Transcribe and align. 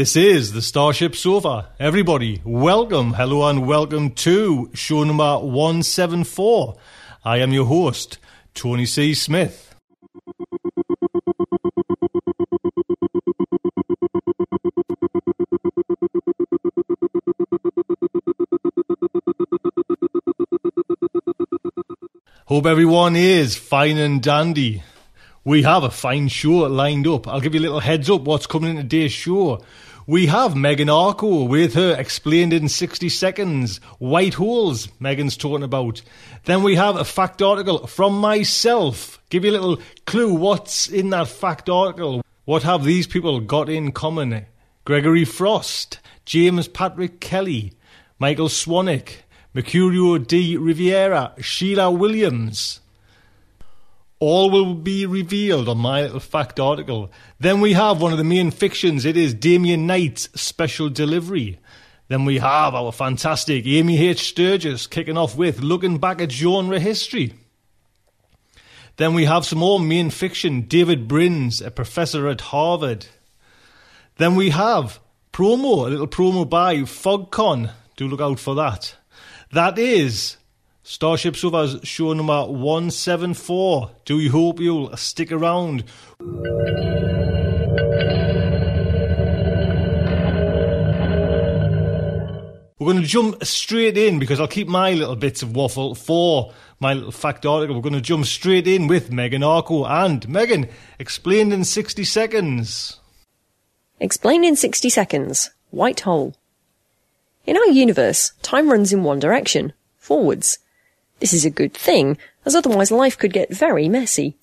This 0.00 0.16
is 0.16 0.52
the 0.52 0.62
Starship 0.62 1.14
Sofa. 1.14 1.72
Everybody, 1.78 2.40
welcome, 2.42 3.12
hello, 3.12 3.46
and 3.46 3.66
welcome 3.66 4.12
to 4.12 4.70
show 4.72 5.04
number 5.04 5.36
174. 5.36 6.74
I 7.22 7.36
am 7.36 7.52
your 7.52 7.66
host, 7.66 8.16
Tony 8.54 8.86
C. 8.86 9.12
Smith. 9.12 9.74
Hope 22.46 22.64
everyone 22.64 23.16
is 23.16 23.54
fine 23.54 23.98
and 23.98 24.22
dandy. 24.22 24.82
We 25.44 25.62
have 25.62 25.84
a 25.84 25.90
fine 25.90 26.28
show 26.28 26.68
lined 26.68 27.06
up. 27.06 27.28
I'll 27.28 27.40
give 27.40 27.54
you 27.54 27.60
a 27.60 27.62
little 27.62 27.80
heads 27.80 28.08
up 28.08 28.22
what's 28.22 28.46
coming 28.46 28.70
in 28.70 28.76
today's 28.76 29.12
show. 29.12 29.62
We 30.10 30.26
have 30.26 30.56
Megan 30.56 30.90
Arco 30.90 31.44
with 31.44 31.74
her 31.74 31.94
explained 31.96 32.52
in 32.52 32.68
60 32.68 33.08
seconds. 33.10 33.76
White 34.00 34.34
holes, 34.34 34.88
Megan's 34.98 35.36
talking 35.36 35.62
about. 35.62 36.02
Then 36.46 36.64
we 36.64 36.74
have 36.74 36.96
a 36.96 37.04
fact 37.04 37.40
article 37.40 37.86
from 37.86 38.18
myself. 38.18 39.22
Give 39.28 39.44
you 39.44 39.52
a 39.52 39.56
little 39.60 39.80
clue 40.06 40.34
what's 40.34 40.88
in 40.88 41.10
that 41.10 41.28
fact 41.28 41.68
article. 41.68 42.24
What 42.44 42.64
have 42.64 42.82
these 42.82 43.06
people 43.06 43.38
got 43.38 43.68
in 43.68 43.92
common? 43.92 44.46
Gregory 44.84 45.24
Frost, 45.24 46.00
James 46.24 46.66
Patrick 46.66 47.20
Kelly, 47.20 47.74
Michael 48.18 48.48
Swanwick, 48.48 49.18
Mercurio 49.54 50.26
D. 50.26 50.56
Riviera, 50.56 51.34
Sheila 51.40 51.88
Williams. 51.88 52.80
All 54.20 54.50
will 54.50 54.74
be 54.74 55.06
revealed 55.06 55.66
on 55.68 55.78
my 55.78 56.02
little 56.02 56.20
fact 56.20 56.60
article. 56.60 57.10
Then 57.38 57.60
we 57.60 57.72
have 57.72 58.00
one 58.00 58.12
of 58.12 58.18
the 58.18 58.24
main 58.24 58.50
fictions. 58.50 59.06
It 59.06 59.16
is 59.16 59.32
Damien 59.32 59.86
Knight's 59.86 60.28
special 60.38 60.90
delivery. 60.90 61.58
Then 62.08 62.26
we 62.26 62.38
have 62.38 62.74
our 62.74 62.92
fantastic 62.92 63.66
Amy 63.66 63.98
H. 63.98 64.28
Sturgis 64.28 64.86
kicking 64.86 65.16
off 65.16 65.36
with 65.36 65.60
looking 65.60 65.98
back 65.98 66.20
at 66.20 66.30
genre 66.30 66.78
history. 66.78 67.34
Then 68.96 69.14
we 69.14 69.24
have 69.24 69.46
some 69.46 69.60
more 69.60 69.80
main 69.80 70.10
fiction. 70.10 70.62
David 70.62 71.08
Brin's 71.08 71.62
a 71.62 71.70
professor 71.70 72.28
at 72.28 72.42
Harvard. 72.42 73.06
Then 74.16 74.34
we 74.34 74.50
have 74.50 75.00
promo, 75.32 75.86
a 75.86 75.90
little 75.90 76.06
promo 76.06 76.46
by 76.46 76.76
FogCon. 76.78 77.70
Do 77.96 78.06
look 78.06 78.20
out 78.20 78.38
for 78.38 78.54
that. 78.56 78.96
That 79.52 79.78
is 79.78 80.36
Starship 80.90 81.36
Sofa's 81.36 81.78
show 81.84 82.12
number 82.14 82.46
174. 82.46 83.92
Do 84.04 84.18
you 84.18 84.32
hope 84.32 84.58
you'll 84.58 84.96
stick 84.96 85.30
around? 85.30 85.84
We're 92.76 92.92
going 92.92 93.00
to 93.00 93.06
jump 93.06 93.44
straight 93.44 93.96
in 93.96 94.18
because 94.18 94.40
I'll 94.40 94.48
keep 94.48 94.66
my 94.66 94.90
little 94.94 95.14
bits 95.14 95.44
of 95.44 95.54
waffle 95.54 95.94
for 95.94 96.52
my 96.80 96.94
little 96.94 97.12
fact 97.12 97.46
article. 97.46 97.76
We're 97.76 97.82
going 97.82 97.92
to 97.92 98.00
jump 98.00 98.26
straight 98.26 98.66
in 98.66 98.88
with 98.88 99.12
Megan 99.12 99.44
Arco 99.44 99.84
and 99.84 100.28
Megan 100.28 100.68
explained 100.98 101.52
in 101.52 101.62
60 101.62 102.02
seconds. 102.02 102.98
Explain 104.00 104.42
in 104.42 104.56
60 104.56 104.88
seconds. 104.88 105.50
White 105.70 106.00
hole. 106.00 106.34
In 107.46 107.56
our 107.56 107.68
universe, 107.68 108.32
time 108.42 108.68
runs 108.68 108.92
in 108.92 109.04
one 109.04 109.20
direction, 109.20 109.72
forwards. 109.96 110.58
This 111.20 111.32
is 111.32 111.44
a 111.44 111.50
good 111.50 111.74
thing, 111.74 112.18
as 112.44 112.56
otherwise 112.56 112.90
life 112.90 113.16
could 113.16 113.32
get 113.32 113.54
very 113.54 113.88
messy. 113.88 114.36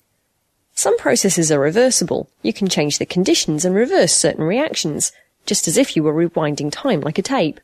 Some 0.74 0.96
processes 0.96 1.50
are 1.50 1.58
reversible. 1.58 2.30
You 2.42 2.52
can 2.52 2.68
change 2.68 2.98
the 2.98 3.06
conditions 3.06 3.64
and 3.64 3.74
reverse 3.74 4.14
certain 4.14 4.44
reactions, 4.44 5.10
just 5.44 5.66
as 5.66 5.76
if 5.76 5.96
you 5.96 6.04
were 6.04 6.14
rewinding 6.14 6.70
time 6.70 7.00
like 7.00 7.18
a 7.18 7.22
tape. 7.22 7.60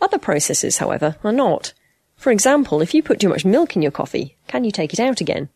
Other 0.00 0.18
processes, 0.18 0.78
however, 0.78 1.16
are 1.22 1.32
not. 1.32 1.74
For 2.16 2.30
example, 2.30 2.80
if 2.80 2.94
you 2.94 3.02
put 3.02 3.20
too 3.20 3.28
much 3.28 3.44
milk 3.44 3.76
in 3.76 3.82
your 3.82 3.90
coffee, 3.90 4.36
can 4.48 4.64
you 4.64 4.70
take 4.70 4.94
it 4.94 5.00
out 5.00 5.20
again? 5.20 5.50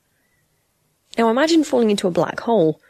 Now 1.16 1.31
imagine 1.31 1.64
falling 1.64 1.91
into 1.91 2.08
a 2.08 2.10
black 2.10 2.41
hole. 2.41 2.81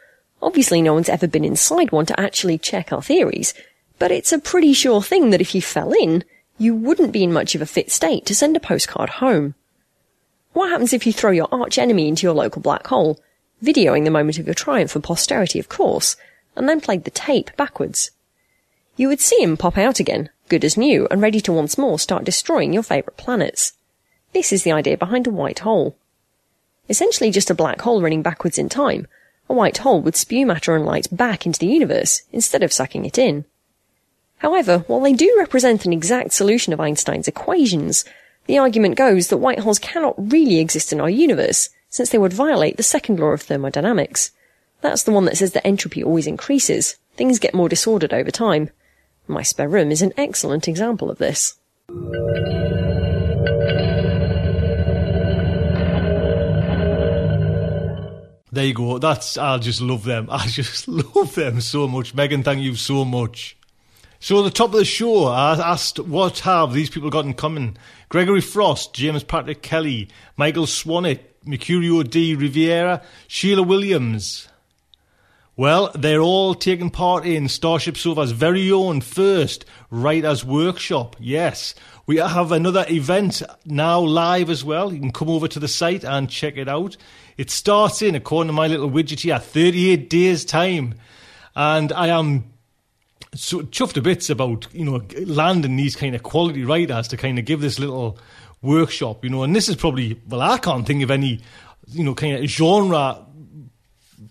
Obviously 0.41 0.81
no 0.81 0.93
one's 0.93 1.09
ever 1.09 1.27
been 1.27 1.45
inside 1.45 1.91
one 1.91 2.05
to 2.07 2.19
actually 2.19 2.57
check 2.57 2.91
our 2.91 3.01
theories, 3.01 3.53
but 3.99 4.11
it's 4.11 4.33
a 4.33 4.39
pretty 4.39 4.73
sure 4.73 5.01
thing 5.01 5.29
that 5.29 5.41
if 5.41 5.55
you 5.55 5.61
fell 5.61 5.93
in, 5.93 6.25
you 6.57 6.75
wouldn't 6.75 7.13
be 7.13 7.23
in 7.23 7.31
much 7.31 7.55
of 7.55 7.61
a 7.61 7.65
fit 7.65 7.89
state 7.89 8.25
to 8.25 8.35
send 8.35 8.57
a 8.57 8.59
postcard 8.59 9.09
home. 9.09 9.55
What 10.53 10.69
happens 10.69 10.93
if 10.93 11.05
you 11.05 11.13
throw 11.13 11.31
your 11.31 11.47
arch 11.51 11.77
enemy 11.77 12.07
into 12.07 12.25
your 12.25 12.33
local 12.33 12.61
black 12.61 12.87
hole, 12.87 13.19
videoing 13.63 14.03
the 14.03 14.11
moment 14.11 14.39
of 14.39 14.45
your 14.45 14.55
triumph 14.55 14.91
for 14.91 14.99
posterity, 14.99 15.59
of 15.59 15.69
course, 15.69 16.15
and 16.55 16.67
then 16.67 16.81
played 16.81 17.03
the 17.03 17.11
tape 17.11 17.55
backwards? 17.57 18.11
You 18.95 19.07
would 19.07 19.21
see 19.21 19.41
him 19.41 19.57
pop 19.57 19.77
out 19.77 19.99
again, 19.99 20.29
good 20.49 20.65
as 20.65 20.77
new, 20.77 21.07
and 21.11 21.21
ready 21.21 21.39
to 21.41 21.53
once 21.53 21.77
more 21.77 21.99
start 21.99 22.23
destroying 22.23 22.73
your 22.73 22.83
favourite 22.83 23.17
planets. 23.17 23.73
This 24.33 24.51
is 24.51 24.63
the 24.63 24.71
idea 24.71 24.97
behind 24.97 25.27
a 25.27 25.31
white 25.31 25.59
hole. 25.59 25.95
Essentially 26.89 27.29
just 27.29 27.49
a 27.49 27.55
black 27.55 27.81
hole 27.81 28.01
running 28.01 28.21
backwards 28.21 28.57
in 28.57 28.69
time, 28.69 29.07
a 29.49 29.53
white 29.53 29.77
hole 29.77 30.01
would 30.01 30.15
spew 30.15 30.45
matter 30.45 30.75
and 30.75 30.85
light 30.85 31.07
back 31.11 31.45
into 31.45 31.59
the 31.59 31.67
universe 31.67 32.23
instead 32.31 32.63
of 32.63 32.73
sucking 32.73 33.05
it 33.05 33.17
in. 33.17 33.45
However, 34.39 34.79
while 34.87 34.99
they 34.99 35.13
do 35.13 35.35
represent 35.37 35.85
an 35.85 35.93
exact 35.93 36.33
solution 36.33 36.73
of 36.73 36.79
Einstein's 36.79 37.27
equations, 37.27 38.05
the 38.47 38.57
argument 38.57 38.95
goes 38.95 39.27
that 39.27 39.37
white 39.37 39.59
holes 39.59 39.79
cannot 39.79 40.15
really 40.31 40.59
exist 40.59 40.91
in 40.91 41.01
our 41.01 41.09
universe, 41.09 41.69
since 41.89 42.09
they 42.09 42.17
would 42.17 42.33
violate 42.33 42.77
the 42.77 42.83
second 42.83 43.19
law 43.19 43.27
of 43.27 43.41
thermodynamics. 43.41 44.31
That's 44.81 45.03
the 45.03 45.11
one 45.11 45.25
that 45.25 45.37
says 45.37 45.51
that 45.53 45.67
entropy 45.67 46.03
always 46.03 46.27
increases. 46.27 46.95
Things 47.15 47.39
get 47.39 47.53
more 47.53 47.69
disordered 47.69 48.13
over 48.13 48.31
time. 48.31 48.69
My 49.27 49.41
spare 49.41 49.67
room 49.67 49.91
is 49.91 50.01
an 50.01 50.13
excellent 50.17 50.67
example 50.67 51.11
of 51.11 51.17
this. 51.17 51.57
There 58.51 58.65
you 58.65 58.73
go. 58.73 58.97
That's 58.97 59.37
I 59.37 59.57
just 59.57 59.81
love 59.81 60.05
them. 60.05 60.27
I 60.31 60.47
just 60.47 60.87
love 60.87 61.35
them 61.35 61.59
so 61.59 61.87
much. 61.87 62.15
Megan, 62.15 62.43
thank 62.43 62.61
you 62.61 62.75
so 62.75 63.03
much. 63.03 63.56
So 64.19 64.39
at 64.39 64.43
the 64.45 64.51
top 64.51 64.73
of 64.73 64.79
the 64.79 64.85
show, 64.85 65.25
I 65.25 65.53
asked 65.53 65.99
what 65.99 66.39
have 66.39 66.73
these 66.73 66.89
people 66.89 67.09
got 67.09 67.25
in 67.25 67.35
common? 67.35 67.77
Gregory 68.09 68.41
Frost, 68.41 68.93
James 68.93 69.23
Patrick 69.23 69.61
Kelly, 69.61 70.09
Michael 70.37 70.65
Swanwick, 70.65 71.19
Mercurio 71.45 72.07
D. 72.07 72.33
Riviera, 72.33 73.01
Sheila 73.27 73.63
Williams. 73.63 74.47
Well, 75.55 75.91
they're 75.95 76.21
all 76.21 76.53
taking 76.53 76.91
part 76.91 77.25
in 77.25 77.47
Starship 77.47 77.97
Sofa's 77.97 78.31
very 78.31 78.71
own 78.71 79.01
first 79.01 79.65
Writers 79.89 80.45
Workshop. 80.45 81.15
Yes, 81.19 81.73
we 82.05 82.17
have 82.17 82.51
another 82.51 82.85
event 82.89 83.41
now 83.65 83.99
live 83.99 84.49
as 84.49 84.63
well. 84.63 84.93
You 84.93 84.99
can 84.99 85.11
come 85.11 85.29
over 85.29 85.47
to 85.47 85.59
the 85.59 85.67
site 85.67 86.03
and 86.03 86.29
check 86.29 86.57
it 86.57 86.69
out. 86.69 86.95
It 87.37 87.49
starts 87.49 88.01
in, 88.01 88.13
according 88.13 88.49
to 88.49 88.53
my 88.53 88.67
little 88.67 88.89
widget 88.89 89.21
here, 89.21 89.39
38 89.39 90.09
days' 90.09 90.45
time. 90.45 90.95
And 91.55 91.91
I 91.91 92.07
am 92.07 92.53
so 93.37 93.61
chuffed 93.61 93.93
to 93.93 94.01
bits 94.01 94.29
about 94.29 94.67
you 94.73 94.85
know 94.85 95.01
landing 95.25 95.75
these 95.75 95.95
kind 95.95 96.15
of 96.15 96.23
quality 96.23 96.63
writers 96.63 97.07
to 97.09 97.17
kind 97.17 97.39
of 97.39 97.45
give 97.45 97.61
this 97.61 97.79
little 97.79 98.17
workshop, 98.61 99.23
you 99.23 99.29
know. 99.29 99.43
And 99.43 99.55
this 99.55 99.69
is 99.69 99.75
probably 99.75 100.19
well, 100.27 100.41
I 100.41 100.57
can't 100.57 100.85
think 100.85 101.03
of 101.03 101.11
any 101.11 101.41
you 101.87 102.03
know 102.03 102.15
kind 102.15 102.35
of 102.35 102.49
genre 102.49 103.23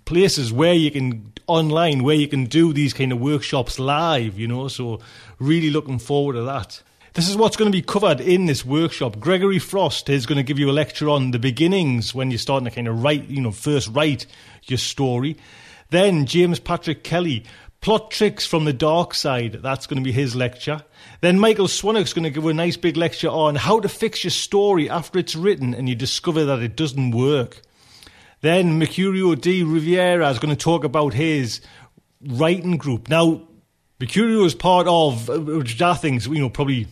places 0.05 0.53
where 0.53 0.75
you 0.75 0.91
can 0.91 1.32
online 1.47 2.03
where 2.03 2.17
you 2.17 2.29
can 2.29 2.47
do 2.47 2.73
these 2.73 2.93
kind 2.93 3.12
of 3.12 3.20
workshops 3.20 3.79
live, 3.79 4.38
you 4.38 4.49
know. 4.49 4.69
So 4.69 5.00
really 5.38 5.70
looking 5.70 5.99
forward 5.99 6.35
to 6.35 6.43
that. 6.43 6.82
This 7.14 7.29
is 7.31 7.37
what's 7.37 7.56
going 7.56 7.73
to 7.73 7.76
be 7.76 7.82
covered 7.82 8.20
in 8.20 8.44
this 8.44 8.62
workshop. 8.62 9.19
Gregory 9.19 9.58
Frost 9.58 10.11
is 10.11 10.26
going 10.26 10.37
to 10.37 10.43
give 10.43 10.58
you 10.58 10.69
a 10.69 10.73
lecture 10.73 11.08
on 11.08 11.31
the 11.31 11.38
beginnings 11.38 12.14
when 12.14 12.31
you're 12.31 12.37
starting 12.38 12.67
to 12.67 12.70
kind 12.70 12.88
of 12.88 13.03
write, 13.03 13.26
you 13.29 13.41
know, 13.41 13.53
first 13.53 13.88
write 13.88 14.26
your 14.64 14.76
story. 14.76 15.38
Then 15.88 16.26
James 16.26 16.58
Patrick 16.58 17.05
Kelly 17.05 17.44
Plot 17.87 18.11
tricks 18.11 18.44
from 18.44 18.65
the 18.65 18.73
dark 18.73 19.15
side. 19.15 19.61
That's 19.62 19.87
going 19.87 19.99
to 19.99 20.03
be 20.03 20.11
his 20.11 20.35
lecture. 20.35 20.83
Then 21.21 21.38
Michael 21.38 21.69
Swanwick's 21.69 22.12
going 22.12 22.25
to 22.25 22.31
give 22.31 22.44
a 22.44 22.53
nice 22.53 22.77
big 22.77 22.97
lecture 22.97 23.29
on 23.29 23.55
how 23.55 23.79
to 23.79 23.88
fix 23.88 24.25
your 24.25 24.33
story 24.33 24.91
after 24.91 25.21
it's 25.21 25.37
written 25.37 25.73
and 25.73 25.88
you 25.88 25.94
discover 25.94 26.44
that 26.47 26.65
it 26.65 26.75
doesn't 26.75 27.12
work. 27.12 27.62
Then 28.41 28.81
Mercurio 28.81 29.41
D. 29.41 29.62
Riviera 29.62 30.29
is 30.31 30.41
going 30.41 30.53
to 30.53 30.61
talk 30.61 30.83
about 30.83 31.15
his 31.15 31.61
writing 32.27 32.77
group. 32.77 33.09
Now, 33.09 33.43
Mercurio 34.00 34.44
is 34.44 34.55
part 34.56 34.89
of, 34.89 35.31
uh, 35.31 35.39
which 35.39 35.81
I 35.81 35.94
think, 35.94 36.27
you 36.27 36.41
know, 36.41 36.50
probably 36.50 36.89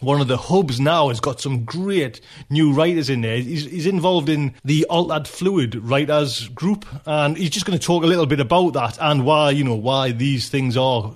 one 0.00 0.20
of 0.20 0.28
the 0.28 0.36
hubs 0.36 0.78
now 0.78 1.08
has 1.08 1.20
got 1.20 1.40
some 1.40 1.64
great 1.64 2.20
new 2.50 2.72
writers 2.72 3.10
in 3.10 3.20
there. 3.22 3.38
He's, 3.38 3.64
he's 3.64 3.86
involved 3.86 4.28
in 4.28 4.54
the 4.64 4.84
Altered 4.86 5.26
Fluid 5.26 5.74
writers 5.76 6.48
group, 6.48 6.86
and 7.06 7.36
he's 7.36 7.50
just 7.50 7.66
going 7.66 7.78
to 7.78 7.84
talk 7.84 8.04
a 8.04 8.06
little 8.06 8.26
bit 8.26 8.40
about 8.40 8.74
that 8.74 8.98
and 9.00 9.24
why 9.24 9.50
you 9.50 9.64
know 9.64 9.74
why 9.74 10.12
these 10.12 10.48
things 10.48 10.76
are 10.76 11.14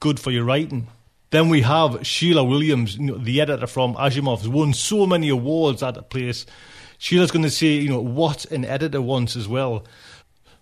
good 0.00 0.18
for 0.18 0.30
your 0.30 0.44
writing. 0.44 0.88
Then 1.30 1.48
we 1.48 1.62
have 1.62 2.06
Sheila 2.06 2.44
Williams, 2.44 2.96
you 2.96 3.06
know, 3.06 3.18
the 3.18 3.40
editor 3.40 3.66
from 3.66 3.94
Asimov's, 3.94 4.48
won 4.48 4.72
so 4.72 5.06
many 5.06 5.28
awards 5.28 5.82
at 5.82 5.94
the 5.94 6.02
place. 6.02 6.46
Sheila's 6.98 7.32
going 7.32 7.42
to 7.42 7.50
say, 7.50 7.72
you 7.72 7.88
know, 7.88 8.00
what 8.00 8.44
an 8.52 8.64
editor 8.64 9.02
wants 9.02 9.34
as 9.34 9.48
well. 9.48 9.84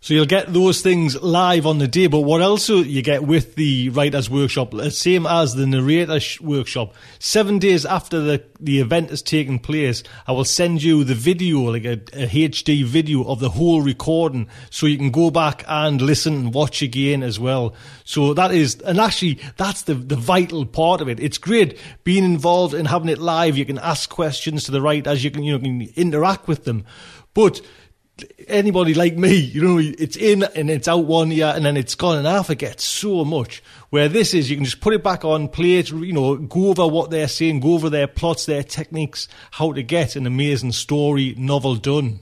So 0.03 0.15
you'll 0.15 0.27
get 0.27 0.53
those 0.53 0.83
things 0.83 1.15
live 1.23 1.65
on 1.65 1.79
the 1.79 1.87
day, 1.87 2.09
but 2.09 2.23
what 2.23 2.43
else 2.43 2.69
you 2.69 3.03
get 3.03 3.23
with 3.23 3.55
the 3.55 3.89
writers 3.91 4.29
workshop, 4.29 4.75
uh, 4.75 4.91
same 4.91 5.27
as 5.27 5.55
the 5.55 5.65
narrator 5.65 6.19
workshop. 6.41 6.93
Seven 7.21 7.61
days 7.61 7.87
after 7.87 8.19
the, 8.19 8.43
the 8.59 8.81
event 8.81 9.11
has 9.11 9.23
taken 9.23 9.61
place, 9.61 10.03
I 10.27 10.33
will 10.33 10.45
send 10.45 10.83
you 10.83 11.05
the 11.05 11.15
video, 11.15 11.61
like 11.71 11.85
a, 11.85 11.93
a 12.15 12.27
HD 12.27 12.85
video 12.85 13.23
of 13.23 13.39
the 13.39 13.51
whole 13.51 13.81
recording, 13.81 14.49
so 14.71 14.87
you 14.87 14.99
can 14.99 15.13
go 15.13 15.31
back 15.31 15.63
and 15.69 16.03
listen 16.03 16.35
and 16.35 16.53
watch 16.53 16.83
again 16.83 17.23
as 17.23 17.39
well. 17.39 17.73
So 18.03 18.35
that 18.35 18.51
is, 18.51 18.81
and 18.81 18.99
actually, 18.99 19.39
that's 19.57 19.83
the, 19.83 19.95
the 19.95 20.17
vital 20.17 20.67
part 20.67 21.01
of 21.01 21.09
it. 21.09 21.21
It's 21.21 21.39
great 21.39 21.79
being 22.03 22.25
involved 22.25 22.75
and 22.75 22.89
having 22.89 23.09
it 23.09 23.21
live. 23.21 23.57
You 23.57 23.65
can 23.65 23.79
ask 23.79 24.11
questions 24.11 24.65
to 24.65 24.73
the 24.73 24.83
writers, 24.83 25.23
you 25.23 25.31
can, 25.31 25.45
you 25.45 25.53
know, 25.53 25.61
can 25.61 25.83
interact 25.95 26.49
with 26.49 26.65
them. 26.65 26.87
But 27.35 27.61
anybody 28.49 28.95
like 28.95 29.17
me, 29.17 29.35
you 29.35 29.63
know, 29.63 29.79
it's 29.79 30.17
in 30.17 30.45
and 30.55 30.71
it's 30.71 30.89
out 30.89 31.07
one 31.07 31.31
year 31.31 31.53
and 31.55 31.65
then 31.65 31.77
it's 31.77 31.95
gone 31.95 32.19
and 32.19 32.29
I 32.29 32.43
forget 32.43 32.81
so 32.81 33.25
much. 33.25 33.63
Where 33.91 34.09
this 34.09 34.33
is, 34.33 34.51
you 34.51 34.57
can 34.57 34.65
just 34.65 34.81
put 34.81 34.95
it 34.95 35.03
back 35.03 35.25
on, 35.25 35.49
play 35.49 35.75
it, 35.75 35.91
you 35.91 36.13
know, 36.13 36.37
go 36.37 36.69
over 36.69 36.87
what 36.87 37.11
they're 37.11 37.29
saying, 37.29 37.61
go 37.61 37.75
over 37.75 37.91
their 37.91 38.07
plots, 38.07 38.47
their 38.47 38.63
techniques, 38.63 39.29
how 39.51 39.73
to 39.73 39.83
get 39.83 40.17
an 40.17 40.27
amazing 40.27 40.73
story 40.73 41.35
novel 41.37 41.77
done. 41.77 42.21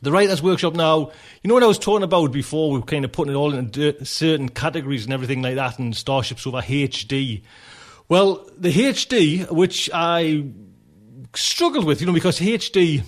The 0.00 0.12
Writers 0.12 0.42
Workshop 0.42 0.74
now, 0.74 1.12
you 1.42 1.48
know 1.48 1.54
what 1.54 1.62
I 1.62 1.68
was 1.68 1.78
talking 1.78 2.02
about 2.02 2.32
before, 2.32 2.72
we 2.72 2.78
were 2.78 2.84
kind 2.84 3.04
of 3.04 3.12
putting 3.12 3.34
it 3.34 3.36
all 3.36 3.54
into 3.54 4.04
certain 4.04 4.48
categories 4.48 5.04
and 5.04 5.12
everything 5.12 5.42
like 5.42 5.54
that 5.54 5.78
and 5.78 5.96
Starships 5.96 6.46
over 6.46 6.60
HD. 6.60 7.42
Well, 8.08 8.48
the 8.58 8.72
HD, 8.72 9.48
which 9.50 9.88
I 9.94 10.44
struggled 11.34 11.84
with, 11.84 12.00
you 12.00 12.06
know, 12.06 12.12
because 12.12 12.40
HD 12.40 13.04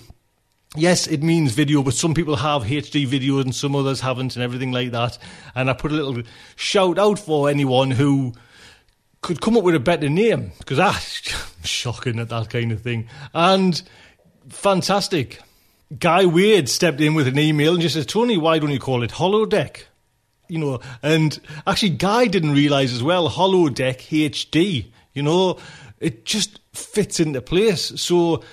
yes, 0.75 1.07
it 1.07 1.23
means 1.23 1.53
video, 1.53 1.83
but 1.83 1.93
some 1.93 2.13
people 2.13 2.35
have 2.35 2.63
HD 2.63 3.05
video 3.05 3.39
and 3.39 3.53
some 3.53 3.75
others 3.75 4.01
haven't, 4.01 4.35
and 4.35 4.43
everything 4.43 4.71
like 4.71 4.91
that. 4.91 5.17
And 5.53 5.69
I 5.69 5.73
put 5.73 5.91
a 5.91 5.95
little 5.95 6.23
shout 6.55 6.97
out 6.97 7.19
for 7.19 7.49
anyone 7.49 7.91
who 7.91 8.33
could 9.21 9.41
come 9.41 9.57
up 9.57 9.63
with 9.63 9.75
a 9.75 9.79
better 9.79 10.09
name 10.09 10.51
because 10.59 10.79
ah, 10.79 10.99
shocking 11.63 12.19
at 12.19 12.29
that 12.29 12.49
kind 12.49 12.71
of 12.71 12.81
thing. 12.81 13.07
And 13.33 13.81
fantastic. 14.49 15.39
Guy 15.97 16.25
Wade 16.25 16.67
stepped 16.67 17.01
in 17.01 17.13
with 17.13 17.27
an 17.27 17.37
email 17.37 17.73
and 17.73 17.81
just 17.81 17.95
said, 17.95 18.07
Tony, 18.07 18.37
why 18.37 18.59
don't 18.59 18.71
you 18.71 18.79
call 18.79 19.03
it 19.03 19.11
Holodeck? 19.11 19.83
You 20.47 20.59
know, 20.59 20.79
and 21.01 21.39
actually, 21.65 21.91
Guy 21.91 22.27
didn't 22.27 22.51
realize 22.51 22.93
as 22.93 23.01
well, 23.01 23.29
Holodeck 23.29 23.97
HD, 23.97 24.91
you 25.13 25.23
know, 25.23 25.57
it 25.99 26.25
just 26.25 26.59
fits 26.73 27.19
into 27.19 27.41
place. 27.41 27.99
So, 27.99 28.43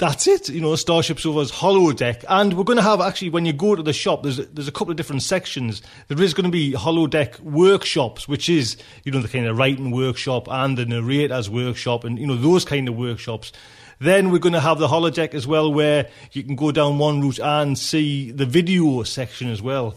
that's 0.00 0.26
it. 0.26 0.48
You 0.48 0.62
know, 0.62 0.74
Starship 0.76 1.20
Sofa's 1.20 1.52
holodeck, 1.52 2.24
and 2.28 2.54
we're 2.54 2.64
going 2.64 2.78
to 2.78 2.82
have 2.82 3.00
actually 3.00 3.28
when 3.28 3.44
you 3.44 3.52
go 3.52 3.76
to 3.76 3.82
the 3.82 3.92
shop, 3.92 4.22
there's 4.22 4.38
there's 4.48 4.66
a 4.66 4.72
couple 4.72 4.90
of 4.90 4.96
different 4.96 5.22
sections. 5.22 5.82
There 6.08 6.20
is 6.20 6.34
going 6.34 6.46
to 6.46 6.50
be 6.50 6.72
holodeck 6.72 7.38
workshops, 7.40 8.26
which 8.26 8.48
is 8.48 8.76
you 9.04 9.12
know 9.12 9.20
the 9.20 9.28
kind 9.28 9.46
of 9.46 9.58
writing 9.58 9.90
workshop 9.90 10.48
and 10.50 10.76
the 10.76 10.86
narrator's 10.86 11.50
workshop, 11.50 12.04
and 12.04 12.18
you 12.18 12.26
know 12.26 12.36
those 12.36 12.64
kind 12.64 12.88
of 12.88 12.96
workshops. 12.96 13.52
Then 13.98 14.30
we're 14.30 14.38
going 14.38 14.54
to 14.54 14.60
have 14.60 14.78
the 14.78 14.88
holodeck 14.88 15.34
as 15.34 15.46
well, 15.46 15.70
where 15.70 16.08
you 16.32 16.42
can 16.42 16.56
go 16.56 16.72
down 16.72 16.98
one 16.98 17.20
route 17.20 17.38
and 17.38 17.78
see 17.78 18.30
the 18.30 18.46
video 18.46 19.02
section 19.02 19.50
as 19.50 19.60
well. 19.60 19.94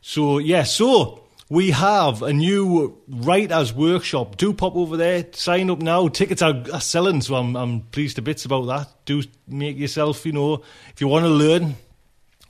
So 0.00 0.38
yeah, 0.38 0.62
so 0.62 1.24
we 1.50 1.72
have 1.72 2.22
a 2.22 2.32
new 2.32 2.96
writers 3.08 3.74
workshop. 3.74 4.36
Do 4.36 4.54
pop 4.54 4.76
over 4.76 4.96
there, 4.96 5.26
sign 5.32 5.68
up 5.68 5.80
now. 5.80 6.06
Tickets 6.06 6.42
are, 6.42 6.62
are 6.72 6.80
selling, 6.80 7.20
so 7.20 7.34
I'm, 7.34 7.56
I'm 7.56 7.80
pleased 7.80 8.16
to 8.16 8.22
bits 8.22 8.44
about 8.44 8.66
that. 8.68 8.88
Do 9.04 9.20
make 9.48 9.76
yourself, 9.76 10.24
you 10.24 10.30
know, 10.30 10.62
if 10.94 11.00
you 11.00 11.08
want 11.08 11.24
to 11.24 11.28
learn, 11.28 11.74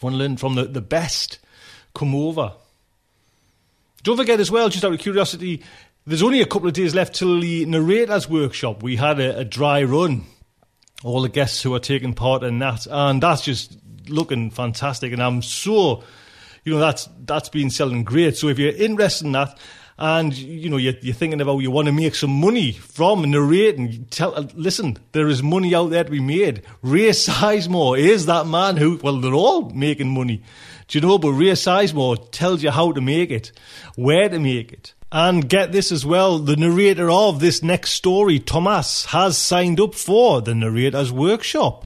want 0.03 0.13
to 0.13 0.19
learn 0.19 0.37
from 0.37 0.55
the, 0.55 0.67
the 0.67 0.83
best, 0.83 1.39
come 1.95 2.15
over. 2.15 2.53
Don't 4.03 4.19
forget 4.19 4.39
as 4.39 4.51
well, 4.51 4.69
just 4.69 4.85
out 4.85 4.93
of 4.93 5.01
curiosity, 5.01 5.63
there's 6.07 6.23
only 6.23 6.43
a 6.43 6.47
couple 6.47 6.69
of 6.69 6.75
days 6.75 6.95
left 6.95 7.15
till 7.15 7.41
the 7.41 7.65
narrators 7.65 8.29
workshop. 8.29 8.83
We 8.83 8.97
had 8.97 9.19
a, 9.19 9.39
a 9.39 9.45
dry 9.47 9.83
run. 9.83 10.25
All 11.03 11.23
the 11.23 11.31
guests 11.31 11.63
who 11.63 11.75
are 11.75 11.81
taking 11.81 12.13
part 12.13 12.43
in 12.43 12.59
that, 12.59 12.87
and 12.87 13.23
that's 13.23 13.41
just 13.41 13.79
looking 14.11 14.51
fantastic. 14.51 15.15
And 15.15 15.23
I'm 15.23 15.41
so 15.41 16.05
you 16.65 16.75
know 16.75 16.81
that's 16.81 17.09
that's 17.25 17.49
been 17.49 17.71
selling 17.71 18.05
great. 18.05 18.37
So 18.37 18.49
if 18.49 18.59
you're 18.59 18.73
interested 18.73 19.27
in 19.27 19.33
that, 19.33 19.59
and 19.99 20.37
you 20.37 20.71
know 20.71 20.79
you're, 20.79 20.95
you're, 21.03 21.15
thinking 21.15 21.41
about 21.41 21.59
you 21.59 21.71
want 21.71 21.87
to 21.87 21.93
make 21.93 22.15
some 22.15 22.31
money 22.31 22.73
from 22.73 23.31
narrating, 23.31 24.07
tell 24.11 24.33
listen, 24.55 24.97
there 25.13 25.29
is 25.29 25.43
money 25.43 25.75
out 25.75 25.91
there 25.91 26.05
to 26.05 26.11
be 26.11 26.21
made. 26.21 26.63
Ray 26.83 27.11
Sizemore 27.11 27.99
is 27.99 28.27
that 28.27 28.47
man 28.47 28.77
who 28.79 28.99
well 29.03 29.21
they're 29.21 29.35
all 29.35 29.71
making 29.71 30.09
money, 30.09 30.43
do 30.89 30.99
you 30.99 31.03
know? 31.07 31.19
But 31.19 31.33
Ray 31.33 31.53
Sizemore 31.53 32.31
tells 32.31 32.63
you 32.63 32.71
how 32.71 32.93
to 32.93 33.01
make 33.01 33.31
it, 33.31 33.53
where 33.95 34.29
to 34.29 34.39
make 34.39 34.73
it. 34.73 34.95
And 35.13 35.49
get 35.49 35.73
this 35.73 35.91
as 35.91 36.07
well, 36.07 36.39
the 36.39 36.55
narrator 36.55 37.11
of 37.11 37.41
this 37.41 37.65
next 37.65 37.91
story, 37.95 38.39
Thomas, 38.39 39.07
has 39.07 39.37
signed 39.37 39.81
up 39.81 39.97
for 39.97 40.41
the 40.41 40.55
narrator's 40.55 41.11
workshop. 41.11 41.85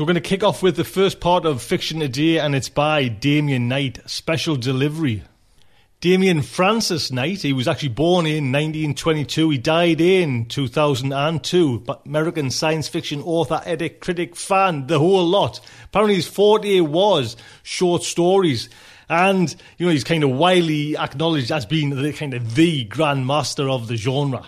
So 0.00 0.04
we're 0.04 0.14
going 0.14 0.22
to 0.22 0.28
kick 0.30 0.42
off 0.42 0.62
with 0.62 0.76
the 0.76 0.84
first 0.84 1.20
part 1.20 1.44
of 1.44 1.60
Fiction 1.60 2.00
Today, 2.00 2.38
and 2.38 2.54
it's 2.54 2.70
by 2.70 3.08
Damien 3.08 3.68
Knight, 3.68 3.98
Special 4.06 4.56
Delivery. 4.56 5.24
Damien 6.00 6.40
Francis 6.40 7.12
Knight, 7.12 7.42
he 7.42 7.52
was 7.52 7.68
actually 7.68 7.90
born 7.90 8.24
in 8.24 8.50
1922. 8.50 9.50
He 9.50 9.58
died 9.58 10.00
in 10.00 10.46
2002. 10.46 11.80
But 11.80 12.06
American 12.06 12.50
science 12.50 12.88
fiction 12.88 13.20
author, 13.20 13.60
editor, 13.66 13.94
critic, 13.94 14.36
fan, 14.36 14.86
the 14.86 14.98
whole 14.98 15.26
lot. 15.26 15.60
Apparently 15.84 16.14
his 16.14 16.26
forte 16.26 16.80
was 16.80 17.36
short 17.62 18.02
stories. 18.02 18.70
And, 19.10 19.54
you 19.76 19.84
know, 19.84 19.92
he's 19.92 20.02
kind 20.02 20.24
of 20.24 20.30
widely 20.30 20.96
acknowledged 20.96 21.52
as 21.52 21.66
being 21.66 21.90
the 21.90 22.14
kind 22.14 22.32
of 22.32 22.54
the 22.54 22.88
grandmaster 22.88 23.70
of 23.70 23.86
the 23.86 23.96
genre. 23.96 24.46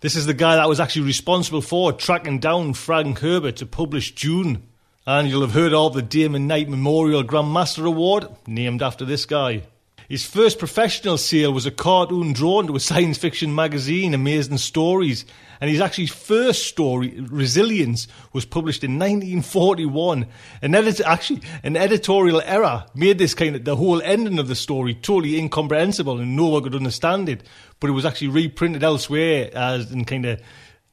This 0.00 0.16
is 0.16 0.26
the 0.26 0.34
guy 0.34 0.56
that 0.56 0.68
was 0.68 0.80
actually 0.80 1.06
responsible 1.06 1.62
for 1.62 1.94
tracking 1.94 2.40
down 2.40 2.74
Frank 2.74 3.20
Herbert 3.20 3.56
to 3.56 3.64
publish 3.64 4.14
Dune 4.14 4.64
and 5.06 5.28
you'll 5.28 5.40
have 5.40 5.52
heard 5.52 5.72
of 5.72 5.94
the 5.94 6.02
Damien 6.02 6.46
Knight 6.46 6.68
Memorial 6.68 7.24
Grandmaster 7.24 7.84
Award, 7.84 8.28
named 8.46 8.82
after 8.82 9.04
this 9.04 9.24
guy. 9.24 9.62
His 10.08 10.24
first 10.24 10.58
professional 10.58 11.18
sale 11.18 11.52
was 11.52 11.66
a 11.66 11.70
cartoon 11.70 12.32
drawn 12.32 12.66
to 12.66 12.76
a 12.76 12.80
science 12.80 13.18
fiction 13.18 13.54
magazine, 13.54 14.14
Amazing 14.14 14.58
Stories, 14.58 15.24
and 15.60 15.70
his 15.70 15.80
actually 15.80 16.06
first 16.06 16.66
story, 16.66 17.18
Resilience, 17.18 18.06
was 18.32 18.44
published 18.44 18.84
in 18.84 18.98
1941. 18.98 20.26
An 20.60 20.74
edit- 20.74 21.00
actually, 21.00 21.40
an 21.64 21.76
editorial 21.76 22.42
error 22.44 22.84
made 22.94 23.18
this 23.18 23.34
kind 23.34 23.56
of 23.56 23.64
the 23.64 23.76
whole 23.76 24.02
ending 24.02 24.38
of 24.38 24.48
the 24.48 24.54
story 24.54 24.94
totally 24.94 25.38
incomprehensible, 25.38 26.18
and 26.18 26.36
no 26.36 26.46
one 26.46 26.62
could 26.62 26.74
understand 26.74 27.28
it. 27.28 27.42
But 27.80 27.90
it 27.90 27.94
was 27.94 28.04
actually 28.04 28.28
reprinted 28.28 28.84
elsewhere 28.84 29.50
as 29.52 29.90
in 29.90 30.04
kind 30.04 30.26
of 30.26 30.40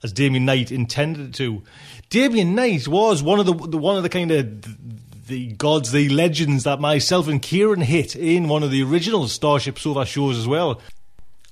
as 0.01 0.13
Damien 0.13 0.45
Knight 0.45 0.71
intended 0.71 1.27
it 1.27 1.33
to. 1.35 1.61
Damien 2.09 2.55
Knight 2.55 2.87
was 2.87 3.21
one 3.21 3.39
of 3.39 3.45
the, 3.45 3.53
the 3.53 3.77
one 3.77 3.97
of 3.97 4.03
the 4.03 4.09
kind 4.09 4.31
of 4.31 5.27
the 5.27 5.53
gods, 5.53 5.91
the 5.91 6.09
legends 6.09 6.63
that 6.63 6.79
myself 6.79 7.27
and 7.27 7.41
Kieran 7.41 7.81
hit 7.81 8.15
in 8.15 8.47
one 8.47 8.63
of 8.63 8.71
the 8.71 8.83
original 8.83 9.27
Starship 9.27 9.77
Sofa 9.77 10.05
shows 10.05 10.37
as 10.37 10.47
well. 10.47 10.81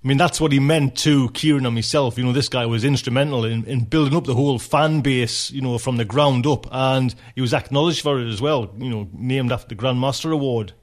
I 0.04 0.08
mean, 0.08 0.18
that's 0.18 0.42
what 0.42 0.52
he 0.52 0.60
meant 0.60 0.98
to 1.00 1.30
Kieran 1.30 1.66
and 1.66 1.76
myself. 1.76 2.18
You 2.18 2.24
know, 2.24 2.32
this 2.32 2.50
guy 2.50 2.66
was 2.66 2.84
instrumental 2.84 3.46
in, 3.46 3.66
in 3.66 3.86
building 3.86 4.16
up 4.16 4.26
the 4.26 4.36
whole 4.36 4.58
fan 4.58 5.02
base, 5.02 5.52
you 5.52 5.62
know, 5.62 5.78
from 5.78 5.98
the 5.98 6.06
ground 6.06 6.48
up, 6.48 6.68
and 6.72 7.14
he 7.36 7.42
was 7.42 7.54
acknowledged 7.54 8.02
for 8.02 8.20
it 8.20 8.28
as 8.28 8.42
well, 8.42 8.74
you 8.78 8.90
know, 8.90 9.10
named 9.14 9.52
after 9.52 9.76
the 9.76 9.82
Grandmaster 9.82 10.32
Award. 10.32 10.74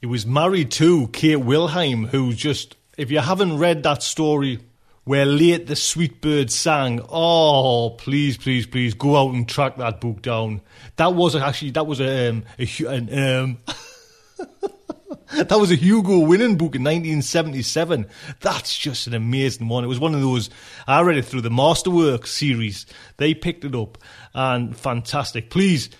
He 0.00 0.06
was 0.06 0.24
married 0.24 0.70
to 0.72 1.08
Kate 1.08 1.36
Wilhelm, 1.36 2.06
who 2.06 2.32
just, 2.32 2.76
if 2.96 3.10
you 3.10 3.20
haven't 3.20 3.58
read 3.58 3.82
that 3.82 4.02
story, 4.02 4.60
where 5.04 5.26
late 5.26 5.66
the 5.66 5.76
sweet 5.76 6.20
bird 6.20 6.50
sang. 6.50 7.00
Oh, 7.08 7.90
please, 7.98 8.36
please, 8.36 8.66
please 8.66 8.94
go 8.94 9.16
out 9.16 9.34
and 9.34 9.48
track 9.48 9.76
that 9.76 10.00
book 10.00 10.22
down. 10.22 10.62
That 10.96 11.14
was 11.14 11.36
actually 11.36 11.72
that 11.72 11.86
was 11.86 12.00
a, 12.00 12.30
um, 12.30 12.44
a 12.58 12.84
an, 12.86 13.08
um, 13.12 13.58
that 15.34 15.58
was 15.58 15.70
a 15.70 15.76
Hugo 15.76 16.20
winning 16.20 16.56
book 16.56 16.74
in 16.74 16.82
1977. 16.82 18.06
That's 18.40 18.76
just 18.76 19.06
an 19.06 19.14
amazing 19.14 19.68
one. 19.68 19.84
It 19.84 19.88
was 19.88 20.00
one 20.00 20.14
of 20.14 20.22
those. 20.22 20.48
I 20.86 21.02
read 21.02 21.18
it 21.18 21.26
through 21.26 21.42
the 21.42 21.50
Masterwork 21.50 22.26
series. 22.26 22.86
They 23.18 23.34
picked 23.34 23.64
it 23.64 23.74
up 23.74 23.98
and 24.32 24.76
fantastic. 24.76 25.50
Please. 25.50 25.90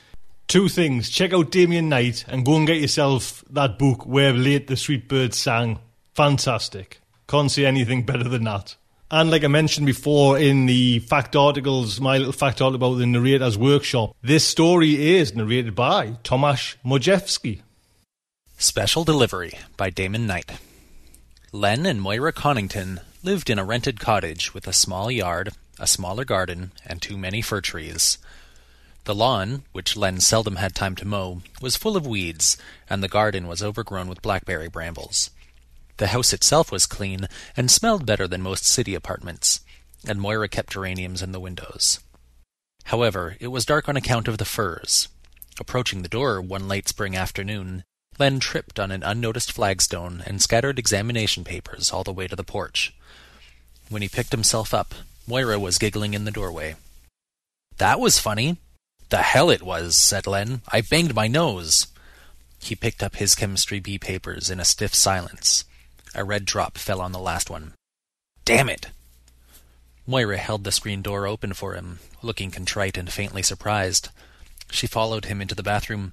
Two 0.46 0.68
things. 0.68 1.08
Check 1.08 1.32
out 1.32 1.50
Damien 1.50 1.88
Knight 1.88 2.26
and 2.28 2.44
go 2.44 2.56
and 2.56 2.66
get 2.66 2.76
yourself 2.76 3.42
that 3.48 3.78
book 3.78 4.04
where 4.04 4.34
late 4.34 4.66
the 4.66 4.76
sweet 4.76 5.08
bird 5.08 5.32
sang. 5.32 5.78
Fantastic. 6.14 7.00
Can't 7.26 7.50
see 7.50 7.64
anything 7.64 8.04
better 8.04 8.28
than 8.28 8.44
that. 8.44 8.76
And 9.16 9.30
like 9.30 9.44
I 9.44 9.46
mentioned 9.46 9.86
before 9.86 10.40
in 10.40 10.66
the 10.66 10.98
fact 10.98 11.36
articles, 11.36 12.00
my 12.00 12.18
little 12.18 12.32
fact 12.32 12.60
article 12.60 12.94
about 12.94 12.98
the 12.98 13.06
narrator's 13.06 13.56
workshop, 13.56 14.16
this 14.22 14.44
story 14.44 15.14
is 15.14 15.36
narrated 15.36 15.76
by 15.76 16.16
Tomasz 16.24 16.74
Modrzewski. 16.84 17.60
Special 18.58 19.04
Delivery 19.04 19.52
by 19.76 19.90
Damon 19.90 20.26
Knight. 20.26 20.58
Len 21.52 21.86
and 21.86 22.02
Moira 22.02 22.32
Conington 22.32 22.98
lived 23.22 23.50
in 23.50 23.60
a 23.60 23.64
rented 23.64 24.00
cottage 24.00 24.52
with 24.52 24.66
a 24.66 24.72
small 24.72 25.12
yard, 25.12 25.50
a 25.78 25.86
smaller 25.86 26.24
garden, 26.24 26.72
and 26.84 27.00
too 27.00 27.16
many 27.16 27.40
fir 27.40 27.60
trees. 27.60 28.18
The 29.04 29.14
lawn, 29.14 29.62
which 29.70 29.96
Len 29.96 30.18
seldom 30.18 30.56
had 30.56 30.74
time 30.74 30.96
to 30.96 31.06
mow, 31.06 31.40
was 31.62 31.76
full 31.76 31.96
of 31.96 32.04
weeds, 32.04 32.58
and 32.90 33.00
the 33.00 33.06
garden 33.06 33.46
was 33.46 33.62
overgrown 33.62 34.08
with 34.08 34.22
blackberry 34.22 34.68
brambles. 34.68 35.30
The 35.96 36.08
house 36.08 36.32
itself 36.32 36.72
was 36.72 36.86
clean 36.86 37.28
and 37.56 37.70
smelled 37.70 38.04
better 38.04 38.26
than 38.26 38.42
most 38.42 38.64
city 38.66 38.94
apartments, 38.94 39.60
and 40.06 40.20
Moira 40.20 40.48
kept 40.48 40.72
geraniums 40.72 41.22
in 41.22 41.32
the 41.32 41.40
windows. 41.40 42.00
However, 42.84 43.36
it 43.40 43.48
was 43.48 43.64
dark 43.64 43.88
on 43.88 43.96
account 43.96 44.28
of 44.28 44.38
the 44.38 44.44
firs. 44.44 45.08
Approaching 45.60 46.02
the 46.02 46.08
door 46.08 46.40
one 46.40 46.66
late 46.66 46.88
spring 46.88 47.16
afternoon, 47.16 47.84
Len 48.18 48.40
tripped 48.40 48.78
on 48.78 48.90
an 48.90 49.02
unnoticed 49.02 49.52
flagstone 49.52 50.22
and 50.26 50.42
scattered 50.42 50.78
examination 50.78 51.44
papers 51.44 51.90
all 51.90 52.04
the 52.04 52.12
way 52.12 52.26
to 52.26 52.36
the 52.36 52.44
porch. 52.44 52.94
When 53.88 54.02
he 54.02 54.08
picked 54.08 54.32
himself 54.32 54.74
up, 54.74 54.94
Moira 55.26 55.58
was 55.58 55.78
giggling 55.78 56.14
in 56.14 56.24
the 56.24 56.30
doorway. 56.30 56.76
That 57.78 58.00
was 58.00 58.18
funny. 58.18 58.58
The 59.08 59.22
hell 59.22 59.50
it 59.50 59.62
was, 59.62 59.96
said 59.96 60.26
Len. 60.26 60.62
I 60.68 60.80
banged 60.80 61.14
my 61.14 61.28
nose. 61.28 61.86
He 62.58 62.74
picked 62.74 63.02
up 63.02 63.16
his 63.16 63.34
chemistry 63.34 63.80
B 63.80 63.98
papers 63.98 64.50
in 64.50 64.60
a 64.60 64.64
stiff 64.64 64.94
silence. 64.94 65.64
A 66.14 66.24
red 66.24 66.44
drop 66.44 66.78
fell 66.78 67.00
on 67.00 67.12
the 67.12 67.18
last 67.18 67.50
one. 67.50 67.72
Damn 68.44 68.68
it! 68.68 68.88
Moira 70.06 70.36
held 70.36 70.64
the 70.64 70.72
screen 70.72 71.02
door 71.02 71.26
open 71.26 71.54
for 71.54 71.74
him, 71.74 71.98
looking 72.22 72.50
contrite 72.50 72.96
and 72.96 73.10
faintly 73.10 73.42
surprised. 73.42 74.10
She 74.70 74.86
followed 74.86 75.24
him 75.24 75.40
into 75.40 75.54
the 75.54 75.62
bathroom. 75.62 76.12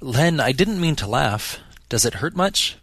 Len, 0.00 0.38
I 0.40 0.52
didn't 0.52 0.80
mean 0.80 0.96
to 0.96 1.06
laugh. 1.06 1.58
Does 1.88 2.04
it 2.04 2.14
hurt 2.14 2.36
much? 2.36 2.76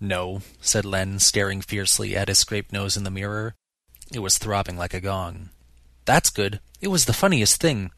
No, 0.00 0.42
said 0.60 0.84
Len, 0.84 1.18
staring 1.18 1.60
fiercely 1.60 2.16
at 2.16 2.28
his 2.28 2.38
scraped 2.38 2.72
nose 2.72 2.96
in 2.96 3.04
the 3.04 3.10
mirror. 3.10 3.54
It 4.12 4.20
was 4.20 4.38
throbbing 4.38 4.76
like 4.76 4.94
a 4.94 5.00
gong. 5.00 5.50
That's 6.04 6.30
good. 6.30 6.60
It 6.80 6.88
was 6.88 7.04
the 7.04 7.12
funniest 7.12 7.60
thing. 7.60 7.90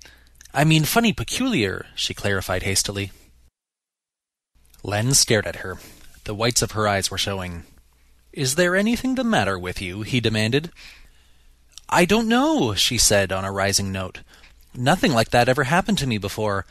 I 0.53 0.65
mean, 0.65 0.85
funny 0.85 1.13
peculiar, 1.13 1.87
she 1.95 2.15
clarified 2.15 2.65
hastily. 2.65 3.13
Len 4.83 5.15
stared 5.15 5.47
at 5.47 5.57
her. 5.57 5.79
The 6.25 6.35
whites 6.35 6.63
of 6.63 6.73
her 6.73 6.89
eyes 6.89 7.11
were 7.11 7.19
showing. 7.19 7.65
Is 8.33 8.55
there 8.55 8.77
anything 8.77 9.17
the 9.17 9.25
matter 9.25 9.59
with 9.59 9.83
you? 9.83 10.03
he 10.03 10.21
demanded. 10.21 10.71
I 11.89 12.05
don't 12.05 12.29
know, 12.29 12.75
she 12.75 12.97
said 12.97 13.33
on 13.33 13.45
a 13.45 13.51
rising 13.51 13.91
note. 13.91 14.21
Nothing 14.75 15.13
like 15.13 15.31
that 15.31 15.49
ever 15.49 15.65
happened 15.65 15.99
to 15.99 16.07
me 16.07 16.19
before. 16.19 16.65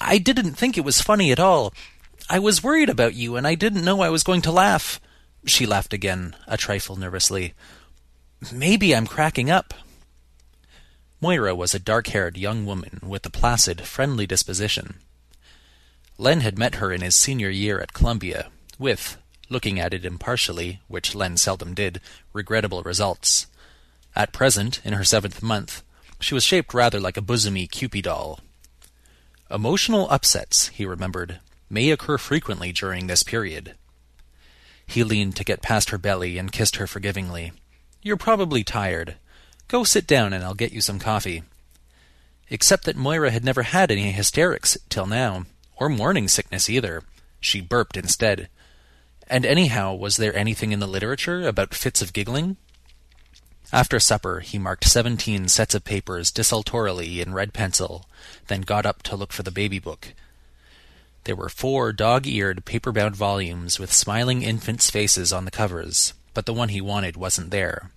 I 0.00 0.18
didn't 0.18 0.54
think 0.54 0.76
it 0.76 0.84
was 0.84 1.00
funny 1.00 1.30
at 1.30 1.38
all. 1.38 1.72
I 2.28 2.40
was 2.40 2.62
worried 2.62 2.88
about 2.88 3.14
you, 3.14 3.36
and 3.36 3.46
I 3.46 3.54
didn't 3.54 3.84
know 3.84 4.00
I 4.00 4.08
was 4.08 4.24
going 4.24 4.42
to 4.42 4.50
laugh. 4.50 5.00
She 5.46 5.66
laughed 5.66 5.92
again, 5.92 6.34
a 6.48 6.56
trifle 6.56 6.96
nervously. 6.96 7.54
Maybe 8.52 8.94
I'm 8.94 9.06
cracking 9.06 9.50
up. 9.50 9.74
Moira 11.20 11.54
was 11.54 11.74
a 11.74 11.78
dark-haired 11.78 12.36
young 12.36 12.66
woman 12.66 12.98
with 13.02 13.24
a 13.24 13.30
placid, 13.30 13.82
friendly 13.82 14.26
disposition. 14.26 14.96
Len 16.18 16.40
had 16.40 16.58
met 16.58 16.76
her 16.76 16.92
in 16.92 17.00
his 17.00 17.14
senior 17.14 17.50
year 17.50 17.80
at 17.80 17.92
Columbia, 17.92 18.48
with, 18.78 19.16
looking 19.54 19.80
at 19.80 19.94
it 19.94 20.04
impartially, 20.04 20.80
which 20.88 21.14
Len 21.14 21.38
seldom 21.38 21.72
did, 21.72 22.00
regrettable 22.34 22.82
results. 22.82 23.46
At 24.14 24.32
present, 24.32 24.80
in 24.84 24.92
her 24.92 25.04
seventh 25.04 25.42
month, 25.42 25.82
she 26.20 26.34
was 26.34 26.44
shaped 26.44 26.74
rather 26.74 27.00
like 27.00 27.16
a 27.16 27.22
bosomy 27.22 27.70
Cupid 27.70 28.04
doll. 28.04 28.40
Emotional 29.50 30.10
upsets, 30.10 30.68
he 30.68 30.84
remembered, 30.84 31.38
may 31.70 31.90
occur 31.90 32.18
frequently 32.18 32.72
during 32.72 33.06
this 33.06 33.22
period. 33.22 33.74
He 34.86 35.04
leaned 35.04 35.36
to 35.36 35.44
get 35.44 35.62
past 35.62 35.90
her 35.90 35.98
belly 35.98 36.36
and 36.36 36.52
kissed 36.52 36.76
her 36.76 36.86
forgivingly. 36.86 37.52
You're 38.02 38.16
probably 38.16 38.64
tired. 38.64 39.14
Go 39.68 39.84
sit 39.84 40.06
down 40.06 40.32
and 40.32 40.44
I'll 40.44 40.54
get 40.54 40.72
you 40.72 40.80
some 40.80 40.98
coffee. 40.98 41.42
Except 42.50 42.84
that 42.84 42.96
Moira 42.96 43.30
had 43.30 43.44
never 43.44 43.62
had 43.62 43.90
any 43.90 44.12
hysterics 44.12 44.76
till 44.88 45.06
now, 45.06 45.46
or 45.76 45.88
morning 45.88 46.28
sickness 46.28 46.68
either. 46.68 47.02
She 47.40 47.60
burped 47.60 47.96
instead. 47.96 48.48
And 49.26 49.46
anyhow, 49.46 49.94
was 49.94 50.16
there 50.16 50.36
anything 50.36 50.72
in 50.72 50.80
the 50.80 50.86
literature 50.86 51.46
about 51.46 51.74
fits 51.74 52.02
of 52.02 52.12
giggling? 52.12 52.56
After 53.72 53.98
supper, 53.98 54.40
he 54.40 54.58
marked 54.58 54.84
seventeen 54.84 55.48
sets 55.48 55.74
of 55.74 55.84
papers 55.84 56.30
desultorily 56.30 57.20
in 57.20 57.32
red 57.34 57.52
pencil, 57.52 58.06
then 58.46 58.60
got 58.60 58.86
up 58.86 59.02
to 59.04 59.16
look 59.16 59.32
for 59.32 59.42
the 59.42 59.50
baby 59.50 59.78
book. 59.78 60.12
There 61.24 61.34
were 61.34 61.48
four 61.48 61.92
dog-eared, 61.92 62.66
paper-bound 62.66 63.16
volumes 63.16 63.78
with 63.80 63.90
smiling 63.92 64.42
infants' 64.42 64.90
faces 64.90 65.32
on 65.32 65.46
the 65.46 65.50
covers, 65.50 66.12
but 66.34 66.44
the 66.44 66.52
one 66.52 66.68
he 66.68 66.82
wanted 66.82 67.16
wasn't 67.16 67.50
there. 67.50 67.90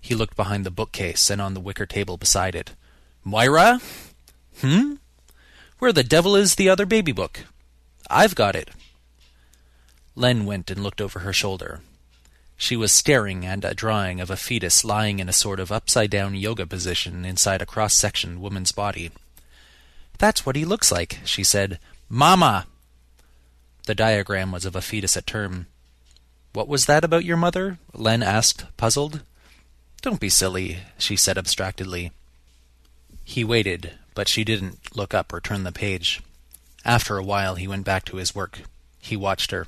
He 0.00 0.14
looked 0.14 0.36
behind 0.36 0.66
the 0.66 0.70
bookcase 0.70 1.30
and 1.30 1.40
on 1.40 1.54
the 1.54 1.60
wicker 1.60 1.86
table 1.86 2.18
beside 2.18 2.54
it. 2.54 2.74
Moira? 3.24 3.80
Hmm? 4.60 4.94
Where 5.78 5.92
the 5.92 6.04
devil 6.04 6.36
is 6.36 6.56
the 6.56 6.68
other 6.68 6.84
baby 6.84 7.12
book? 7.12 7.44
I've 8.10 8.34
got 8.34 8.54
it. 8.54 8.70
Len 10.14 10.44
went 10.44 10.70
and 10.70 10.82
looked 10.82 11.00
over 11.00 11.20
her 11.20 11.32
shoulder. 11.32 11.80
She 12.56 12.76
was 12.76 12.92
staring 12.92 13.44
at 13.44 13.64
a 13.64 13.74
drawing 13.74 14.20
of 14.20 14.30
a 14.30 14.36
fetus 14.36 14.84
lying 14.84 15.18
in 15.18 15.28
a 15.28 15.32
sort 15.32 15.58
of 15.58 15.72
upside-down 15.72 16.34
yoga 16.34 16.66
position 16.66 17.24
inside 17.24 17.60
a 17.60 17.66
cross-sectioned 17.66 18.40
woman's 18.40 18.72
body. 18.72 19.10
That's 20.18 20.46
what 20.46 20.54
he 20.54 20.64
looks 20.64 20.92
like, 20.92 21.18
she 21.24 21.42
said. 21.42 21.80
Mama! 22.08 22.66
The 23.86 23.94
diagram 23.94 24.52
was 24.52 24.64
of 24.64 24.76
a 24.76 24.80
fetus 24.80 25.16
at 25.16 25.26
term. 25.26 25.66
What 26.52 26.68
was 26.68 26.86
that 26.86 27.02
about 27.02 27.24
your 27.24 27.36
mother? 27.36 27.78
Len 27.94 28.22
asked, 28.22 28.64
puzzled. 28.76 29.22
Don't 30.02 30.20
be 30.20 30.28
silly, 30.28 30.78
she 30.98 31.16
said 31.16 31.38
abstractedly. 31.38 32.12
He 33.24 33.42
waited, 33.42 33.94
but 34.14 34.28
she 34.28 34.44
didn't 34.44 34.96
look 34.96 35.14
up 35.14 35.32
or 35.32 35.40
turn 35.40 35.64
the 35.64 35.72
page. 35.72 36.22
After 36.84 37.16
a 37.16 37.24
while 37.24 37.54
he 37.54 37.66
went 37.66 37.84
back 37.84 38.04
to 38.04 38.18
his 38.18 38.34
work. 38.34 38.60
He 39.00 39.16
watched 39.16 39.50
her. 39.50 39.66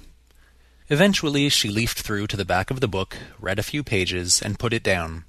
Eventually 0.90 1.48
she 1.48 1.70
leafed 1.70 2.00
through 2.00 2.26
to 2.26 2.36
the 2.36 2.44
back 2.44 2.70
of 2.70 2.80
the 2.80 2.88
book, 2.88 3.16
read 3.40 3.58
a 3.58 3.62
few 3.62 3.82
pages, 3.82 4.42
and 4.42 4.58
put 4.58 4.74
it 4.74 4.82
down. 4.82 5.24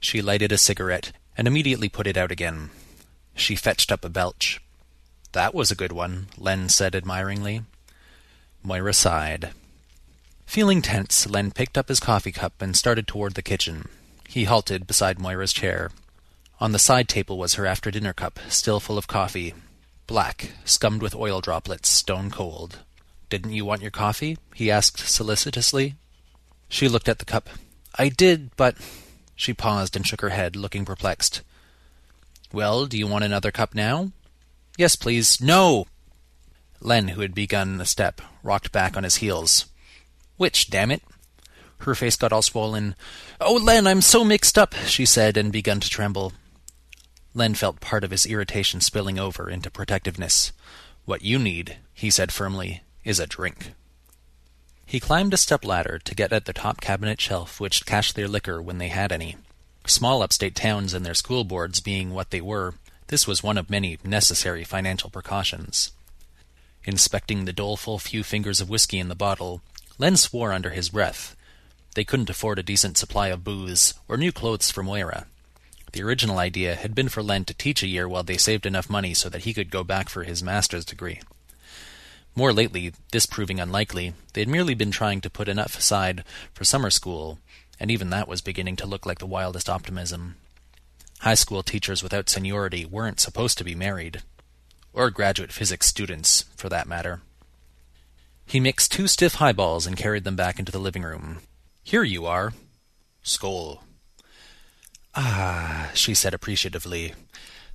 She 0.00 0.22
lighted 0.22 0.50
a 0.50 0.58
cigarette, 0.58 1.12
and 1.36 1.46
immediately 1.46 1.88
put 1.88 2.06
it 2.06 2.16
out 2.16 2.30
again. 2.30 2.70
She 3.34 3.54
fetched 3.54 3.92
up 3.92 4.04
a 4.04 4.08
belch. 4.08 4.60
That 5.32 5.54
was 5.54 5.70
a 5.70 5.76
good 5.76 5.92
one, 5.92 6.28
Len 6.38 6.68
said 6.70 6.96
admiringly. 6.96 7.62
Moira 8.62 8.94
sighed. 8.94 9.50
Feeling 10.46 10.80
tense, 10.80 11.28
Len 11.28 11.50
picked 11.50 11.76
up 11.76 11.88
his 11.88 12.00
coffee 12.00 12.32
cup 12.32 12.62
and 12.62 12.74
started 12.74 13.06
toward 13.06 13.34
the 13.34 13.42
kitchen. 13.42 13.88
He 14.26 14.44
halted 14.44 14.86
beside 14.86 15.18
Moira's 15.18 15.52
chair. 15.52 15.90
On 16.60 16.72
the 16.72 16.78
side 16.78 17.08
table 17.08 17.36
was 17.36 17.54
her 17.54 17.66
after-dinner 17.66 18.14
cup, 18.14 18.38
still 18.48 18.80
full 18.80 18.96
of 18.96 19.06
coffee. 19.06 19.52
Black, 20.06 20.52
scummed 20.64 21.02
with 21.02 21.14
oil 21.14 21.42
droplets, 21.42 21.90
stone 21.90 22.30
cold. 22.30 22.78
Didn't 23.28 23.52
you 23.52 23.64
want 23.64 23.82
your 23.82 23.90
coffee? 23.90 24.38
he 24.54 24.70
asked 24.70 24.98
solicitously. 24.98 25.94
She 26.68 26.88
looked 26.88 27.08
at 27.08 27.18
the 27.18 27.24
cup. 27.24 27.48
I 27.96 28.08
did, 28.08 28.50
but... 28.56 28.76
She 29.36 29.54
paused 29.54 29.94
and 29.94 30.06
shook 30.06 30.20
her 30.20 30.30
head, 30.30 30.56
looking 30.56 30.84
perplexed. 30.84 31.42
Well, 32.52 32.86
do 32.86 32.98
you 32.98 33.06
want 33.06 33.24
another 33.24 33.50
cup 33.50 33.74
now? 33.74 34.10
Yes, 34.76 34.96
please. 34.96 35.40
No! 35.40 35.86
Len, 36.80 37.08
who 37.08 37.20
had 37.20 37.34
begun 37.34 37.80
a 37.80 37.84
step, 37.84 38.20
rocked 38.42 38.72
back 38.72 38.96
on 38.96 39.04
his 39.04 39.16
heels. 39.16 39.66
Which, 40.36 40.70
damn 40.70 40.90
it? 40.90 41.02
Her 41.78 41.94
face 41.94 42.16
got 42.16 42.32
all 42.32 42.42
swollen. 42.42 42.94
Oh, 43.40 43.54
Len, 43.54 43.86
I'm 43.86 44.00
so 44.00 44.24
mixed 44.24 44.58
up, 44.58 44.74
she 44.86 45.06
said, 45.06 45.36
and 45.36 45.52
began 45.52 45.80
to 45.80 45.88
tremble. 45.88 46.32
Len 47.34 47.54
felt 47.54 47.80
part 47.80 48.04
of 48.04 48.10
his 48.10 48.26
irritation 48.26 48.80
spilling 48.80 49.18
over 49.18 49.48
into 49.48 49.70
protectiveness. 49.70 50.52
What 51.04 51.22
you 51.22 51.38
need, 51.38 51.76
he 51.94 52.10
said 52.10 52.32
firmly, 52.32 52.82
is 53.08 53.18
a 53.18 53.26
drink. 53.26 53.72
He 54.84 55.00
climbed 55.00 55.32
a 55.32 55.38
step 55.38 55.64
ladder 55.64 55.98
to 55.98 56.14
get 56.14 56.30
at 56.30 56.44
the 56.44 56.52
top 56.52 56.82
cabinet 56.82 57.18
shelf 57.18 57.58
which 57.58 57.86
cached 57.86 58.14
their 58.14 58.28
liquor 58.28 58.60
when 58.60 58.76
they 58.76 58.88
had 58.88 59.12
any. 59.12 59.36
Small 59.86 60.22
upstate 60.22 60.54
towns 60.54 60.92
and 60.92 61.06
their 61.06 61.14
school 61.14 61.42
boards 61.44 61.80
being 61.80 62.12
what 62.12 62.30
they 62.30 62.42
were, 62.42 62.74
this 63.06 63.26
was 63.26 63.42
one 63.42 63.56
of 63.56 63.70
many 63.70 63.98
necessary 64.04 64.62
financial 64.62 65.08
precautions. 65.08 65.92
Inspecting 66.84 67.46
the 67.46 67.52
doleful 67.54 67.98
few 67.98 68.22
fingers 68.22 68.60
of 68.60 68.68
whiskey 68.68 68.98
in 68.98 69.08
the 69.08 69.14
bottle, 69.14 69.62
Len 69.96 70.18
swore 70.18 70.52
under 70.52 70.70
his 70.70 70.90
breath. 70.90 71.34
They 71.94 72.04
couldn't 72.04 72.28
afford 72.28 72.58
a 72.58 72.62
decent 72.62 72.98
supply 72.98 73.28
of 73.28 73.42
booze 73.42 73.94
or 74.06 74.18
new 74.18 74.32
clothes 74.32 74.70
for 74.70 74.82
Moira. 74.82 75.26
The 75.92 76.02
original 76.02 76.38
idea 76.38 76.74
had 76.74 76.94
been 76.94 77.08
for 77.08 77.22
Len 77.22 77.46
to 77.46 77.54
teach 77.54 77.82
a 77.82 77.88
year 77.88 78.06
while 78.06 78.22
they 78.22 78.36
saved 78.36 78.66
enough 78.66 78.90
money 78.90 79.14
so 79.14 79.30
that 79.30 79.44
he 79.44 79.54
could 79.54 79.70
go 79.70 79.82
back 79.82 80.10
for 80.10 80.24
his 80.24 80.42
master's 80.42 80.84
degree. 80.84 81.20
More 82.38 82.52
lately, 82.52 82.92
this 83.10 83.26
proving 83.26 83.58
unlikely, 83.58 84.14
they 84.32 84.42
had 84.42 84.48
merely 84.48 84.74
been 84.74 84.92
trying 84.92 85.20
to 85.22 85.28
put 85.28 85.48
enough 85.48 85.76
aside 85.76 86.22
for 86.54 86.62
summer 86.62 86.88
school, 86.88 87.40
and 87.80 87.90
even 87.90 88.10
that 88.10 88.28
was 88.28 88.40
beginning 88.42 88.76
to 88.76 88.86
look 88.86 89.04
like 89.04 89.18
the 89.18 89.26
wildest 89.26 89.68
optimism. 89.68 90.36
High 91.22 91.34
school 91.34 91.64
teachers 91.64 92.00
without 92.00 92.28
seniority 92.28 92.84
weren't 92.84 93.18
supposed 93.18 93.58
to 93.58 93.64
be 93.64 93.74
married. 93.74 94.22
Or 94.92 95.10
graduate 95.10 95.50
physics 95.50 95.88
students, 95.88 96.44
for 96.54 96.68
that 96.68 96.86
matter. 96.86 97.22
He 98.46 98.60
mixed 98.60 98.92
two 98.92 99.08
stiff 99.08 99.34
highballs 99.34 99.84
and 99.84 99.96
carried 99.96 100.22
them 100.22 100.36
back 100.36 100.60
into 100.60 100.70
the 100.70 100.78
living 100.78 101.02
room. 101.02 101.40
Here 101.82 102.04
you 102.04 102.24
are. 102.24 102.52
Skull. 103.20 103.82
Ah, 105.16 105.90
she 105.92 106.14
said 106.14 106.34
appreciatively. 106.34 107.14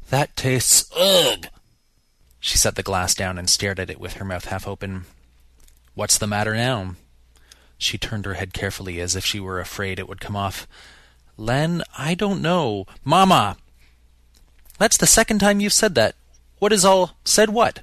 That 0.10 0.38
tastes 0.38 0.90
ugh. 0.96 1.48
She 2.46 2.58
set 2.58 2.76
the 2.76 2.84
glass 2.84 3.16
down 3.16 3.38
and 3.38 3.50
stared 3.50 3.80
at 3.80 3.90
it 3.90 4.02
with 4.02 4.16
her 4.16 4.26
mouth 4.26 4.44
half 4.44 4.68
open. 4.68 5.06
What's 5.96 6.18
the 6.18 6.28
matter 6.28 6.54
now? 6.54 6.96
She 7.78 7.98
turned 7.98 8.26
her 8.26 8.34
head 8.34 8.52
carefully 8.52 9.00
as 9.00 9.16
if 9.16 9.26
she 9.26 9.40
were 9.40 9.62
afraid 9.62 9.98
it 9.98 10.10
would 10.10 10.20
come 10.20 10.36
off. 10.36 10.68
Len, 11.38 11.84
I 11.98 12.16
don't 12.16 12.42
know. 12.42 12.86
Mamma! 13.06 13.56
That's 14.78 14.98
the 14.98 15.08
second 15.08 15.40
time 15.40 15.62
you've 15.62 15.72
said 15.72 15.96
that. 15.96 16.16
What 16.60 16.74
is 16.74 16.84
all 16.84 17.16
said 17.24 17.50
what? 17.50 17.80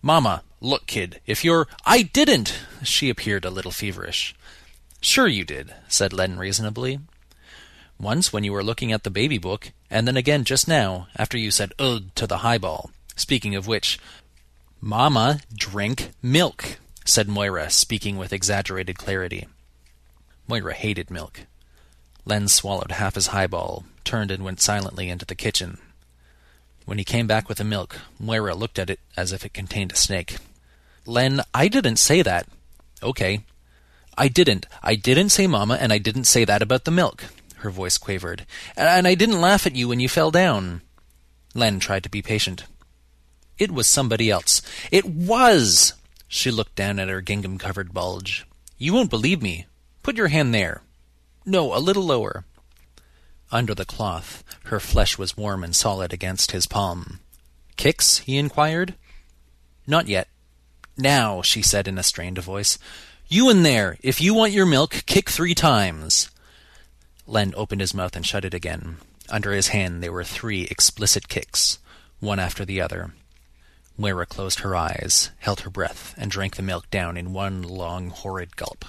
Mamma, 0.00 0.44
look, 0.60 0.86
kid, 0.86 1.20
if 1.26 1.44
you're. 1.44 1.66
I 1.84 2.02
didn't! 2.02 2.56
She 2.84 3.10
appeared 3.10 3.44
a 3.44 3.50
little 3.50 3.72
feverish. 3.72 4.32
Sure 5.00 5.26
you 5.26 5.44
did, 5.44 5.74
said 5.88 6.12
Len 6.12 6.38
reasonably. 6.38 7.00
Once 7.98 8.32
when 8.32 8.44
you 8.44 8.52
were 8.52 8.62
looking 8.62 8.92
at 8.92 9.02
the 9.02 9.10
baby 9.10 9.38
book, 9.38 9.72
and 9.90 10.06
then 10.06 10.16
again 10.16 10.44
just 10.44 10.68
now, 10.68 11.08
after 11.16 11.36
you 11.36 11.50
said 11.50 11.72
ugh 11.80 12.14
to 12.14 12.28
the 12.28 12.38
highball. 12.38 12.92
Speaking 13.16 13.54
of 13.54 13.66
which, 13.66 13.98
Mama, 14.80 15.40
drink 15.54 16.10
milk, 16.22 16.78
said 17.04 17.28
Moira, 17.28 17.70
speaking 17.70 18.16
with 18.18 18.32
exaggerated 18.32 18.98
clarity. 18.98 19.46
Moira 20.46 20.74
hated 20.74 21.10
milk. 21.10 21.40
Len 22.24 22.48
swallowed 22.48 22.92
half 22.92 23.14
his 23.14 23.28
highball, 23.28 23.84
turned 24.04 24.30
and 24.30 24.44
went 24.44 24.60
silently 24.60 25.08
into 25.08 25.24
the 25.24 25.34
kitchen. 25.34 25.78
When 26.84 26.98
he 26.98 27.04
came 27.04 27.26
back 27.26 27.48
with 27.48 27.58
the 27.58 27.64
milk, 27.64 28.00
Moira 28.18 28.54
looked 28.54 28.78
at 28.78 28.90
it 28.90 29.00
as 29.16 29.32
if 29.32 29.44
it 29.44 29.54
contained 29.54 29.92
a 29.92 29.96
snake. 29.96 30.36
Len, 31.06 31.40
I 31.54 31.68
didn't 31.68 31.96
say 31.96 32.22
that. 32.22 32.46
Okay. 33.02 33.44
I 34.16 34.28
didn't. 34.28 34.66
I 34.82 34.94
didn't 34.94 35.30
say 35.30 35.46
Mama, 35.46 35.74
and 35.74 35.92
I 35.92 35.98
didn't 35.98 36.24
say 36.24 36.44
that 36.44 36.62
about 36.62 36.84
the 36.84 36.90
milk 36.90 37.24
her 37.64 37.70
voice 37.70 37.98
quavered. 37.98 38.46
And 38.76 39.08
I 39.08 39.14
didn't 39.14 39.40
laugh 39.40 39.66
at 39.66 39.74
you 39.74 39.88
when 39.88 39.98
you 39.98 40.08
fell 40.08 40.30
down. 40.30 40.82
Len 41.54 41.80
tried 41.80 42.04
to 42.04 42.10
be 42.10 42.22
patient. 42.22 42.64
It 43.58 43.70
was 43.70 43.86
somebody 43.86 44.30
else. 44.30 44.62
It 44.90 45.04
was! 45.04 45.94
She 46.28 46.50
looked 46.50 46.74
down 46.74 46.98
at 46.98 47.08
her 47.08 47.20
gingham 47.20 47.58
covered 47.58 47.94
bulge. 47.94 48.46
You 48.78 48.92
won't 48.92 49.10
believe 49.10 49.40
me. 49.40 49.66
Put 50.02 50.16
your 50.16 50.28
hand 50.28 50.52
there. 50.52 50.82
No, 51.46 51.74
a 51.74 51.78
little 51.78 52.02
lower. 52.02 52.44
Under 53.52 53.74
the 53.74 53.84
cloth, 53.84 54.42
her 54.64 54.80
flesh 54.80 55.16
was 55.16 55.36
warm 55.36 55.62
and 55.62 55.76
solid 55.76 56.12
against 56.12 56.50
his 56.50 56.66
palm. 56.66 57.20
Kicks? 57.76 58.18
he 58.18 58.36
inquired. 58.36 58.94
Not 59.86 60.08
yet. 60.08 60.28
Now, 60.96 61.42
she 61.42 61.62
said 61.62 61.86
in 61.86 61.98
a 61.98 62.02
strained 62.02 62.38
voice. 62.38 62.78
You 63.28 63.50
in 63.50 63.62
there, 63.62 63.96
if 64.02 64.20
you 64.20 64.34
want 64.34 64.52
your 64.52 64.66
milk, 64.66 65.02
kick 65.06 65.30
three 65.30 65.54
times. 65.54 66.30
Len 67.26 67.54
opened 67.56 67.80
his 67.80 67.94
mouth 67.94 68.16
and 68.16 68.26
shut 68.26 68.44
it 68.44 68.54
again. 68.54 68.96
Under 69.28 69.52
his 69.52 69.68
hand 69.68 70.02
there 70.02 70.12
were 70.12 70.24
three 70.24 70.62
explicit 70.64 71.28
kicks, 71.28 71.78
one 72.20 72.38
after 72.38 72.64
the 72.64 72.80
other. 72.80 73.12
Moira 73.96 74.26
closed 74.26 74.60
her 74.60 74.74
eyes, 74.74 75.30
held 75.38 75.60
her 75.60 75.70
breath, 75.70 76.14
and 76.16 76.30
drank 76.30 76.56
the 76.56 76.62
milk 76.62 76.90
down 76.90 77.16
in 77.16 77.32
one 77.32 77.62
long, 77.62 78.10
horrid 78.10 78.56
gulp. 78.56 78.84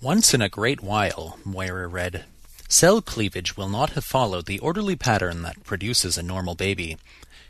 Once 0.00 0.32
in 0.32 0.40
a 0.40 0.48
great 0.48 0.80
while, 0.80 1.38
Moira 1.44 1.86
read, 1.88 2.24
cell 2.68 3.02
cleavage 3.02 3.56
will 3.56 3.68
not 3.68 3.90
have 3.90 4.04
followed 4.04 4.46
the 4.46 4.60
orderly 4.60 4.96
pattern 4.96 5.42
that 5.42 5.64
produces 5.64 6.16
a 6.16 6.22
normal 6.22 6.54
baby. 6.54 6.96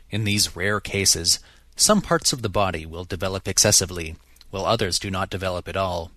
In 0.09 0.23
these 0.23 0.55
rare 0.55 0.79
cases, 0.79 1.39
some 1.75 2.01
parts 2.01 2.33
of 2.33 2.41
the 2.41 2.49
body 2.49 2.85
will 2.85 3.05
develop 3.05 3.47
excessively, 3.47 4.15
while 4.49 4.65
others 4.65 4.99
do 4.99 5.09
not 5.09 5.29
develop 5.29 5.67
at 5.67 5.77
all. 5.77 6.11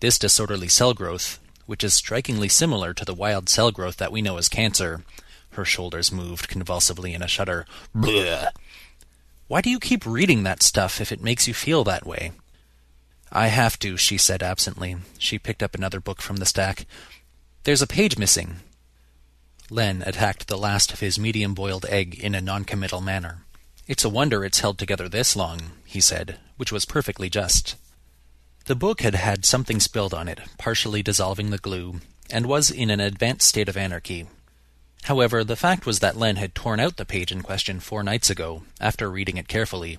This 0.00 0.18
disorderly 0.18 0.68
cell 0.68 0.94
growth, 0.94 1.40
which 1.66 1.82
is 1.82 1.94
strikingly 1.94 2.48
similar 2.48 2.94
to 2.94 3.04
the 3.04 3.14
wild 3.14 3.48
cell 3.48 3.70
growth 3.70 3.96
that 3.96 4.12
we 4.12 4.22
know 4.22 4.36
as 4.36 4.48
cancer. 4.48 5.02
Her 5.58 5.64
shoulders 5.64 6.12
moved 6.12 6.46
convulsively 6.46 7.14
in 7.14 7.20
a 7.20 7.26
shudder. 7.26 7.66
Bleh. 7.92 8.52
Why 9.48 9.60
do 9.60 9.68
you 9.68 9.80
keep 9.80 10.06
reading 10.06 10.44
that 10.44 10.62
stuff 10.62 11.00
if 11.00 11.10
it 11.10 11.20
makes 11.20 11.48
you 11.48 11.52
feel 11.52 11.82
that 11.82 12.06
way? 12.06 12.30
I 13.32 13.48
have 13.48 13.76
to, 13.80 13.96
she 13.96 14.18
said 14.18 14.40
absently. 14.40 14.98
She 15.18 15.36
picked 15.36 15.64
up 15.64 15.74
another 15.74 15.98
book 15.98 16.22
from 16.22 16.36
the 16.36 16.46
stack. 16.46 16.86
There's 17.64 17.82
a 17.82 17.88
page 17.88 18.16
missing. 18.16 18.60
Len 19.68 20.04
attacked 20.06 20.46
the 20.46 20.56
last 20.56 20.92
of 20.92 21.00
his 21.00 21.18
medium 21.18 21.54
boiled 21.54 21.86
egg 21.86 22.16
in 22.20 22.36
a 22.36 22.40
noncommittal 22.40 23.00
manner. 23.00 23.38
It's 23.88 24.04
a 24.04 24.08
wonder 24.08 24.44
it's 24.44 24.60
held 24.60 24.78
together 24.78 25.08
this 25.08 25.34
long, 25.34 25.72
he 25.84 26.00
said, 26.00 26.38
which 26.56 26.70
was 26.70 26.84
perfectly 26.84 27.28
just. 27.28 27.74
The 28.66 28.76
book 28.76 29.00
had 29.00 29.16
had 29.16 29.44
something 29.44 29.80
spilled 29.80 30.14
on 30.14 30.28
it, 30.28 30.38
partially 30.56 31.02
dissolving 31.02 31.50
the 31.50 31.58
glue, 31.58 31.98
and 32.30 32.46
was 32.46 32.70
in 32.70 32.90
an 32.90 33.00
advanced 33.00 33.48
state 33.48 33.68
of 33.68 33.76
anarchy. 33.76 34.28
However, 35.04 35.42
the 35.42 35.56
fact 35.56 35.86
was 35.86 36.00
that 36.00 36.16
Len 36.16 36.36
had 36.36 36.54
torn 36.54 36.80
out 36.80 36.96
the 36.96 37.06
page 37.06 37.32
in 37.32 37.42
question 37.42 37.80
four 37.80 38.02
nights 38.02 38.28
ago, 38.28 38.62
after 38.80 39.10
reading 39.10 39.36
it 39.36 39.48
carefully. 39.48 39.98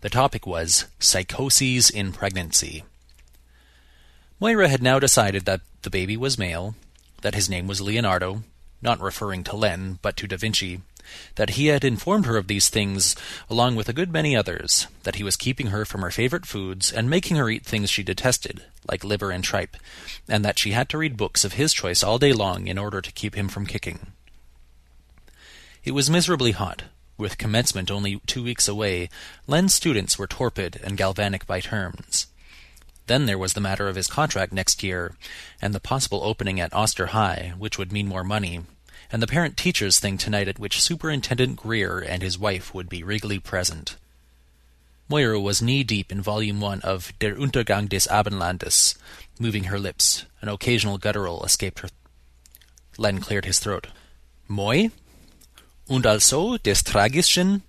The 0.00 0.10
topic 0.10 0.46
was 0.46 0.86
Psychoses 0.98 1.90
in 1.90 2.12
Pregnancy. 2.12 2.82
Moira 4.40 4.68
had 4.68 4.82
now 4.82 4.98
decided 4.98 5.44
that 5.44 5.60
the 5.82 5.90
baby 5.90 6.16
was 6.16 6.36
male, 6.36 6.74
that 7.20 7.36
his 7.36 7.48
name 7.48 7.68
was 7.68 7.80
Leonardo, 7.80 8.42
not 8.82 9.00
referring 9.00 9.44
to 9.44 9.54
Len, 9.54 10.00
but 10.02 10.16
to 10.16 10.26
Da 10.26 10.36
Vinci, 10.36 10.80
that 11.36 11.50
he 11.50 11.66
had 11.66 11.84
informed 11.84 12.26
her 12.26 12.36
of 12.36 12.48
these 12.48 12.68
things 12.68 13.14
along 13.48 13.76
with 13.76 13.88
a 13.88 13.92
good 13.92 14.12
many 14.12 14.34
others, 14.34 14.88
that 15.04 15.14
he 15.14 15.22
was 15.22 15.36
keeping 15.36 15.68
her 15.68 15.84
from 15.84 16.02
her 16.02 16.10
favorite 16.10 16.46
foods 16.46 16.92
and 16.92 17.08
making 17.08 17.36
her 17.36 17.48
eat 17.48 17.64
things 17.64 17.90
she 17.90 18.02
detested, 18.02 18.64
like 18.88 19.04
liver 19.04 19.30
and 19.30 19.44
tripe, 19.44 19.76
and 20.28 20.44
that 20.44 20.58
she 20.58 20.72
had 20.72 20.88
to 20.88 20.98
read 20.98 21.16
books 21.16 21.44
of 21.44 21.52
his 21.52 21.72
choice 21.72 22.02
all 22.02 22.18
day 22.18 22.32
long 22.32 22.66
in 22.66 22.78
order 22.78 23.00
to 23.00 23.12
keep 23.12 23.36
him 23.36 23.48
from 23.48 23.66
kicking. 23.66 24.12
It 25.84 25.92
was 25.92 26.08
miserably 26.08 26.52
hot. 26.52 26.84
With 27.18 27.38
commencement 27.38 27.90
only 27.90 28.20
two 28.26 28.44
weeks 28.44 28.68
away, 28.68 29.08
Len's 29.46 29.74
students 29.74 30.16
were 30.16 30.28
torpid 30.28 30.80
and 30.84 30.96
galvanic 30.96 31.46
by 31.46 31.60
turns. 31.60 32.28
Then 33.08 33.26
there 33.26 33.38
was 33.38 33.54
the 33.54 33.60
matter 33.60 33.88
of 33.88 33.96
his 33.96 34.06
contract 34.06 34.52
next 34.52 34.82
year, 34.82 35.16
and 35.60 35.74
the 35.74 35.80
possible 35.80 36.22
opening 36.22 36.60
at 36.60 36.72
Oster 36.72 37.06
High, 37.06 37.54
which 37.58 37.78
would 37.78 37.92
mean 37.92 38.06
more 38.06 38.22
money, 38.22 38.60
and 39.10 39.20
the 39.20 39.26
parent 39.26 39.56
teachers 39.56 39.98
thing 39.98 40.16
tonight 40.16 40.46
at 40.46 40.58
which 40.58 40.80
Superintendent 40.80 41.56
Greer 41.56 41.98
and 41.98 42.22
his 42.22 42.38
wife 42.38 42.72
would 42.72 42.88
be 42.88 43.02
regally 43.02 43.40
present. 43.40 43.96
Moira 45.08 45.40
was 45.40 45.60
knee 45.60 45.82
deep 45.82 46.12
in 46.12 46.22
volume 46.22 46.60
one 46.60 46.80
of 46.82 47.12
Der 47.18 47.34
Untergang 47.34 47.88
des 47.88 48.08
Abendlandes, 48.08 48.96
moving 49.38 49.64
her 49.64 49.80
lips. 49.80 50.24
An 50.40 50.48
occasional 50.48 50.96
guttural 50.96 51.44
escaped 51.44 51.80
her. 51.80 51.88
Len 52.96 53.18
cleared 53.18 53.44
his 53.44 53.58
throat. 53.58 53.88
Moi? 54.46 54.88
Und 55.92 56.06
also 56.06 56.56
des 56.56 56.82
Tragischen? 56.82 57.60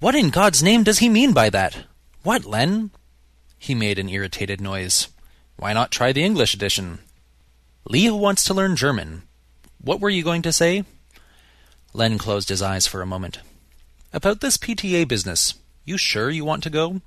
What 0.00 0.16
in 0.16 0.30
God's 0.30 0.64
name 0.64 0.82
does 0.82 0.98
he 0.98 1.08
mean 1.08 1.32
by 1.32 1.48
that? 1.50 1.84
What, 2.24 2.44
Len? 2.44 2.90
He 3.56 3.72
made 3.72 4.00
an 4.00 4.08
irritated 4.08 4.60
noise. 4.60 5.06
Why 5.54 5.72
not 5.72 5.92
try 5.92 6.10
the 6.10 6.24
English 6.24 6.54
edition? 6.54 6.98
Leo 7.88 8.16
wants 8.16 8.42
to 8.44 8.52
learn 8.52 8.74
German. 8.74 9.22
What 9.80 10.00
were 10.00 10.10
you 10.10 10.24
going 10.24 10.42
to 10.42 10.52
say? 10.52 10.82
Len 11.92 12.18
closed 12.18 12.48
his 12.48 12.62
eyes 12.62 12.88
for 12.88 13.00
a 13.00 13.06
moment. 13.06 13.38
About 14.12 14.40
this 14.40 14.56
PTA 14.56 15.06
business. 15.06 15.54
You 15.84 15.96
sure 15.96 16.30
you 16.30 16.44
want 16.44 16.64
to 16.64 16.70
go? 16.70 17.00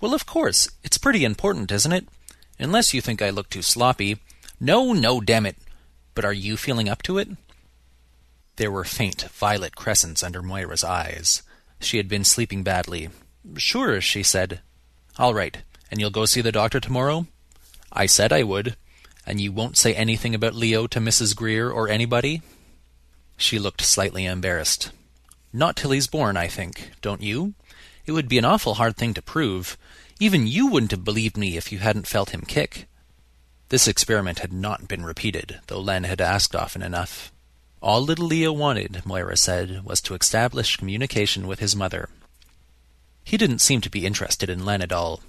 Well, 0.00 0.14
of 0.14 0.24
course. 0.24 0.70
It's 0.84 0.98
pretty 0.98 1.24
important, 1.24 1.72
isn't 1.72 1.90
it? 1.90 2.06
Unless 2.60 2.94
you 2.94 3.00
think 3.00 3.20
I 3.20 3.30
look 3.30 3.50
too 3.50 3.62
sloppy. 3.62 4.18
No, 4.60 4.92
no, 4.92 5.20
damn 5.20 5.46
it. 5.46 5.56
But 6.14 6.24
are 6.24 6.32
you 6.32 6.56
feeling 6.56 6.88
up 6.88 7.02
to 7.02 7.18
it? 7.18 7.30
There 8.60 8.70
were 8.70 8.84
faint 8.84 9.22
violet 9.22 9.74
crescents 9.74 10.22
under 10.22 10.42
Moira's 10.42 10.84
eyes. 10.84 11.42
She 11.80 11.96
had 11.96 12.08
been 12.08 12.24
sleeping 12.24 12.62
badly. 12.62 13.08
Sure, 13.56 14.02
she 14.02 14.22
said. 14.22 14.60
All 15.18 15.32
right. 15.32 15.56
And 15.90 15.98
you'll 15.98 16.10
go 16.10 16.26
see 16.26 16.42
the 16.42 16.52
doctor 16.52 16.78
tomorrow? 16.78 17.26
I 17.90 18.04
said 18.04 18.34
I 18.34 18.42
would 18.42 18.76
And 19.26 19.40
you 19.40 19.50
won't 19.50 19.78
say 19.78 19.94
anything 19.94 20.34
about 20.34 20.54
Leo 20.54 20.86
to 20.88 21.00
Mrs. 21.00 21.34
Greer 21.34 21.70
or 21.70 21.88
anybody? 21.88 22.42
She 23.38 23.58
looked 23.58 23.80
slightly 23.80 24.26
embarrassed. 24.26 24.90
Not 25.54 25.74
till 25.74 25.92
he's 25.92 26.06
born, 26.06 26.36
I 26.36 26.46
think, 26.46 26.90
don't 27.00 27.22
you? 27.22 27.54
It 28.04 28.12
would 28.12 28.28
be 28.28 28.36
an 28.36 28.44
awful 28.44 28.74
hard 28.74 28.98
thing 28.98 29.14
to 29.14 29.22
prove. 29.22 29.78
Even 30.18 30.46
you 30.46 30.66
wouldn't 30.66 30.90
have 30.90 31.02
believed 31.02 31.38
me 31.38 31.56
if 31.56 31.72
you 31.72 31.78
hadn't 31.78 32.06
felt 32.06 32.34
him 32.34 32.42
kick. 32.42 32.86
This 33.70 33.88
experiment 33.88 34.40
had 34.40 34.52
not 34.52 34.86
been 34.86 35.02
repeated, 35.02 35.60
though 35.68 35.80
Len 35.80 36.04
had 36.04 36.20
asked 36.20 36.54
often 36.54 36.82
enough. 36.82 37.32
All 37.82 38.02
little 38.02 38.26
Leo 38.26 38.52
wanted, 38.52 39.02
Moira 39.06 39.36
said, 39.36 39.84
was 39.84 40.02
to 40.02 40.14
establish 40.14 40.76
communication 40.76 41.46
with 41.46 41.60
his 41.60 41.74
mother. 41.74 42.10
He 43.24 43.36
didn't 43.36 43.60
seem 43.60 43.80
to 43.80 43.90
be 43.90 44.04
interested 44.04 44.50
in 44.50 44.64
Len 44.64 44.82
at 44.82 44.92
all. 44.92 45.20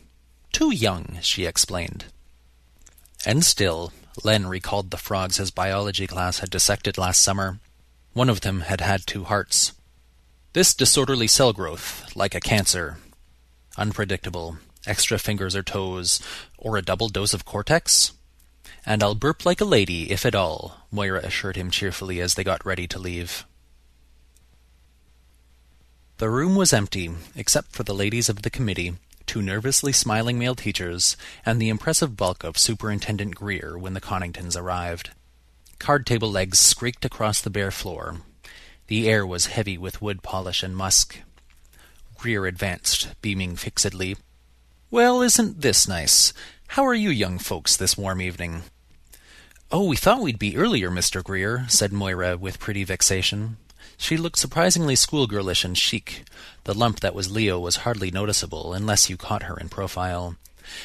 Too 0.51 0.71
young, 0.71 1.19
she 1.21 1.45
explained. 1.45 2.05
And 3.25 3.45
still, 3.45 3.93
Len 4.23 4.47
recalled 4.47 4.91
the 4.91 4.97
frogs 4.97 5.37
his 5.37 5.51
biology 5.51 6.07
class 6.07 6.39
had 6.39 6.49
dissected 6.49 6.97
last 6.97 7.21
summer. 7.21 7.59
One 8.13 8.29
of 8.29 8.41
them 8.41 8.61
had 8.61 8.81
had 8.81 9.05
two 9.05 9.23
hearts. 9.23 9.73
This 10.53 10.73
disorderly 10.73 11.27
cell 11.27 11.53
growth, 11.53 12.13
like 12.15 12.35
a 12.35 12.41
cancer. 12.41 12.97
Unpredictable. 13.77 14.57
Extra 14.85 15.17
fingers 15.17 15.55
or 15.55 15.63
toes, 15.63 16.19
or 16.57 16.75
a 16.75 16.81
double 16.81 17.07
dose 17.07 17.33
of 17.33 17.45
cortex? 17.45 18.11
And 18.85 19.03
I'll 19.03 19.15
burp 19.15 19.45
like 19.45 19.61
a 19.61 19.65
lady, 19.65 20.11
if 20.11 20.25
at 20.25 20.35
all, 20.35 20.77
Moira 20.91 21.19
assured 21.23 21.55
him 21.55 21.69
cheerfully 21.69 22.19
as 22.19 22.33
they 22.33 22.43
got 22.43 22.65
ready 22.65 22.87
to 22.87 22.99
leave. 22.99 23.45
The 26.17 26.29
room 26.29 26.55
was 26.55 26.73
empty, 26.73 27.09
except 27.35 27.71
for 27.71 27.83
the 27.83 27.95
ladies 27.95 28.29
of 28.29 28.43
the 28.43 28.49
committee, 28.49 28.93
two 29.25 29.41
nervously 29.41 29.91
smiling 29.91 30.37
male 30.37 30.55
teachers, 30.55 31.17
and 31.45 31.59
the 31.59 31.69
impressive 31.69 32.15
bulk 32.15 32.43
of 32.43 32.57
Superintendent 32.57 33.35
Greer 33.35 33.77
when 33.77 33.93
the 33.93 34.01
Coningtons 34.01 34.55
arrived. 34.55 35.11
Card 35.79 36.05
table 36.05 36.29
legs 36.29 36.59
squeaked 36.59 37.05
across 37.05 37.41
the 37.41 37.49
bare 37.49 37.71
floor. 37.71 38.17
The 38.85 39.09
air 39.09 39.25
was 39.25 39.47
heavy 39.47 39.77
with 39.77 40.01
wood 40.01 40.21
polish 40.21 40.61
and 40.61 40.75
musk. 40.75 41.17
Greer 42.17 42.45
advanced, 42.45 43.15
beaming 43.21 43.55
fixedly. 43.55 44.15
Well, 44.91 45.21
isn't 45.21 45.61
this 45.61 45.87
nice? 45.87 46.33
How 46.67 46.85
are 46.85 46.93
you 46.93 47.09
young 47.11 47.39
folks 47.39 47.77
this 47.77 47.97
warm 47.97 48.21
evening? 48.21 48.63
Oh, 49.71 49.85
we 49.85 49.95
thought 49.95 50.21
we'd 50.21 50.37
be 50.37 50.57
earlier, 50.57 50.91
Mr. 50.91 51.23
Greer, 51.23 51.63
said 51.69 51.93
Moira 51.93 52.35
with 52.35 52.59
pretty 52.59 52.83
vexation. 52.83 53.55
She 53.95 54.17
looked 54.17 54.37
surprisingly 54.37 54.95
schoolgirlish 54.95 55.63
and 55.63 55.77
chic. 55.77 56.25
The 56.65 56.73
lump 56.73 56.99
that 56.99 57.15
was 57.15 57.31
Leo 57.31 57.57
was 57.57 57.77
hardly 57.77 58.11
noticeable, 58.11 58.73
unless 58.73 59.09
you 59.09 59.15
caught 59.15 59.43
her 59.43 59.55
in 59.55 59.69
profile. 59.69 60.35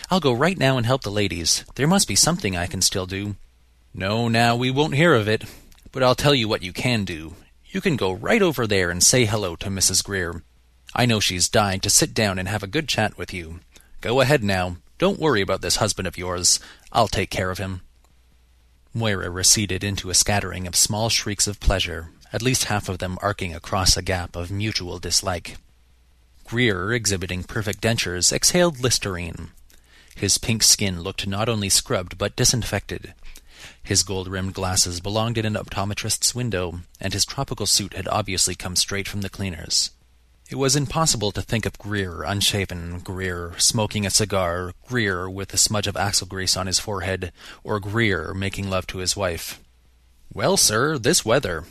I'll 0.09 0.21
go 0.21 0.33
right 0.33 0.57
now 0.57 0.77
and 0.77 0.87
help 0.87 1.03
the 1.03 1.11
ladies. 1.11 1.65
There 1.75 1.89
must 1.89 2.07
be 2.07 2.15
something 2.15 2.57
I 2.57 2.69
can 2.69 2.83
still 2.83 3.07
do. 3.07 3.35
No, 3.93 4.29
now, 4.29 4.55
we 4.55 4.71
won't 4.71 4.95
hear 4.95 5.15
of 5.15 5.27
it. 5.27 5.43
But 5.91 6.05
I'll 6.05 6.15
tell 6.15 6.35
you 6.35 6.47
what 6.47 6.63
you 6.63 6.73
can 6.73 7.05
do. 7.05 7.35
You 7.71 7.81
can 7.81 7.97
go 7.97 8.13
right 8.13 8.41
over 8.41 8.69
there 8.69 8.89
and 8.89 9.03
say 9.03 9.25
hello 9.25 9.57
to 9.57 9.69
Mrs. 9.69 10.05
Greer. 10.05 10.45
I 10.95 11.07
know 11.07 11.19
she's 11.19 11.49
dying 11.49 11.81
to 11.81 11.91
sit 11.91 12.15
down 12.15 12.39
and 12.39 12.47
have 12.47 12.63
a 12.63 12.69
good 12.69 12.87
chat 12.87 13.19
with 13.19 13.35
you. 13.35 13.59
Go 14.01 14.21
ahead 14.21 14.45
now. 14.45 14.77
Don't 14.99 15.21
worry 15.21 15.41
about 15.41 15.63
this 15.63 15.77
husband 15.77 16.07
of 16.07 16.19
yours. 16.19 16.61
I'll 16.93 17.09
take 17.09 17.31
care 17.31 17.51
of 17.51 17.59
him. 17.59 17.83
Moira 18.95 19.29
receded 19.29 19.85
into 19.85 20.09
a 20.09 20.15
scattering 20.15 20.67
of 20.67 20.75
small 20.75 21.09
shrieks 21.09 21.47
of 21.47 21.61
pleasure, 21.61 22.11
at 22.33 22.43
least 22.43 22.65
half 22.65 22.89
of 22.89 22.99
them 22.99 23.19
arcing 23.21 23.55
across 23.55 23.97
a 23.97 24.03
gap 24.03 24.35
of 24.37 24.51
mutual 24.51 24.99
dislike. 24.99 25.59
Greer, 26.45 26.93
exhibiting 26.93 27.43
perfect 27.43 27.83
dentures, 27.83 28.33
exhaled 28.33 28.81
Listerine. 28.81 29.51
His 30.15 30.39
pink 30.39 30.63
skin 30.63 31.03
looked 31.03 31.27
not 31.27 31.49
only 31.49 31.69
scrubbed 31.69 32.17
but 32.17 32.37
disinfected. 32.37 33.13
His 33.83 34.03
gold-rimmed 34.03 34.55
glasses 34.55 35.01
belonged 35.01 35.37
in 35.39 35.45
an 35.45 35.57
optometrist's 35.57 36.35
window, 36.35 36.81
and 37.01 37.13
his 37.13 37.27
tropical 37.27 37.67
suit 37.67 37.95
had 37.95 38.09
obviously 38.09 38.55
come 38.55 38.77
straight 38.77 39.09
from 39.09 39.21
the 39.21 39.29
cleaners. 39.29 39.91
It 40.49 40.55
was 40.55 40.77
impossible 40.77 41.33
to 41.33 41.43
think 41.43 41.67
of 41.67 41.77
Greer 41.77 42.23
unshaven, 42.23 43.01
Greer 43.01 43.55
smoking 43.59 44.07
a 44.07 44.11
cigar, 44.11 44.73
Greer 44.87 45.29
with 45.29 45.53
a 45.53 45.57
smudge 45.57 45.89
of 45.89 45.97
axle 45.97 46.29
grease 46.29 46.57
on 46.57 46.69
his 46.69 46.79
forehead, 46.79 47.33
or 47.65 47.81
Greer 47.81 48.33
making 48.33 48.71
love 48.71 48.87
to 48.89 48.99
his 48.99 49.17
wife. 49.17 49.59
Well, 50.33 50.57
sir, 50.57 50.99
this 50.99 51.25
weather. 51.25 51.65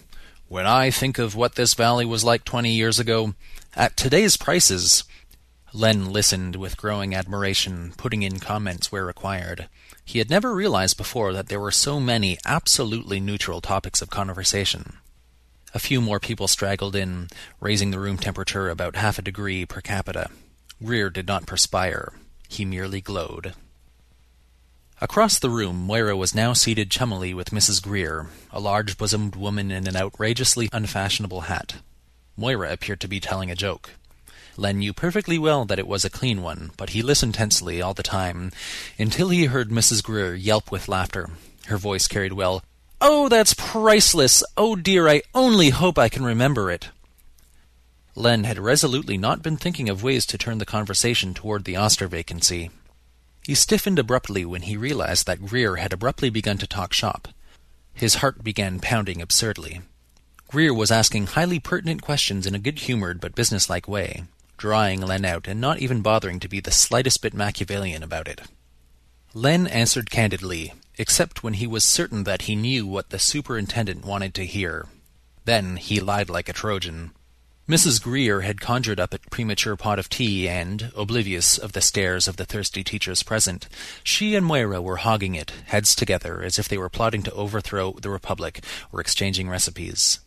When 0.49 0.65
I 0.65 0.91
think 0.91 1.17
of 1.17 1.35
what 1.35 1.55
this 1.55 1.73
valley 1.73 2.05
was 2.05 2.25
like 2.25 2.43
twenty 2.43 2.73
years 2.73 2.99
ago, 2.99 3.33
at 3.77 3.95
today's 3.95 4.35
prices. 4.35 5.05
Len 5.71 6.11
listened 6.11 6.57
with 6.57 6.75
growing 6.75 7.15
admiration, 7.15 7.93
putting 7.95 8.23
in 8.23 8.39
comments 8.39 8.91
where 8.91 9.05
required. 9.05 9.69
He 10.03 10.19
had 10.19 10.29
never 10.29 10.53
realized 10.53 10.97
before 10.97 11.31
that 11.31 11.47
there 11.47 11.61
were 11.61 11.71
so 11.71 12.01
many 12.01 12.37
absolutely 12.45 13.21
neutral 13.21 13.61
topics 13.61 14.01
of 14.01 14.09
conversation. 14.09 14.97
A 15.75 15.79
few 15.79 15.99
more 15.99 16.21
people 16.21 16.47
straggled 16.47 16.95
in, 16.95 17.27
raising 17.59 17.91
the 17.91 17.99
room 17.99 18.17
temperature 18.17 18.69
about 18.69 18.95
half 18.95 19.19
a 19.19 19.21
degree 19.21 19.65
per 19.65 19.81
capita. 19.81 20.29
Greer 20.81 21.09
did 21.09 21.27
not 21.27 21.45
perspire. 21.45 22.13
He 22.47 22.63
merely 22.63 23.01
glowed. 23.01 23.53
Across 25.01 25.39
the 25.39 25.49
room, 25.49 25.75
Moira 25.75 26.15
was 26.15 26.33
now 26.33 26.53
seated 26.53 26.89
chummily 26.89 27.33
with 27.33 27.49
Mrs. 27.49 27.83
Greer, 27.83 28.27
a 28.51 28.61
large-bosomed 28.61 29.35
woman 29.35 29.69
in 29.69 29.85
an 29.85 29.97
outrageously 29.97 30.69
unfashionable 30.71 31.41
hat. 31.41 31.75
Moira 32.37 32.71
appeared 32.71 33.01
to 33.01 33.09
be 33.09 33.19
telling 33.19 33.51
a 33.51 33.55
joke. 33.55 33.91
Len 34.55 34.79
knew 34.79 34.93
perfectly 34.93 35.37
well 35.37 35.65
that 35.65 35.79
it 35.79 35.87
was 35.87 36.05
a 36.05 36.09
clean 36.09 36.41
one, 36.41 36.71
but 36.77 36.91
he 36.91 37.01
listened 37.01 37.33
tensely 37.33 37.81
all 37.81 37.93
the 37.93 38.01
time, 38.01 38.53
until 38.97 39.27
he 39.27 39.45
heard 39.45 39.69
Mrs. 39.69 40.01
Greer 40.01 40.35
yelp 40.35 40.71
with 40.71 40.87
laughter. 40.87 41.31
Her 41.65 41.77
voice 41.77 42.07
carried 42.07 42.31
well, 42.31 42.63
Oh, 43.07 43.29
that's 43.29 43.53
priceless! 43.53 44.43
Oh 44.57 44.75
dear, 44.75 45.07
I 45.07 45.21
only 45.35 45.69
hope 45.69 45.99
I 45.99 46.09
can 46.09 46.25
remember 46.25 46.71
it. 46.71 46.89
Len 48.15 48.45
had 48.45 48.57
resolutely 48.57 49.15
not 49.15 49.43
been 49.43 49.57
thinking 49.57 49.89
of 49.89 50.01
ways 50.01 50.25
to 50.25 50.39
turn 50.39 50.57
the 50.57 50.65
conversation 50.65 51.35
toward 51.35 51.65
the 51.65 51.75
Oster 51.75 52.07
vacancy. 52.07 52.71
He 53.45 53.53
stiffened 53.53 53.99
abruptly 53.99 54.43
when 54.43 54.63
he 54.63 54.75
realized 54.75 55.27
that 55.27 55.45
Greer 55.45 55.75
had 55.75 55.93
abruptly 55.93 56.31
begun 56.31 56.57
to 56.57 56.65
talk 56.65 56.93
shop. 56.93 57.27
His 57.93 58.15
heart 58.15 58.43
began 58.43 58.79
pounding 58.79 59.21
absurdly. 59.21 59.81
Greer 60.47 60.73
was 60.73 60.89
asking 60.89 61.27
highly 61.27 61.59
pertinent 61.59 62.01
questions 62.01 62.47
in 62.47 62.55
a 62.55 62.59
good-humored 62.59 63.21
but 63.21 63.35
businesslike 63.35 63.87
way, 63.87 64.23
drawing 64.57 65.01
Len 65.01 65.25
out 65.25 65.47
and 65.47 65.61
not 65.61 65.77
even 65.77 66.01
bothering 66.01 66.39
to 66.39 66.49
be 66.49 66.59
the 66.59 66.71
slightest 66.71 67.21
bit 67.21 67.35
Machiavellian 67.35 68.01
about 68.01 68.27
it. 68.27 68.41
Len 69.35 69.67
answered 69.67 70.09
candidly, 70.09 70.73
except 70.97 71.43
when 71.43 71.55
he 71.55 71.67
was 71.67 71.83
certain 71.83 72.23
that 72.23 72.43
he 72.43 72.55
knew 72.55 72.85
what 72.85 73.09
the 73.09 73.19
superintendent 73.19 74.05
wanted 74.05 74.33
to 74.33 74.45
hear. 74.45 74.87
Then 75.45 75.77
he 75.77 75.99
lied 75.99 76.29
like 76.29 76.49
a 76.49 76.53
Trojan. 76.53 77.11
Mrs. 77.67 78.01
Greer 78.01 78.41
had 78.41 78.61
conjured 78.61 78.99
up 78.99 79.11
a 79.11 79.17
premature 79.31 79.75
pot 79.75 79.97
of 79.97 80.07
tea, 80.07 80.47
and, 80.47 80.91
oblivious 80.95 81.57
of 81.57 81.71
the 81.71 81.81
stares 81.81 82.27
of 82.27 82.37
the 82.37 82.45
thirsty 82.45 82.83
teachers 82.83 83.23
present, 83.23 83.67
she 84.03 84.35
and 84.35 84.45
Moira 84.45 84.81
were 84.83 84.97
hogging 84.97 85.33
it, 85.33 85.51
heads 85.65 85.95
together, 85.95 86.43
as 86.43 86.59
if 86.59 86.67
they 86.69 86.77
were 86.77 86.89
plotting 86.89 87.23
to 87.23 87.33
overthrow 87.33 87.93
the 87.93 88.11
Republic 88.11 88.63
or 88.91 89.01
exchanging 89.01 89.49
recipes. 89.49 90.19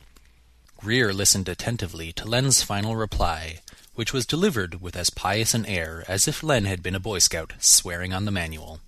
Greer 0.79 1.13
listened 1.13 1.49
attentively 1.49 2.13
to 2.13 2.25
Len's 2.25 2.63
final 2.63 2.97
reply, 2.97 3.61
which 3.95 4.13
was 4.13 4.27
delivered 4.27 4.81
with 4.81 4.97
as 4.97 5.11
pious 5.11 5.55
an 5.55 5.67
air 5.67 6.05
as 6.09 6.27
if 6.27 6.43
Len 6.43 6.65
had 6.65 6.83
been 6.83 6.95
a 6.97 7.01
Boy 7.01 7.19
Scout 7.19 7.53
swearing 7.59 8.13
on 8.13 8.25
the 8.25 8.33
manual. 8.33 8.81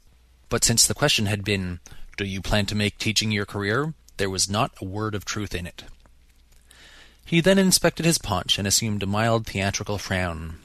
But 0.51 0.65
since 0.65 0.87
the 0.87 0.95
question 0.95 1.25
had 1.27 1.45
been, 1.45 1.81
Do 2.19 2.27
you 2.27 2.43
plan 2.43 2.67
to 2.67 2.75
make 2.75 2.99
teaching 2.99 3.31
your 3.31 3.47
career? 3.47 3.95
there 4.19 4.29
was 4.29 4.51
not 4.51 4.71
a 4.83 4.85
word 4.85 5.15
of 5.15 5.25
truth 5.25 5.55
in 5.55 5.67
it. 5.67 5.85
He 7.25 7.41
then 7.41 7.59
inspected 7.59 8.05
his 8.05 8.19
paunch 8.19 8.59
and 8.59 8.69
assumed 8.69 9.03
a 9.03 9.07
mild 9.07 9.47
theatrical 9.47 9.97
frown. 9.97 10.59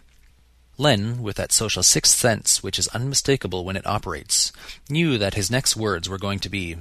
Len, 0.78 1.22
with 1.22 1.38
that 1.38 1.54
social 1.54 1.82
sixth 1.82 2.18
sense 2.18 2.62
which 2.62 2.78
is 2.78 2.90
unmistakable 2.90 3.64
when 3.64 3.78
it 3.78 3.88
operates, 3.88 4.52
knew 4.90 5.18
that 5.18 5.36
his 5.36 5.50
next 5.50 5.78
words 5.78 6.10
were 6.10 6.18
going 6.18 6.40
to 6.40 6.50
be, 6.50 6.76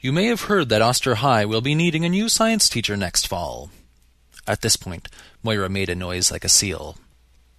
You 0.00 0.10
may 0.10 0.24
have 0.26 0.42
heard 0.42 0.70
that 0.70 0.80
Oster 0.80 1.16
High 1.16 1.44
will 1.44 1.60
be 1.60 1.74
needing 1.74 2.06
a 2.06 2.08
new 2.08 2.30
science 2.30 2.66
teacher 2.66 2.96
next 2.96 3.26
fall. 3.28 3.68
At 4.46 4.62
this 4.62 4.76
point, 4.76 5.08
Moira 5.42 5.68
made 5.68 5.90
a 5.90 5.94
noise 5.94 6.30
like 6.30 6.44
a 6.44 6.48
seal. 6.48 6.96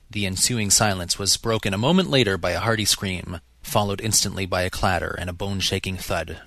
The 0.09 0.25
ensuing 0.25 0.71
silence 0.71 1.19
was 1.19 1.37
broken 1.37 1.75
a 1.75 1.77
moment 1.77 2.09
later 2.09 2.39
by 2.39 2.51
a 2.51 2.59
hearty 2.59 2.85
scream, 2.85 3.39
followed 3.61 4.01
instantly 4.01 4.45
by 4.45 4.61
a 4.63 4.69
clatter 4.69 5.15
and 5.17 5.29
a 5.29 5.33
bone-shaking 5.33 5.97
thud. 5.97 6.41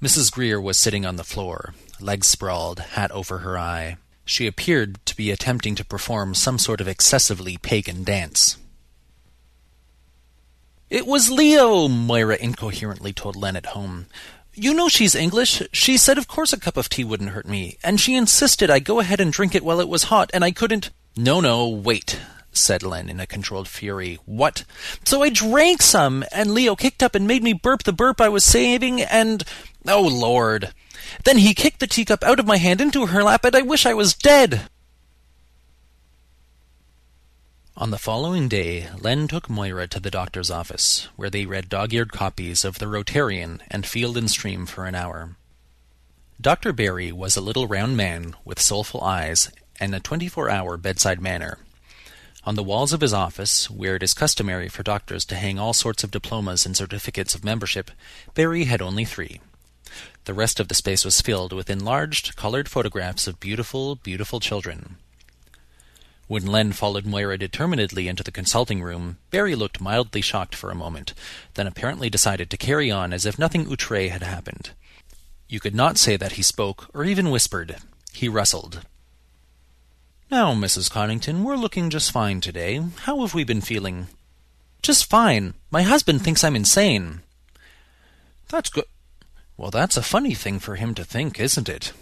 Mrs. 0.00 0.32
Greer 0.32 0.60
was 0.60 0.78
sitting 0.78 1.06
on 1.06 1.16
the 1.16 1.24
floor, 1.24 1.74
legs 2.00 2.26
sprawled, 2.26 2.80
hat 2.80 3.10
over 3.12 3.38
her 3.38 3.58
eye. 3.58 3.96
She 4.24 4.46
appeared 4.46 5.04
to 5.06 5.16
be 5.16 5.30
attempting 5.30 5.74
to 5.76 5.84
perform 5.84 6.34
some 6.34 6.58
sort 6.58 6.80
of 6.80 6.88
excessively 6.88 7.56
pagan 7.56 8.04
dance. 8.04 8.56
It 10.90 11.06
was 11.06 11.30
Leo, 11.30 11.88
Moira 11.88 12.36
incoherently 12.36 13.12
told 13.12 13.34
Len 13.34 13.56
at 13.56 13.66
home. 13.66 14.06
You 14.54 14.74
know 14.74 14.88
she's 14.88 15.14
English. 15.14 15.62
She 15.72 15.96
said 15.96 16.18
of 16.18 16.28
course 16.28 16.52
a 16.52 16.60
cup 16.60 16.76
of 16.76 16.88
tea 16.88 17.04
wouldn't 17.04 17.30
hurt 17.30 17.48
me, 17.48 17.78
and 17.82 17.98
she 17.98 18.14
insisted 18.14 18.70
I 18.70 18.78
go 18.78 19.00
ahead 19.00 19.18
and 19.18 19.32
drink 19.32 19.54
it 19.54 19.64
while 19.64 19.80
it 19.80 19.88
was 19.88 20.04
hot, 20.04 20.30
and 20.34 20.44
I 20.44 20.50
couldn't. 20.50 20.90
No, 21.16 21.40
no, 21.40 21.68
wait. 21.68 22.20
Said 22.52 22.82
Len 22.82 23.08
in 23.08 23.18
a 23.18 23.26
controlled 23.26 23.68
fury. 23.68 24.18
What? 24.26 24.64
So 25.04 25.22
I 25.22 25.30
drank 25.30 25.82
some, 25.82 26.24
and 26.32 26.52
Leo 26.52 26.76
kicked 26.76 27.02
up 27.02 27.14
and 27.14 27.26
made 27.26 27.42
me 27.42 27.52
burp 27.52 27.82
the 27.82 27.92
burp 27.92 28.20
I 28.20 28.28
was 28.28 28.44
saving, 28.44 29.00
and. 29.00 29.44
Oh, 29.86 30.02
Lord. 30.02 30.72
Then 31.24 31.38
he 31.38 31.54
kicked 31.54 31.80
the 31.80 31.86
teacup 31.86 32.22
out 32.22 32.38
of 32.38 32.46
my 32.46 32.58
hand 32.58 32.80
into 32.80 33.06
her 33.06 33.22
lap, 33.22 33.44
and 33.44 33.56
I 33.56 33.62
wish 33.62 33.86
I 33.86 33.94
was 33.94 34.14
dead. 34.14 34.68
On 37.76 37.90
the 37.90 37.98
following 37.98 38.48
day, 38.48 38.88
Len 39.00 39.26
took 39.26 39.48
Moira 39.48 39.88
to 39.88 39.98
the 39.98 40.10
doctor's 40.10 40.50
office, 40.50 41.08
where 41.16 41.30
they 41.30 41.46
read 41.46 41.68
dog-eared 41.68 42.12
copies 42.12 42.64
of 42.64 42.78
The 42.78 42.86
Rotarian 42.86 43.60
and 43.70 43.86
Field 43.86 44.16
and 44.16 44.30
Stream 44.30 44.66
for 44.66 44.86
an 44.86 44.94
hour. 44.94 45.36
Dr. 46.40 46.72
Barry 46.72 47.10
was 47.10 47.36
a 47.36 47.40
little 47.40 47.66
round 47.66 47.96
man 47.96 48.36
with 48.44 48.60
soulful 48.60 49.00
eyes 49.02 49.50
and 49.80 49.94
a 49.94 50.00
twenty-four-hour 50.00 50.76
bedside 50.76 51.20
manner. 51.20 51.58
On 52.44 52.56
the 52.56 52.64
walls 52.64 52.92
of 52.92 53.02
his 53.02 53.12
office, 53.12 53.70
where 53.70 53.94
it 53.94 54.02
is 54.02 54.14
customary 54.14 54.68
for 54.68 54.82
doctors 54.82 55.24
to 55.26 55.36
hang 55.36 55.60
all 55.60 55.72
sorts 55.72 56.02
of 56.02 56.10
diplomas 56.10 56.66
and 56.66 56.76
certificates 56.76 57.36
of 57.36 57.44
membership, 57.44 57.92
Barry 58.34 58.64
had 58.64 58.82
only 58.82 59.04
three. 59.04 59.40
The 60.24 60.34
rest 60.34 60.58
of 60.58 60.66
the 60.66 60.74
space 60.74 61.04
was 61.04 61.20
filled 61.20 61.52
with 61.52 61.70
enlarged, 61.70 62.34
colored 62.34 62.68
photographs 62.68 63.28
of 63.28 63.38
beautiful, 63.38 63.94
beautiful 63.94 64.40
children. 64.40 64.96
When 66.26 66.46
Len 66.46 66.72
followed 66.72 67.06
Moira 67.06 67.38
determinedly 67.38 68.08
into 68.08 68.24
the 68.24 68.32
consulting 68.32 68.82
room, 68.82 69.18
Barry 69.30 69.54
looked 69.54 69.80
mildly 69.80 70.20
shocked 70.20 70.56
for 70.56 70.70
a 70.70 70.74
moment, 70.74 71.14
then 71.54 71.68
apparently 71.68 72.10
decided 72.10 72.50
to 72.50 72.56
carry 72.56 72.90
on 72.90 73.12
as 73.12 73.24
if 73.24 73.38
nothing 73.38 73.70
outre 73.70 74.08
had 74.08 74.22
happened. 74.22 74.70
You 75.48 75.60
could 75.60 75.74
not 75.74 75.98
say 75.98 76.16
that 76.16 76.32
he 76.32 76.42
spoke, 76.42 76.88
or 76.92 77.04
even 77.04 77.30
whispered. 77.30 77.76
He 78.12 78.28
rustled. 78.28 78.80
Now, 80.32 80.54
Mrs. 80.54 80.90
Conington, 80.90 81.44
we're 81.44 81.56
looking 81.56 81.90
just 81.90 82.10
fine 82.10 82.40
today. 82.40 82.80
How 83.00 83.20
have 83.20 83.34
we 83.34 83.44
been 83.44 83.60
feeling? 83.60 84.06
Just 84.80 85.04
fine. 85.04 85.52
My 85.70 85.82
husband 85.82 86.24
thinks 86.24 86.42
I'm 86.42 86.56
insane. 86.56 87.20
That's 88.48 88.70
good. 88.70 88.86
Well, 89.58 89.70
that's 89.70 89.98
a 89.98 90.02
funny 90.02 90.32
thing 90.32 90.58
for 90.58 90.76
him 90.76 90.94
to 90.94 91.04
think, 91.04 91.38
isn't 91.38 91.68
it? 91.68 91.92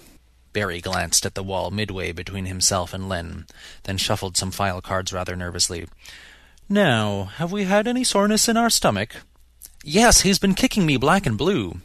Barry 0.53 0.81
glanced 0.81 1.27
at 1.27 1.35
the 1.35 1.43
wall 1.43 1.73
midway 1.73 2.13
between 2.13 2.47
himself 2.47 2.95
and 2.95 3.09
Len, 3.09 3.47
then 3.83 3.97
shuffled 3.97 4.37
some 4.37 4.53
file 4.53 4.81
cards 4.81 5.13
rather 5.13 5.35
nervously. 5.35 5.89
Now, 6.69 7.25
have 7.25 7.51
we 7.51 7.65
had 7.65 7.89
any 7.89 8.05
soreness 8.05 8.49
in 8.49 8.57
our 8.57 8.71
stomach? 8.71 9.17
Yes, 9.83 10.21
he's 10.21 10.39
been 10.39 10.55
kicking 10.55 10.87
me 10.87 10.97
black 10.97 11.27
and 11.27 11.37
blue. 11.37 11.81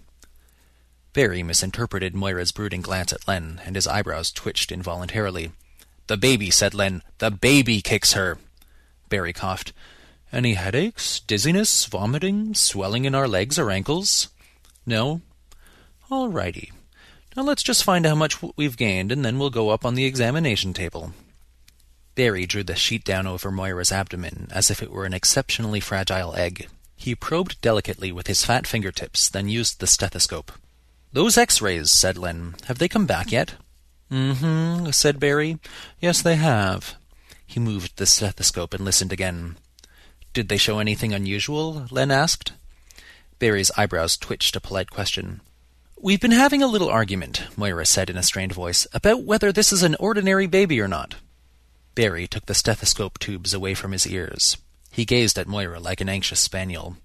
Barry 1.11 1.41
misinterpreted 1.41 2.13
Moira's 2.13 2.51
brooding 2.51 2.81
glance 2.81 3.11
at 3.11 3.27
Len, 3.27 3.61
and 3.65 3.75
his 3.75 3.87
eyebrows 3.87 4.31
twitched 4.31 4.71
involuntarily. 4.71 5.51
The 6.07 6.17
baby, 6.17 6.51
said 6.51 6.73
Len. 6.73 7.01
The 7.17 7.31
baby 7.31 7.81
kicks 7.81 8.13
her. 8.13 8.37
Barry 9.09 9.33
coughed. 9.33 9.73
Any 10.31 10.53
headaches, 10.53 11.19
dizziness, 11.19 11.85
vomiting, 11.85 12.53
swelling 12.53 13.05
in 13.05 13.15
our 13.15 13.27
legs 13.27 13.57
or 13.57 13.71
ankles? 13.71 14.29
No? 14.85 15.21
All 16.11 16.29
righty. 16.29 16.71
Now 17.35 17.43
let's 17.43 17.63
just 17.63 17.83
find 17.83 18.05
how 18.05 18.15
much 18.15 18.37
we've 18.55 18.77
gained, 18.77 19.11
and 19.11 19.25
then 19.25 19.39
we'll 19.39 19.49
go 19.49 19.69
up 19.69 19.85
on 19.85 19.95
the 19.95 20.05
examination 20.05 20.73
table. 20.73 21.13
Barry 22.15 22.45
drew 22.45 22.63
the 22.63 22.75
sheet 22.75 23.03
down 23.03 23.27
over 23.27 23.51
Moira's 23.51 23.91
abdomen 23.91 24.47
as 24.51 24.71
if 24.71 24.81
it 24.81 24.91
were 24.91 25.05
an 25.05 25.13
exceptionally 25.13 25.81
fragile 25.81 26.35
egg. 26.35 26.69
He 26.95 27.13
probed 27.13 27.59
delicately 27.61 28.11
with 28.11 28.27
his 28.27 28.45
fat 28.45 28.65
fingertips, 28.65 29.29
then 29.29 29.49
used 29.49 29.79
the 29.79 29.87
stethoscope. 29.87 30.51
Those 31.11 31.37
x-rays, 31.37 31.91
said 31.91 32.17
Len, 32.17 32.55
have 32.67 32.77
they 32.77 32.87
come 32.87 33.05
back 33.05 33.31
yet? 33.31 33.55
Mm-hmm, 34.11 34.91
said 34.91 35.19
Barry. 35.19 35.57
Yes, 35.99 36.21
they 36.21 36.35
have. 36.35 36.95
He 37.45 37.59
moved 37.59 37.97
the 37.97 38.05
stethoscope 38.05 38.73
and 38.73 38.83
listened 38.85 39.11
again. 39.11 39.57
Did 40.33 40.49
they 40.49 40.57
show 40.57 40.79
anything 40.79 41.13
unusual? 41.13 41.87
Len 41.91 42.11
asked. 42.11 42.53
Barry's 43.39 43.71
eyebrows 43.77 44.17
twitched 44.17 44.55
a 44.55 44.61
polite 44.61 44.89
question. 44.89 45.41
We've 45.99 46.19
been 46.19 46.31
having 46.31 46.61
a 46.61 46.67
little 46.67 46.89
argument, 46.89 47.43
Moira 47.57 47.85
said 47.85 48.09
in 48.09 48.17
a 48.17 48.23
strained 48.23 48.53
voice, 48.53 48.85
about 48.93 49.23
whether 49.23 49.51
this 49.51 49.71
is 49.71 49.81
an 49.81 49.95
ordinary 49.99 50.45
baby 50.45 50.79
or 50.79 50.87
not. 50.87 51.15
Barry 51.95 52.27
took 52.27 52.45
the 52.45 52.53
stethoscope 52.53 53.17
tubes 53.17 53.53
away 53.53 53.73
from 53.73 53.91
his 53.91 54.05
ears. 54.05 54.57
He 54.91 55.05
gazed 55.05 55.37
at 55.39 55.47
Moira 55.47 55.79
like 55.79 56.01
an 56.01 56.09
anxious 56.09 56.39
spaniel. 56.39 56.97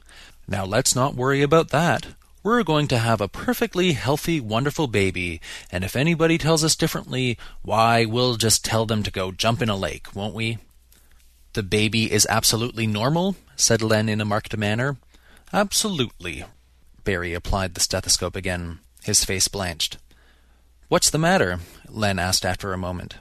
Now 0.47 0.65
let's 0.65 0.97
not 0.97 1.15
worry 1.15 1.43
about 1.43 1.71
that. 1.71 2.09
We're 2.43 2.63
going 2.63 2.89
to 2.89 2.99
have 2.99 3.21
a 3.21 3.29
perfectly 3.29 3.93
healthy, 3.93 4.41
wonderful 4.41 4.87
baby, 4.87 5.43
and 5.71 5.85
if 5.85 5.95
anybody 5.95 6.39
tells 6.39 6.65
us 6.65 6.75
differently, 6.75 7.37
why, 7.61 8.07
we'll 8.07 8.37
just 8.37 8.65
tell 8.65 8.87
them 8.87 9.03
to 9.03 9.11
go 9.11 9.31
jump 9.31 9.61
in 9.61 9.69
a 9.69 9.77
lake, 9.77 10.15
won't 10.15 10.35
we? 10.35 10.57
The 11.53 11.63
baby 11.63 12.11
is 12.11 12.27
absolutely 12.31 12.87
normal? 12.87 13.37
said 13.57 13.83
Len 13.83 14.09
in 14.09 14.23
a 14.23 14.25
marked 14.25 14.57
manner. 14.57 14.97
Absolutely, 15.53 16.45
Barry 17.05 17.35
applied 17.35 17.75
the 17.75 17.81
stethoscope 17.81 18.37
again. 18.37 18.79
His 19.03 19.23
face 19.23 19.49
blanched. 19.49 19.99
What's 20.89 21.11
the 21.11 21.19
matter? 21.19 21.61
Len 21.91 22.19
asked 22.19 22.47
after 22.47 22.73
a 22.73 22.79
moment. 22.79 23.17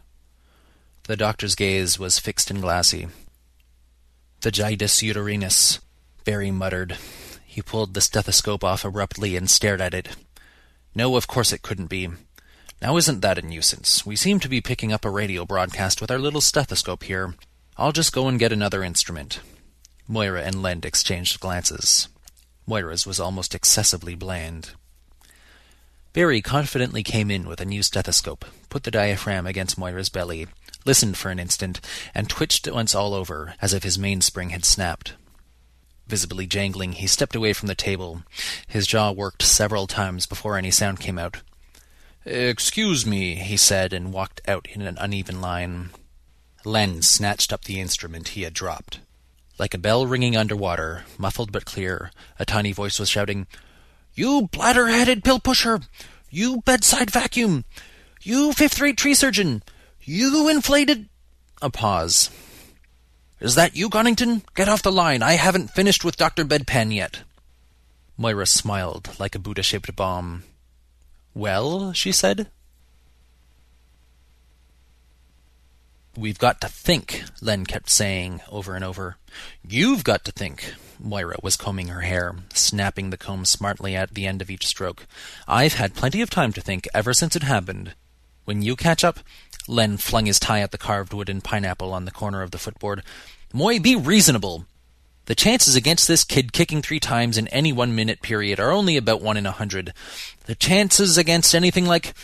The 1.03 1.17
doctor's 1.17 1.55
gaze 1.55 1.99
was 1.99 2.19
fixed 2.19 2.49
and 2.49 2.61
glassy. 2.61 3.07
Vaginitis 4.41 5.03
uterinalis, 5.03 5.79
Barry 6.23 6.51
muttered. 6.51 6.97
He 7.51 7.63
pulled 7.63 7.95
the 7.95 7.99
stethoscope 7.99 8.63
off 8.63 8.85
abruptly 8.85 9.35
and 9.35 9.49
stared 9.49 9.81
at 9.81 9.95
it. 9.95 10.09
No, 10.93 11.15
of 11.15 11.25
course 11.25 11.51
it 11.51 11.63
couldn't 11.63 11.87
be. 11.87 12.07
Now 12.79 12.95
isn't 12.95 13.21
that 13.21 13.39
a 13.39 13.41
nuisance? 13.41 14.05
We 14.05 14.15
seem 14.15 14.39
to 14.41 14.47
be 14.47 14.61
picking 14.61 14.93
up 14.93 15.03
a 15.03 15.09
radio 15.09 15.45
broadcast 15.45 15.99
with 15.99 16.11
our 16.11 16.19
little 16.19 16.41
stethoscope 16.41 17.01
here. 17.01 17.33
I'll 17.75 17.91
just 17.91 18.13
go 18.13 18.27
and 18.27 18.37
get 18.37 18.51
another 18.51 18.83
instrument. 18.83 19.39
Moira 20.07 20.43
and 20.43 20.61
Len 20.61 20.81
exchanged 20.83 21.39
glances. 21.39 22.07
Moira's 22.67 23.07
was 23.07 23.19
almost 23.19 23.55
excessively 23.55 24.13
bland. 24.13 24.73
Barry 26.13 26.43
confidently 26.43 27.01
came 27.01 27.31
in 27.31 27.47
with 27.47 27.59
a 27.59 27.65
new 27.65 27.81
stethoscope, 27.81 28.45
put 28.69 28.83
the 28.83 28.91
diaphragm 28.91 29.47
against 29.47 29.75
Moira's 29.75 30.09
belly, 30.09 30.45
listened 30.85 31.17
for 31.17 31.31
an 31.31 31.39
instant, 31.39 31.81
and 32.13 32.29
twitched 32.29 32.71
once 32.71 32.93
all 32.93 33.15
over, 33.15 33.55
as 33.59 33.73
if 33.73 33.81
his 33.81 33.97
mainspring 33.97 34.51
had 34.51 34.65
snapped. 34.65 35.13
Visibly 36.09 36.47
jangling, 36.47 36.93
he 36.93 37.05
stepped 37.05 37.35
away 37.35 37.53
from 37.53 37.67
the 37.67 37.75
table. 37.75 38.23
His 38.67 38.87
jaw 38.87 39.11
worked 39.11 39.43
several 39.43 39.85
times 39.85 40.25
before 40.25 40.57
any 40.57 40.71
sound 40.71 40.99
came 40.99 41.19
out. 41.19 41.43
Excuse 42.25 43.05
me, 43.05 43.35
he 43.35 43.55
said, 43.55 43.93
and 43.93 44.11
walked 44.11 44.41
out 44.47 44.67
in 44.73 44.81
an 44.81 44.97
uneven 44.99 45.39
line. 45.39 45.91
Len 46.65 47.03
snatched 47.03 47.53
up 47.53 47.65
the 47.65 47.79
instrument 47.79 48.29
he 48.29 48.41
had 48.41 48.55
dropped. 48.55 49.01
Like 49.59 49.75
a 49.75 49.77
bell 49.77 50.07
ringing 50.07 50.35
under 50.35 50.55
water, 50.55 51.05
muffled 51.19 51.51
but 51.51 51.65
clear, 51.65 52.09
a 52.39 52.45
tiny 52.45 52.71
voice 52.71 52.97
was 52.97 53.09
shouting, 53.09 53.45
You 54.15 54.49
bladder-headed 54.51 55.23
pill-pusher! 55.23 55.81
You 56.31 56.61
bedside 56.61 57.11
vacuum! 57.11 57.65
You 58.23 58.51
fifth-rate 58.53 58.97
tree 58.97 59.13
surgeon! 59.13 59.61
You 60.01 60.49
inflated... 60.49 61.07
A 61.61 61.69
pause. 61.69 62.31
Is 63.39 63.55
that 63.55 63.75
you, 63.75 63.89
Conington? 63.89 64.43
Get 64.53 64.67
off 64.67 64.81
the 64.81 64.91
line. 64.91 65.23
I 65.23 65.33
haven't 65.33 65.71
finished 65.71 66.03
with 66.03 66.17
Dr. 66.17 66.43
Bedpan 66.43 66.93
yet. 66.93 67.21
Moira 68.17 68.45
smiled 68.45 69.17
like 69.17 69.33
a 69.33 69.39
Buddha-shaped 69.39 69.95
bomb. 69.95 70.43
Well, 71.33 71.93
she 71.93 72.11
said. 72.11 72.47
We've 76.17 76.37
got 76.37 76.59
to 76.61 76.67
think, 76.67 77.23
Len 77.41 77.65
kept 77.65 77.89
saying 77.89 78.41
over 78.51 78.75
and 78.75 78.83
over. 78.83 79.15
You've 79.65 80.03
got 80.03 80.25
to 80.25 80.33
think. 80.33 80.73
Moira 80.99 81.37
was 81.41 81.55
combing 81.55 81.87
her 81.87 82.01
hair, 82.01 82.35
snapping 82.53 83.09
the 83.09 83.17
comb 83.17 83.45
smartly 83.45 83.95
at 83.95 84.15
the 84.15 84.27
end 84.27 84.41
of 84.41 84.49
each 84.49 84.67
stroke. 84.67 85.07
I've 85.47 85.75
had 85.75 85.95
plenty 85.95 86.21
of 86.21 86.29
time 86.29 86.51
to 86.53 86.61
think 86.61 86.89
ever 86.93 87.13
since 87.13 87.37
it 87.37 87.43
happened. 87.43 87.93
When 88.43 88.61
you 88.61 88.75
catch 88.75 89.05
up, 89.05 89.19
Len 89.69 89.97
flung 89.97 90.25
his 90.25 90.39
tie 90.39 90.61
at 90.61 90.71
the 90.71 90.79
carved 90.79 91.13
wooden 91.13 91.41
pineapple 91.41 91.93
on 91.93 92.05
the 92.05 92.11
corner 92.11 92.41
of 92.41 92.49
the 92.51 92.57
footboard. 92.57 93.03
Moy, 93.53 93.79
be 93.79 93.95
reasonable. 93.95 94.65
The 95.25 95.35
chances 95.35 95.75
against 95.75 96.07
this 96.07 96.23
kid 96.23 96.53
kicking 96.53 96.81
three 96.81 96.99
times 96.99 97.37
in 97.37 97.47
any 97.49 97.71
one 97.71 97.93
minute 97.93 98.23
period 98.23 98.59
are 98.59 98.71
only 98.71 98.97
about 98.97 99.21
one 99.21 99.37
in 99.37 99.45
a 99.45 99.51
hundred. 99.51 99.93
The 100.45 100.55
chances 100.55 101.19
against 101.19 101.53
anything 101.53 101.85
like. 101.85 102.15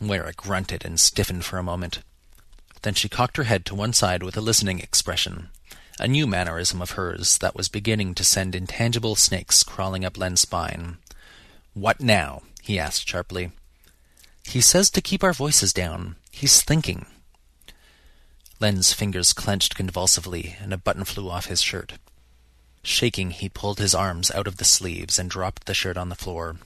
Moira 0.00 0.32
grunted 0.32 0.84
and 0.84 0.98
stiffened 0.98 1.44
for 1.44 1.58
a 1.58 1.62
moment. 1.62 2.00
Then 2.82 2.94
she 2.94 3.08
cocked 3.08 3.36
her 3.36 3.44
head 3.44 3.64
to 3.66 3.76
one 3.76 3.92
side 3.92 4.24
with 4.24 4.36
a 4.36 4.40
listening 4.40 4.80
expression, 4.80 5.50
a 6.00 6.08
new 6.08 6.26
mannerism 6.26 6.82
of 6.82 6.92
hers 6.92 7.38
that 7.38 7.54
was 7.54 7.68
beginning 7.68 8.14
to 8.16 8.24
send 8.24 8.56
intangible 8.56 9.14
snakes 9.14 9.62
crawling 9.62 10.04
up 10.04 10.18
Len's 10.18 10.40
spine. 10.40 10.96
What 11.74 12.00
now? 12.00 12.42
he 12.60 12.76
asked 12.76 13.08
sharply. 13.08 13.52
He 14.44 14.60
says 14.60 14.90
to 14.90 15.00
keep 15.00 15.22
our 15.22 15.32
voices 15.32 15.72
down. 15.72 16.16
He's 16.38 16.62
thinking. 16.62 17.04
Len's 18.60 18.92
fingers 18.92 19.32
clenched 19.32 19.74
convulsively, 19.74 20.54
and 20.62 20.72
a 20.72 20.78
button 20.78 21.02
flew 21.02 21.28
off 21.28 21.46
his 21.46 21.60
shirt. 21.60 21.94
Shaking, 22.84 23.32
he 23.32 23.48
pulled 23.48 23.80
his 23.80 23.92
arms 23.92 24.30
out 24.30 24.46
of 24.46 24.58
the 24.58 24.64
sleeves 24.64 25.18
and 25.18 25.28
dropped 25.28 25.66
the 25.66 25.74
shirt 25.74 25.96
on 25.96 26.10
the 26.10 26.14
floor. 26.14 26.58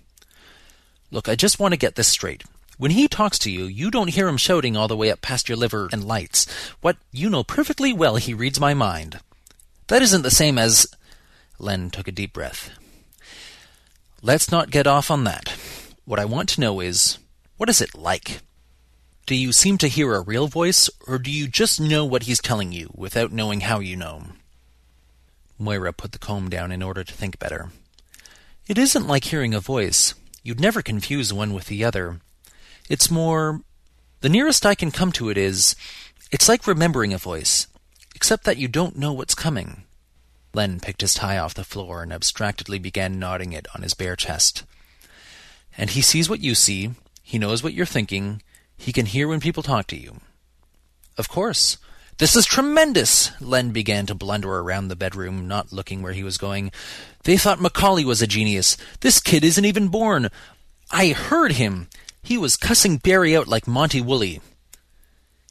Look, 1.11 1.27
I 1.27 1.37
just 1.37 1.59
want 1.59 1.73
to 1.73 1.79
get 1.79 1.95
this 1.95 2.09
straight. 2.09 2.45
When 2.77 2.91
he 2.91 3.09
talks 3.09 3.39
to 3.39 3.51
you, 3.51 3.65
you 3.65 3.91
don't 3.91 4.11
hear 4.11 4.29
him 4.29 4.37
shouting 4.37 4.77
all 4.77 4.89
the 4.89 4.97
way 4.97 5.11
up 5.11 5.23
past 5.23 5.49
your 5.49 5.57
liver 5.57 5.89
and 5.91 6.05
lights. 6.05 6.47
What 6.83 6.99
you 7.11 7.31
know 7.31 7.43
perfectly 7.43 7.95
well 7.95 8.17
he 8.17 8.35
reads 8.35 8.61
my 8.61 8.75
mind. 8.75 9.21
That 9.87 10.03
isn't 10.03 10.21
the 10.21 10.31
same 10.31 10.59
as. 10.59 10.87
Len 11.59 11.89
took 11.89 12.07
a 12.07 12.13
deep 12.13 12.35
breath. 12.35 12.73
Let's 14.21 14.53
not 14.53 14.71
get 14.71 14.87
off 14.87 15.11
on 15.11 15.25
that. 15.25 15.49
What 16.05 16.21
I 16.21 16.27
want 16.27 16.51
to 16.51 16.61
know 16.61 16.81
is, 16.81 17.17
what 17.57 17.71
is 17.71 17.81
it 17.81 17.97
like? 17.97 18.43
Do 19.25 19.37
you 19.37 19.53
seem 19.53 19.79
to 19.79 19.89
hear 19.89 20.15
a 20.15 20.21
real 20.21 20.49
voice, 20.49 20.91
or 21.07 21.19
do 21.19 21.31
you 21.31 21.47
just 21.47 21.81
know 21.81 22.05
what 22.05 22.25
he's 22.25 22.41
telling 22.41 22.73
you 22.73 22.91
without 22.95 23.31
knowing 23.31 23.61
how 23.61 23.79
you 23.79 23.95
know? 23.95 24.25
Moira 25.59 25.93
put 25.93 26.11
the 26.11 26.19
comb 26.19 26.51
down 26.51 26.73
in 26.73 26.83
order 26.83 27.05
to 27.05 27.13
think 27.13 27.39
better. 27.39 27.71
It 28.67 28.79
isn't 28.79 29.07
like 29.07 29.25
hearing 29.25 29.55
a 29.55 29.61
voice. 29.61 30.15
You'd 30.43 30.61
never 30.61 30.83
confuse 30.83 31.33
one 31.33 31.55
with 31.55 31.67
the 31.67 31.85
other. 31.85 32.21
It's 32.89 33.13
more. 33.13 33.61
The 34.23 34.29
nearest 34.29 34.67
I 34.67 34.75
can 34.75 34.91
come 34.91 35.13
to 35.13 35.29
it 35.31 35.39
is. 35.39 35.77
It's 36.33 36.49
like 36.49 36.67
remembering 36.67 37.13
a 37.13 37.19
voice, 37.19 37.69
except 38.17 38.43
that 38.45 38.57
you 38.57 38.67
don't 38.67 38.99
know 38.99 39.13
what's 39.13 39.37
coming. 39.37 39.85
Len 40.53 40.81
picked 40.81 41.01
his 41.01 41.15
tie 41.15 41.39
off 41.39 41.55
the 41.55 41.65
floor 41.65 42.03
and 42.03 42.13
abstractedly 42.13 42.79
began 42.81 43.21
knotting 43.21 43.53
it 43.53 43.69
on 43.75 43.83
his 43.83 43.95
bare 43.95 44.17
chest. 44.17 44.65
And 45.79 45.91
he 45.91 46.03
sees 46.03 46.29
what 46.29 46.41
you 46.41 46.55
see, 46.55 46.91
he 47.23 47.39
knows 47.39 47.63
what 47.63 47.73
you're 47.73 47.87
thinking, 47.87 48.43
he 48.83 48.93
can 48.93 49.07
hear 49.07 49.29
when 49.29 49.39
people 49.39 49.63
talk 49.63 49.87
to 49.87 49.97
you. 49.97 50.21
Of 51.17 51.29
course. 51.29 51.79
This 52.19 52.35
is 52.35 52.45
tremendous! 52.45 53.31
Len 53.41 53.71
began 53.71 54.07
to 54.07 54.15
blunder 54.15 54.59
around 54.59 54.89
the 54.89 54.97
bedroom, 54.97 55.47
not 55.47 55.73
looking 55.73 56.03
where 56.03 56.13
he 56.13 56.25
was 56.25 56.37
going. 56.37 56.73
They 57.23 57.37
thought 57.37 57.61
Macaulay 57.61 58.05
was 58.05 58.21
a 58.21 58.27
genius. 58.27 58.77
This 59.01 59.21
kid 59.21 59.45
isn't 59.45 59.65
even 59.65 59.87
born. 59.87 60.31
I 60.91 61.11
heard 61.11 61.53
him. 61.53 61.89
He 62.25 62.37
was 62.37 62.57
cussing 62.57 62.97
Barry 62.97 63.37
out 63.37 63.47
like 63.47 63.69
Monty 63.69 64.01
Woolley. 64.01 64.41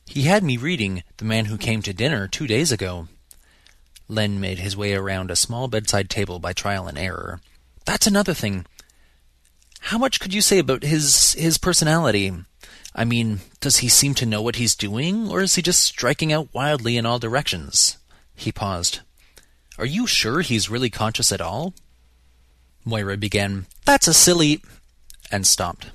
He 0.06 0.24
had 0.24 0.44
me 0.44 0.58
reading 0.58 1.04
The 1.16 1.26
Man 1.26 1.46
Who 1.46 1.58
Came 1.58 1.82
to 1.84 1.94
Dinner 1.94 2.28
two 2.28 2.48
days 2.48 2.72
ago. 2.72 3.08
Len 4.10 4.42
made 4.42 4.60
his 4.60 4.76
way 4.76 4.94
around 4.94 5.32
a 5.32 5.38
small 5.38 5.70
bedside 5.70 6.10
table 6.10 6.40
by 6.40 6.52
trial 6.52 6.86
and 6.86 6.98
error. 6.98 7.40
That's 7.86 8.08
another 8.08 8.34
thing. 8.34 8.66
How 9.80 9.98
much 9.98 10.20
could 10.20 10.34
you 10.34 10.42
say 10.42 10.60
about 10.60 10.84
his 10.84 11.34
his 11.34 11.58
personality? 11.58 12.34
I 12.94 13.06
mean, 13.06 13.40
does 13.62 13.78
he 13.78 13.88
seem 13.90 14.14
to 14.16 14.26
know 14.26 14.42
what 14.42 14.58
he's 14.58 14.76
doing, 14.76 15.30
or 15.30 15.42
is 15.42 15.56
he 15.56 15.62
just 15.62 15.82
striking 15.82 16.34
out 16.34 16.54
wildly 16.54 16.98
in 16.98 17.06
all 17.06 17.20
directions? 17.20 17.98
He 18.36 18.52
paused. 18.52 19.00
Are 19.78 19.86
you 19.86 20.06
sure 20.06 20.42
he's 20.42 20.70
really 20.70 20.90
conscious 20.90 21.32
at 21.32 21.42
all? 21.42 21.74
Moira 22.84 23.16
began, 23.18 23.66
That's 23.86 24.08
a 24.08 24.14
silly. 24.14 24.62
and 25.32 25.48
stopped. 25.48 25.92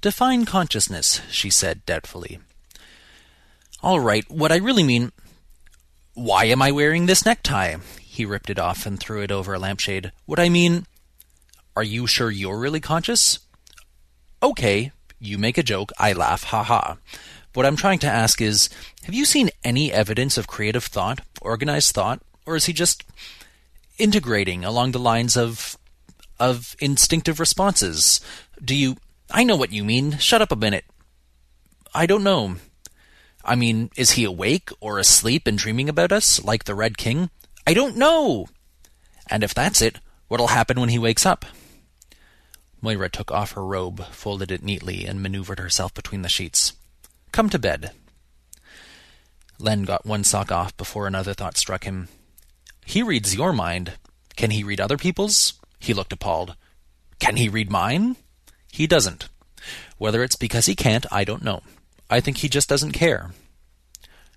Define 0.00 0.44
consciousness, 0.44 1.20
she 1.30 1.48
said 1.50 1.86
doubtfully. 1.86 2.38
All 3.82 4.00
right, 4.00 4.28
what 4.30 4.50
I 4.50 4.56
really 4.56 4.82
mean. 4.82 5.12
Why 6.14 6.44
am 6.46 6.60
I 6.62 6.72
wearing 6.72 7.06
this 7.06 7.24
necktie? 7.24 7.76
He 8.00 8.24
ripped 8.24 8.50
it 8.50 8.58
off 8.58 8.86
and 8.86 8.98
threw 8.98 9.22
it 9.22 9.30
over 9.32 9.54
a 9.54 9.58
lampshade. 9.58 10.12
What 10.26 10.38
I 10.40 10.48
mean. 10.48 10.86
Are 11.76 11.82
you 11.82 12.06
sure 12.06 12.30
you're 12.30 12.58
really 12.58 12.80
conscious? 12.80 13.40
Okay, 14.42 14.92
you 15.20 15.38
make 15.38 15.58
a 15.58 15.62
joke, 15.62 15.92
I 15.98 16.12
laugh, 16.12 16.44
ha 16.44 16.62
ha. 16.62 16.96
What 17.54 17.66
I'm 17.66 17.76
trying 17.76 18.00
to 18.00 18.08
ask 18.08 18.40
is 18.40 18.68
have 19.04 19.14
you 19.14 19.24
seen 19.24 19.50
any 19.62 19.92
evidence 19.92 20.36
of 20.36 20.46
creative 20.46 20.84
thought, 20.84 21.20
organized 21.40 21.94
thought, 21.94 22.20
or 22.46 22.56
is 22.56 22.66
he 22.66 22.72
just 22.72 23.04
integrating 23.98 24.64
along 24.64 24.92
the 24.92 24.98
lines 24.98 25.36
of 25.36 25.76
of 26.40 26.74
instinctive 26.80 27.38
responses? 27.38 28.20
Do 28.62 28.74
you 28.74 28.96
I 29.30 29.44
know 29.44 29.56
what 29.56 29.72
you 29.72 29.84
mean. 29.84 30.18
Shut 30.18 30.42
up 30.42 30.52
a 30.52 30.56
minute. 30.56 30.84
I 31.94 32.06
don't 32.06 32.24
know. 32.24 32.56
I 33.44 33.54
mean, 33.54 33.90
is 33.96 34.12
he 34.12 34.24
awake 34.24 34.70
or 34.80 34.98
asleep 34.98 35.46
and 35.46 35.58
dreaming 35.58 35.88
about 35.88 36.12
us, 36.12 36.42
like 36.42 36.64
the 36.64 36.74
Red 36.74 36.96
King? 36.96 37.30
I 37.66 37.74
don't 37.74 37.96
know. 37.96 38.46
And 39.28 39.42
if 39.42 39.54
that's 39.54 39.82
it, 39.82 39.98
what'll 40.28 40.48
happen 40.48 40.80
when 40.80 40.88
he 40.88 40.98
wakes 40.98 41.26
up? 41.26 41.44
Moira 42.84 43.08
took 43.08 43.32
off 43.32 43.52
her 43.52 43.64
robe, 43.64 44.04
folded 44.08 44.52
it 44.52 44.62
neatly, 44.62 45.06
and 45.06 45.22
maneuvered 45.22 45.58
herself 45.58 45.94
between 45.94 46.20
the 46.20 46.28
sheets. 46.28 46.74
Come 47.32 47.48
to 47.48 47.58
bed. 47.58 47.92
Len 49.58 49.84
got 49.84 50.04
one 50.04 50.22
sock 50.22 50.52
off 50.52 50.76
before 50.76 51.06
another 51.06 51.32
thought 51.32 51.56
struck 51.56 51.84
him. 51.84 52.08
He 52.84 53.02
reads 53.02 53.34
your 53.34 53.54
mind. 53.54 53.94
Can 54.36 54.50
he 54.50 54.62
read 54.62 54.82
other 54.82 54.98
people's? 54.98 55.54
He 55.80 55.94
looked 55.94 56.12
appalled. 56.12 56.56
Can 57.18 57.36
he 57.36 57.48
read 57.48 57.70
mine? 57.70 58.16
He 58.70 58.86
doesn't. 58.86 59.30
Whether 59.96 60.22
it's 60.22 60.36
because 60.36 60.66
he 60.66 60.74
can't, 60.76 61.06
I 61.10 61.24
don't 61.24 61.42
know. 61.42 61.62
I 62.10 62.20
think 62.20 62.36
he 62.38 62.50
just 62.50 62.68
doesn't 62.68 62.92
care. 62.92 63.30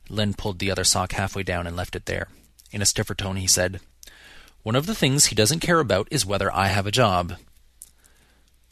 Len 0.07 0.33
pulled 0.33 0.59
the 0.59 0.71
other 0.71 0.85
sock 0.85 1.11
halfway 1.11 1.43
down 1.43 1.67
and 1.67 1.75
left 1.75 1.97
it 1.97 2.05
there. 2.05 2.29
In 2.71 2.81
a 2.81 2.85
stiffer 2.85 3.13
tone, 3.13 3.35
he 3.35 3.47
said, 3.47 3.81
One 4.63 4.77
of 4.77 4.85
the 4.85 4.95
things 4.95 5.25
he 5.25 5.35
doesn't 5.35 5.59
care 5.59 5.81
about 5.81 6.07
is 6.11 6.25
whether 6.25 6.49
I 6.55 6.67
have 6.67 6.87
a 6.87 6.91
job. 6.91 7.35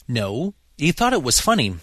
No, 0.08 0.54
he 0.76 0.92
thought 0.92 1.12
it 1.12 1.22
was 1.22 1.40
funny. 1.40 1.76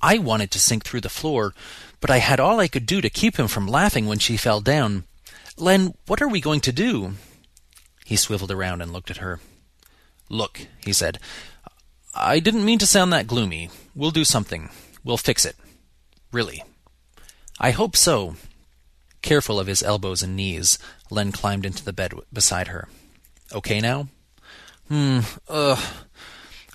I 0.00 0.18
wanted 0.18 0.50
to 0.52 0.60
sink 0.60 0.84
through 0.84 1.00
the 1.00 1.08
floor, 1.08 1.54
but 2.00 2.10
I 2.10 2.18
had 2.18 2.38
all 2.38 2.60
I 2.60 2.68
could 2.68 2.86
do 2.86 3.00
to 3.00 3.08
keep 3.10 3.38
him 3.38 3.48
from 3.48 3.66
laughing 3.66 4.06
when 4.06 4.18
she 4.18 4.36
fell 4.36 4.60
down. 4.60 5.04
Len, 5.56 5.94
what 6.06 6.20
are 6.20 6.28
we 6.28 6.40
going 6.40 6.60
to 6.60 6.72
do? 6.72 7.14
He 8.04 8.16
swiveled 8.16 8.50
around 8.50 8.82
and 8.82 8.92
looked 8.92 9.10
at 9.10 9.18
her. 9.18 9.40
Look, 10.28 10.66
he 10.84 10.92
said, 10.92 11.18
I 12.14 12.38
didn't 12.38 12.64
mean 12.64 12.78
to 12.80 12.86
sound 12.86 13.12
that 13.12 13.26
gloomy. 13.26 13.70
We'll 13.94 14.10
do 14.10 14.24
something. 14.24 14.68
We'll 15.02 15.16
fix 15.16 15.44
it. 15.44 15.56
Really. 16.32 16.62
I 17.58 17.70
hope 17.70 17.96
so. 17.96 18.36
Careful 19.22 19.58
of 19.58 19.66
his 19.66 19.82
elbows 19.82 20.22
and 20.22 20.36
knees, 20.36 20.78
Len 21.10 21.32
climbed 21.32 21.64
into 21.64 21.84
the 21.84 21.92
bed 21.92 22.12
beside 22.32 22.68
her. 22.68 22.88
Okay 23.52 23.80
now? 23.80 24.08
Hmm, 24.88 25.20
ugh. 25.48 25.78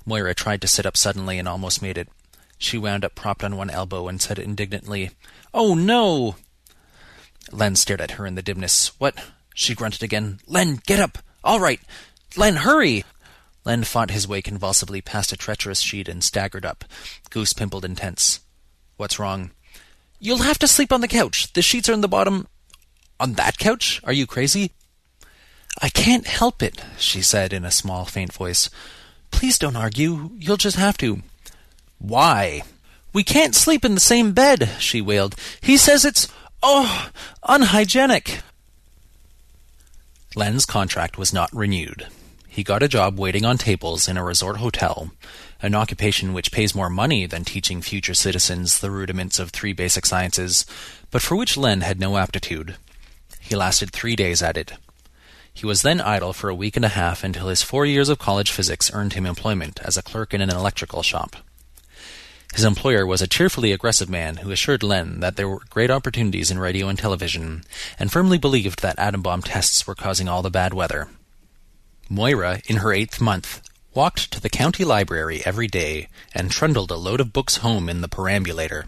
Moira 0.09 0.33
tried 0.33 0.59
to 0.61 0.67
sit 0.67 0.87
up 0.87 0.97
suddenly 0.97 1.37
and 1.37 1.47
almost 1.47 1.83
made 1.83 1.95
it. 1.95 2.09
She 2.57 2.79
wound 2.79 3.05
up 3.05 3.13
propped 3.13 3.43
on 3.43 3.55
one 3.55 3.69
elbow 3.69 4.07
and 4.07 4.19
said 4.19 4.39
indignantly, 4.39 5.11
Oh, 5.53 5.75
no! 5.75 6.35
Len 7.51 7.75
stared 7.75 8.01
at 8.01 8.11
her 8.11 8.25
in 8.25 8.33
the 8.33 8.41
dimness. 8.41 8.99
What? 8.99 9.13
She 9.53 9.75
grunted 9.75 10.01
again. 10.01 10.39
Len, 10.47 10.79
get 10.87 10.99
up! 10.99 11.19
All 11.43 11.59
right! 11.59 11.79
Len, 12.35 12.55
hurry! 12.57 13.05
Len 13.63 13.83
fought 13.83 14.09
his 14.09 14.27
way 14.27 14.41
convulsively 14.41 14.99
past 14.99 15.31
a 15.31 15.37
treacherous 15.37 15.79
sheet 15.79 16.09
and 16.09 16.23
staggered 16.23 16.65
up, 16.65 16.85
goose 17.29 17.53
pimpled 17.53 17.85
and 17.85 17.95
tense. 17.95 18.39
What's 18.97 19.19
wrong? 19.19 19.51
You'll 20.19 20.39
have 20.39 20.57
to 20.59 20.67
sleep 20.67 20.91
on 20.91 21.01
the 21.01 21.07
couch. 21.07 21.53
The 21.53 21.61
sheets 21.61 21.87
are 21.87 21.93
in 21.93 22.01
the 22.01 22.07
bottom. 22.07 22.47
On 23.19 23.33
that 23.33 23.59
couch? 23.59 24.01
Are 24.03 24.13
you 24.13 24.25
crazy? 24.25 24.71
I 25.83 25.89
can't 25.89 26.25
help 26.25 26.63
it, 26.63 26.83
she 26.97 27.21
said 27.21 27.53
in 27.53 27.63
a 27.63 27.69
small, 27.69 28.05
faint 28.05 28.33
voice. 28.33 28.71
Please 29.31 29.57
don't 29.57 29.75
argue. 29.75 30.31
You'll 30.37 30.57
just 30.57 30.77
have 30.77 30.97
to. 30.97 31.21
Why? 31.99 32.63
We 33.13 33.23
can't 33.23 33.55
sleep 33.55 33.83
in 33.83 33.95
the 33.95 33.99
same 33.99 34.33
bed, 34.33 34.69
she 34.79 35.01
wailed. 35.01 35.35
He 35.61 35.77
says 35.77 36.05
it's, 36.05 36.27
oh, 36.61 37.09
unhygienic. 37.43 38.41
Len's 40.35 40.65
contract 40.65 41.17
was 41.17 41.33
not 41.33 41.53
renewed. 41.53 42.07
He 42.47 42.63
got 42.63 42.83
a 42.83 42.87
job 42.87 43.17
waiting 43.17 43.45
on 43.45 43.57
tables 43.57 44.07
in 44.07 44.17
a 44.17 44.23
resort 44.23 44.57
hotel, 44.57 45.11
an 45.61 45.75
occupation 45.75 46.33
which 46.33 46.51
pays 46.51 46.75
more 46.75 46.89
money 46.89 47.25
than 47.25 47.43
teaching 47.43 47.81
future 47.81 48.13
citizens 48.13 48.79
the 48.79 48.91
rudiments 48.91 49.39
of 49.39 49.49
three 49.49 49.73
basic 49.73 50.05
sciences, 50.05 50.65
but 51.09 51.21
for 51.21 51.35
which 51.35 51.57
Len 51.57 51.81
had 51.81 51.99
no 51.99 52.17
aptitude. 52.17 52.75
He 53.39 53.55
lasted 53.55 53.91
three 53.91 54.15
days 54.15 54.41
at 54.43 54.57
it. 54.57 54.73
He 55.53 55.65
was 55.65 55.81
then 55.81 55.99
idle 55.99 56.33
for 56.33 56.49
a 56.49 56.55
week 56.55 56.75
and 56.75 56.85
a 56.85 56.89
half 56.89 57.23
until 57.23 57.47
his 57.47 57.61
four 57.61 57.85
years 57.85 58.09
of 58.09 58.19
college 58.19 58.51
physics 58.51 58.91
earned 58.93 59.13
him 59.13 59.25
employment 59.25 59.79
as 59.83 59.97
a 59.97 60.03
clerk 60.03 60.33
in 60.33 60.41
an 60.41 60.49
electrical 60.49 61.03
shop. 61.03 61.35
His 62.53 62.63
employer 62.63 63.05
was 63.05 63.21
a 63.21 63.27
cheerfully 63.27 63.71
aggressive 63.71 64.09
man 64.09 64.37
who 64.37 64.51
assured 64.51 64.81
Len 64.81 65.19
that 65.19 65.35
there 65.35 65.47
were 65.47 65.61
great 65.69 65.91
opportunities 65.91 66.49
in 66.49 66.57
radio 66.57 66.87
and 66.87 66.97
television, 66.97 67.63
and 67.99 68.11
firmly 68.11 68.37
believed 68.37 68.81
that 68.81 68.97
atom 68.97 69.21
bomb 69.21 69.41
tests 69.41 69.85
were 69.85 69.95
causing 69.95 70.27
all 70.27 70.41
the 70.41 70.49
bad 70.49 70.73
weather. 70.73 71.09
Moira, 72.09 72.61
in 72.65 72.77
her 72.77 72.91
eighth 72.91 73.21
month, 73.21 73.61
walked 73.93 74.31
to 74.31 74.41
the 74.41 74.49
county 74.49 74.83
library 74.83 75.41
every 75.45 75.67
day 75.67 76.07
and 76.33 76.49
trundled 76.49 76.89
a 76.89 76.95
load 76.95 77.21
of 77.21 77.33
books 77.33 77.57
home 77.57 77.87
in 77.87 78.01
the 78.01 78.07
perambulator. 78.07 78.85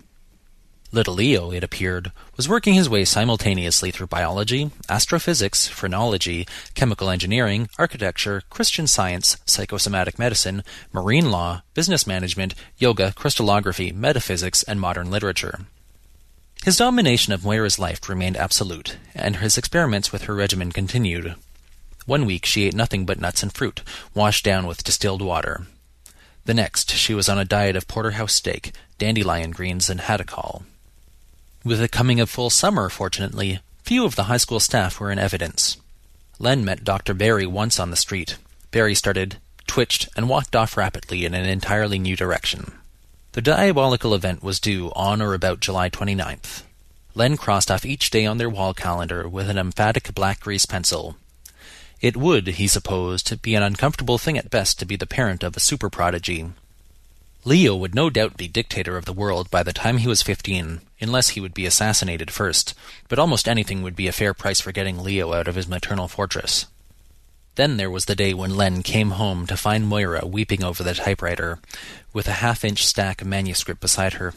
Little 0.94 1.14
Leo, 1.14 1.52
it 1.52 1.64
appeared, 1.64 2.12
was 2.36 2.50
working 2.50 2.74
his 2.74 2.90
way 2.90 3.06
simultaneously 3.06 3.92
through 3.92 4.08
biology, 4.08 4.72
astrophysics, 4.90 5.70
phrenology, 5.70 6.46
chemical 6.74 7.10
engineering, 7.10 7.70
architecture, 7.80 8.44
Christian 8.50 8.88
science, 8.88 9.38
psychosomatic 9.46 10.20
medicine, 10.20 10.64
marine 10.92 11.32
law, 11.32 11.62
business 11.74 12.06
management, 12.06 12.56
yoga, 12.78 13.14
crystallography, 13.14 13.94
metaphysics, 13.94 14.64
and 14.64 14.82
modern 14.82 15.10
literature. 15.10 15.62
His 16.66 16.78
domination 16.78 17.32
of 17.32 17.46
Moira's 17.46 17.80
life 17.80 18.10
remained 18.10 18.36
absolute, 18.36 18.98
and 19.16 19.38
his 19.38 19.58
experiments 19.58 20.12
with 20.12 20.24
her 20.24 20.36
regimen 20.36 20.74
continued. 20.74 21.36
One 22.06 22.26
week 22.26 22.46
she 22.46 22.66
ate 22.66 22.76
nothing 22.76 23.06
but 23.06 23.22
nuts 23.22 23.42
and 23.42 23.54
fruit, 23.54 23.82
washed 24.14 24.44
down 24.44 24.68
with 24.68 24.84
distilled 24.84 25.22
water. 25.22 25.68
The 26.44 26.54
next, 26.54 26.92
she 26.92 27.14
was 27.14 27.30
on 27.30 27.40
a 27.40 27.46
diet 27.46 27.78
of 27.78 27.88
porterhouse 27.88 28.34
steak, 28.34 28.74
dandelion 28.98 29.52
greens, 29.52 29.90
and 29.90 30.02
haddock 30.02 30.32
With 31.64 31.80
the 31.80 31.88
coming 31.88 32.20
of 32.20 32.30
full 32.30 32.50
summer, 32.50 32.90
fortunately, 32.90 33.60
few 33.84 34.04
of 34.04 34.16
the 34.16 34.24
high 34.24 34.38
school 34.38 34.60
staff 34.60 35.00
were 35.00 35.12
in 35.12 35.20
evidence. 35.20 35.78
Len 36.40 36.66
met 36.66 36.84
Dr. 36.84 37.14
Barry 37.14 37.46
once 37.46 37.80
on 37.80 37.92
the 37.92 37.96
street. 37.96 38.38
Barry 38.72 38.96
started, 38.96 39.38
twitched, 39.68 40.10
and 40.16 40.28
walked 40.28 40.56
off 40.56 40.76
rapidly 40.76 41.24
in 41.24 41.36
an 41.36 41.46
entirely 41.46 42.00
new 42.00 42.16
direction. 42.16 42.72
The 43.34 43.44
diabolical 43.44 44.16
event 44.16 44.42
was 44.42 44.60
due 44.60 44.92
on 44.96 45.22
or 45.22 45.36
about 45.36 45.60
July 45.60 45.90
29th. 45.90 46.64
Len 47.14 47.38
crossed 47.38 47.70
off 47.70 47.86
each 47.86 48.10
day 48.10 48.26
on 48.26 48.40
their 48.40 48.50
wall 48.50 48.74
calendar 48.74 49.30
with 49.30 49.48
an 49.48 49.60
emphatic 49.60 50.16
black 50.16 50.40
grease 50.40 50.66
pencil. 50.66 51.16
It 52.02 52.18
would, 52.18 52.48
he 52.48 52.68
supposed, 52.68 53.40
be 53.44 53.54
an 53.54 53.62
uncomfortable 53.62 54.18
thing 54.18 54.36
at 54.36 54.50
best 54.50 54.80
to 54.80 54.86
be 54.86 54.96
the 54.96 55.06
parent 55.06 55.44
of 55.44 55.56
a 55.56 55.60
super 55.60 55.92
prodigy. 55.92 56.50
Leo 57.44 57.76
would 57.76 57.96
no 57.96 58.10
doubt 58.10 58.38
be 58.38 58.48
dictator 58.48 58.98
of 58.98 59.06
the 59.06 59.14
world 59.14 59.50
by 59.50 59.64
the 59.64 59.74
time 59.74 59.98
he 59.98 60.08
was 60.08 60.22
fifteen, 60.22 60.82
unless 61.00 61.30
he 61.30 61.42
would 61.42 61.56
be 61.56 61.66
assassinated 61.66 62.30
first, 62.30 62.76
but 63.08 63.18
almost 63.18 63.48
anything 63.48 63.82
would 63.82 63.96
be 63.96 64.08
a 64.08 64.12
fair 64.12 64.34
price 64.34 64.62
for 64.62 64.72
getting 64.72 65.02
Leo 65.02 65.34
out 65.34 65.48
of 65.48 65.56
his 65.56 65.68
maternal 65.68 66.08
fortress. 66.08 66.68
Then 67.56 67.78
there 67.78 67.90
was 67.90 68.06
the 68.06 68.16
day 68.16 68.34
when 68.34 68.56
Len 68.56 68.84
came 68.84 69.12
home 69.12 69.48
to 69.48 69.58
find 69.58 69.88
Moira 69.88 70.26
weeping 70.26 70.64
over 70.64 70.84
the 70.84 70.94
typewriter, 70.94 71.60
with 72.14 72.28
a 72.28 72.34
half-inch 72.34 72.86
stack 72.86 73.22
of 73.22 73.28
manuscript 73.28 73.82
beside 73.82 74.14
her. 74.14 74.34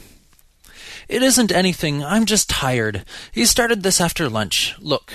It 1.06 1.22
isn't 1.22 1.52
anything. 1.52 2.02
I'm 2.02 2.24
just 2.24 2.48
tired. 2.48 3.04
He 3.30 3.44
started 3.44 3.82
this 3.82 4.00
after 4.00 4.28
lunch. 4.30 4.74
Look. 4.80 5.12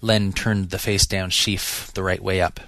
Len 0.00 0.32
turned 0.32 0.70
the 0.70 0.78
face-down 0.78 1.30
sheaf 1.30 1.90
the 1.94 2.02
right 2.02 2.22
way 2.22 2.40
up. 2.40 2.60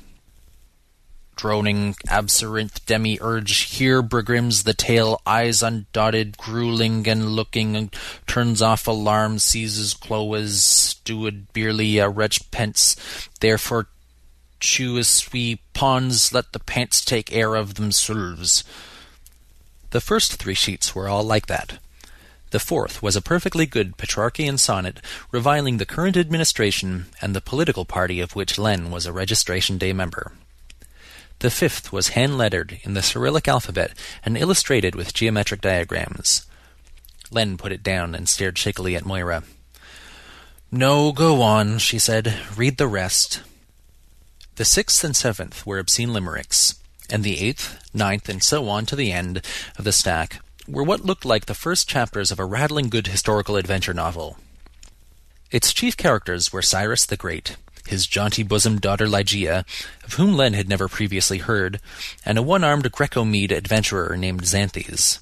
Droning 1.37 1.97
absinthe 2.09 2.85
demiurge, 2.87 3.71
here 3.71 4.03
begrims 4.03 4.63
the 4.63 4.75
tale, 4.75 5.21
eyes 5.27 5.63
undotted, 5.63 6.37
grueling 6.37 7.07
and 7.09 7.31
looking, 7.31 7.91
turns 8.27 8.63
off 8.63 8.87
alarm, 8.87 9.39
seizes 9.39 9.95
Chloe's 9.95 10.63
steward 10.63 11.53
beerly 11.53 11.97
a 11.97 12.07
uh, 12.07 12.09
wretch 12.09 12.51
pence, 12.51 12.97
therefore 13.41 13.89
chew 14.61 14.97
as 14.97 15.09
swe 15.09 15.59
pawns, 15.75 16.33
let 16.33 16.53
the 16.53 16.59
pants 16.59 17.05
take 17.05 17.35
air 17.35 17.55
of 17.55 17.75
themselves. 17.75 18.65
The 19.91 20.01
first 20.01 20.35
three 20.35 20.55
sheets 20.55 20.95
were 20.95 21.09
all 21.09 21.23
like 21.23 21.47
that. 21.47 21.79
The 22.51 22.61
fourth 22.61 23.03
was 23.03 23.17
a 23.17 23.21
perfectly 23.21 23.67
good 23.67 23.97
Petrarchian 23.97 24.59
sonnet 24.59 25.01
reviling 25.33 25.79
the 25.79 25.85
current 25.87 26.17
administration 26.17 27.07
and 27.21 27.35
the 27.35 27.41
political 27.41 27.85
party 27.85 28.21
of 28.21 28.37
which 28.37 28.59
Len 28.59 28.91
was 28.93 29.07
a 29.07 29.13
registration 29.13 29.77
day 29.77 29.93
member. 29.93 30.33
The 31.41 31.51
fifth 31.51 31.93
was 31.93 32.09
hand-lettered 32.09 32.79
in 32.83 32.95
the 32.95 33.03
Cyrillic 33.03 33.49
alphabet 33.49 33.93
and 34.25 34.39
illustrated 34.39 34.95
with 34.95 35.13
geometric 35.13 35.61
diagrams. 35.61 36.47
Len 37.31 37.57
put 37.57 37.73
it 37.73 37.83
down 37.83 38.15
and 38.15 38.29
stared 38.29 38.57
shakily 38.57 38.97
at 38.97 39.05
Moira. 39.05 39.45
No, 40.71 41.13
go 41.13 41.43
on, 41.43 41.79
she 41.79 41.99
said. 41.99 42.35
Read 42.57 42.79
the 42.79 42.89
rest. 42.89 43.43
The 44.57 44.65
sixth 44.65 45.05
and 45.05 45.17
seventh 45.17 45.67
were 45.67 45.79
obscene 45.79 46.13
limericks, 46.13 46.77
and 47.11 47.25
the 47.25 47.39
eighth, 47.39 47.79
ninth, 47.93 48.29
and 48.29 48.43
so 48.43 48.69
on 48.69 48.87
to 48.87 48.97
the 48.97 49.13
end 49.13 49.43
of 49.77 49.85
the 49.85 49.93
stack 49.93 50.41
were 50.67 50.85
what 50.85 51.05
looked 51.05 51.25
like 51.25 51.47
the 51.47 51.55
first 51.55 51.89
chapters 51.89 52.31
of 52.31 52.39
a 52.39 52.45
rattling 52.45 52.89
good 52.89 53.09
historical 53.09 53.57
adventure 53.57 53.95
novel. 53.95 54.39
Its 55.51 55.73
chief 55.73 55.97
characters 55.97 56.53
were 56.53 56.63
Cyrus 56.63 57.05
the 57.05 57.17
Great, 57.17 57.57
his 57.89 58.07
jaunty-bosomed 58.07 58.81
daughter 58.81 59.07
Ligeia, 59.07 59.65
of 60.05 60.15
whom 60.15 60.37
Len 60.37 60.55
had 60.55 60.69
never 60.69 60.89
previously 60.89 61.39
heard, 61.39 61.81
and 62.25 62.39
a 62.39 62.43
one-armed 62.43 62.91
Greco-Mede 62.91 63.53
adventurer 63.53 64.17
named 64.17 64.43
Xanthes. 64.43 65.21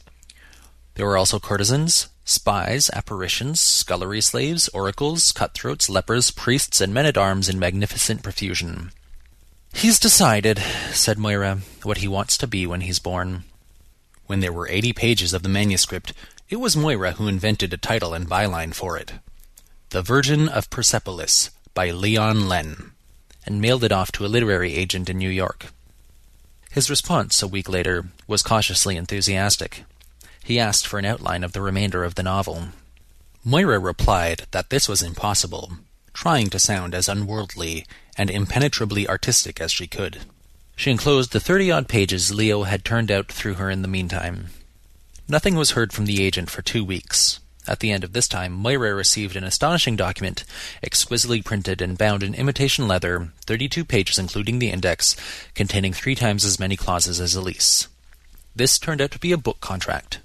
There 0.95 1.07
were 1.07 1.17
also 1.17 1.41
courtesans, 1.41 2.09
spies, 2.25 2.91
apparitions, 2.91 3.61
scullery 3.61 4.21
slaves, 4.21 4.69
oracles, 4.69 5.33
cutthroats, 5.33 5.89
lepers, 5.89 6.31
priests, 6.31 6.81
and 6.81 6.93
men-at-arms 6.93 7.49
in 7.49 7.59
magnificent 7.59 8.23
profusion. 8.23 8.93
He's 9.75 9.99
decided, 9.99 10.59
said 10.93 11.19
Moira, 11.19 11.61
what 11.83 11.99
he 11.99 12.09
wants 12.09 12.37
to 12.39 12.47
be 12.47 12.67
when 12.67 12.83
he's 12.83 12.99
born. 12.99 13.45
When 14.27 14.41
there 14.41 14.53
were 14.53 14.69
eighty 14.69 14.93
pages 14.93 15.33
of 15.33 15.43
the 15.43 15.49
manuscript, 15.49 16.13
it 16.49 16.57
was 16.57 16.77
Moira 16.77 17.13
who 17.13 17.27
invented 17.27 17.73
a 17.73 17.79
title 17.79 18.13
and 18.13 18.29
byline 18.29 18.75
for 18.75 18.99
it. 18.99 19.15
The 19.89 20.03
Virgin 20.03 20.49
of 20.49 20.69
Persepolis, 20.69 21.51
by 21.75 21.91
Leon 21.91 22.49
Len, 22.49 22.93
and 23.47 23.61
mailed 23.61 23.85
it 23.85 23.93
off 23.93 24.13
to 24.13 24.25
a 24.25 24.29
literary 24.29 24.75
agent 24.75 25.09
in 25.09 25.19
New 25.19 25.31
York. 25.31 25.67
His 26.71 26.89
response, 26.89 27.43
a 27.43 27.49
week 27.49 27.69
later, 27.69 28.07
was 28.27 28.43
cautiously 28.43 28.97
enthusiastic. 28.97 29.85
He 30.43 30.59
asked 30.59 30.87
for 30.87 30.99
an 30.99 31.05
outline 31.05 31.45
of 31.45 31.53
the 31.53 31.61
remainder 31.61 32.05
of 32.05 32.15
the 32.15 32.23
novel. 32.23 32.69
Moira 33.45 33.79
replied 33.79 34.47
that 34.53 34.71
this 34.71 34.89
was 34.89 35.03
impossible, 35.03 35.73
trying 36.15 36.49
to 36.51 36.59
sound 36.59 36.95
as 36.95 37.09
unworldly 37.09 37.85
and 38.17 38.31
impenetrably 38.31 39.09
artistic 39.09 39.61
as 39.61 39.73
she 39.73 39.87
could. 39.87 40.21
She 40.77 40.91
enclosed 40.91 41.33
the 41.33 41.41
thirty-odd 41.41 41.89
pages 41.89 42.33
Leo 42.33 42.63
had 42.63 42.85
turned 42.85 43.11
out 43.11 43.31
through 43.31 43.55
her 43.55 43.71
in 43.71 43.83
the 43.83 43.89
meantime. 43.89 44.49
Nothing 45.29 45.55
was 45.55 45.73
heard 45.73 45.93
from 45.93 46.07
the 46.07 46.23
agent 46.23 46.51
for 46.51 46.63
two 46.63 46.85
weeks. 46.85 47.41
At 47.69 47.79
the 47.79 47.93
end 47.93 48.03
of 48.03 48.13
this 48.13 48.27
time, 48.27 48.53
Moira 48.53 48.93
received 48.93 49.37
an 49.37 49.45
astonishing 49.45 49.95
document, 49.95 50.45
exquisitely 50.83 51.43
printed 51.43 51.81
and 51.81 51.97
bound 51.97 52.23
in 52.23 52.35
imitation 52.35 52.89
leather, 52.89 53.31
thirty-two 53.47 53.85
pages 53.85 54.19
including 54.19 54.59
the 54.59 54.71
index, 54.71 55.15
containing 55.55 55.93
three 55.93 56.17
times 56.17 56.45
as 56.45 56.59
many 56.59 56.77
clauses 56.77 57.21
as 57.21 57.37
a 57.37 57.41
lease. 57.41 57.87
This 58.57 58.79
turned 58.79 59.01
out 59.01 59.13
to 59.13 59.19
be 59.19 59.33
a 59.33 59.39
book 59.39 59.61
contract. 59.61 60.19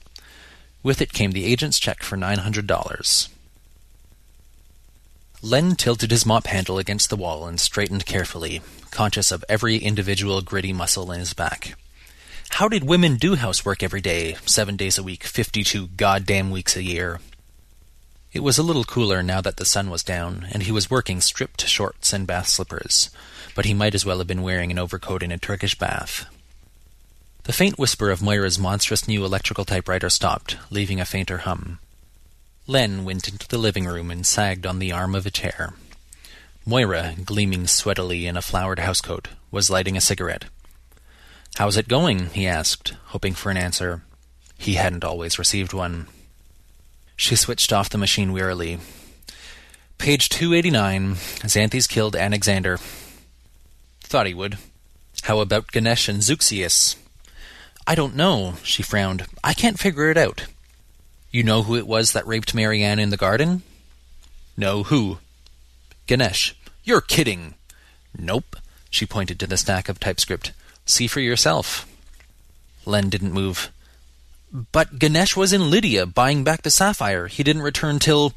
With 0.81 1.01
it 1.01 1.13
came 1.13 1.31
the 1.31 1.45
agent's 1.45 1.79
check 1.79 2.01
for 2.01 2.17
nine 2.17 2.39
hundred 2.39 2.65
dollars. 2.65 3.29
Len 5.43 5.75
tilted 5.75 6.09
his 6.09 6.25
mop 6.25 6.47
handle 6.47 6.79
against 6.79 7.11
the 7.11 7.15
wall 7.15 7.45
and 7.45 7.59
straightened 7.59 8.07
carefully, 8.07 8.61
conscious 8.89 9.31
of 9.31 9.45
every 9.47 9.77
individual 9.77 10.41
gritty 10.41 10.73
muscle 10.73 11.11
in 11.11 11.19
his 11.19 11.33
back. 11.33 11.75
How 12.49 12.67
did 12.67 12.83
women 12.83 13.17
do 13.17 13.35
housework 13.35 13.83
every 13.83 14.01
day, 14.01 14.35
seven 14.45 14.75
days 14.77 14.97
a 14.97 15.03
week, 15.03 15.23
fifty-two 15.23 15.89
goddamn 15.95 16.49
weeks 16.49 16.75
a 16.75 16.83
year? 16.83 17.19
It 18.33 18.39
was 18.41 18.57
a 18.57 18.63
little 18.63 18.83
cooler 18.83 19.21
now 19.21 19.41
that 19.41 19.57
the 19.57 19.65
sun 19.65 19.89
was 19.89 20.03
down, 20.03 20.47
and 20.51 20.63
he 20.63 20.71
was 20.71 20.89
working 20.89 21.21
stripped 21.21 21.65
shorts 21.67 22.13
and 22.13 22.25
bath 22.25 22.47
slippers, 22.47 23.11
but 23.55 23.65
he 23.65 23.73
might 23.73 23.93
as 23.93 24.05
well 24.05 24.17
have 24.17 24.27
been 24.27 24.41
wearing 24.41 24.71
an 24.71 24.79
overcoat 24.79 25.21
in 25.21 25.31
a 25.31 25.37
Turkish 25.37 25.75
bath. 25.75 26.25
The 27.43 27.53
faint 27.53 27.77
whisper 27.77 28.09
of 28.09 28.21
Moira's 28.21 28.59
monstrous 28.59 29.07
new 29.07 29.23
electrical 29.23 29.63
typewriter 29.63 30.09
stopped, 30.09 30.57
leaving 30.69 30.99
a 30.99 31.05
fainter 31.05 31.39
hum. 31.39 31.79
Len 32.65 33.05
went 33.05 33.27
into 33.29 33.47
the 33.47 33.57
living 33.57 33.85
room 33.85 34.11
and 34.11 34.25
sagged 34.25 34.65
on 34.65 34.79
the 34.79 34.91
arm 34.91 35.15
of 35.15 35.25
a 35.25 35.31
chair. 35.31 35.73
Moira, 36.65 37.15
gleaming 37.23 37.65
sweatily 37.65 38.25
in 38.25 38.35
a 38.35 38.41
flowered 38.41 38.79
housecoat, 38.79 39.27
was 39.51 39.69
lighting 39.69 39.95
a 39.95 40.01
cigarette. 40.01 40.45
How's 41.57 41.75
it 41.75 41.87
going? 41.87 42.27
he 42.27 42.45
asked, 42.45 42.93
hoping 43.05 43.33
for 43.33 43.49
an 43.49 43.57
answer. 43.57 44.03
He 44.59 44.75
hadn't 44.75 45.03
always 45.03 45.39
received 45.39 45.73
one. 45.73 46.05
She 47.15 47.35
switched 47.35 47.73
off 47.73 47.89
the 47.89 47.97
machine 47.97 48.31
wearily. 48.31 48.77
Page 49.97 50.29
289. 50.29 51.15
Xanthes 51.15 51.89
killed 51.89 52.15
Anaxander. 52.15 52.79
Thought 54.01 54.27
he 54.27 54.35
would. 54.35 54.59
How 55.23 55.39
about 55.39 55.71
Ganesh 55.71 56.07
and 56.07 56.19
Zeuxias? 56.19 56.95
I 57.87 57.95
don't 57.95 58.15
know, 58.15 58.57
she 58.61 58.83
frowned. 58.83 59.25
I 59.43 59.55
can't 59.55 59.79
figure 59.79 60.11
it 60.11 60.17
out. 60.17 60.45
You 61.31 61.41
know 61.41 61.63
who 61.63 61.75
it 61.75 61.87
was 61.87 62.13
that 62.13 62.27
raped 62.27 62.53
Marianne 62.53 62.99
in 62.99 63.09
the 63.09 63.17
garden? 63.17 63.63
No, 64.55 64.83
who? 64.83 65.17
Ganesh. 66.05 66.55
You're 66.83 67.01
kidding. 67.01 67.55
Nope. 68.15 68.57
She 68.91 69.07
pointed 69.07 69.39
to 69.39 69.47
the 69.47 69.57
stack 69.57 69.89
of 69.89 69.99
typescript. 69.99 70.51
See 70.88 71.05
for 71.05 71.19
yourself. 71.19 71.88
Len 72.85 73.09
didn't 73.09 73.33
move. 73.33 73.69
But 74.51 74.97
Ganesh 74.97 75.35
was 75.35 75.51
in 75.51 75.69
Lydia, 75.69 76.05
buying 76.05 76.43
back 76.43 76.63
the 76.63 76.69
sapphire. 76.71 77.27
He 77.27 77.43
didn't 77.43 77.61
return 77.61 77.99
till. 77.99 78.33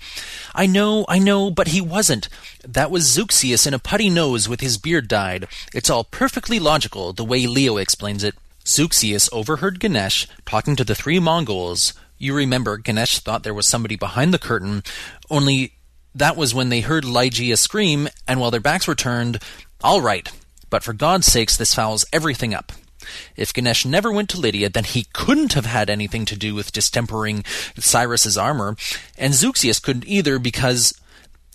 I 0.55 0.67
know, 0.67 1.07
I 1.09 1.19
know, 1.19 1.51
but 1.51 1.69
he 1.69 1.81
wasn't. 1.81 2.29
That 2.67 2.91
was 2.91 3.05
Zeuxias 3.05 3.67
in 3.67 3.73
a 3.73 3.79
putty 3.79 4.11
nose 4.11 4.49
with 4.49 4.61
his 4.61 4.77
beard 4.77 5.07
dyed. 5.07 5.47
It's 5.73 5.89
all 5.89 6.05
perfectly 6.05 6.59
logical, 6.59 7.13
the 7.13 7.25
way 7.25 7.47
Leo 7.47 7.77
explains 7.77 8.25
it. 8.25 8.35
Zeuxias 8.65 9.31
overheard 9.33 9.81
Ganesh 9.81 10.27
talking 10.45 10.77
to 10.77 10.85
the 10.85 10.97
three 10.97 11.21
Mongols. 11.21 11.95
You 12.19 12.35
remember, 12.35 12.77
Ganesh 12.77 13.21
thought 13.21 13.45
there 13.45 13.55
was 13.55 13.67
somebody 13.67 13.97
behind 13.97 14.35
the 14.35 14.39
curtain, 14.39 14.83
only 15.31 15.73
that 16.15 16.37
was 16.37 16.53
when 16.53 16.69
they 16.69 16.81
heard 16.81 17.05
Ligeia 17.05 17.57
scream, 17.57 18.09
and 18.27 18.41
while 18.41 18.51
their 18.51 18.61
backs 18.61 18.87
were 18.87 18.97
turned, 18.97 19.39
all 19.83 20.01
right, 20.01 20.31
but 20.71 20.83
for 20.83 20.93
God's 20.93 21.27
sakes, 21.27 21.57
this 21.57 21.75
fouls 21.75 22.05
everything 22.13 22.55
up. 22.55 22.73
If 23.37 23.53
Ganesh 23.53 23.85
never 23.85 24.13
went 24.13 24.29
to 24.31 24.41
Lydia, 24.41 24.69
then 24.69 24.85
he 24.85 25.07
couldn't 25.13 25.55
have 25.55 25.67
had 25.67 25.91
anything 25.91 26.25
to 26.27 26.37
do 26.37 26.55
with 26.55 26.73
distempering 26.73 27.45
Cyrus's 27.79 28.39
armor, 28.39 28.77
and 29.19 29.35
Zeuxias 29.35 29.83
couldn't 29.83 30.07
either 30.07 30.39
because 30.39 30.95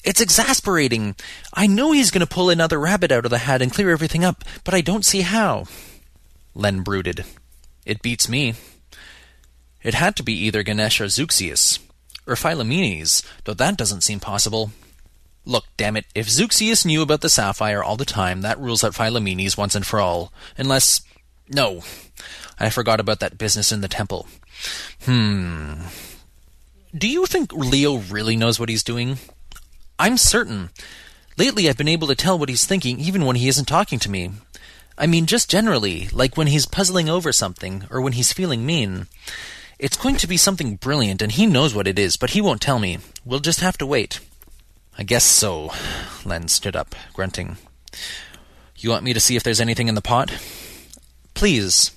it's 0.03 0.21
exasperating. 0.21 1.15
I 1.53 1.67
know 1.67 1.91
he's 1.91 2.11
going 2.11 2.25
to 2.25 2.33
pull 2.33 2.49
another 2.49 2.79
rabbit 2.79 3.11
out 3.11 3.25
of 3.25 3.31
the 3.31 3.39
hat 3.39 3.61
and 3.61 3.71
clear 3.71 3.91
everything 3.91 4.23
up, 4.23 4.43
but 4.63 4.73
I 4.73 4.81
don't 4.81 5.05
see 5.05 5.21
how. 5.21 5.65
Len 6.53 6.81
brooded. 6.81 7.25
It 7.85 8.01
beats 8.01 8.29
me. 8.29 8.55
It 9.83 9.93
had 9.93 10.15
to 10.15 10.23
be 10.23 10.33
either 10.33 10.63
Ganesh 10.63 10.99
or 10.99 11.05
Zeuxias, 11.05 11.79
or 12.25 12.35
Philomenes, 12.35 13.23
though 13.43 13.53
that 13.53 13.77
doesn't 13.77 14.01
seem 14.01 14.19
possible. 14.19 14.71
Look, 15.45 15.65
damn 15.77 15.95
it, 15.95 16.05
if 16.15 16.27
Zeuxias 16.27 16.85
knew 16.85 17.01
about 17.01 17.21
the 17.21 17.29
sapphire 17.29 17.83
all 17.83 17.97
the 17.97 18.05
time, 18.05 18.41
that 18.41 18.59
rules 18.59 18.83
out 18.83 18.93
Philomenes 18.93 19.57
once 19.57 19.75
and 19.75 19.85
for 19.85 19.99
all. 19.99 20.33
Unless. 20.57 21.01
No. 21.49 21.81
I 22.59 22.69
forgot 22.69 22.99
about 22.99 23.19
that 23.19 23.37
business 23.37 23.71
in 23.71 23.81
the 23.81 23.87
temple. 23.87 24.27
Hmm. 25.03 25.73
Do 26.97 27.07
you 27.07 27.25
think 27.25 27.53
Leo 27.53 27.97
really 27.97 28.35
knows 28.35 28.59
what 28.59 28.69
he's 28.69 28.83
doing? 28.83 29.17
I'm 29.99 30.17
certain. 30.17 30.69
Lately 31.37 31.69
I've 31.69 31.77
been 31.77 31.89
able 31.89 32.07
to 32.07 32.15
tell 32.15 32.39
what 32.39 32.49
he's 32.49 32.65
thinking 32.65 32.99
even 32.99 33.25
when 33.25 33.35
he 33.35 33.47
isn't 33.47 33.65
talking 33.65 33.99
to 33.99 34.09
me. 34.09 34.31
I 34.97 35.07
mean, 35.07 35.25
just 35.25 35.49
generally, 35.49 36.07
like 36.13 36.37
when 36.37 36.47
he's 36.47 36.65
puzzling 36.65 37.09
over 37.09 37.33
something, 37.33 37.83
or 37.91 37.99
when 37.99 38.13
he's 38.13 38.31
feeling 38.31 38.65
mean. 38.65 39.07
It's 39.77 39.97
going 39.97 40.15
to 40.17 40.27
be 40.27 40.37
something 40.37 40.77
brilliant, 40.77 41.21
and 41.21 41.33
he 41.33 41.45
knows 41.45 41.75
what 41.75 41.87
it 41.87 41.99
is, 41.99 42.15
but 42.15 42.29
he 42.29 42.39
won't 42.39 42.61
tell 42.61 42.79
me. 42.79 42.99
We'll 43.25 43.41
just 43.41 43.59
have 43.59 43.77
to 43.79 43.85
wait. 43.85 44.21
I 44.97 45.03
guess 45.03 45.23
so. 45.23 45.71
Len 46.23 46.47
stood 46.47 46.75
up, 46.75 46.95
grunting. 47.13 47.57
You 48.77 48.89
want 48.89 49.03
me 49.03 49.13
to 49.13 49.19
see 49.19 49.35
if 49.35 49.43
there's 49.43 49.61
anything 49.61 49.87
in 49.87 49.95
the 49.95 50.01
pot? 50.01 50.31
Please. 51.33 51.91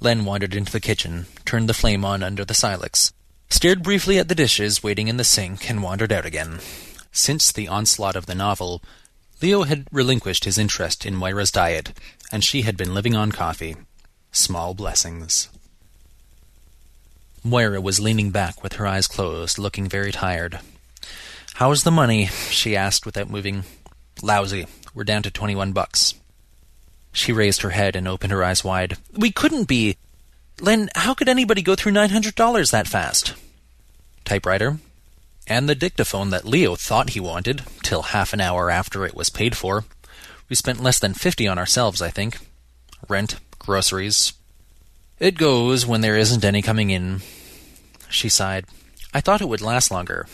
Len 0.00 0.24
wandered 0.24 0.54
into 0.54 0.70
the 0.70 0.80
kitchen, 0.80 1.26
turned 1.44 1.68
the 1.68 1.74
flame 1.74 2.04
on 2.04 2.22
under 2.22 2.44
the 2.44 2.54
silex, 2.54 3.12
stared 3.48 3.82
briefly 3.82 4.18
at 4.18 4.28
the 4.28 4.34
dishes 4.34 4.82
waiting 4.82 5.08
in 5.08 5.16
the 5.16 5.24
sink, 5.24 5.68
and 5.68 5.82
wandered 5.82 6.12
out 6.12 6.26
again. 6.26 6.60
Since 7.12 7.50
the 7.50 7.66
onslaught 7.66 8.14
of 8.14 8.26
the 8.26 8.34
novel, 8.34 8.82
Leo 9.42 9.64
had 9.64 9.86
relinquished 9.90 10.44
his 10.44 10.58
interest 10.58 11.06
in 11.06 11.14
Moira's 11.14 11.50
diet, 11.50 11.92
and 12.30 12.44
she 12.44 12.62
had 12.62 12.76
been 12.76 12.94
living 12.94 13.16
on 13.16 13.32
coffee. 13.32 13.76
Small 14.32 14.74
blessings. 14.74 15.48
Moira 17.42 17.80
was 17.80 18.00
leaning 18.00 18.30
back 18.30 18.62
with 18.62 18.74
her 18.74 18.86
eyes 18.86 19.06
closed, 19.06 19.58
looking 19.58 19.88
very 19.88 20.12
tired. 20.12 20.60
How's 21.56 21.84
the 21.84 21.90
money? 21.90 22.26
she 22.50 22.76
asked 22.76 23.06
without 23.06 23.30
moving. 23.30 23.64
Lousy. 24.20 24.66
We're 24.92 25.04
down 25.04 25.22
to 25.22 25.30
twenty-one 25.30 25.72
bucks. 25.72 26.12
She 27.12 27.32
raised 27.32 27.62
her 27.62 27.70
head 27.70 27.96
and 27.96 28.06
opened 28.06 28.30
her 28.30 28.44
eyes 28.44 28.62
wide. 28.62 28.98
We 29.16 29.30
couldn't 29.30 29.64
be. 29.64 29.96
Len, 30.60 30.90
how 30.94 31.14
could 31.14 31.30
anybody 31.30 31.62
go 31.62 31.74
through 31.74 31.92
nine 31.92 32.10
hundred 32.10 32.34
dollars 32.34 32.72
that 32.72 32.86
fast? 32.86 33.32
Typewriter. 34.26 34.80
And 35.46 35.66
the 35.66 35.74
dictaphone 35.74 36.28
that 36.28 36.44
Leo 36.44 36.76
thought 36.76 37.10
he 37.10 37.20
wanted, 37.20 37.62
till 37.82 38.02
half 38.02 38.34
an 38.34 38.42
hour 38.42 38.70
after 38.70 39.06
it 39.06 39.14
was 39.14 39.30
paid 39.30 39.56
for. 39.56 39.86
We 40.50 40.56
spent 40.56 40.82
less 40.82 40.98
than 40.98 41.14
fifty 41.14 41.48
on 41.48 41.56
ourselves, 41.56 42.02
I 42.02 42.10
think. 42.10 42.36
Rent, 43.08 43.36
groceries. 43.58 44.34
It 45.18 45.38
goes 45.38 45.86
when 45.86 46.02
there 46.02 46.18
isn't 46.18 46.44
any 46.44 46.60
coming 46.60 46.90
in. 46.90 47.22
She 48.10 48.28
sighed. 48.28 48.66
I 49.14 49.22
thought 49.22 49.40
it 49.40 49.48
would 49.48 49.62
last 49.62 49.90
longer. 49.90 50.26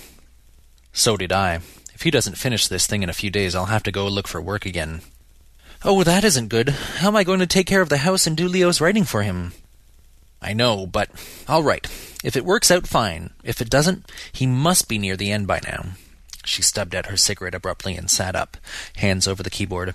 So 0.93 1.17
did 1.17 1.33
I. 1.33 1.61
If 1.95 2.03
he 2.03 2.11
doesn't 2.11 2.39
finish 2.39 2.69
this 2.69 2.87
thing 2.87 3.03
in 3.03 3.09
a 3.09 3.15
few 3.15 3.31
days, 3.31 3.55
I'll 3.55 3.67
have 3.67 3.83
to 3.85 3.93
go 3.93 4.07
look 4.09 4.29
for 4.29 4.41
work 4.41 4.67
again. 4.67 5.03
Oh, 5.85 6.03
that 6.05 6.25
isn't 6.25 6.49
good. 6.49 6.69
How 6.69 7.09
am 7.09 7.17
I 7.17 7.25
going 7.25 7.41
to 7.41 7.47
take 7.47 7.67
care 7.67 7.81
of 7.81 7.89
the 7.89 7.99
house 7.99 8.27
and 8.27 8.37
do 8.37 8.47
Leo's 8.49 8.81
writing 8.81 9.05
for 9.05 9.23
him? 9.23 9.53
I 10.41 10.53
know, 10.53 10.87
but 10.87 11.11
all 11.49 11.63
right. 11.63 11.87
If 12.25 12.37
it 12.37 12.45
works 12.45 12.71
out, 12.71 12.87
fine. 12.87 13.31
If 13.43 13.61
it 13.61 13.71
doesn't, 13.71 14.11
he 14.33 14.47
must 14.47 14.89
be 14.89 14.99
near 14.99 15.17
the 15.17 15.31
end 15.33 15.47
by 15.47 15.61
now. 15.65 15.93
She 16.45 16.63
stubbed 16.63 16.95
out 16.95 17.07
her 17.07 17.17
cigarette 17.17 17.55
abruptly 17.55 17.97
and 17.97 18.11
sat 18.11 18.35
up, 18.35 18.57
hands 18.97 19.29
over 19.29 19.43
the 19.43 19.51
keyboard. 19.51 19.95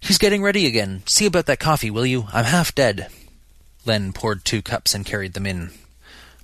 He's 0.00 0.18
getting 0.18 0.42
ready 0.42 0.66
again. 0.66 1.02
See 1.06 1.26
about 1.26 1.46
that 1.46 1.60
coffee, 1.60 1.90
will 1.90 2.06
you? 2.06 2.26
I'm 2.32 2.44
half 2.44 2.74
dead. 2.74 3.08
Len 3.84 4.12
poured 4.12 4.44
two 4.44 4.62
cups 4.62 4.94
and 4.94 5.06
carried 5.06 5.34
them 5.34 5.46
in. 5.46 5.70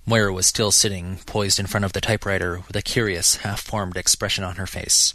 Moira 0.07 0.33
was 0.33 0.47
still 0.47 0.71
sitting, 0.71 1.19
poised 1.27 1.59
in 1.59 1.67
front 1.67 1.85
of 1.85 1.95
the 1.95 2.01
typewriter, 2.01 2.63
with 2.67 2.77
a 2.77 2.83
curious, 2.83 3.37
half-formed 3.37 3.97
expression 3.97 4.45
on 4.45 4.57
her 4.57 4.67
face. 4.67 5.15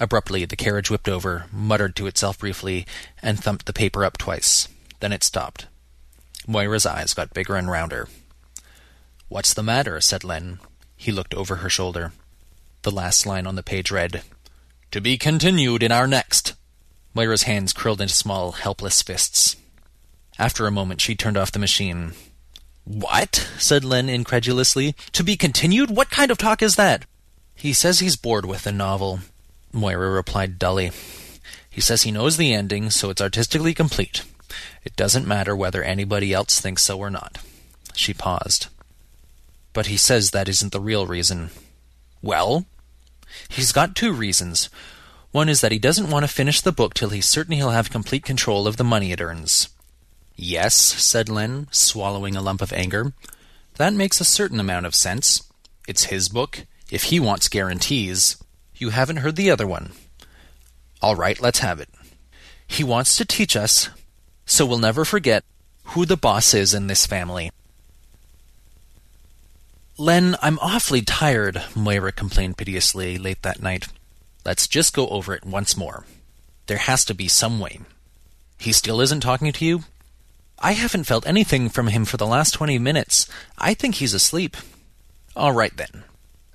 Abruptly, 0.00 0.44
the 0.44 0.56
carriage 0.56 0.90
whipped 0.90 1.08
over, 1.08 1.46
muttered 1.52 1.94
to 1.96 2.06
itself 2.06 2.38
briefly, 2.38 2.86
and 3.22 3.38
thumped 3.38 3.66
the 3.66 3.72
paper 3.72 4.04
up 4.04 4.18
twice. 4.18 4.68
Then 4.98 5.12
it 5.12 5.22
stopped. 5.22 5.66
Moira's 6.46 6.84
eyes 6.84 7.14
got 7.14 7.32
bigger 7.32 7.54
and 7.54 7.70
rounder. 7.70 8.08
What's 9.28 9.54
the 9.54 9.62
matter? 9.62 10.00
said 10.00 10.24
Len. 10.24 10.58
He 10.96 11.12
looked 11.12 11.34
over 11.34 11.56
her 11.56 11.70
shoulder. 11.70 12.12
The 12.82 12.90
last 12.90 13.26
line 13.26 13.46
on 13.46 13.54
the 13.54 13.62
page 13.62 13.90
read, 13.90 14.22
To 14.90 15.00
be 15.00 15.16
continued 15.16 15.82
in 15.82 15.92
our 15.92 16.06
next. 16.06 16.54
Moira's 17.14 17.44
hands 17.44 17.72
curled 17.72 18.00
into 18.00 18.14
small, 18.14 18.52
helpless 18.52 19.00
fists. 19.02 19.56
After 20.38 20.66
a 20.66 20.72
moment, 20.72 21.00
she 21.00 21.14
turned 21.14 21.36
off 21.36 21.52
the 21.52 21.60
machine. 21.60 22.12
What? 22.84 23.48
said 23.58 23.84
Len 23.84 24.08
incredulously. 24.08 24.94
To 25.12 25.24
be 25.24 25.36
continued? 25.36 25.90
What 25.90 26.10
kind 26.10 26.30
of 26.30 26.38
talk 26.38 26.62
is 26.62 26.76
that? 26.76 27.06
He 27.54 27.72
says 27.72 27.98
he's 28.00 28.16
bored 28.16 28.44
with 28.44 28.64
the 28.64 28.72
novel, 28.72 29.20
Moira 29.72 30.10
replied 30.10 30.58
dully. 30.58 30.92
He 31.70 31.80
says 31.80 32.02
he 32.02 32.12
knows 32.12 32.36
the 32.36 32.52
ending, 32.52 32.90
so 32.90 33.10
it's 33.10 33.22
artistically 33.22 33.74
complete. 33.74 34.22
It 34.84 34.96
doesn't 34.96 35.26
matter 35.26 35.56
whether 35.56 35.82
anybody 35.82 36.32
else 36.32 36.60
thinks 36.60 36.82
so 36.82 36.98
or 36.98 37.10
not. 37.10 37.38
She 37.94 38.14
paused. 38.14 38.68
But 39.72 39.86
he 39.86 39.96
says 39.96 40.30
that 40.30 40.48
isn't 40.48 40.72
the 40.72 40.80
real 40.80 41.06
reason. 41.06 41.50
Well? 42.22 42.66
He's 43.48 43.72
got 43.72 43.96
two 43.96 44.12
reasons. 44.12 44.68
One 45.32 45.48
is 45.48 45.60
that 45.62 45.72
he 45.72 45.80
doesn't 45.80 46.10
want 46.10 46.24
to 46.24 46.32
finish 46.32 46.60
the 46.60 46.70
book 46.70 46.94
till 46.94 47.08
he's 47.08 47.28
certain 47.28 47.54
he'll 47.54 47.70
have 47.70 47.90
complete 47.90 48.24
control 48.24 48.68
of 48.68 48.76
the 48.76 48.84
money 48.84 49.10
it 49.10 49.20
earns. 49.20 49.68
Yes, 50.36 50.74
said 50.74 51.28
Len, 51.28 51.68
swallowing 51.70 52.36
a 52.36 52.42
lump 52.42 52.60
of 52.60 52.72
anger. 52.72 53.12
That 53.76 53.92
makes 53.92 54.20
a 54.20 54.24
certain 54.24 54.60
amount 54.60 54.86
of 54.86 54.94
sense. 54.94 55.42
It's 55.86 56.04
his 56.04 56.28
book. 56.28 56.66
If 56.90 57.04
he 57.04 57.20
wants 57.20 57.48
guarantees. 57.48 58.36
You 58.76 58.90
haven't 58.90 59.18
heard 59.18 59.36
the 59.36 59.50
other 59.50 59.66
one. 59.66 59.92
All 61.00 61.16
right, 61.16 61.40
let's 61.40 61.60
have 61.60 61.80
it. 61.80 61.88
He 62.66 62.82
wants 62.82 63.16
to 63.16 63.24
teach 63.24 63.56
us, 63.56 63.88
so 64.46 64.66
we'll 64.66 64.78
never 64.78 65.04
forget, 65.04 65.44
who 65.84 66.06
the 66.06 66.16
boss 66.16 66.54
is 66.54 66.74
in 66.74 66.86
this 66.86 67.06
family. 67.06 67.50
Len, 69.96 70.34
I'm 70.42 70.58
awfully 70.58 71.02
tired, 71.02 71.62
Moira 71.76 72.10
complained 72.10 72.56
piteously 72.56 73.16
late 73.16 73.42
that 73.42 73.62
night. 73.62 73.86
Let's 74.44 74.66
just 74.66 74.92
go 74.92 75.06
over 75.08 75.34
it 75.34 75.44
once 75.44 75.76
more. 75.76 76.04
There 76.66 76.78
has 76.78 77.04
to 77.04 77.14
be 77.14 77.28
some 77.28 77.60
way. 77.60 77.80
He 78.58 78.72
still 78.72 79.00
isn't 79.00 79.20
talking 79.20 79.52
to 79.52 79.64
you? 79.64 79.84
I 80.64 80.72
haven't 80.72 81.04
felt 81.04 81.26
anything 81.26 81.68
from 81.68 81.88
him 81.88 82.06
for 82.06 82.16
the 82.16 82.26
last 82.26 82.52
twenty 82.52 82.78
minutes. 82.78 83.28
I 83.58 83.74
think 83.74 83.96
he's 83.96 84.14
asleep. 84.14 84.56
All 85.36 85.52
right, 85.52 85.76
then. 85.76 86.04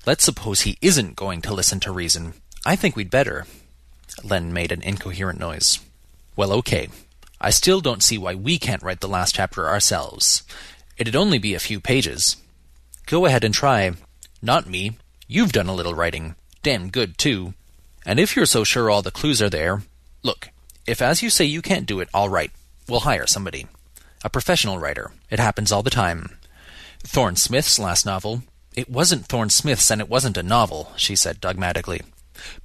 Let's 0.03 0.24
suppose 0.24 0.62
he 0.62 0.80
isn't 0.82 1.16
going 1.16 1.43
to 1.43 1.53
listen 1.53 1.80
to 1.82 1.91
reason. 1.91 2.34
I 2.66 2.76
think 2.76 2.95
we'd 2.95 3.12
better. 3.12 3.45
Len 4.24 4.51
made 4.51 4.72
an 4.72 4.82
incoherent 4.82 5.39
noise. 5.39 5.78
Well, 6.36 6.51
okay. 6.53 6.89
I 7.39 7.51
still 7.51 7.82
don't 7.82 8.01
see 8.01 8.18
why 8.18 8.34
we 8.34 8.57
can't 8.57 8.82
write 8.82 9.01
the 9.01 9.07
last 9.07 9.36
chapter 9.36 9.70
ourselves. 9.70 10.41
It'd 10.97 11.16
only 11.16 11.38
be 11.38 11.53
a 11.53 11.60
few 11.60 11.80
pages. 11.80 12.36
Go 13.05 13.28
ahead 13.28 13.43
and 13.43 13.53
try. 13.53 13.91
Not 14.41 14.68
me. 14.68 14.97
You've 15.28 15.51
done 15.51 15.68
a 15.68 15.76
little 15.76 15.93
writing. 15.93 16.34
Damn 16.64 16.89
good, 16.89 17.20
too. 17.20 17.53
And 18.07 18.20
if 18.20 18.36
you're 18.36 18.47
so 18.47 18.64
sure 18.64 18.89
all 18.89 19.03
the 19.03 19.12
clues 19.12 19.39
are 19.39 19.51
there, 19.51 19.84
look, 20.24 20.49
if 20.88 20.99
as 20.99 21.22
you 21.22 21.30
say 21.30 21.45
you 21.45 21.62
can't 21.62 21.86
do 21.86 21.99
it, 21.99 22.10
all 22.12 22.28
right. 22.28 22.49
We'll 22.88 23.01
hire 23.01 23.28
somebody 23.28 23.68
a 24.24 24.30
professional 24.30 24.80
writer. 24.80 25.11
It 25.30 25.39
happens 25.39 25.72
all 25.72 25.84
the 25.84 25.89
time. 25.89 26.38
Thorne 26.99 27.36
Smith's 27.36 27.80
last 27.80 28.05
novel. 28.05 28.43
It 28.76 28.89
wasn't 28.89 29.26
Thorne 29.26 29.49
Smith's 29.49 29.89
and 29.89 30.01
it 30.01 30.09
wasn't 30.09 30.38
a 30.38 30.43
novel, 30.43 30.91
she 30.95 31.15
said 31.15 31.39
dogmatically. 31.39 32.01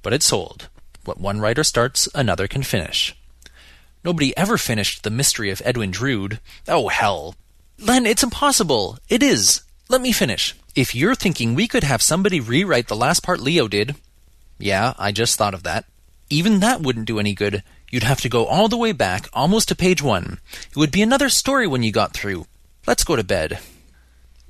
But 0.01 0.13
it 0.13 0.23
sold. 0.23 0.69
What 1.03 1.19
one 1.19 1.39
writer 1.39 1.63
starts, 1.63 2.07
another 2.15 2.47
can 2.47 2.63
finish. 2.63 3.15
Nobody 4.03 4.35
ever 4.37 4.57
finished 4.57 5.03
The 5.03 5.09
Mystery 5.09 5.49
of 5.49 5.61
Edwin 5.65 5.91
Drood. 5.91 6.39
Oh, 6.67 6.89
hell. 6.89 7.35
Len, 7.79 8.05
it's 8.05 8.23
impossible. 8.23 8.99
It 9.09 9.23
is. 9.23 9.61
Let 9.89 10.01
me 10.01 10.11
finish. 10.11 10.55
If 10.75 10.93
you're 10.93 11.15
thinking 11.15 11.55
we 11.55 11.67
could 11.67 11.83
have 11.83 12.01
somebody 12.01 12.39
rewrite 12.39 12.87
the 12.87 12.95
last 12.95 13.23
part 13.23 13.39
Leo 13.39 13.67
did. 13.67 13.95
Yeah, 14.57 14.93
I 14.97 15.11
just 15.11 15.37
thought 15.37 15.53
of 15.53 15.63
that. 15.63 15.85
Even 16.29 16.59
that 16.59 16.81
wouldn't 16.81 17.07
do 17.07 17.19
any 17.19 17.33
good. 17.33 17.63
You'd 17.91 18.03
have 18.03 18.21
to 18.21 18.29
go 18.29 18.45
all 18.45 18.67
the 18.67 18.77
way 18.77 18.91
back, 18.91 19.27
almost 19.33 19.67
to 19.69 19.75
page 19.75 20.01
one. 20.01 20.39
It 20.69 20.77
would 20.77 20.91
be 20.91 21.01
another 21.01 21.29
story 21.29 21.67
when 21.67 21.83
you 21.83 21.91
got 21.91 22.13
through. 22.13 22.47
Let's 22.87 23.03
go 23.03 23.15
to 23.15 23.23
bed. 23.23 23.59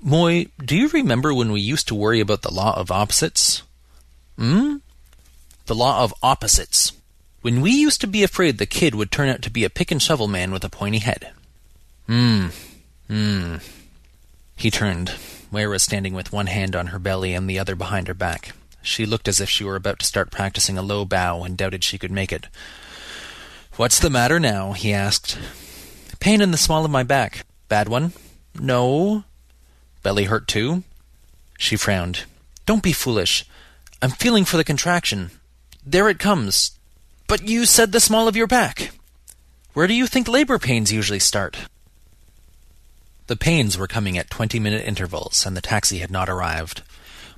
Moy, 0.01 0.47
do 0.63 0.75
you 0.75 0.87
remember 0.89 1.33
when 1.33 1.51
we 1.51 1.61
used 1.61 1.87
to 1.87 1.95
worry 1.95 2.19
about 2.19 2.41
the 2.41 2.53
law 2.53 2.77
of 2.77 2.91
opposites? 2.91 3.63
Hmm? 4.37 4.77
The 5.65 5.75
law 5.75 6.03
of 6.03 6.13
opposites. 6.21 6.91
When 7.41 7.61
we 7.61 7.71
used 7.71 8.01
to 8.01 8.07
be 8.07 8.23
afraid 8.23 8.57
the 8.57 8.65
kid 8.65 8.95
would 8.95 9.11
turn 9.11 9.29
out 9.29 9.41
to 9.43 9.49
be 9.49 9.63
a 9.63 9.69
pick 9.69 9.91
and 9.91 10.01
shovel 10.01 10.27
man 10.27 10.51
with 10.51 10.63
a 10.63 10.69
pointy 10.69 10.99
head. 10.99 11.31
Hmm. 12.07 12.47
Hmm. 13.07 13.57
He 14.55 14.71
turned. 14.71 15.15
Moira 15.51 15.69
was 15.69 15.83
standing 15.83 16.13
with 16.13 16.33
one 16.33 16.47
hand 16.47 16.75
on 16.75 16.87
her 16.87 16.99
belly 16.99 17.33
and 17.33 17.49
the 17.49 17.59
other 17.59 17.75
behind 17.75 18.07
her 18.07 18.13
back. 18.13 18.53
She 18.81 19.05
looked 19.05 19.27
as 19.27 19.39
if 19.39 19.49
she 19.49 19.63
were 19.63 19.75
about 19.75 19.99
to 19.99 20.05
start 20.05 20.31
practicing 20.31 20.77
a 20.77 20.83
low 20.83 21.05
bow 21.05 21.43
and 21.43 21.57
doubted 21.57 21.83
she 21.83 21.97
could 21.97 22.11
make 22.11 22.31
it. 22.31 22.47
What's 23.77 23.99
the 23.99 24.09
matter 24.09 24.39
now? 24.39 24.71
he 24.71 24.93
asked. 24.93 25.37
Pain 26.21 26.39
in 26.39 26.51
the 26.51 26.57
small 26.57 26.85
of 26.85 26.91
my 26.91 27.03
back. 27.03 27.45
Bad 27.67 27.89
one? 27.89 28.13
No. 28.57 29.25
Belly 30.01 30.25
hurt 30.25 30.47
too? 30.47 30.83
She 31.57 31.75
frowned. 31.75 32.23
Don't 32.65 32.81
be 32.83 32.93
foolish. 32.93 33.45
I'm 34.01 34.11
feeling 34.11 34.45
for 34.45 34.55
the 34.55 34.63
contraction. 34.63 35.31
There 35.85 36.07
it 36.07 36.19
comes. 36.19 36.71
But 37.27 37.49
you 37.49 37.65
said 37.65 37.91
the 37.91 37.99
small 37.99 38.29
of 38.29 38.35
your 38.37 38.47
back. 38.47 38.91
Where 39.73 39.87
do 39.87 39.93
you 39.93 40.07
think 40.07 40.29
labor 40.29 40.57
pains 40.57 40.93
usually 40.93 41.19
start? 41.19 41.67
The 43.27 43.35
pains 43.35 43.77
were 43.77 43.87
coming 43.87 44.17
at 44.17 44.29
twenty 44.29 44.59
minute 44.59 44.85
intervals, 44.87 45.45
and 45.45 45.57
the 45.57 45.61
taxi 45.61 45.97
had 45.97 46.11
not 46.11 46.29
arrived. 46.29 46.81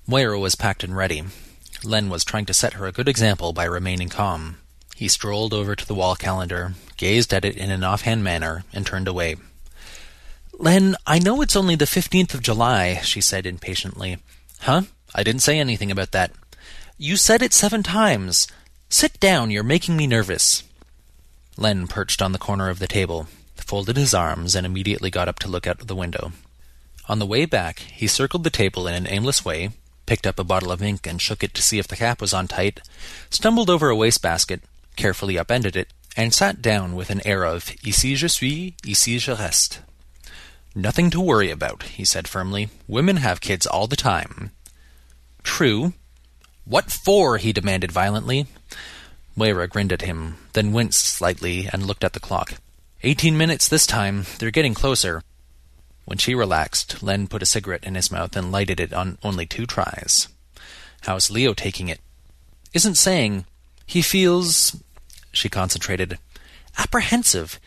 Moira 0.05 0.39
was 0.39 0.55
packed 0.55 0.83
and 0.83 0.95
ready. 0.95 1.23
Len 1.83 2.09
was 2.09 2.23
trying 2.23 2.45
to 2.45 2.53
set 2.53 2.73
her 2.73 2.85
a 2.85 2.91
good 2.91 3.07
example 3.07 3.53
by 3.53 3.63
remaining 3.63 4.09
calm. 4.09 4.57
He 4.97 5.07
strolled 5.07 5.53
over 5.53 5.75
to 5.75 5.85
the 5.85 5.93
wall 5.93 6.15
calendar, 6.15 6.73
gazed 6.97 7.31
at 7.31 7.45
it 7.45 7.55
in 7.55 7.69
an 7.69 7.83
offhand 7.83 8.23
manner, 8.23 8.63
and 8.73 8.83
turned 8.83 9.07
away. 9.07 9.35
Len, 10.57 10.95
I 11.05 11.19
know 11.19 11.39
it's 11.43 11.55
only 11.55 11.75
the 11.75 11.85
15th 11.85 12.33
of 12.33 12.41
July, 12.41 12.95
she 13.03 13.21
said 13.21 13.45
impatiently. 13.45 14.17
Huh? 14.61 14.81
I 15.13 15.21
didn't 15.21 15.43
say 15.43 15.59
anything 15.59 15.91
about 15.91 16.13
that. 16.13 16.31
You 16.97 17.15
said 17.15 17.43
it 17.43 17.53
seven 17.53 17.83
times. 17.83 18.47
Sit 18.89 19.19
down, 19.19 19.51
you're 19.51 19.61
making 19.61 19.95
me 19.97 20.07
nervous. 20.07 20.63
Len 21.57 21.85
perched 21.85 22.19
on 22.19 22.31
the 22.31 22.39
corner 22.39 22.67
of 22.67 22.79
the 22.79 22.87
table, 22.87 23.27
folded 23.55 23.97
his 23.97 24.15
arms, 24.15 24.55
and 24.55 24.65
immediately 24.65 25.11
got 25.11 25.27
up 25.27 25.37
to 25.39 25.47
look 25.47 25.67
out 25.67 25.79
of 25.79 25.85
the 25.85 25.95
window. 25.95 26.31
On 27.07 27.19
the 27.19 27.27
way 27.27 27.45
back, 27.45 27.81
he 27.81 28.07
circled 28.07 28.43
the 28.43 28.49
table 28.49 28.87
in 28.87 28.95
an 28.95 29.07
aimless 29.07 29.45
way, 29.45 29.69
picked 30.07 30.25
up 30.25 30.39
a 30.39 30.43
bottle 30.43 30.71
of 30.71 30.81
ink 30.81 31.05
and 31.05 31.21
shook 31.21 31.43
it 31.43 31.53
to 31.53 31.61
see 31.61 31.77
if 31.77 31.87
the 31.87 31.95
cap 31.95 32.19
was 32.19 32.33
on 32.33 32.47
tight, 32.47 32.81
stumbled 33.29 33.69
over 33.69 33.91
a 33.91 33.95
wastebasket, 33.95 34.61
carefully 34.97 35.37
upended 35.37 35.75
it, 35.75 35.93
and 36.17 36.33
sat 36.33 36.61
down 36.61 36.95
with 36.95 37.09
an 37.09 37.25
air 37.25 37.43
of 37.43 37.71
Ici 37.85 38.15
je 38.15 38.27
suis, 38.27 38.73
ici 38.85 39.19
je 39.19 39.33
reste. 39.33 39.79
Nothing 40.75 41.09
to 41.11 41.21
worry 41.21 41.49
about, 41.49 41.83
he 41.83 42.03
said 42.03 42.27
firmly. 42.27 42.69
Women 42.87 43.17
have 43.17 43.41
kids 43.41 43.65
all 43.65 43.87
the 43.87 43.95
time. 43.95 44.51
True. 45.43 45.93
What 46.65 46.91
for? 46.91 47.37
he 47.37 47.53
demanded 47.53 47.91
violently. 47.91 48.47
Moira 49.35 49.67
grinned 49.67 49.93
at 49.93 50.01
him, 50.01 50.37
then 50.53 50.73
winced 50.73 51.05
slightly 51.05 51.69
and 51.71 51.85
looked 51.85 52.03
at 52.03 52.13
the 52.13 52.19
clock. 52.19 52.55
Eighteen 53.03 53.37
minutes 53.37 53.69
this 53.69 53.87
time. 53.87 54.25
They're 54.39 54.51
getting 54.51 54.73
closer. 54.73 55.21
When 56.05 56.17
she 56.17 56.33
relaxed, 56.35 57.03
Len 57.03 57.27
put 57.27 57.43
a 57.43 57.45
cigarette 57.45 57.83
in 57.83 57.95
his 57.95 58.11
mouth 58.11 58.35
and 58.35 58.51
lighted 58.51 58.79
it 58.79 58.93
on 58.93 59.17
only 59.23 59.45
two 59.45 59.65
tries. 59.65 60.27
How's 61.01 61.29
Leo 61.29 61.53
taking 61.53 61.89
it? 61.89 61.99
Isn't 62.73 62.95
saying. 62.95 63.45
He 63.85 64.01
feels. 64.01 64.75
She 65.37 65.49
concentrated. 65.49 66.17
Apprehensive. 66.79 67.59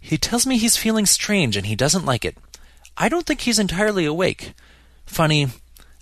He 0.00 0.18
tells 0.18 0.46
me 0.46 0.58
he's 0.58 0.76
feeling 0.76 1.06
strange 1.06 1.56
and 1.56 1.64
he 1.64 1.76
doesn't 1.76 2.04
like 2.04 2.24
it. 2.24 2.36
I 2.96 3.08
don't 3.08 3.24
think 3.24 3.42
he's 3.42 3.60
entirely 3.60 4.04
awake. 4.04 4.52
Funny. 5.06 5.46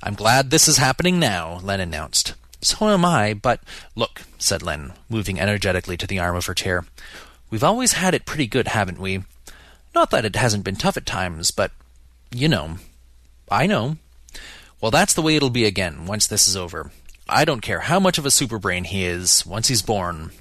I'm 0.03 0.15
glad 0.15 0.49
this 0.49 0.67
is 0.67 0.79
happening 0.79 1.21
now, 1.21 1.61
Len 1.63 1.81
announced. 1.81 2.33
So 2.63 2.89
am 2.89 3.05
I, 3.05 3.35
but. 3.35 3.61
Look, 3.95 4.23
said 4.39 4.63
Len, 4.63 4.95
moving 5.11 5.39
energetically 5.39 5.99
to 5.99 6.07
the 6.07 6.19
arm 6.19 6.35
of 6.35 6.47
her 6.47 6.55
chair. 6.55 6.87
We've 7.51 7.63
always 7.63 7.93
had 7.93 8.15
it 8.15 8.25
pretty 8.25 8.47
good, 8.47 8.69
haven't 8.69 8.99
we? 8.99 9.25
Not 9.95 10.11
that 10.13 10.25
it 10.25 10.37
hasn't 10.37 10.65
been 10.65 10.77
tough 10.77 10.97
at 10.97 11.05
times, 11.05 11.51
but. 11.51 11.73
You 12.31 12.49
know. 12.49 12.79
I 13.51 13.67
know. 13.67 13.99
Well, 14.81 14.91
that's 14.91 15.13
the 15.13 15.21
way 15.21 15.37
it'll 15.37 15.51
be 15.51 15.67
again, 15.67 16.07
once 16.07 16.27
this 16.27 16.49
is 16.49 16.57
over. 16.57 16.91
I 17.29 17.45
don't 17.45 17.61
care 17.61 17.81
how 17.81 18.01
much 18.01 18.17
of 18.17 18.25
a 18.25 18.31
superbrain 18.31 18.87
he 18.87 19.05
is, 19.05 19.45
once 19.45 19.69
he's 19.69 19.83
born. 19.83 20.33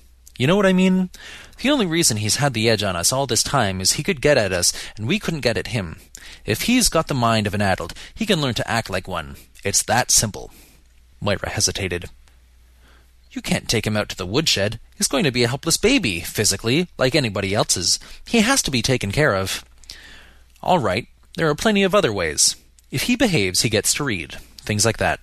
You 0.41 0.47
know 0.47 0.55
what 0.55 0.65
I 0.65 0.73
mean? 0.73 1.11
The 1.61 1.69
only 1.69 1.85
reason 1.85 2.17
he's 2.17 2.37
had 2.37 2.55
the 2.55 2.67
edge 2.67 2.81
on 2.81 2.95
us 2.95 3.13
all 3.13 3.27
this 3.27 3.43
time 3.43 3.79
is 3.79 3.91
he 3.91 4.01
could 4.01 4.21
get 4.21 4.39
at 4.39 4.51
us, 4.51 4.73
and 4.97 5.07
we 5.07 5.19
couldn't 5.19 5.41
get 5.41 5.55
at 5.55 5.67
him. 5.67 5.99
If 6.47 6.63
he's 6.63 6.89
got 6.89 7.05
the 7.05 7.13
mind 7.13 7.45
of 7.45 7.53
an 7.53 7.61
adult, 7.61 7.93
he 8.15 8.25
can 8.25 8.41
learn 8.41 8.55
to 8.55 8.67
act 8.67 8.89
like 8.89 9.07
one. 9.07 9.35
It's 9.63 9.83
that 9.83 10.09
simple. 10.09 10.49
Moira 11.19 11.47
hesitated. 11.47 12.09
You 13.29 13.43
can't 13.43 13.69
take 13.69 13.85
him 13.85 13.95
out 13.95 14.09
to 14.09 14.17
the 14.17 14.25
woodshed. 14.25 14.79
He's 14.97 15.07
going 15.07 15.25
to 15.25 15.31
be 15.31 15.43
a 15.43 15.47
helpless 15.47 15.77
baby, 15.77 16.21
physically, 16.21 16.87
like 16.97 17.13
anybody 17.13 17.53
else's. 17.53 17.99
He 18.25 18.39
has 18.39 18.63
to 18.63 18.71
be 18.71 18.81
taken 18.81 19.11
care 19.11 19.35
of. 19.35 19.63
All 20.63 20.79
right, 20.79 21.05
there 21.35 21.49
are 21.49 21.55
plenty 21.55 21.83
of 21.83 21.93
other 21.93 22.11
ways. 22.11 22.55
If 22.89 23.03
he 23.03 23.15
behaves, 23.15 23.61
he 23.61 23.69
gets 23.69 23.93
to 23.93 24.03
read. 24.03 24.39
Things 24.57 24.87
like 24.87 24.97
that. 24.97 25.19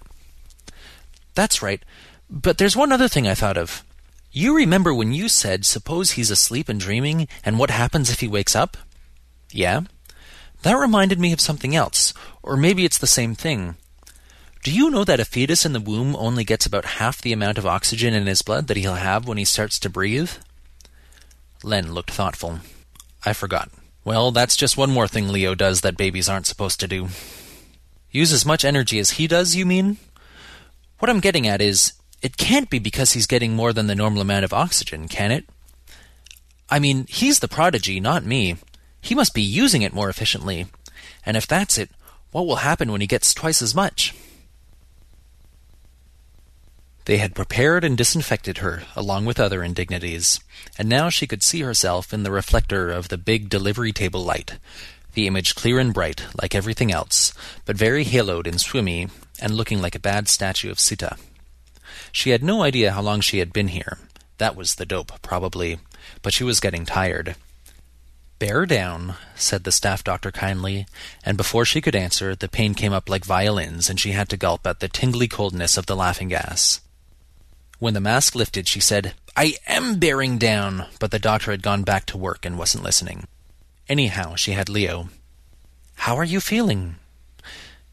That's 1.34 1.60
right. 1.60 1.82
But 2.30 2.58
there's 2.58 2.76
one 2.76 2.92
other 2.92 3.08
thing 3.08 3.26
I 3.26 3.34
thought 3.34 3.58
of. 3.58 3.82
You 4.30 4.54
remember 4.54 4.92
when 4.92 5.12
you 5.12 5.28
said, 5.28 5.64
suppose 5.64 6.12
he's 6.12 6.30
asleep 6.30 6.68
and 6.68 6.78
dreaming, 6.78 7.28
and 7.44 7.58
what 7.58 7.70
happens 7.70 8.10
if 8.10 8.20
he 8.20 8.28
wakes 8.28 8.54
up? 8.54 8.76
Yeah? 9.50 9.82
That 10.62 10.74
reminded 10.74 11.18
me 11.18 11.32
of 11.32 11.40
something 11.40 11.74
else, 11.74 12.12
or 12.42 12.56
maybe 12.56 12.84
it's 12.84 12.98
the 12.98 13.06
same 13.06 13.34
thing. 13.34 13.76
Do 14.62 14.72
you 14.72 14.90
know 14.90 15.04
that 15.04 15.20
a 15.20 15.24
fetus 15.24 15.64
in 15.64 15.72
the 15.72 15.80
womb 15.80 16.14
only 16.16 16.44
gets 16.44 16.66
about 16.66 16.84
half 16.84 17.22
the 17.22 17.32
amount 17.32 17.58
of 17.58 17.66
oxygen 17.66 18.12
in 18.12 18.26
his 18.26 18.42
blood 18.42 18.66
that 18.66 18.76
he'll 18.76 18.94
have 18.94 19.26
when 19.26 19.38
he 19.38 19.44
starts 19.44 19.78
to 19.78 19.90
breathe? 19.90 20.32
Len 21.62 21.92
looked 21.94 22.10
thoughtful. 22.10 22.60
I 23.24 23.32
forgot. 23.32 23.70
Well, 24.04 24.30
that's 24.30 24.56
just 24.56 24.76
one 24.76 24.90
more 24.90 25.08
thing 25.08 25.28
Leo 25.28 25.54
does 25.54 25.80
that 25.82 25.96
babies 25.96 26.28
aren't 26.28 26.46
supposed 26.46 26.80
to 26.80 26.88
do. 26.88 27.08
Use 28.10 28.32
as 28.32 28.46
much 28.46 28.64
energy 28.64 28.98
as 28.98 29.12
he 29.12 29.26
does, 29.26 29.54
you 29.54 29.64
mean? 29.64 29.98
What 30.98 31.10
I'm 31.10 31.20
getting 31.20 31.46
at 31.46 31.60
is, 31.60 31.92
it 32.22 32.36
can't 32.36 32.70
be 32.70 32.78
because 32.78 33.12
he's 33.12 33.26
getting 33.26 33.54
more 33.54 33.72
than 33.72 33.86
the 33.86 33.94
normal 33.94 34.22
amount 34.22 34.44
of 34.44 34.52
oxygen, 34.52 35.08
can 35.08 35.30
it? 35.30 35.44
I 36.70 36.78
mean, 36.78 37.06
he's 37.08 37.38
the 37.38 37.48
prodigy, 37.48 38.00
not 38.00 38.24
me. 38.24 38.56
He 39.00 39.14
must 39.14 39.34
be 39.34 39.42
using 39.42 39.82
it 39.82 39.94
more 39.94 40.10
efficiently. 40.10 40.66
And 41.24 41.36
if 41.36 41.46
that's 41.46 41.78
it, 41.78 41.90
what 42.32 42.46
will 42.46 42.56
happen 42.56 42.92
when 42.92 43.00
he 43.00 43.06
gets 43.06 43.32
twice 43.32 43.62
as 43.62 43.74
much? 43.74 44.14
They 47.06 47.16
had 47.16 47.34
prepared 47.34 47.84
and 47.84 47.96
disinfected 47.96 48.58
her, 48.58 48.82
along 48.94 49.24
with 49.24 49.40
other 49.40 49.64
indignities, 49.64 50.40
and 50.76 50.90
now 50.90 51.08
she 51.08 51.26
could 51.26 51.42
see 51.42 51.60
herself 51.60 52.12
in 52.12 52.22
the 52.22 52.30
reflector 52.30 52.90
of 52.90 53.08
the 53.08 53.16
big 53.16 53.48
delivery 53.48 53.92
table 53.92 54.22
light, 54.22 54.58
the 55.14 55.26
image 55.26 55.54
clear 55.54 55.78
and 55.78 55.94
bright, 55.94 56.26
like 56.38 56.54
everything 56.54 56.92
else, 56.92 57.32
but 57.64 57.78
very 57.78 58.04
haloed 58.04 58.46
and 58.46 58.60
swimmy, 58.60 59.08
and 59.40 59.54
looking 59.54 59.80
like 59.80 59.94
a 59.94 60.00
bad 60.00 60.28
statue 60.28 60.70
of 60.70 60.78
Sita. 60.78 61.16
She 62.12 62.30
had 62.30 62.42
no 62.42 62.62
idea 62.62 62.92
how 62.92 63.02
long 63.02 63.20
she 63.20 63.38
had 63.38 63.52
been 63.52 63.68
here. 63.68 63.98
That 64.38 64.56
was 64.56 64.76
the 64.76 64.86
dope, 64.86 65.20
probably, 65.22 65.78
but 66.22 66.32
she 66.32 66.44
was 66.44 66.61
getting 66.61 66.84
tired. 66.84 67.36
Bear 68.38 68.66
down, 68.66 69.14
said 69.34 69.64
the 69.64 69.72
staff 69.72 70.04
doctor 70.04 70.30
kindly, 70.30 70.86
and 71.24 71.36
before 71.36 71.64
she 71.64 71.80
could 71.80 71.96
answer, 71.96 72.36
the 72.36 72.48
pain 72.48 72.74
came 72.74 72.92
up 72.92 73.09
like 73.09 73.24
violins, 73.24 73.90
and 73.90 73.98
she 73.98 74.12
had 74.12 74.28
to 74.28 74.36
gulp 74.36 74.64
at 74.64 74.78
the 74.78 74.88
tingly 74.88 75.26
coldness 75.26 75.76
of 75.76 75.86
the 75.86 75.96
laughing 75.96 76.28
gas. 76.28 76.80
When 77.80 77.94
the 77.94 78.00
mask 78.00 78.36
lifted, 78.36 78.68
she 78.68 78.80
said, 78.80 79.14
I 79.36 79.54
am 79.66 79.98
bearing 79.98 80.38
down, 80.38 80.86
but 81.00 81.11
the 81.11 81.18
doctor 81.18 81.50
had 81.50 81.62
gone 81.62 81.82
back 81.82 82.06
to 82.06 82.18
work 82.18 82.44
and 82.44 82.59
wasn't 82.59 82.84
listening. 82.84 83.26
Anyhow, 83.88 84.36
she 84.36 84.52
had 84.52 84.68
Leo. 84.68 85.09
How 85.94 86.16
are 86.16 86.24
you 86.24 86.40
feeling? 86.40 86.96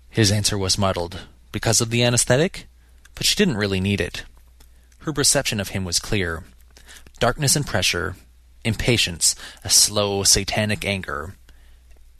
His 0.09 0.31
answer 0.31 0.57
was 0.57 0.77
muddled. 0.77 1.21
Because 1.51 1.81
of 1.81 1.89
the 1.89 2.03
anesthetic? 2.03 2.67
But 3.15 3.25
she 3.25 3.35
didn't 3.35 3.57
really 3.57 3.79
need 3.79 4.01
it. 4.01 4.23
Her 4.99 5.13
perception 5.13 5.59
of 5.59 5.69
him 5.69 5.85
was 5.85 5.99
clear. 5.99 6.43
Darkness 7.19 7.55
and 7.55 7.65
pressure, 7.65 8.15
impatience, 8.63 9.35
a 9.63 9.69
slow, 9.69 10.23
satanic 10.23 10.85
anger, 10.85 11.35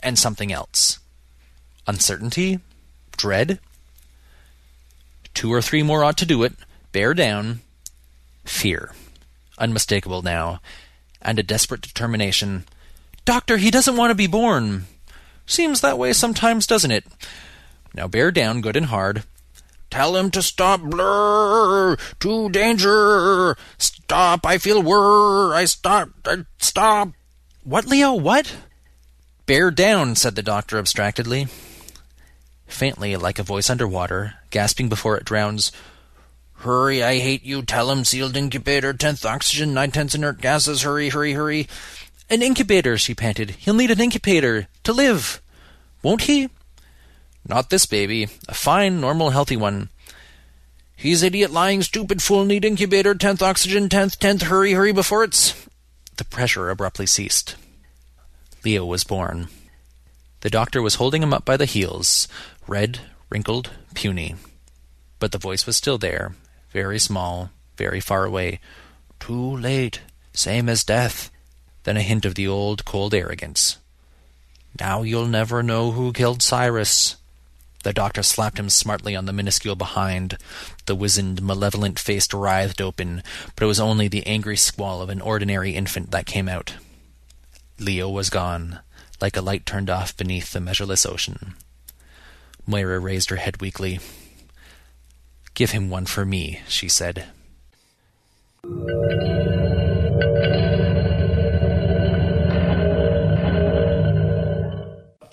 and 0.02 0.18
something 0.18 0.52
else. 0.52 1.00
Uncertainty? 1.88 2.60
Dread? 3.18 3.60
Two 5.34 5.52
or 5.52 5.62
three 5.62 5.84
more 5.84 6.04
ought 6.04 6.18
to 6.18 6.26
do 6.26 6.44
it. 6.44 6.54
Bear 6.92 7.14
down. 7.14 7.60
Fear. 8.46 8.94
Unmistakable 9.58 10.22
now. 10.22 10.62
And 11.22 11.38
a 11.40 11.44
desperate 11.44 11.82
determination. 11.82 12.66
Doctor, 13.26 13.58
he 13.58 13.72
doesn't 13.72 13.98
want 13.98 14.12
to 14.12 14.16
be 14.16 14.28
born. 14.28 14.86
Seems 15.46 15.82
that 15.82 15.98
way 15.98 16.14
sometimes, 16.14 16.66
doesn't 16.66 16.92
it? 16.92 17.06
Now 17.94 18.08
bear 18.08 18.32
down 18.32 18.62
good 18.62 18.76
and 18.76 18.88
hard. 18.88 19.24
Tell 19.96 20.18
him 20.18 20.30
to 20.32 20.42
stop, 20.42 20.82
blur, 20.82 21.96
to 22.20 22.50
danger, 22.50 23.56
stop, 23.78 24.46
I 24.46 24.58
feel 24.58 24.84
whir, 24.84 25.56
I 25.56 25.64
stop, 25.64 26.10
I 26.26 26.44
stop. 26.58 27.14
What, 27.64 27.86
Leo, 27.88 28.14
what? 28.14 28.58
Bear 29.46 29.72
down, 29.72 30.18
said 30.18 30.36
the 30.36 30.44
doctor 30.44 30.78
abstractedly. 30.78 31.48
Faintly, 32.68 33.16
like 33.16 33.40
a 33.40 33.44
voice 33.44 33.70
underwater, 33.70 34.34
gasping 34.50 34.90
before 34.90 35.16
it 35.16 35.24
drowns, 35.24 35.72
Hurry, 36.56 37.02
I 37.02 37.20
hate 37.20 37.46
you, 37.46 37.62
tell 37.62 37.90
him, 37.90 38.04
sealed 38.04 38.36
incubator, 38.36 38.92
tenth 38.92 39.26
oxygen, 39.26 39.74
nine 39.74 39.92
tenths 39.92 40.14
inert 40.14 40.42
gases, 40.42 40.82
hurry, 40.82 41.08
hurry, 41.08 41.32
hurry. 41.32 41.70
An 42.30 42.42
incubator, 42.42 42.98
she 42.98 43.16
panted. 43.16 43.52
He'll 43.52 43.74
need 43.74 43.92
an 43.92 44.02
incubator 44.02 44.68
to 44.84 44.92
live. 44.92 45.42
Won't 46.04 46.24
he? 46.24 46.50
Not 47.48 47.70
this 47.70 47.86
baby. 47.86 48.28
A 48.48 48.54
fine, 48.54 49.00
normal, 49.00 49.30
healthy 49.30 49.56
one. 49.56 49.90
He's 50.96 51.24
idiot, 51.24 51.52
lying, 51.52 51.82
stupid, 51.84 52.22
fool, 52.22 52.46
need 52.46 52.66
incubator, 52.66 53.14
tenth 53.14 53.42
oxygen, 53.42 53.90
tenth, 53.90 54.20
tenth, 54.20 54.44
hurry, 54.44 54.74
hurry 54.74 54.92
before 54.92 55.24
it's... 55.24 55.68
The 56.18 56.24
pressure 56.24 56.70
abruptly 56.70 57.06
ceased. 57.06 57.56
Leo 58.64 58.86
was 58.86 59.04
born. 59.04 59.50
The 60.42 60.50
doctor 60.50 60.82
was 60.82 60.96
holding 60.96 61.22
him 61.22 61.34
up 61.34 61.44
by 61.44 61.58
the 61.58 61.66
heels, 61.66 62.28
red, 62.68 63.00
wrinkled, 63.30 63.72
puny. 63.94 64.36
But 65.20 65.32
the 65.32 65.38
voice 65.38 65.66
was 65.66 65.76
still 65.76 65.98
there, 65.98 66.36
very 66.72 67.00
small, 67.00 67.52
very 67.78 68.00
far 68.00 68.26
away. 68.26 68.60
Too 69.20 69.58
late, 69.58 70.02
same 70.34 70.70
as 70.70 70.84
death. 70.84 71.32
Then 71.84 71.98
a 71.98 72.02
hint 72.02 72.26
of 72.26 72.36
the 72.36 72.48
old 72.48 72.86
cold 72.86 73.14
arrogance. 73.14 73.78
Now 74.80 75.02
you'll 75.04 75.28
never 75.28 75.62
know 75.62 75.92
who 75.92 76.14
killed 76.14 76.42
Cyrus. 76.42 77.18
The 77.86 77.94
doctor 77.94 78.24
slapped 78.24 78.58
him 78.58 78.72
smartly 78.72 79.16
on 79.16 79.28
the 79.28 79.32
minuscule 79.32 79.76
behind. 79.76 80.40
The 80.88 80.96
wizened, 80.96 81.44
malevolent 81.44 82.00
face 82.00 82.28
writhed 82.34 82.82
open, 82.82 83.22
but 83.56 83.64
it 83.64 83.68
was 83.68 83.80
only 83.80 84.08
the 84.08 84.26
angry 84.26 84.58
squall 84.58 85.04
of 85.04 85.10
an 85.12 85.22
ordinary 85.22 85.76
infant 85.76 86.10
that 86.10 86.26
came 86.26 86.50
out. 86.50 86.78
Leo 87.78 88.10
was 88.10 88.32
gone, 88.32 88.80
like 89.22 89.38
a 89.38 89.42
light 89.42 89.68
turned 89.68 89.92
off 89.92 90.18
beneath 90.18 90.52
the 90.52 90.60
measureless 90.60 91.06
ocean. 91.06 91.54
Moira 92.66 92.98
raised 92.98 93.30
her 93.30 93.36
head 93.36 93.62
weakly. 93.62 94.00
Give 95.54 95.70
him 95.70 95.92
one 95.92 96.08
for 96.08 96.26
me, 96.26 96.62
she 96.68 96.90
said. 96.90 97.26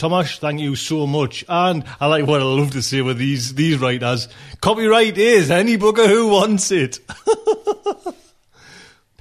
Tomasz, 0.02 0.40
thank 0.40 0.58
you 0.58 0.74
so 0.74 1.06
much. 1.06 1.44
And 1.48 1.84
I 2.00 2.06
like 2.06 2.26
what 2.26 2.40
I 2.40 2.44
love 2.44 2.72
to 2.72 2.82
say 2.82 3.02
with 3.02 3.18
these 3.18 3.54
these 3.54 3.78
writers. 3.78 4.26
Copyright 4.60 5.16
is 5.16 5.48
any 5.48 5.76
booker 5.76 6.08
who 6.08 6.26
wants 6.26 6.72
it. 6.72 6.98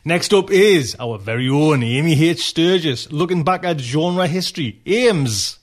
Next 0.04 0.34
up 0.34 0.50
is 0.50 0.96
our 1.00 1.20
very 1.20 1.48
own 1.48 1.84
Amy 1.84 2.30
H. 2.30 2.48
Sturgis, 2.48 3.12
looking 3.12 3.44
back 3.44 3.64
at 3.64 3.80
genre 3.80 4.26
history. 4.26 4.82
Ames. 4.88 5.60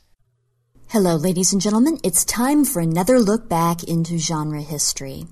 Hello, 0.91 1.17
ladies 1.17 1.53
and 1.53 1.61
gentlemen. 1.61 1.99
It's 2.05 2.25
time 2.25 2.65
for 2.65 2.79
another 2.79 3.19
look 3.19 3.49
back 3.49 3.83
into 3.83 4.19
genre 4.19 4.61
history. 4.61 5.27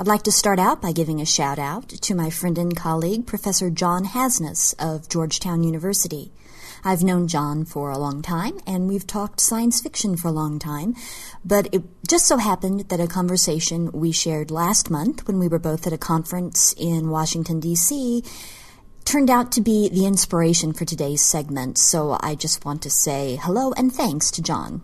I'd 0.00 0.06
like 0.06 0.22
to 0.22 0.32
start 0.32 0.58
out 0.58 0.80
by 0.80 0.92
giving 0.92 1.20
a 1.20 1.26
shout 1.26 1.58
out 1.58 1.90
to 1.90 2.14
my 2.14 2.30
friend 2.30 2.56
and 2.56 2.74
colleague, 2.74 3.26
Professor 3.26 3.68
John 3.68 4.06
Hasnas 4.06 4.74
of 4.78 5.10
Georgetown 5.10 5.62
University. 5.62 6.32
I've 6.86 7.02
known 7.02 7.26
John 7.26 7.64
for 7.64 7.90
a 7.90 7.98
long 7.98 8.22
time, 8.22 8.60
and 8.64 8.86
we've 8.86 9.08
talked 9.08 9.40
science 9.40 9.80
fiction 9.80 10.16
for 10.16 10.28
a 10.28 10.30
long 10.30 10.60
time, 10.60 10.94
but 11.44 11.68
it 11.74 11.82
just 12.06 12.26
so 12.26 12.36
happened 12.36 12.88
that 12.90 13.00
a 13.00 13.08
conversation 13.08 13.90
we 13.90 14.12
shared 14.12 14.52
last 14.52 14.88
month 14.88 15.26
when 15.26 15.40
we 15.40 15.48
were 15.48 15.58
both 15.58 15.88
at 15.88 15.92
a 15.92 15.98
conference 15.98 16.72
in 16.78 17.10
Washington, 17.10 17.58
D.C., 17.58 18.22
turned 19.04 19.30
out 19.30 19.50
to 19.50 19.60
be 19.60 19.88
the 19.88 20.06
inspiration 20.06 20.72
for 20.72 20.84
today's 20.84 21.22
segment, 21.22 21.76
so 21.76 22.18
I 22.20 22.36
just 22.36 22.64
want 22.64 22.82
to 22.82 22.90
say 22.90 23.36
hello 23.42 23.72
and 23.72 23.92
thanks 23.92 24.30
to 24.30 24.42
John. 24.42 24.82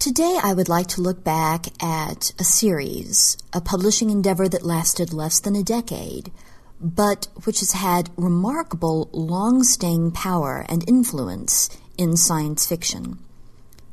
Today, 0.00 0.40
I 0.42 0.54
would 0.54 0.68
like 0.68 0.88
to 0.88 1.02
look 1.02 1.22
back 1.22 1.66
at 1.80 2.32
a 2.40 2.44
series, 2.44 3.38
a 3.52 3.60
publishing 3.60 4.10
endeavor 4.10 4.48
that 4.48 4.66
lasted 4.66 5.12
less 5.12 5.38
than 5.38 5.54
a 5.54 5.62
decade, 5.62 6.32
but 6.82 7.28
which 7.44 7.60
has 7.60 7.72
had 7.72 8.10
remarkable 8.16 9.08
long-staying 9.12 10.10
power 10.10 10.66
and 10.68 10.88
influence 10.88 11.70
in 11.96 12.16
science 12.16 12.66
fiction. 12.66 13.18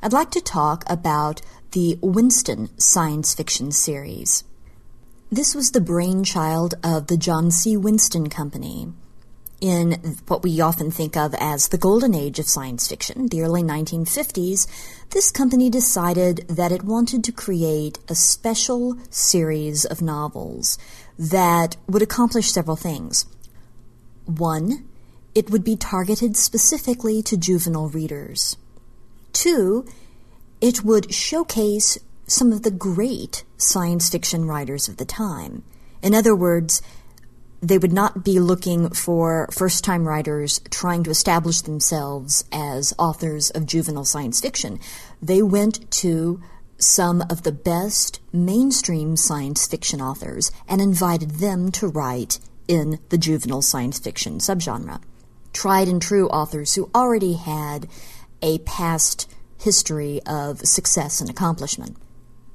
I'd 0.01 0.13
like 0.13 0.31
to 0.31 0.41
talk 0.41 0.83
about 0.87 1.41
the 1.71 1.99
Winston 2.01 2.69
science 2.79 3.33
fiction 3.33 3.71
series. 3.71 4.43
This 5.31 5.53
was 5.53 5.71
the 5.71 5.81
brainchild 5.81 6.73
of 6.83 7.07
the 7.07 7.17
John 7.17 7.51
C. 7.51 7.77
Winston 7.77 8.29
Company 8.29 8.91
in 9.61 10.17
what 10.27 10.43
we 10.43 10.61
often 10.61 10.91
think 10.91 11.17
of 11.17 11.33
as 11.35 11.67
the 11.67 11.77
golden 11.77 12.15
age 12.15 12.39
of 12.39 12.47
science 12.47 12.87
fiction, 12.87 13.27
the 13.27 13.41
early 13.41 13.61
1950s, 13.61 14.67
this 15.09 15.31
company 15.31 15.69
decided 15.69 16.45
that 16.47 16.71
it 16.71 16.83
wanted 16.83 17.23
to 17.25 17.31
create 17.31 17.99
a 18.07 18.15
special 18.15 18.97
series 19.09 19.85
of 19.85 20.01
novels 20.01 20.77
that 21.19 21.75
would 21.85 22.01
accomplish 22.01 22.49
several 22.49 22.77
things. 22.77 23.25
One, 24.25 24.87
it 25.35 25.49
would 25.49 25.65
be 25.65 25.75
targeted 25.75 26.37
specifically 26.37 27.21
to 27.23 27.35
juvenile 27.35 27.89
readers. 27.89 28.55
Two, 29.33 29.85
it 30.61 30.83
would 30.83 31.13
showcase 31.13 31.97
some 32.25 32.53
of 32.53 32.63
the 32.63 32.71
great 32.71 33.43
science 33.57 34.09
fiction 34.09 34.45
writers 34.45 34.87
of 34.87 34.97
the 34.97 35.05
time. 35.05 35.63
In 36.01 36.15
other 36.15 36.35
words, 36.35 36.81
they 37.61 37.77
would 37.77 37.91
not 37.91 38.23
be 38.23 38.39
looking 38.39 38.89
for 38.89 39.49
first 39.51 39.83
time 39.83 40.07
writers 40.07 40.61
trying 40.71 41.03
to 41.03 41.09
establish 41.09 41.61
themselves 41.61 42.45
as 42.53 42.93
authors 42.97 43.49
of 43.49 43.65
juvenile 43.65 44.05
science 44.05 44.39
fiction. 44.39 44.79
They 45.21 45.41
went 45.41 45.91
to 45.91 46.41
some 46.79 47.21
of 47.29 47.43
the 47.43 47.51
best 47.51 48.19
mainstream 48.31 49.15
science 49.15 49.67
fiction 49.67 50.01
authors 50.01 50.51
and 50.67 50.81
invited 50.81 51.31
them 51.31 51.71
to 51.73 51.87
write 51.87 52.39
in 52.67 52.99
the 53.09 53.17
juvenile 53.17 53.61
science 53.61 53.99
fiction 53.99 54.39
subgenre. 54.39 55.01
Tried 55.53 55.87
and 55.87 56.01
true 56.01 56.27
authors 56.29 56.75
who 56.75 56.89
already 56.95 57.33
had 57.33 57.87
a 58.41 58.59
past 58.59 59.29
history 59.57 60.21
of 60.25 60.59
success 60.61 61.19
and 61.19 61.29
accomplishment. 61.29 61.97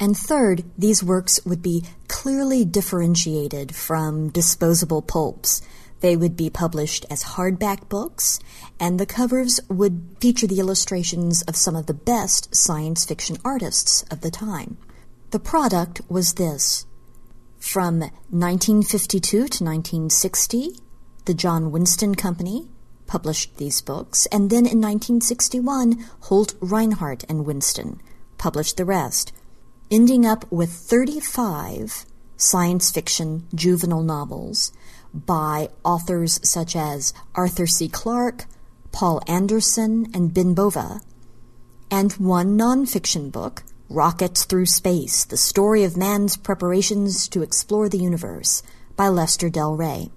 And 0.00 0.16
third, 0.16 0.64
these 0.76 1.04
works 1.04 1.44
would 1.44 1.62
be 1.62 1.84
clearly 2.08 2.64
differentiated 2.64 3.74
from 3.74 4.30
disposable 4.30 5.02
pulps. 5.02 5.62
They 6.00 6.16
would 6.16 6.36
be 6.36 6.50
published 6.50 7.06
as 7.10 7.24
hardback 7.24 7.88
books, 7.88 8.40
and 8.80 8.98
the 8.98 9.06
covers 9.06 9.60
would 9.68 10.16
feature 10.20 10.46
the 10.46 10.60
illustrations 10.60 11.42
of 11.42 11.56
some 11.56 11.76
of 11.76 11.86
the 11.86 11.94
best 11.94 12.54
science 12.54 13.04
fiction 13.04 13.38
artists 13.44 14.02
of 14.10 14.20
the 14.20 14.30
time. 14.30 14.76
The 15.30 15.38
product 15.38 16.00
was 16.08 16.34
this. 16.34 16.86
From 17.58 18.00
1952 18.00 19.20
to 19.30 19.64
1960, 19.64 20.78
the 21.24 21.34
John 21.34 21.72
Winston 21.72 22.14
Company 22.14 22.68
published 23.06 23.56
these 23.56 23.80
books, 23.80 24.26
and 24.26 24.50
then 24.50 24.66
in 24.66 24.80
1961, 24.80 26.04
Holt 26.20 26.54
Rinehart 26.60 27.24
and 27.28 27.44
Winston 27.44 28.00
published 28.38 28.76
the 28.76 28.84
rest 28.84 29.32
ending 29.90 30.26
up 30.26 30.50
with 30.50 30.70
35 30.70 32.06
science 32.36 32.90
fiction 32.90 33.46
juvenile 33.54 34.02
novels 34.02 34.72
by 35.12 35.68
authors 35.84 36.40
such 36.42 36.74
as 36.74 37.12
Arthur 37.34 37.66
C. 37.66 37.88
Clarke, 37.88 38.46
Poul 38.94 39.20
Anderson, 39.26 40.08
and 40.14 40.32
Ben 40.32 40.54
Bova, 40.54 41.00
and 41.90 42.12
one 42.12 42.56
nonfiction 42.56 43.32
book, 43.32 43.64
Rockets 43.88 44.44
Through 44.44 44.66
Space 44.66 45.24
The 45.24 45.36
Story 45.36 45.82
of 45.82 45.96
Man's 45.96 46.36
Preparations 46.36 47.26
to 47.30 47.42
Explore 47.42 47.88
the 47.88 47.98
Universe, 47.98 48.62
by 48.94 49.08
Lester 49.08 49.50
Del 49.50 49.74
Rey. 49.74 50.10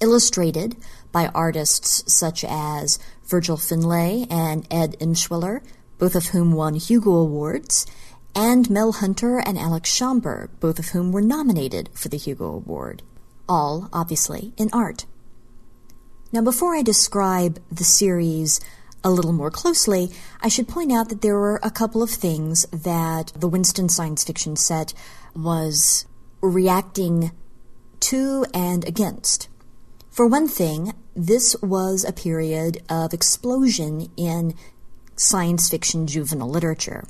Illustrated 0.00 0.76
by 1.10 1.28
artists 1.28 2.12
such 2.12 2.44
as 2.44 2.98
Virgil 3.24 3.56
Finlay 3.56 4.26
and 4.28 4.66
Ed 4.70 4.98
Emshwiller, 5.00 5.62
both 5.96 6.14
of 6.14 6.26
whom 6.26 6.52
won 6.52 6.74
Hugo 6.74 7.14
Awards, 7.14 7.86
and 8.34 8.68
Mel 8.68 8.92
Hunter 8.92 9.38
and 9.38 9.58
Alex 9.58 9.90
Schomburg, 9.90 10.50
both 10.60 10.78
of 10.78 10.88
whom 10.88 11.10
were 11.10 11.22
nominated 11.22 11.88
for 11.94 12.10
the 12.10 12.18
Hugo 12.18 12.52
Award. 12.52 13.02
All, 13.48 13.88
obviously, 13.94 14.52
in 14.58 14.68
art. 14.74 15.06
Now, 16.32 16.42
before 16.42 16.76
I 16.76 16.82
describe 16.82 17.60
the 17.72 17.82
series 17.82 18.60
a 19.02 19.10
little 19.10 19.32
more 19.32 19.50
closely, 19.50 20.10
I 20.40 20.48
should 20.48 20.68
point 20.68 20.92
out 20.92 21.08
that 21.08 21.22
there 21.22 21.34
were 21.34 21.58
a 21.62 21.72
couple 21.72 22.02
of 22.04 22.10
things 22.10 22.66
that 22.66 23.32
the 23.34 23.48
Winston 23.48 23.88
science 23.88 24.22
fiction 24.22 24.54
set 24.54 24.94
was 25.34 26.06
reacting 26.40 27.32
to 28.00 28.46
and 28.54 28.86
against. 28.86 29.48
For 30.10 30.26
one 30.26 30.46
thing, 30.46 30.92
this 31.16 31.56
was 31.62 32.04
a 32.04 32.12
period 32.12 32.80
of 32.88 33.12
explosion 33.12 34.08
in 34.16 34.54
science 35.16 35.68
fiction 35.68 36.06
juvenile 36.06 36.48
literature 36.48 37.04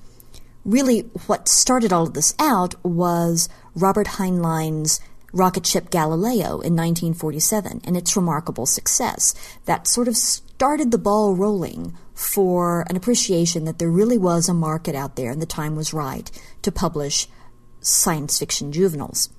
really 0.65 1.01
what 1.27 1.49
started 1.49 1.93
all 1.93 2.05
of 2.05 2.15
this 2.15 2.35
out 2.39 2.75
was 2.85 3.49
Robert 3.75 4.07
Heinlein's 4.09 5.01
rocket 5.33 5.67
ship 5.67 5.91
Galileo 5.91 6.61
in 6.61 6.77
1947 6.77 7.83
and 7.85 7.97
its 7.97 8.17
remarkable 8.17 8.67
success. 8.67 9.35
That 9.65 9.87
sort 9.87 10.09
of 10.09 10.17
started 10.17 10.91
the 10.91 10.99
ball 10.99 11.35
rolling 11.35 11.97
for 12.15 12.85
an 12.89 12.97
appreciation 12.97 13.65
that 13.65 13.79
there 13.79 13.91
really 13.91 14.19
was 14.19 14.49
a 14.49 14.55
market 14.55 14.95
out 14.95 15.17
there 15.17 15.31
and 15.31 15.41
the 15.41 15.47
time 15.47 15.77
was 15.77 15.95
right 15.95 16.31
to 16.63 16.73
publish 16.73 17.29
science 17.81 18.39
fiction 18.39 18.73
juveniles. 18.73 19.31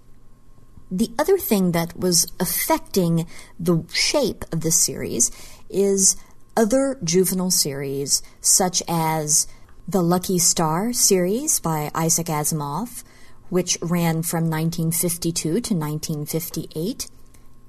The 0.90 1.12
other 1.18 1.38
thing 1.38 1.72
that 1.72 1.98
was 1.98 2.32
affecting 2.40 3.28
the 3.60 3.86
shape 3.94 4.44
of 4.52 4.62
this 4.62 4.78
series 4.78 5.32
is 5.70 6.18
other 6.58 7.00
juvenile 7.04 7.52
series 7.52 8.22
such 8.42 8.84
as 8.88 9.48
the 9.88 10.02
Lucky 10.02 10.38
Star 10.38 10.92
series 10.92 11.60
by 11.60 11.92
Isaac 11.96 12.28
Asimov, 12.28 13.04
which 13.52 13.78
ran 13.82 14.24
from 14.24 14.50
1952 14.50 15.42
to 15.42 15.74
1958, 15.76 17.10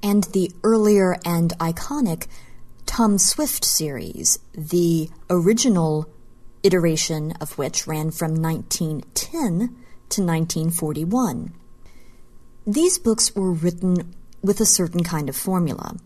and 0.01 0.22
the 0.33 0.49
earlier 0.62 1.18
and 1.24 1.53
iconic 1.59 2.28
Tom 2.87 3.18
Swift 3.18 3.64
series, 3.64 4.39
the 4.53 5.11
original 5.28 6.09
iteration 6.62 7.33
of 7.41 7.59
which 7.59 7.89
ran 7.89 8.12
from 8.12 8.41
1910 8.41 9.59
to 9.59 10.22
1941. 10.22 11.53
These 12.64 13.01
books 13.01 13.35
were 13.35 13.51
written 13.51 14.14
with 14.41 14.61
a 14.61 14.66
certain 14.66 15.03
kind 15.03 15.28
of 15.28 15.35
formula. 15.35 15.97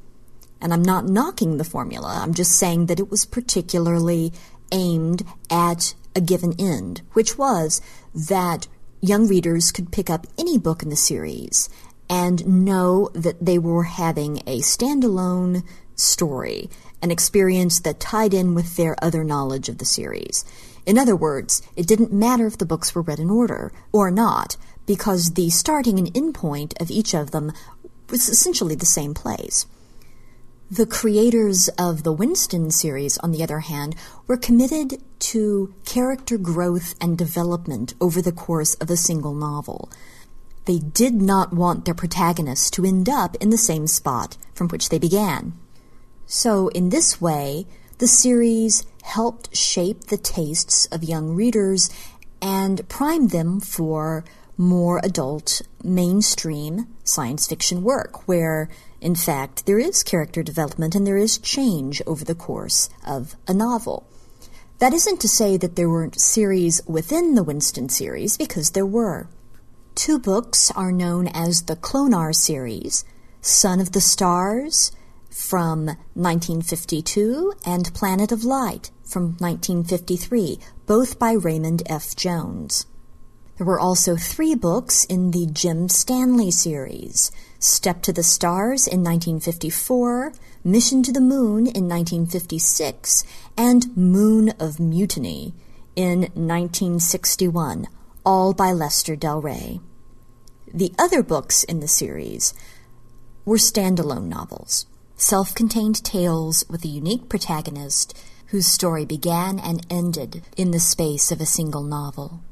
And 0.59 0.73
I'm 0.73 0.83
not 0.83 1.05
knocking 1.05 1.59
the 1.59 1.65
formula, 1.65 2.21
I'm 2.23 2.33
just 2.33 2.53
saying 2.53 2.87
that 2.87 2.99
it 2.99 3.11
was 3.11 3.27
particularly 3.27 4.33
aimed 4.73 5.23
at 5.51 5.95
a 6.15 6.23
given 6.23 6.55
end, 6.59 7.03
which 7.13 7.37
was 7.37 7.83
that 8.15 8.69
young 9.01 9.29
readers 9.29 9.73
could 9.73 9.93
pick 9.93 10.11
up 10.11 10.27
any 10.39 10.59
book 10.59 10.83
in 10.83 10.89
the 10.89 10.97
series 10.97 11.69
and 12.09 12.65
know 12.65 13.11
that 13.15 13.45
they 13.45 13.59
were 13.59 13.85
having 13.85 14.39
a 14.47 14.61
standalone 14.61 15.65
story, 15.95 16.71
an 17.03 17.11
experience 17.11 17.81
that 17.81 18.01
tied 18.01 18.35
in 18.35 18.55
with 18.55 18.77
their 18.77 18.97
other 19.03 19.25
knowledge 19.25 19.69
of 19.69 19.79
the 19.79 19.85
series. 19.85 20.45
In 20.85 20.99
other 20.99 21.17
words, 21.17 21.63
it 21.75 21.87
didn't 21.87 22.13
matter 22.13 22.47
if 22.47 22.59
the 22.59 22.67
books 22.67 22.95
were 22.95 23.03
read 23.03 23.19
in 23.19 23.31
order 23.31 23.73
or 23.93 24.11
not, 24.11 24.57
because 24.87 25.33
the 25.33 25.51
starting 25.51 25.99
and 25.99 26.17
end 26.17 26.35
point 26.35 26.75
of 26.81 26.91
each 26.91 27.13
of 27.13 27.33
them 27.33 27.53
was 28.09 28.29
essentially 28.29 28.77
the 28.77 28.87
same 28.87 29.15
place. 29.15 29.67
The 30.71 30.87
creators 30.87 31.69
of 31.79 32.03
the 32.03 32.13
Winston 32.13 32.73
series, 32.73 33.19
on 33.19 33.31
the 33.31 33.41
other 33.41 33.61
hand, 33.61 33.95
were 34.27 34.37
committed 34.37 35.01
to 35.21 35.73
character 35.85 36.37
growth 36.37 36.97
and 37.01 37.17
development 37.17 37.95
over 38.01 38.21
the 38.21 38.33
course 38.33 38.75
of 38.75 38.91
a 38.91 38.97
single 38.97 39.33
novel. 39.33 39.89
They 40.65 40.81
did 40.81 41.23
not 41.23 41.53
want 41.53 41.85
their 41.85 41.95
protagonists 41.95 42.69
to 42.73 42.85
end 42.85 43.09
up 43.09 43.37
in 43.37 43.51
the 43.51 43.57
same 43.57 43.87
spot 43.87 44.37
from 44.55 44.67
which 44.67 44.89
they 44.89 44.99
began. 44.99 45.53
So, 46.27 46.67
in 46.69 46.89
this 46.89 47.21
way, 47.21 47.69
the 47.99 48.09
series 48.09 48.85
helped 49.05 49.57
shape 49.57 50.07
the 50.07 50.19
tastes 50.19 50.87
of 50.87 51.05
young 51.05 51.37
readers 51.37 51.91
and 52.43 52.89
primed 52.89 53.31
them 53.31 53.61
for 53.61 54.25
more 54.59 55.01
adult, 55.05 55.63
mainstream 55.85 56.89
science 57.05 57.47
fiction 57.47 57.85
work, 57.85 58.27
where, 58.27 58.69
in 59.07 59.15
fact, 59.15 59.67
there 59.67 59.79
is 59.79 60.03
character 60.03 60.43
development 60.43 60.97
and 60.97 61.07
there 61.07 61.17
is 61.17 61.39
change 61.39 62.03
over 62.09 62.25
the 62.25 62.35
course 62.35 62.91
of 63.07 63.37
a 63.47 63.55
novel. 63.55 64.05
That 64.81 64.93
isn't 64.93 65.21
to 65.21 65.29
say 65.29 65.57
that 65.59 65.77
there 65.77 65.89
weren't 65.89 66.21
series 66.21 66.85
within 66.89 67.37
the 67.37 67.45
Winston 67.45 67.89
series, 67.89 68.37
because 68.37 68.73
there 68.73 68.85
were. 68.85 69.29
Two 69.95 70.19
books 70.19 70.73
are 70.73 70.91
known 70.91 71.29
as 71.29 71.63
the 71.63 71.77
Clonar 71.77 72.35
series 72.35 73.05
Son 73.41 73.79
of 73.79 73.93
the 73.93 74.01
Stars 74.01 74.91
from 75.31 75.87
1952 76.15 77.53
and 77.65 77.95
Planet 77.95 78.33
of 78.33 78.43
Light 78.43 78.91
from 79.05 79.37
1953, 79.39 80.59
both 80.85 81.17
by 81.17 81.31
Raymond 81.31 81.85
F. 81.87 82.17
Jones. 82.17 82.87
There 83.57 83.67
were 83.67 83.81
also 83.81 84.17
three 84.17 84.55
books 84.55 85.05
in 85.05 85.31
the 85.31 85.47
Jim 85.47 85.89
Stanley 85.89 86.51
series 86.51 87.31
Step 87.59 88.03
to 88.03 88.13
the 88.13 88.23
Stars 88.23 88.87
in 88.87 89.03
1954, 89.03 90.35
Mission 90.63 91.03
to 91.03 91.11
the 91.11 91.23
Moon 91.23 91.67
in 91.67 91.89
1956, 91.89 93.25
and 93.57 93.97
Moon 93.97 94.51
of 94.61 94.79
Mutiny 94.79 95.55
in 95.95 96.21
1961, 96.35 97.87
all 98.27 98.53
by 98.53 98.73
Lester 98.73 99.17
Del 99.17 99.41
Rey. 99.41 99.81
The 100.73 100.93
other 100.99 101.23
books 101.23 101.65
in 101.65 101.81
the 101.81 101.89
series 101.89 102.53
were 103.47 103.57
standalone 103.57 104.29
novels, 104.29 104.85
self 105.17 105.55
contained 105.55 106.05
tales 106.05 106.67
with 106.69 106.85
a 106.85 106.89
unique 106.89 107.31
protagonist 107.31 108.15
whose 108.49 108.67
story 108.67 109.07
began 109.07 109.59
and 109.59 109.87
ended 109.89 110.43
in 110.59 110.73
the 110.73 110.79
space 110.79 111.33
of 111.33 111.41
a 111.41 111.47
single 111.47 111.83
novel. 111.83 112.43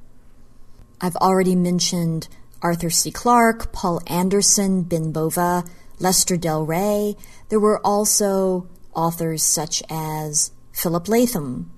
I've 1.05 1.17
already 1.17 1.55
mentioned 1.55 2.29
Arthur 2.63 2.89
C. 2.89 3.11
Clarke, 3.11 3.73
Poul 3.75 4.01
Anderson, 4.07 4.85
Ben 4.85 5.13
Bova, 5.13 5.63
Lester 5.99 6.39
Del 6.39 6.65
Rey. 6.65 7.15
There 7.51 7.61
were 7.61 7.79
also 7.85 8.71
authors 8.95 9.43
such 9.43 9.83
as 9.91 10.53
Philip 10.73 11.07
Latham, 11.07 11.71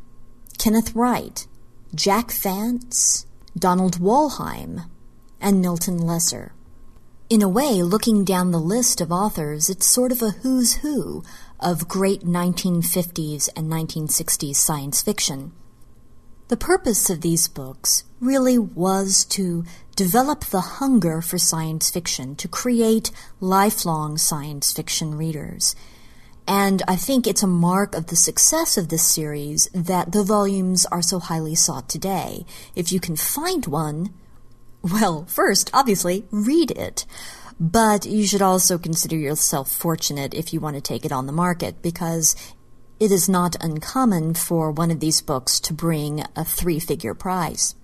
Kenneth 0.59 0.95
Wright, 0.95 1.45
Jack 1.93 2.31
Vance, 2.31 3.27
Donald 3.59 3.99
Wollheim, 3.99 4.83
and 5.41 5.61
Milton 5.61 5.99
Lesser. 5.99 6.53
In 7.29 7.43
a 7.43 7.49
way, 7.49 7.83
looking 7.83 8.23
down 8.25 8.53
the 8.53 8.61
list 8.61 9.01
of 9.01 9.11
authors, 9.11 9.69
it's 9.69 9.91
sort 9.91 10.13
of 10.13 10.23
a 10.23 10.31
who's 10.43 10.75
who 10.75 11.25
of 11.59 11.89
great 11.89 12.21
1950s 12.21 13.49
and 13.57 13.69
1960s 13.69 14.55
science 14.55 15.03
fiction. 15.03 15.51
The 16.49 16.57
purpose 16.57 17.11
of 17.11 17.23
these 17.23 17.49
books 17.49 18.05
really 18.21 18.57
was 18.57 19.25
to 19.31 19.65
develop 19.97 20.45
the 20.45 20.61
hunger 20.61 21.21
for 21.21 21.39
science 21.39 21.91
fiction, 21.91 22.37
to 22.37 22.47
create 22.47 23.11
lifelong 23.41 24.17
science 24.17 24.73
fiction 24.73 25.17
readers. 25.17 25.75
And 26.47 26.85
I 26.87 26.95
think 26.95 27.27
it's 27.27 27.43
a 27.43 27.49
mark 27.49 27.97
of 27.97 28.07
the 28.07 28.15
success 28.15 28.79
of 28.79 28.91
this 28.91 29.03
series 29.03 29.69
that 29.75 30.13
the 30.13 30.23
volumes 30.23 30.87
are 30.87 31.03
so 31.03 31.19
highly 31.19 31.57
sought 31.57 31.89
today. 31.89 32.47
If 32.77 32.93
you 32.93 33.01
can 33.01 33.17
find 33.17 33.67
one, 33.67 34.15
well, 34.83 35.25
first, 35.25 35.69
obviously, 35.75 36.27
read 36.31 36.71
it. 36.71 37.07
But 37.59 38.07
you 38.07 38.25
should 38.25 38.43
also 38.43 38.79
consider 38.79 39.17
yourself 39.17 39.73
fortunate 39.73 40.35
if 40.35 40.53
you 40.53 40.61
want 40.61 40.77
to 40.77 40.83
take 40.83 41.05
it 41.05 41.11
on 41.11 41.27
the 41.27 41.33
market 41.33 41.83
because 41.83 42.37
it 42.99 43.13
is 43.13 43.29
not 43.29 43.63
uncommon 43.63 44.35
for 44.35 44.71
one 44.71 44.91
of 44.91 45.01
these 45.01 45.21
books 45.21 45.61
to 45.61 45.75
bring 45.75 46.25
a 46.35 46.45
three 46.45 46.79
figure 46.79 47.15
prize. 47.15 47.75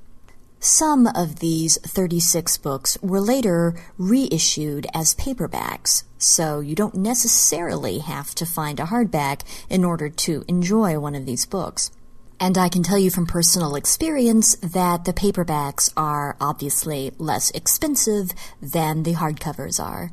Some 0.58 1.08
of 1.08 1.40
these 1.40 1.76
36 1.78 2.56
books 2.58 2.96
were 3.02 3.20
later 3.20 3.74
reissued 3.98 4.86
as 4.94 5.14
paperbacks, 5.16 6.04
so 6.18 6.60
you 6.60 6.76
don't 6.76 6.94
necessarily 6.94 7.98
have 7.98 8.32
to 8.36 8.46
find 8.46 8.78
a 8.78 8.84
hardback 8.84 9.42
in 9.68 9.84
order 9.84 10.08
to 10.08 10.44
enjoy 10.46 10.98
one 11.00 11.16
of 11.16 11.26
these 11.26 11.46
books. 11.46 11.90
And 12.38 12.56
I 12.56 12.68
can 12.68 12.82
tell 12.82 12.98
you 12.98 13.10
from 13.10 13.26
personal 13.26 13.74
experience 13.74 14.54
that 14.56 15.04
the 15.04 15.12
paperbacks 15.12 15.92
are 15.96 16.36
obviously 16.40 17.12
less 17.18 17.50
expensive 17.50 18.30
than 18.60 19.02
the 19.02 19.14
hardcovers 19.14 19.82
are. 19.82 20.10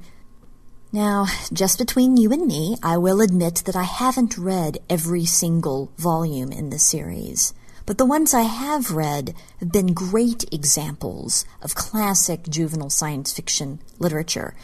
Now, 0.92 1.28
just 1.54 1.78
between 1.78 2.18
you 2.18 2.32
and 2.32 2.48
me, 2.48 2.76
I 2.82 2.98
will 2.98 3.22
admit 3.22 3.62
that 3.66 3.76
I 3.76 3.84
haven't 3.84 4.40
read 4.40 4.80
every 4.90 5.24
single 5.24 5.92
volume 5.98 6.52
in 6.52 6.72
the 6.72 6.80
series. 6.80 7.54
But 7.86 8.00
the 8.00 8.08
ones 8.08 8.34
I 8.34 8.42
have 8.42 8.90
read 8.90 9.36
have 9.60 9.72
been 9.72 9.94
great 9.94 10.52
examples 10.52 11.46
of 11.62 11.76
classic 11.76 12.50
juvenile 12.50 12.90
science 12.90 13.32
fiction 13.32 13.80
literature, 14.00 14.56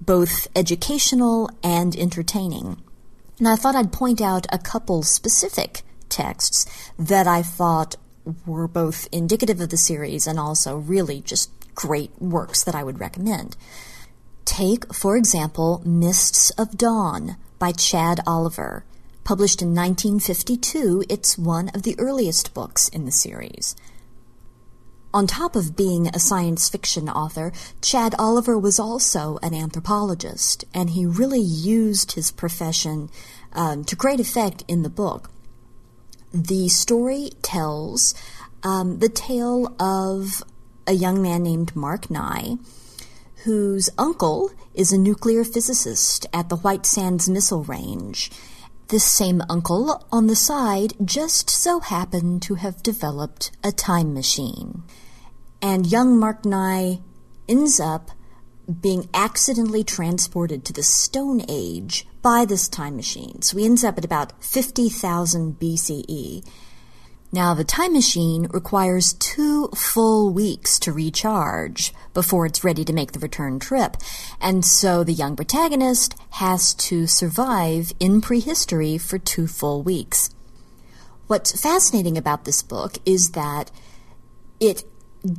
both 0.00 0.48
educational 0.56 1.48
and 1.62 1.94
entertaining. 1.94 2.82
And 3.38 3.46
I 3.46 3.54
thought 3.54 3.76
I'd 3.76 3.92
point 3.92 4.20
out 4.20 4.46
a 4.52 4.58
couple 4.58 5.04
specific 5.04 5.82
texts 6.08 6.66
that 6.98 7.28
I 7.28 7.42
thought 7.42 7.94
were 8.44 8.66
both 8.66 9.06
indicative 9.12 9.60
of 9.60 9.68
the 9.68 9.76
series 9.76 10.26
and 10.26 10.38
also 10.38 10.76
really 10.78 11.20
just 11.20 11.48
great 11.76 12.10
works 12.20 12.64
that 12.64 12.74
I 12.74 12.82
would 12.82 12.98
recommend. 12.98 13.56
Take, 14.50 14.92
for 14.92 15.16
example, 15.16 15.80
Mists 15.84 16.50
of 16.58 16.76
Dawn 16.76 17.36
by 17.60 17.70
Chad 17.70 18.18
Oliver. 18.26 18.84
Published 19.22 19.62
in 19.62 19.76
1952, 19.76 21.04
it's 21.08 21.38
one 21.38 21.68
of 21.68 21.84
the 21.84 21.94
earliest 22.00 22.52
books 22.52 22.88
in 22.88 23.04
the 23.04 23.12
series. 23.12 23.76
On 25.14 25.28
top 25.28 25.54
of 25.54 25.76
being 25.76 26.08
a 26.08 26.18
science 26.18 26.68
fiction 26.68 27.08
author, 27.08 27.52
Chad 27.80 28.16
Oliver 28.18 28.58
was 28.58 28.80
also 28.80 29.38
an 29.40 29.54
anthropologist, 29.54 30.64
and 30.74 30.90
he 30.90 31.06
really 31.06 31.40
used 31.40 32.12
his 32.12 32.32
profession 32.32 33.08
um, 33.52 33.84
to 33.84 33.94
great 33.94 34.18
effect 34.18 34.64
in 34.66 34.82
the 34.82 34.90
book. 34.90 35.30
The 36.34 36.68
story 36.68 37.30
tells 37.40 38.16
um, 38.64 38.98
the 38.98 39.08
tale 39.08 39.76
of 39.78 40.42
a 40.88 40.92
young 40.92 41.22
man 41.22 41.44
named 41.44 41.76
Mark 41.76 42.10
Nye 42.10 42.56
whose 43.44 43.88
uncle 43.96 44.50
is 44.74 44.92
a 44.92 44.98
nuclear 44.98 45.44
physicist 45.44 46.26
at 46.32 46.48
the 46.48 46.56
White 46.56 46.86
Sands 46.86 47.28
Missile 47.28 47.64
Range. 47.64 48.30
This 48.88 49.04
same 49.04 49.42
uncle, 49.48 50.04
on 50.10 50.26
the 50.26 50.36
side, 50.36 50.94
just 51.04 51.48
so 51.48 51.80
happened 51.80 52.42
to 52.42 52.56
have 52.56 52.82
developed 52.82 53.50
a 53.62 53.72
time 53.72 54.12
machine. 54.12 54.82
And 55.62 55.86
young 55.86 56.18
Mark 56.18 56.44
Nye 56.44 57.00
ends 57.48 57.78
up 57.80 58.10
being 58.80 59.08
accidentally 59.14 59.84
transported 59.84 60.64
to 60.64 60.72
the 60.72 60.82
Stone 60.82 61.42
Age 61.48 62.06
by 62.22 62.44
this 62.44 62.68
time 62.68 62.96
machine. 62.96 63.42
So 63.42 63.58
he 63.58 63.64
ends 63.64 63.84
up 63.84 63.98
at 63.98 64.04
about 64.04 64.42
50,000 64.44 65.58
BCE 65.58 66.44
now, 67.32 67.54
the 67.54 67.62
time 67.62 67.92
machine 67.92 68.48
requires 68.50 69.12
two 69.12 69.68
full 69.68 70.32
weeks 70.32 70.80
to 70.80 70.92
recharge 70.92 71.94
before 72.12 72.44
it's 72.44 72.64
ready 72.64 72.84
to 72.84 72.92
make 72.92 73.12
the 73.12 73.20
return 73.20 73.60
trip, 73.60 73.96
and 74.40 74.64
so 74.64 75.04
the 75.04 75.12
young 75.12 75.36
protagonist 75.36 76.16
has 76.30 76.74
to 76.74 77.06
survive 77.06 77.92
in 78.00 78.20
prehistory 78.20 78.98
for 78.98 79.16
two 79.16 79.46
full 79.46 79.80
weeks. 79.82 80.30
What's 81.28 81.60
fascinating 81.60 82.18
about 82.18 82.44
this 82.44 82.62
book 82.62 82.98
is 83.06 83.30
that 83.30 83.70
it 84.58 84.82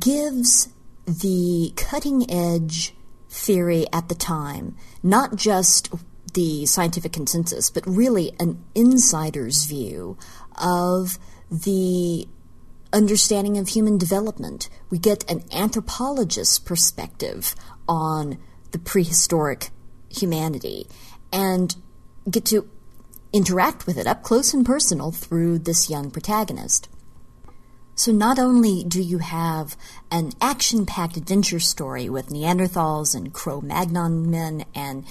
gives 0.00 0.70
the 1.04 1.74
cutting 1.76 2.30
edge 2.30 2.94
theory 3.28 3.84
at 3.92 4.08
the 4.08 4.14
time, 4.14 4.76
not 5.02 5.36
just 5.36 5.90
the 6.32 6.64
scientific 6.64 7.12
consensus, 7.12 7.68
but 7.68 7.86
really 7.86 8.32
an 8.40 8.64
insider's 8.74 9.66
view 9.66 10.16
of 10.56 11.18
the 11.52 12.26
understanding 12.94 13.58
of 13.58 13.68
human 13.68 13.98
development. 13.98 14.70
We 14.90 14.98
get 14.98 15.30
an 15.30 15.40
anthropologist's 15.50 16.58
perspective 16.58 17.54
on 17.86 18.38
the 18.70 18.78
prehistoric 18.78 19.70
humanity 20.08 20.86
and 21.32 21.76
get 22.30 22.46
to 22.46 22.68
interact 23.32 23.86
with 23.86 23.98
it 23.98 24.06
up 24.06 24.22
close 24.22 24.54
and 24.54 24.64
personal 24.64 25.10
through 25.10 25.58
this 25.58 25.90
young 25.90 26.10
protagonist. 26.10 26.88
So 27.94 28.12
not 28.12 28.38
only 28.38 28.84
do 28.84 29.02
you 29.02 29.18
have 29.18 29.76
an 30.10 30.32
action-packed 30.40 31.18
adventure 31.18 31.60
story 31.60 32.08
with 32.08 32.28
Neanderthals 32.30 33.14
and 33.14 33.32
Cro-Magnon 33.32 34.30
men 34.30 34.64
and 34.74 35.04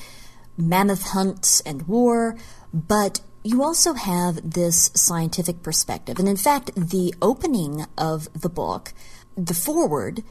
mammoth 0.57 1.09
hunts 1.09 1.61
and 1.61 1.87
war, 1.87 2.35
but 2.73 3.21
you 3.43 3.63
also 3.63 3.93
have 3.93 4.51
this 4.53 4.91
scientific 4.93 5.63
perspective. 5.63 6.19
And 6.19 6.27
in 6.27 6.37
fact, 6.37 6.71
the 6.75 7.13
opening 7.21 7.85
of 7.97 8.27
the 8.39 8.49
book, 8.49 8.93
the 9.35 9.53
foreword, 9.53 10.23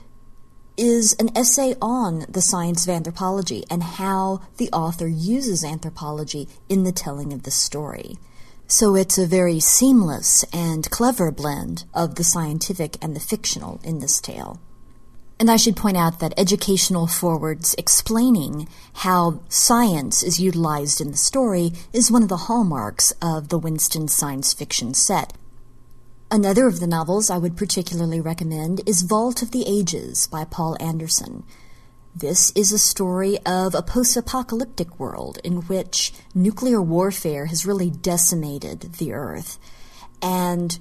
is 0.76 1.14
an 1.18 1.36
essay 1.36 1.74
on 1.82 2.24
the 2.28 2.40
science 2.40 2.84
of 2.84 2.90
anthropology 2.90 3.64
and 3.70 3.82
how 3.82 4.40
the 4.56 4.70
author 4.70 5.06
uses 5.06 5.64
anthropology 5.64 6.48
in 6.68 6.84
the 6.84 6.92
telling 6.92 7.32
of 7.32 7.42
the 7.42 7.50
story. 7.50 8.16
So 8.66 8.94
it's 8.94 9.18
a 9.18 9.26
very 9.26 9.58
seamless 9.58 10.44
and 10.52 10.88
clever 10.90 11.32
blend 11.32 11.84
of 11.92 12.14
the 12.14 12.24
scientific 12.24 12.96
and 13.02 13.16
the 13.16 13.20
fictional 13.20 13.80
in 13.82 13.98
this 13.98 14.20
tale. 14.20 14.61
And 15.41 15.51
I 15.51 15.57
should 15.57 15.74
point 15.74 15.97
out 15.97 16.20
that 16.20 16.34
educational 16.36 17.07
forwards 17.07 17.74
explaining 17.78 18.68
how 18.93 19.41
science 19.49 20.22
is 20.22 20.38
utilized 20.38 21.01
in 21.01 21.12
the 21.12 21.16
story 21.16 21.72
is 21.95 22.11
one 22.11 22.22
of 22.22 22.28
the 22.28 22.45
hallmarks 22.47 23.14
of 23.22 23.49
the 23.49 23.59
Winston 23.59 24.07
science 24.09 24.53
fiction 24.53 24.93
set. 24.93 25.32
Another 26.30 26.66
of 26.66 26.78
the 26.78 26.86
novels 26.86 27.30
I 27.30 27.38
would 27.38 27.57
particularly 27.57 28.20
recommend 28.20 28.86
is 28.86 29.01
Vault 29.01 29.41
of 29.41 29.51
the 29.51 29.64
Ages 29.66 30.26
by 30.26 30.45
Poul 30.45 30.76
Anderson. 30.78 31.45
This 32.14 32.53
is 32.55 32.70
a 32.70 32.78
story 32.78 33.38
of 33.47 33.74
a 33.74 33.80
post 33.80 34.18
apocalyptic 34.18 35.01
world 35.01 35.38
in 35.43 35.62
which 35.62 36.12
nuclear 36.34 36.82
warfare 36.82 37.47
has 37.47 37.64
really 37.64 37.88
decimated 37.88 38.80
the 38.99 39.14
Earth. 39.14 39.59
And 40.20 40.78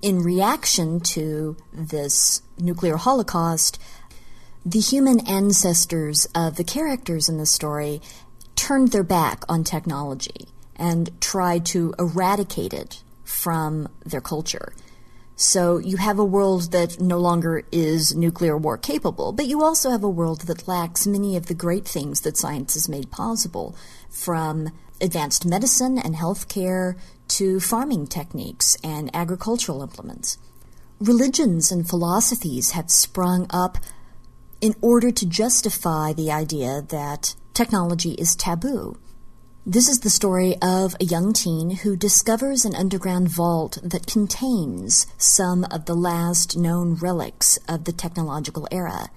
in 0.00 0.22
reaction 0.22 1.00
to 1.00 1.56
this 1.72 2.42
nuclear 2.58 2.96
holocaust, 2.96 3.78
the 4.64 4.80
human 4.80 5.26
ancestors 5.26 6.26
of 6.34 6.56
the 6.56 6.64
characters 6.64 7.28
in 7.28 7.38
the 7.38 7.46
story 7.46 8.00
turned 8.56 8.92
their 8.92 9.02
back 9.02 9.44
on 9.48 9.64
technology 9.64 10.48
and 10.76 11.20
tried 11.20 11.64
to 11.66 11.94
eradicate 11.98 12.72
it 12.72 13.02
from 13.24 13.88
their 14.04 14.20
culture. 14.20 14.72
So 15.36 15.78
you 15.78 15.98
have 15.98 16.18
a 16.18 16.24
world 16.24 16.72
that 16.72 17.00
no 17.00 17.18
longer 17.18 17.62
is 17.70 18.14
nuclear 18.16 18.56
war 18.56 18.76
capable, 18.76 19.32
but 19.32 19.46
you 19.46 19.62
also 19.62 19.90
have 19.90 20.02
a 20.02 20.08
world 20.08 20.42
that 20.42 20.66
lacks 20.66 21.06
many 21.06 21.36
of 21.36 21.46
the 21.46 21.54
great 21.54 21.86
things 21.86 22.22
that 22.22 22.36
science 22.36 22.74
has 22.74 22.88
made 22.88 23.12
possible, 23.12 23.76
from 24.10 24.70
advanced 25.00 25.46
medicine 25.46 25.96
and 25.96 26.16
healthcare 26.16 26.98
to 27.28 27.60
farming 27.60 28.08
techniques 28.08 28.76
and 28.82 29.14
agricultural 29.14 29.82
implements. 29.82 30.38
Religions 30.98 31.70
and 31.70 31.88
philosophies 31.88 32.72
have 32.72 32.90
sprung 32.90 33.46
up 33.50 33.78
in 34.60 34.74
order 34.80 35.10
to 35.10 35.26
justify 35.26 36.12
the 36.12 36.30
idea 36.30 36.82
that 36.88 37.34
technology 37.54 38.12
is 38.12 38.34
taboo 38.36 38.96
this 39.68 39.86
is 39.86 40.00
the 40.00 40.08
story 40.08 40.56
of 40.62 40.96
a 40.98 41.04
young 41.04 41.34
teen 41.34 41.68
who 41.68 41.94
discovers 41.94 42.64
an 42.64 42.74
underground 42.74 43.28
vault 43.28 43.76
that 43.82 44.06
contains 44.06 45.06
some 45.18 45.66
of 45.70 45.84
the 45.84 45.94
last 45.94 46.56
known 46.56 46.94
relics 46.94 47.58
of 47.68 47.84
the 47.84 47.92
technological 47.92 48.66
era. 48.70 49.10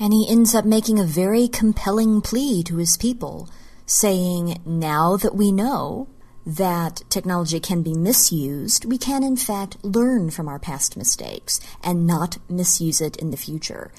And 0.00 0.14
he 0.14 0.26
ends 0.30 0.54
up 0.54 0.64
making 0.64 0.98
a 0.98 1.04
very 1.04 1.46
compelling 1.46 2.22
plea 2.22 2.62
to 2.62 2.78
his 2.78 2.96
people, 2.96 3.50
saying, 3.84 4.62
now 4.64 5.18
that 5.18 5.34
we 5.34 5.52
know 5.52 6.08
that 6.46 7.02
technology 7.10 7.60
can 7.60 7.82
be 7.82 7.92
misused, 7.92 8.86
we 8.86 8.96
can 8.96 9.22
in 9.22 9.36
fact 9.36 9.76
learn 9.84 10.30
from 10.30 10.48
our 10.48 10.58
past 10.58 10.96
mistakes 10.96 11.60
and 11.84 12.06
not 12.06 12.38
misuse 12.48 13.02
it 13.02 13.18
in 13.18 13.30
the 13.30 13.36
future. 13.36 13.92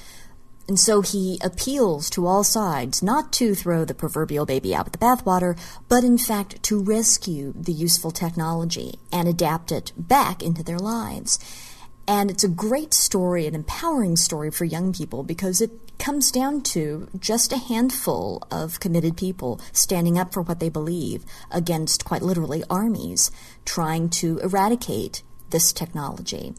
And 0.67 0.79
so 0.79 1.01
he 1.01 1.39
appeals 1.41 2.09
to 2.11 2.27
all 2.27 2.43
sides 2.43 3.01
not 3.01 3.31
to 3.33 3.55
throw 3.55 3.85
the 3.85 3.93
proverbial 3.93 4.45
baby 4.45 4.75
out 4.75 4.85
with 4.85 4.93
the 4.93 4.99
bathwater, 4.99 5.57
but 5.87 6.03
in 6.03 6.17
fact 6.17 6.61
to 6.63 6.81
rescue 6.81 7.53
the 7.55 7.71
useful 7.71 8.11
technology 8.11 8.99
and 9.11 9.27
adapt 9.27 9.71
it 9.71 9.93
back 9.95 10.43
into 10.43 10.63
their 10.63 10.79
lives. 10.79 11.39
And 12.05 12.29
it's 12.31 12.43
a 12.43 12.49
great 12.49 12.93
story, 12.93 13.47
an 13.47 13.55
empowering 13.55 14.15
story 14.15 14.49
for 14.51 14.65
young 14.65 14.93
people 14.93 15.23
because 15.23 15.61
it 15.61 15.71
comes 15.99 16.31
down 16.31 16.61
to 16.61 17.09
just 17.19 17.51
a 17.51 17.57
handful 17.57 18.43
of 18.51 18.79
committed 18.79 19.17
people 19.17 19.59
standing 19.71 20.17
up 20.17 20.33
for 20.33 20.41
what 20.41 20.59
they 20.59 20.69
believe 20.69 21.25
against 21.51 22.05
quite 22.05 22.21
literally 22.21 22.63
armies 22.69 23.31
trying 23.65 24.09
to 24.09 24.37
eradicate 24.39 25.23
this 25.49 25.73
technology. 25.73 26.53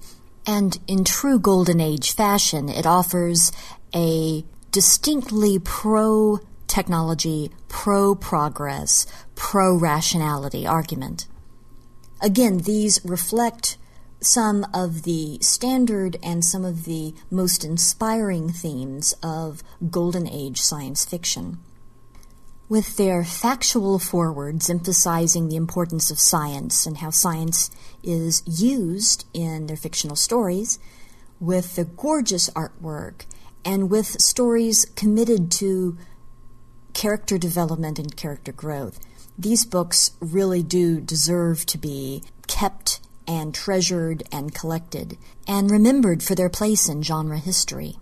And 0.47 0.79
in 0.87 1.05
true 1.05 1.39
Golden 1.39 1.81
Age 1.81 2.13
fashion, 2.13 2.69
it 2.69 2.87
offers 2.87 3.53
a 3.95 4.45
distinctly 4.71 5.59
pro 5.59 6.41
technology, 6.67 7.51
pro 7.69 8.15
progress, 8.15 9.07
pro 9.35 9.75
rationality 9.75 10.67
argument. 10.67 11.27
Again, 12.21 12.59
these 12.59 13.01
reflect 13.05 13.79
some 14.21 14.67
of 14.75 15.03
the 15.03 15.39
standard 15.41 16.17
and 16.23 16.45
some 16.45 16.65
of 16.65 16.85
the 16.85 17.15
most 17.31 17.65
inspiring 17.65 18.51
themes 18.51 19.15
of 19.23 19.63
Golden 19.91 20.29
Age 20.29 20.61
science 20.61 21.05
fiction. 21.05 21.59
With 22.69 22.97
their 22.97 23.25
factual 23.25 23.99
forewords 23.99 24.69
emphasizing 24.69 25.49
the 25.49 25.57
importance 25.57 26.11
of 26.11 26.19
science 26.19 26.85
and 26.85 26.99
how 26.99 27.11
science 27.11 27.71
is 28.03 28.43
used 28.47 29.25
in 29.33 29.67
their 29.67 29.77
fictional 29.77 30.17
stories, 30.17 30.79
with 31.41 31.77
the 31.77 31.85
gorgeous 31.85 32.51
artwork 32.51 33.25
and 33.69 33.91
with 33.91 34.19
stories 34.19 34.87
committed 34.97 35.51
to 35.51 35.99
character 36.95 37.37
development 37.37 37.99
and 37.99 38.17
character 38.17 38.51
growth. 38.51 38.99
These 39.39 39.67
books 39.67 40.13
really 40.21 40.63
do 40.63 41.03
deserve 41.03 41.67
to 41.67 41.77
be 41.77 42.23
kept 42.47 42.99
and 43.27 43.55
treasured 43.55 44.23
and 44.33 44.55
collected 44.55 45.19
and 45.47 45.71
remembered 45.71 46.23
for 46.23 46.35
their 46.35 46.49
place 46.49 46.89
in 46.89 47.03
genre 47.03 47.37
history. 47.37 47.99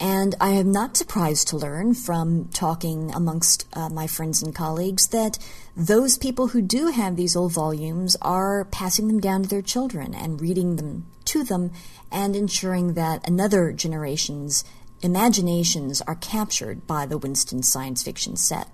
And 0.00 0.34
I 0.40 0.50
am 0.50 0.72
not 0.72 0.96
surprised 0.96 1.46
to 1.48 1.56
learn 1.56 1.94
from 1.94 2.48
talking 2.48 3.14
amongst 3.14 3.68
uh, 3.72 3.88
my 3.88 4.08
friends 4.08 4.42
and 4.42 4.52
colleagues 4.52 5.06
that 5.08 5.38
those 5.76 6.18
people 6.18 6.48
who 6.48 6.60
do 6.60 6.88
have 6.88 7.14
these 7.14 7.36
old 7.36 7.52
volumes 7.52 8.16
are 8.20 8.64
passing 8.64 9.06
them 9.06 9.20
down 9.20 9.44
to 9.44 9.48
their 9.48 9.62
children 9.62 10.12
and 10.12 10.40
reading 10.40 10.74
them 10.74 11.06
to 11.26 11.44
them 11.44 11.70
and 12.10 12.34
ensuring 12.34 12.94
that 12.94 13.26
another 13.28 13.70
generation's 13.70 14.64
imaginations 15.04 16.00
are 16.02 16.14
captured 16.14 16.86
by 16.86 17.04
the 17.04 17.18
Winston 17.18 17.62
science 17.62 18.02
fiction 18.02 18.36
set. 18.36 18.70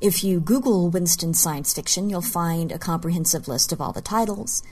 If 0.00 0.24
you 0.24 0.40
Google 0.40 0.90
Winston 0.90 1.32
science 1.32 1.72
fiction, 1.72 2.10
you'll 2.10 2.22
find 2.22 2.72
a 2.72 2.78
comprehensive 2.78 3.46
list 3.46 3.70
of 3.72 3.80
all 3.80 3.92
the 3.92 4.02
titles. 4.02 4.64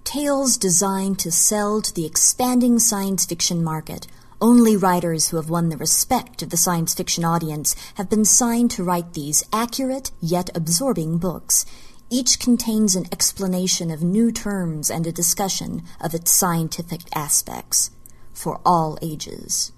tales 0.03 0.57
designed 0.57 1.19
to 1.19 1.31
sell 1.31 1.81
to 1.81 1.93
the 1.93 2.05
expanding 2.05 2.79
science 2.79 3.25
fiction 3.25 3.63
market. 3.63 4.07
Only 4.41 4.75
writers 4.75 5.29
who 5.29 5.37
have 5.37 5.49
won 5.49 5.69
the 5.69 5.77
respect 5.77 6.41
of 6.41 6.49
the 6.49 6.57
science 6.57 6.93
fiction 6.93 7.23
audience 7.23 7.75
have 7.95 8.09
been 8.09 8.25
signed 8.25 8.71
to 8.71 8.83
write 8.83 9.13
these 9.13 9.43
accurate 9.53 10.11
yet 10.19 10.49
absorbing 10.55 11.17
books. 11.17 11.65
Each 12.09 12.37
contains 12.39 12.95
an 12.95 13.05
explanation 13.11 13.89
of 13.89 14.03
new 14.03 14.31
terms 14.31 14.91
and 14.91 15.07
a 15.07 15.11
discussion 15.11 15.83
of 16.01 16.13
its 16.13 16.31
scientific 16.31 17.01
aspects 17.15 17.89
for 18.33 18.59
all 18.65 18.99
ages. 19.01 19.71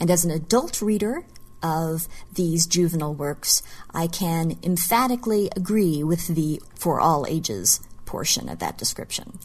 And 0.00 0.10
as 0.10 0.24
an 0.24 0.30
adult 0.30 0.82
reader 0.82 1.24
of 1.62 2.08
these 2.32 2.66
juvenile 2.66 3.14
works, 3.14 3.62
I 3.94 4.08
can 4.08 4.58
emphatically 4.62 5.50
agree 5.56 6.02
with 6.02 6.26
the 6.26 6.60
for 6.74 7.00
all 7.00 7.26
ages 7.26 7.80
portion 8.14 8.48
of 8.48 8.60
that 8.60 8.78
description. 8.78 9.40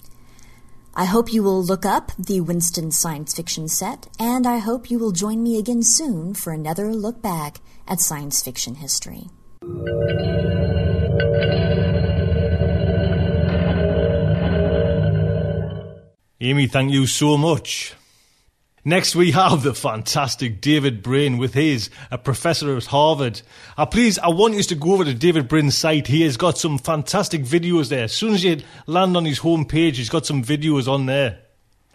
I 0.93 1.05
hope 1.05 1.33
you 1.33 1.41
will 1.41 1.63
look 1.63 1.85
up 1.85 2.11
the 2.19 2.39
Winston 2.41 2.91
science 2.91 3.33
fiction 3.33 3.67
set, 3.67 4.07
and 4.19 4.45
I 4.45 4.57
hope 4.59 4.91
you 4.91 4.99
will 4.99 5.11
join 5.11 5.41
me 5.41 5.57
again 5.57 5.81
soon 5.81 6.35
for 6.35 6.53
another 6.53 6.93
look 6.93 7.19
back 7.19 7.61
at 7.87 7.99
science 7.99 8.43
fiction 8.43 8.75
history. 8.75 9.23
Amy, 16.41 16.67
thank 16.67 16.91
you 16.91 17.07
so 17.07 17.37
much. 17.37 17.95
Next, 18.89 19.15
we 19.15 19.29
have 19.33 19.61
the 19.61 19.75
fantastic 19.75 20.61
David 20.61 21.03
Brin 21.03 21.37
with 21.37 21.53
his 21.53 21.91
a 22.09 22.17
professor 22.17 22.75
at 22.75 22.85
Harvard. 22.85 23.39
Uh, 23.77 23.85
please, 23.85 24.17
I 24.17 24.29
want 24.29 24.55
you 24.55 24.63
to 24.63 24.73
go 24.73 24.93
over 24.93 25.05
to 25.05 25.13
David 25.13 25.47
Brin's 25.47 25.77
site. 25.77 26.07
He 26.07 26.23
has 26.23 26.37
got 26.37 26.57
some 26.57 26.79
fantastic 26.79 27.43
videos 27.43 27.89
there. 27.89 28.05
As 28.05 28.13
soon 28.13 28.33
as 28.33 28.43
you 28.43 28.61
land 28.87 29.15
on 29.15 29.25
his 29.25 29.41
homepage, 29.41 29.97
he's 29.97 30.09
got 30.09 30.25
some 30.25 30.43
videos 30.43 30.87
on 30.87 31.05
there. 31.05 31.37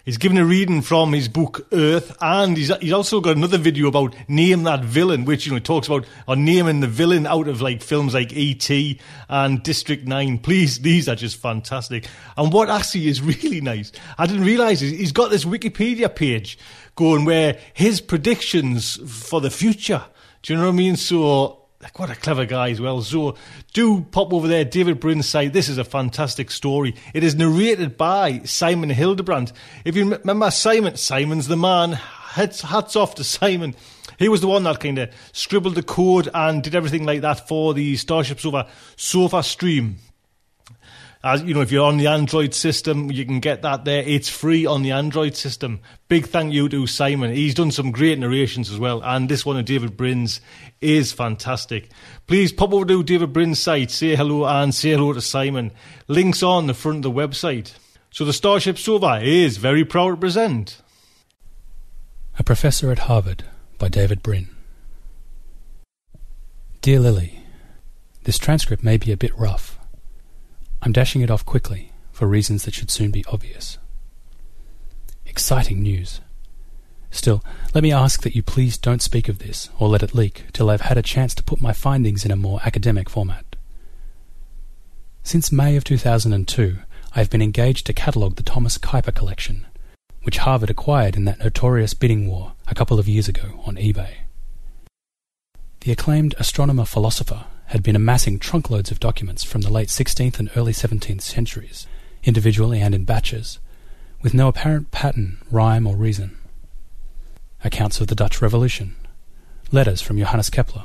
He's 0.05 0.19
given 0.19 0.37
a 0.37 0.45
reading 0.45 0.83
from 0.83 1.15
his 1.15 1.29
book 1.29 1.67
Earth, 1.73 2.15
and 2.21 2.59
he's 2.59 2.71
he's 2.77 2.93
also 2.93 3.23
got 3.23 3.39
another 3.39 3.57
video 3.57 3.89
about 3.89 4.15
name 4.29 4.65
that 4.65 4.85
villain, 4.85 5.25
which 5.25 5.47
you 5.47 5.53
know 5.53 5.59
talks 5.59 5.87
about 5.87 6.05
on 6.29 6.45
naming 6.45 6.81
the 6.81 6.87
villain 6.87 7.27
out 7.27 7.49
of 7.49 7.63
like 7.63 7.83
films 7.83 8.13
like 8.13 8.31
E.T. 8.35 9.01
and 9.31 9.63
District 9.63 10.07
Nine. 10.07 10.39
Please, 10.39 10.81
these 10.81 11.09
are 11.09 11.15
just 11.15 11.39
fantastic. 11.39 12.07
And 12.37 12.53
what 12.53 12.69
actually 12.69 13.09
is 13.09 13.23
really 13.43 13.63
nice, 13.63 13.93
I 14.19 14.27
didn't 14.27 14.45
realise 14.45 14.81
he's 14.81 15.13
got 15.13 15.31
this 15.31 15.47
Wikipedia 15.47 16.15
page 16.15 16.59
going 16.95 17.25
where 17.25 17.59
his 17.73 18.01
predictions 18.01 18.97
for 19.27 19.41
the 19.41 19.51
future. 19.51 20.05
Do 20.43 20.53
you 20.53 20.59
know 20.59 20.67
what 20.67 20.73
I 20.73 20.77
mean? 20.77 20.97
So 20.97 21.65
like, 21.85 21.99
what 21.99 22.09
a 22.09 22.15
clever 22.15 22.47
guy 22.47 22.71
as 22.71 22.81
well. 22.81 23.03
So 23.03 23.37
do 23.75 24.01
pop 24.01 24.33
over 24.33 24.49
there, 24.49 24.65
David 24.65 25.01
Brin's 25.01 25.29
site. 25.29 25.53
This 25.53 25.69
is 25.69 25.77
a 25.77 25.85
fantastic 25.85 26.51
story. 26.51 26.95
It 27.13 27.23
is 27.23 27.35
narrated 27.35 27.99
by 27.99 28.39
Simon 28.45 28.89
Hildebrandt. 28.89 29.53
If 29.85 29.95
you 29.95 30.09
remember 30.09 30.51
Simon, 30.51 30.97
Simon's 30.97 31.47
the 31.47 31.59
man. 31.59 31.93
Hats, 31.93 32.63
hats 32.63 32.97
off 32.97 33.15
to 33.17 33.25
Simon. 33.25 33.75
He 34.19 34.31
was 34.31 34.41
the 34.41 34.49
one 34.49 34.63
that 34.63 34.81
kind 34.81 34.99
of 34.99 35.11
scribbled 35.33 35.75
the 35.75 35.83
code 35.83 36.31
and 36.33 36.63
did 36.63 36.75
everything 36.75 37.05
like 37.05 37.21
that 37.21 37.47
for 37.47 37.75
the 37.75 37.97
Starship 37.97 38.41
Sofa 38.41 38.67
Sofa 38.97 39.43
Stream. 39.43 39.99
As 41.25 41.43
you 41.43 41.55
know, 41.55 41.63
if 41.63 41.73
you're 41.73 41.87
on 41.87 41.97
the 41.97 42.09
Android 42.09 42.53
system, 42.53 43.11
you 43.11 43.25
can 43.25 43.41
get 43.41 43.63
that 43.63 43.87
there. 43.87 44.03
It's 44.03 44.29
free 44.29 44.67
on 44.67 44.83
the 44.83 44.93
Android 44.93 45.35
system. 45.35 45.81
Big 46.07 46.27
thank 46.27 46.53
you 46.53 46.69
to 46.69 46.87
Simon. 46.87 47.33
He's 47.33 47.55
done 47.55 47.71
some 47.71 47.93
great 47.93 48.19
narrations 48.19 48.71
as 48.71 48.79
well, 48.79 49.03
and 49.03 49.27
this 49.27 49.47
one 49.47 49.57
of 49.57 49.65
David 49.65 49.97
Brin's 49.97 50.43
is 50.83 51.15
fantastic. 51.15 51.89
Please 52.27 52.53
pop 52.53 52.75
over 52.75 52.85
to 52.85 53.03
David 53.03 53.33
Brin's 53.33 53.59
site, 53.59 53.91
say 53.91 54.15
hello, 54.15 54.45
and 54.45 54.75
say 54.75 54.91
hello 54.91 55.15
to 55.15 55.23
Simon. 55.23 55.73
Links 56.09 56.43
on 56.43 56.67
the 56.67 56.75
front 56.75 56.99
of 56.99 57.03
the 57.05 57.11
website. 57.11 57.73
So 58.11 58.27
the 58.27 58.35
Starship 58.35 58.77
Sofa 58.77 59.21
is 59.23 59.57
very 59.57 59.83
proud 59.83 60.11
to 60.11 60.17
present 60.19 60.83
A 62.39 62.45
Professor 62.45 62.93
at 62.93 62.99
Harvard 62.99 63.45
by 63.79 63.89
David 63.89 64.23
Brin. 64.23 64.49
Dear 66.83 67.01
Lily, 67.01 67.41
this 68.25 68.37
transcript 68.37 68.85
may 68.85 68.99
be 68.99 69.11
a 69.11 69.17
bit 69.17 69.35
rough. 69.39 69.74
I'm 70.85 70.93
dashing 70.93 71.23
it 71.23 71.31
off 71.31 71.47
quickly 71.47 71.93
for 72.13 72.29
reasons 72.29 72.65
that 72.65 72.75
should 72.75 72.91
soon 72.91 73.11
be 73.11 73.25
obvious. 73.33 73.79
Exciting 75.25 75.83
news. 75.83 76.21
Still, 77.11 77.43
let 77.75 77.83
me 77.83 77.91
ask 77.91 78.23
that 78.23 78.37
you 78.37 78.43
please 78.43 78.77
don't 78.77 79.01
speak 79.01 79.29
of 79.29 79.39
this 79.39 79.71
or 79.79 79.89
let 79.89 80.03
it 80.03 80.15
leak 80.15 80.45
till 80.53 80.69
I've 80.69 80.83
had 80.83 80.99
a 80.99 81.03
chance 81.03 81.35
to 81.37 81.43
put 81.43 81.63
my 81.63 81.73
findings 81.73 82.27
in 82.27 82.31
a 82.31 82.37
more 82.37 82.61
academic 82.67 83.09
format. 83.09 83.57
Since 85.23 85.51
May 85.51 85.75
of 85.77 85.85
2002, 85.85 86.77
I 87.15 87.19
have 87.19 87.31
been 87.31 87.41
engaged 87.41 87.87
to 87.87 87.95
catalogue 87.95 88.37
the 88.37 88.43
Thomas 88.43 88.77
Kuyper 88.77 89.15
collection, 89.15 89.67
which 90.25 90.39
Harvard 90.39 90.69
acquired 90.69 91.17
in 91.17 91.25
that 91.25 91.39
notorious 91.39 91.95
bidding 91.95 92.29
war 92.29 92.53
a 92.67 92.75
couple 92.75 92.99
of 92.99 93.09
years 93.09 93.27
ago 93.27 93.63
on 93.65 93.77
eBay. 93.77 94.17
The 95.81 95.93
acclaimed 95.93 96.35
astronomer 96.39 96.85
philosopher 96.85 97.47
had 97.67 97.83
been 97.83 97.97
amassing 97.97 98.39
trunkloads 98.39 98.91
of 98.91 99.01
documents 99.01 99.43
from 99.43 99.63
the 99.63 99.73
late 99.73 99.89
16th 99.89 100.39
and 100.39 100.51
early 100.57 100.73
17th 100.73 101.23
centuries, 101.23 101.87
individually 102.23 102.81
and 102.81 102.95
in 102.95 103.05
batches, 103.05 103.59
with 104.23 104.35
no 104.35 104.49
apparent 104.49 104.91
pattern, 104.91 105.39
rhyme, 105.51 105.87
or 105.87 105.97
reason. 105.97 106.37
Accounts 107.63 108.01
of 108.01 108.09
the 108.09 108.15
Dutch 108.15 108.43
Revolution, 108.43 108.97
letters 109.73 110.03
from 110.03 110.19
Johannes 110.19 110.51
Kepler, 110.51 110.85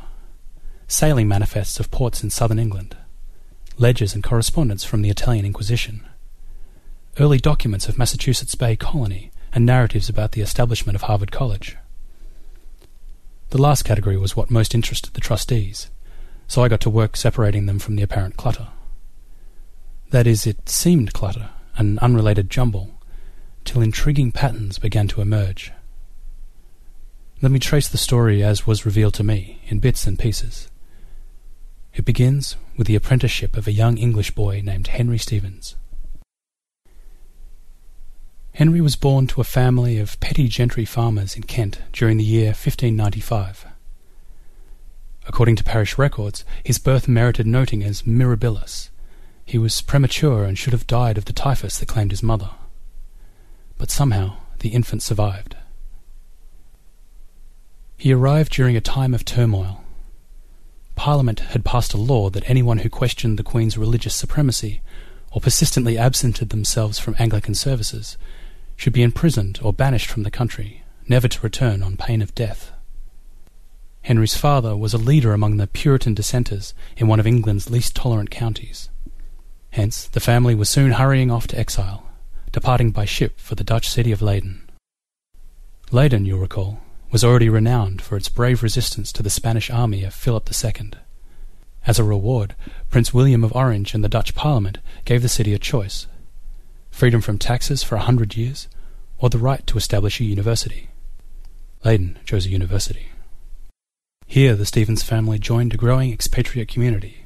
sailing 0.87 1.27
manifests 1.27 1.79
of 1.79 1.91
ports 1.91 2.23
in 2.23 2.29
southern 2.29 2.59
England, 2.59 2.95
ledgers 3.77 4.13
and 4.13 4.23
correspondence 4.23 4.83
from 4.83 5.01
the 5.01 5.09
Italian 5.09 5.45
Inquisition, 5.45 6.05
early 7.19 7.37
documents 7.37 7.87
of 7.87 7.97
Massachusetts 7.97 8.55
Bay 8.55 8.75
Colony, 8.75 9.31
and 9.53 9.65
narratives 9.65 10.09
about 10.09 10.33
the 10.33 10.41
establishment 10.41 10.95
of 10.95 11.03
Harvard 11.03 11.31
College. 11.31 11.77
The 13.49 13.61
last 13.61 13.83
category 13.83 14.17
was 14.17 14.35
what 14.35 14.51
most 14.51 14.75
interested 14.75 15.13
the 15.13 15.21
trustees, 15.21 15.89
so 16.49 16.63
I 16.63 16.67
got 16.67 16.81
to 16.81 16.89
work 16.89 17.15
separating 17.15 17.67
them 17.67 17.77
from 17.77 17.95
the 17.95 18.01
apparent 18.01 18.35
clutter. 18.35 18.69
That 20.09 20.25
is, 20.25 20.47
it 20.47 20.67
seemed 20.67 21.13
clutter, 21.13 21.51
an 21.77 21.99
unrelated 21.99 22.49
jumble, 22.49 22.99
till 23.63 23.83
intriguing 23.83 24.31
patterns 24.31 24.79
began 24.79 25.07
to 25.09 25.21
emerge. 25.21 25.71
Let 27.39 27.51
me 27.51 27.59
trace 27.59 27.87
the 27.87 27.99
story 27.99 28.43
as 28.43 28.65
was 28.65 28.83
revealed 28.83 29.13
to 29.13 29.23
me, 29.23 29.61
in 29.67 29.77
bits 29.77 30.07
and 30.07 30.17
pieces. 30.17 30.69
It 31.93 32.03
begins 32.03 32.55
with 32.75 32.87
the 32.87 32.95
apprenticeship 32.95 33.55
of 33.55 33.67
a 33.67 33.71
young 33.71 33.99
English 33.99 34.31
boy 34.31 34.63
named 34.65 34.87
Henry 34.87 35.19
Stevens. 35.19 35.75
Henry 38.55 38.81
was 38.81 38.95
born 38.95 39.27
to 39.27 39.41
a 39.41 39.43
family 39.43 39.99
of 39.99 40.19
petty 40.19 40.47
gentry 40.47 40.83
farmers 40.83 41.35
in 41.35 41.43
Kent 41.43 41.79
during 41.93 42.17
the 42.17 42.23
year 42.23 42.47
1595. 42.47 43.67
According 45.29 45.57
to 45.57 45.63
parish 45.63 45.95
records, 45.99 46.43
his 46.63 46.79
birth 46.79 47.07
merited 47.07 47.45
noting 47.45 47.83
as 47.83 48.01
mirabilis. 48.01 48.89
He 49.45 49.59
was 49.59 49.79
premature 49.79 50.43
and 50.43 50.57
should 50.57 50.73
have 50.73 50.87
died 50.87 51.19
of 51.19 51.25
the 51.25 51.33
typhus 51.33 51.77
that 51.77 51.87
claimed 51.87 52.09
his 52.09 52.23
mother. 52.23 52.49
But 53.77 53.91
somehow 53.91 54.37
the 54.57 54.69
infant 54.69 55.03
survived. 55.03 55.55
He 57.95 58.11
arrived 58.11 58.51
during 58.53 58.75
a 58.75 58.81
time 58.81 59.13
of 59.13 59.23
turmoil. 59.23 59.83
Parliament 60.95 61.41
had 61.41 61.63
passed 61.63 61.93
a 61.93 61.97
law 61.97 62.31
that 62.31 62.49
anyone 62.49 62.79
who 62.79 62.89
questioned 62.89 63.37
the 63.37 63.43
Queen's 63.43 63.77
religious 63.77 64.15
supremacy 64.15 64.81
or 65.31 65.39
persistently 65.39 65.95
absented 65.95 66.49
themselves 66.49 66.97
from 66.97 67.15
Anglican 67.19 67.53
services 67.53 68.17
should 68.75 68.93
be 68.93 69.03
imprisoned 69.03 69.59
or 69.61 69.73
banished 69.73 70.09
from 70.09 70.23
the 70.23 70.31
country, 70.31 70.83
never 71.07 71.27
to 71.27 71.41
return 71.41 71.83
on 71.83 71.97
pain 71.97 72.23
of 72.23 72.33
death. 72.33 72.71
Henry's 74.01 74.35
father 74.35 74.75
was 74.75 74.93
a 74.93 74.97
leader 74.97 75.33
among 75.33 75.57
the 75.57 75.67
Puritan 75.67 76.13
dissenters 76.13 76.73
in 76.97 77.07
one 77.07 77.19
of 77.19 77.27
England's 77.27 77.69
least 77.69 77.95
tolerant 77.95 78.31
counties. 78.31 78.89
Hence, 79.71 80.07
the 80.07 80.19
family 80.19 80.55
was 80.55 80.69
soon 80.69 80.93
hurrying 80.93 81.29
off 81.29 81.47
to 81.47 81.59
exile, 81.59 82.07
departing 82.51 82.91
by 82.91 83.05
ship 83.05 83.39
for 83.39 83.55
the 83.55 83.63
Dutch 83.63 83.89
city 83.89 84.11
of 84.11 84.21
Leyden. 84.21 84.69
Leyden, 85.91 86.25
you'll 86.25 86.39
recall, 86.39 86.81
was 87.11 87.23
already 87.23 87.49
renowned 87.49 88.01
for 88.01 88.15
its 88.15 88.29
brave 88.29 88.63
resistance 88.63 89.11
to 89.11 89.23
the 89.23 89.29
Spanish 89.29 89.69
army 89.69 90.03
of 90.03 90.13
Philip 90.13 90.49
II. 90.49 90.91
As 91.85 91.97
a 91.97 92.03
reward, 92.03 92.55
Prince 92.89 93.13
William 93.13 93.43
of 93.43 93.55
Orange 93.55 93.93
and 93.93 94.03
the 94.03 94.09
Dutch 94.09 94.35
Parliament 94.35 94.79
gave 95.05 95.21
the 95.21 95.29
city 95.29 95.53
a 95.53 95.59
choice 95.59 96.07
freedom 96.91 97.21
from 97.21 97.37
taxes 97.37 97.81
for 97.81 97.95
a 97.95 98.01
hundred 98.01 98.35
years, 98.35 98.67
or 99.19 99.29
the 99.29 99.37
right 99.37 99.65
to 99.67 99.77
establish 99.77 100.19
a 100.19 100.25
university. 100.25 100.89
Leyden 101.85 102.19
chose 102.25 102.45
a 102.45 102.49
university. 102.49 103.07
Here 104.31 104.53
the 104.53 104.67
Stevens 104.67 105.01
family 105.01 105.39
joined 105.39 105.73
a 105.73 105.77
growing 105.77 106.13
expatriate 106.13 106.67
community 106.67 107.25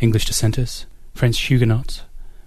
English 0.00 0.24
dissenters, 0.24 0.86
French 1.12 1.38
Huguenots, 1.38 2.04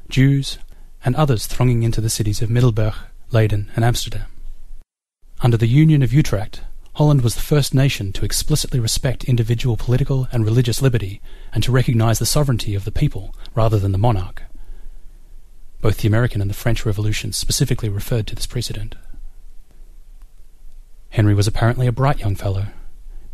Jews, 0.10 0.58
and 1.06 1.16
others 1.16 1.46
thronging 1.46 1.84
into 1.84 2.02
the 2.02 2.10
cities 2.10 2.42
of 2.42 2.50
Middelburg, 2.50 2.96
Leyden, 3.30 3.70
and 3.76 3.86
Amsterdam. 3.86 4.26
Under 5.42 5.56
the 5.56 5.68
Union 5.68 6.02
of 6.02 6.12
Utrecht, 6.12 6.64
Holland 6.94 7.22
was 7.22 7.36
the 7.36 7.44
first 7.44 7.76
nation 7.76 8.12
to 8.14 8.26
explicitly 8.26 8.80
respect 8.80 9.26
individual 9.26 9.78
political 9.78 10.28
and 10.32 10.46
religious 10.46 10.82
liberty 10.82 11.22
and 11.54 11.64
to 11.64 11.72
recognize 11.72 12.18
the 12.18 12.26
sovereignty 12.26 12.74
of 12.74 12.86
the 12.86 12.92
people 12.92 13.36
rather 13.54 13.78
than 13.78 13.92
the 13.92 14.00
monarch. 14.00 14.42
Both 15.80 15.98
the 15.98 16.08
American 16.08 16.42
and 16.42 16.50
the 16.50 16.56
French 16.56 16.88
revolutions 16.88 17.38
specifically 17.38 17.88
referred 17.88 18.26
to 18.28 18.36
this 18.36 18.48
precedent. 18.48 18.96
Henry 21.10 21.36
was 21.36 21.46
apparently 21.46 21.86
a 21.86 21.92
bright 21.92 22.18
young 22.18 22.36
fellow 22.36 22.66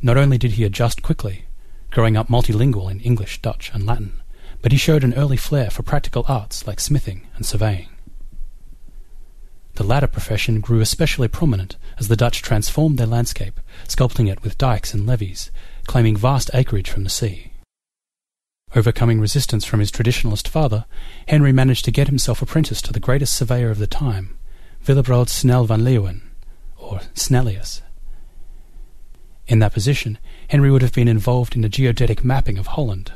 not 0.02 0.18
only 0.18 0.38
did 0.38 0.54
he 0.54 0.64
adjust 0.64 1.02
quickly, 1.02 1.46
growing 1.92 2.18
up 2.18 2.28
multilingual 2.28 2.92
in 2.92 3.00
English, 3.00 3.42
Dutch, 3.42 3.72
and 3.74 3.86
Latin, 3.86 4.14
but 4.62 4.72
he 4.72 4.78
showed 4.78 5.04
an 5.04 5.14
early 5.14 5.38
flair 5.38 5.70
for 5.70 5.84
practical 5.84 6.26
arts 6.28 6.68
like 6.68 6.80
smithing 6.80 7.28
and 7.36 7.46
surveying. 7.46 7.90
The 9.76 9.84
latter 9.84 10.08
profession 10.08 10.60
grew 10.60 10.82
especially 10.82 11.28
prominent 11.28 11.78
as 12.00 12.08
the 12.08 12.16
Dutch 12.16 12.42
transformed 12.42 12.98
their 12.98 13.06
landscape, 13.06 13.60
sculpting 13.88 14.28
it 14.28 14.42
with 14.42 14.58
dikes 14.58 14.94
and 14.94 15.06
levees, 15.06 15.52
claiming 15.86 16.18
vast 16.18 16.50
acreage 16.54 16.90
from 16.90 17.04
the 17.04 17.12
sea. 17.12 17.52
Overcoming 18.76 19.22
resistance 19.22 19.66
from 19.66 19.80
his 19.80 19.92
traditionalist 19.92 20.48
father, 20.48 20.86
Henry 21.28 21.52
managed 21.52 21.86
to 21.86 21.92
get 21.92 22.08
himself 22.08 22.42
apprenticed 22.42 22.86
to 22.86 22.94
the 22.94 23.00
greatest 23.00 23.36
surveyor 23.36 23.70
of 23.70 23.78
the 23.78 23.88
time, 23.88 24.38
Willebrord 24.86 25.30
Snell 25.30 25.66
van 25.66 25.84
Leeuwen, 25.84 26.22
or 26.76 27.00
Snellius. 27.14 27.82
In 29.48 29.60
that 29.60 29.74
position, 29.74 30.18
Henry 30.50 30.70
would 30.70 30.82
have 30.82 30.94
been 30.94 31.08
involved 31.08 31.56
in 31.56 31.62
the 31.62 31.70
geodetic 31.70 32.24
mapping 32.24 32.58
of 32.58 32.68
Holland, 32.68 33.14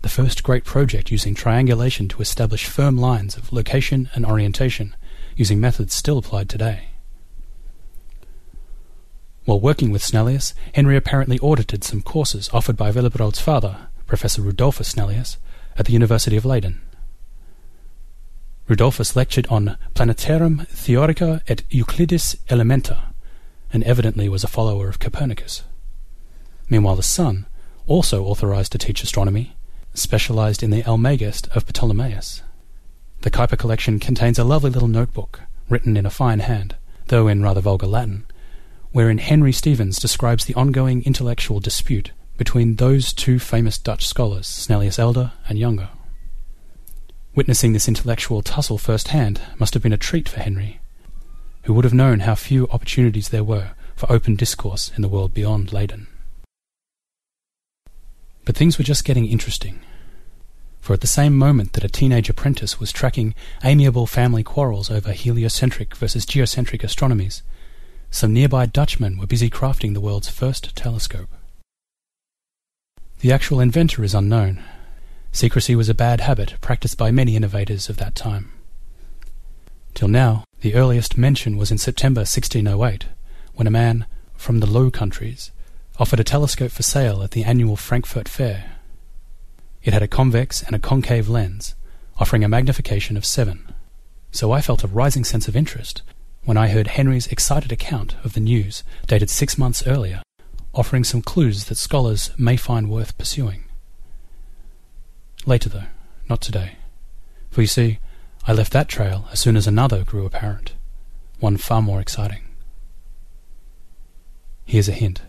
the 0.00 0.08
first 0.08 0.42
great 0.42 0.64
project 0.64 1.10
using 1.10 1.34
triangulation 1.34 2.08
to 2.08 2.22
establish 2.22 2.66
firm 2.66 2.96
lines 2.96 3.36
of 3.36 3.52
location 3.52 4.08
and 4.14 4.24
orientation, 4.24 4.96
using 5.36 5.60
methods 5.60 5.94
still 5.94 6.18
applied 6.18 6.48
today. 6.48 6.88
While 9.44 9.60
working 9.60 9.90
with 9.90 10.02
Snellius, 10.02 10.54
Henry 10.74 10.96
apparently 10.96 11.38
audited 11.40 11.84
some 11.84 12.00
courses 12.00 12.48
offered 12.52 12.78
by 12.78 12.90
Willebrord's 12.90 13.40
father, 13.40 13.88
Professor 14.06 14.40
Rudolphus 14.40 14.94
Snellius, 14.94 15.36
at 15.76 15.84
the 15.84 15.92
University 15.92 16.36
of 16.36 16.46
Leiden. 16.46 16.80
Rudolphus 18.68 19.14
lectured 19.14 19.46
on 19.48 19.76
Planetarum 19.94 20.66
Theorica 20.68 21.42
et 21.46 21.62
Euclidis 21.68 22.36
Elementa, 22.48 23.12
and 23.70 23.84
evidently 23.84 24.30
was 24.30 24.44
a 24.44 24.48
follower 24.48 24.88
of 24.88 24.98
Copernicus. 24.98 25.62
Meanwhile, 26.68 26.96
the 26.96 27.02
son, 27.02 27.46
also 27.86 28.24
authorized 28.24 28.72
to 28.72 28.78
teach 28.78 29.02
astronomy, 29.02 29.56
specialized 29.92 30.62
in 30.62 30.70
the 30.70 30.82
Almagest 30.82 31.48
of 31.54 31.66
Ptolemaeus. 31.66 32.42
The 33.20 33.30
Kuyper 33.30 33.58
collection 33.58 33.98
contains 33.98 34.38
a 34.38 34.44
lovely 34.44 34.70
little 34.70 34.88
notebook, 34.88 35.40
written 35.68 35.96
in 35.96 36.06
a 36.06 36.10
fine 36.10 36.40
hand, 36.40 36.76
though 37.06 37.28
in 37.28 37.42
rather 37.42 37.60
vulgar 37.60 37.86
Latin, 37.86 38.26
wherein 38.92 39.18
Henry 39.18 39.52
Stevens 39.52 39.98
describes 39.98 40.44
the 40.44 40.54
ongoing 40.54 41.02
intellectual 41.04 41.60
dispute 41.60 42.12
between 42.36 42.76
those 42.76 43.12
two 43.12 43.38
famous 43.38 43.78
Dutch 43.78 44.06
scholars, 44.06 44.46
Snellius 44.46 44.98
Elder 44.98 45.32
and 45.48 45.58
Younger. 45.58 45.88
Witnessing 47.34 47.72
this 47.72 47.88
intellectual 47.88 48.42
tussle 48.42 48.78
firsthand 48.78 49.40
must 49.58 49.74
have 49.74 49.82
been 49.82 49.92
a 49.92 49.96
treat 49.96 50.28
for 50.28 50.40
Henry, 50.40 50.80
who 51.62 51.74
would 51.74 51.84
have 51.84 51.94
known 51.94 52.20
how 52.20 52.34
few 52.34 52.68
opportunities 52.68 53.30
there 53.30 53.44
were 53.44 53.72
for 53.96 54.10
open 54.10 54.36
discourse 54.36 54.92
in 54.96 55.02
the 55.02 55.08
world 55.08 55.34
beyond 55.34 55.72
Leyden. 55.72 56.06
But 58.44 58.56
things 58.56 58.78
were 58.78 58.84
just 58.84 59.04
getting 59.04 59.26
interesting. 59.26 59.80
For 60.80 60.92
at 60.92 61.00
the 61.00 61.06
same 61.06 61.36
moment 61.36 61.72
that 61.72 61.84
a 61.84 61.88
teenage 61.88 62.28
apprentice 62.28 62.78
was 62.78 62.92
tracking 62.92 63.34
amiable 63.62 64.06
family 64.06 64.42
quarrels 64.42 64.90
over 64.90 65.12
heliocentric 65.12 65.96
versus 65.96 66.26
geocentric 66.26 66.82
astronomies, 66.82 67.40
some 68.10 68.32
nearby 68.32 68.66
Dutchmen 68.66 69.16
were 69.18 69.26
busy 69.26 69.48
crafting 69.48 69.94
the 69.94 70.00
world's 70.00 70.28
first 70.28 70.76
telescope. 70.76 71.30
The 73.20 73.32
actual 73.32 73.60
inventor 73.60 74.04
is 74.04 74.14
unknown. 74.14 74.62
Secrecy 75.32 75.74
was 75.74 75.88
a 75.88 75.94
bad 75.94 76.20
habit 76.20 76.54
practiced 76.60 76.98
by 76.98 77.10
many 77.10 77.34
innovators 77.34 77.88
of 77.88 77.96
that 77.96 78.14
time. 78.14 78.52
Till 79.94 80.08
now, 80.08 80.44
the 80.60 80.74
earliest 80.74 81.16
mention 81.16 81.56
was 81.56 81.70
in 81.70 81.78
September 81.78 82.20
1608, 82.20 83.06
when 83.54 83.66
a 83.66 83.70
man 83.70 84.06
from 84.36 84.60
the 84.60 84.66
Low 84.66 84.90
Countries 84.90 85.50
offered 85.98 86.20
a 86.20 86.24
telescope 86.24 86.72
for 86.72 86.82
sale 86.82 87.22
at 87.22 87.30
the 87.32 87.44
annual 87.44 87.76
Frankfurt 87.76 88.28
Fair. 88.28 88.72
It 89.82 89.92
had 89.92 90.02
a 90.02 90.08
convex 90.08 90.62
and 90.62 90.74
a 90.74 90.80
concave 90.80 91.28
lens, 91.28 91.74
offering 92.18 92.42
a 92.42 92.48
magnification 92.48 93.16
of 93.16 93.24
seven. 93.24 93.72
So 94.32 94.50
I 94.50 94.60
felt 94.60 94.82
a 94.82 94.88
rising 94.88 95.24
sense 95.24 95.46
of 95.46 95.54
interest 95.54 96.02
when 96.44 96.56
I 96.56 96.68
heard 96.68 96.88
Henry's 96.88 97.28
excited 97.28 97.70
account 97.70 98.16
of 98.24 98.32
the 98.32 98.40
news 98.40 98.82
dated 99.06 99.30
six 99.30 99.56
months 99.56 99.86
earlier, 99.86 100.22
offering 100.74 101.04
some 101.04 101.22
clues 101.22 101.66
that 101.66 101.76
scholars 101.76 102.30
may 102.36 102.56
find 102.56 102.90
worth 102.90 103.16
pursuing. 103.16 103.64
Later, 105.46 105.68
though, 105.68 105.86
not 106.28 106.40
today. 106.40 106.76
For 107.50 107.60
you 107.60 107.66
see, 107.66 107.98
I 108.46 108.52
left 108.52 108.72
that 108.72 108.88
trail 108.88 109.28
as 109.30 109.40
soon 109.40 109.56
as 109.56 109.66
another 109.66 110.04
grew 110.04 110.26
apparent, 110.26 110.74
one 111.38 111.56
far 111.56 111.80
more 111.80 112.00
exciting. 112.00 112.42
Here's 114.64 114.88
a 114.88 114.92
hint. 114.92 115.22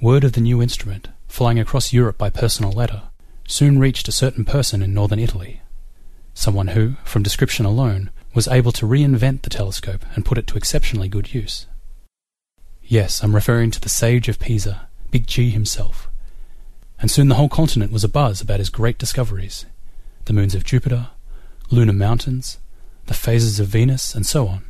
Word 0.00 0.24
of 0.24 0.32
the 0.32 0.42
new 0.42 0.60
instrument, 0.60 1.08
flying 1.26 1.58
across 1.58 1.94
Europe 1.94 2.18
by 2.18 2.28
personal 2.28 2.70
letter, 2.70 3.04
soon 3.48 3.78
reached 3.78 4.08
a 4.08 4.12
certain 4.12 4.44
person 4.44 4.82
in 4.82 4.92
northern 4.92 5.18
Italy, 5.18 5.62
someone 6.34 6.68
who, 6.68 6.96
from 7.02 7.22
description 7.22 7.64
alone, 7.64 8.10
was 8.34 8.46
able 8.46 8.72
to 8.72 8.86
reinvent 8.86 9.40
the 9.40 9.48
telescope 9.48 10.04
and 10.14 10.26
put 10.26 10.36
it 10.36 10.46
to 10.48 10.58
exceptionally 10.58 11.08
good 11.08 11.32
use. 11.32 11.66
Yes, 12.82 13.24
I'm 13.24 13.34
referring 13.34 13.70
to 13.70 13.80
the 13.80 13.88
sage 13.88 14.28
of 14.28 14.38
Pisa, 14.38 14.86
Big 15.10 15.26
G 15.26 15.48
himself. 15.48 16.08
And 17.00 17.10
soon 17.10 17.28
the 17.28 17.36
whole 17.36 17.48
continent 17.48 17.90
was 17.90 18.04
abuzz 18.04 18.42
about 18.42 18.58
his 18.58 18.68
great 18.68 18.98
discoveries 18.98 19.64
the 20.26 20.32
moons 20.34 20.54
of 20.54 20.64
Jupiter, 20.64 21.08
lunar 21.70 21.92
mountains, 21.92 22.58
the 23.06 23.14
phases 23.14 23.60
of 23.60 23.68
Venus, 23.68 24.14
and 24.14 24.26
so 24.26 24.48
on. 24.48 24.64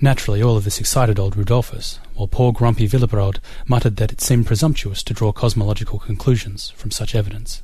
Naturally, 0.00 0.40
all 0.40 0.56
of 0.56 0.64
this 0.64 0.80
excited 0.80 1.18
old 1.18 1.36
Rudolphus, 1.36 1.98
while 2.20 2.28
poor 2.28 2.52
grumpy 2.52 2.86
Willebrord 2.86 3.38
muttered 3.66 3.96
that 3.96 4.12
it 4.12 4.20
seemed 4.20 4.46
presumptuous 4.46 5.02
to 5.02 5.14
draw 5.14 5.32
cosmological 5.32 5.98
conclusions 5.98 6.68
from 6.76 6.90
such 6.90 7.14
evidence. 7.14 7.62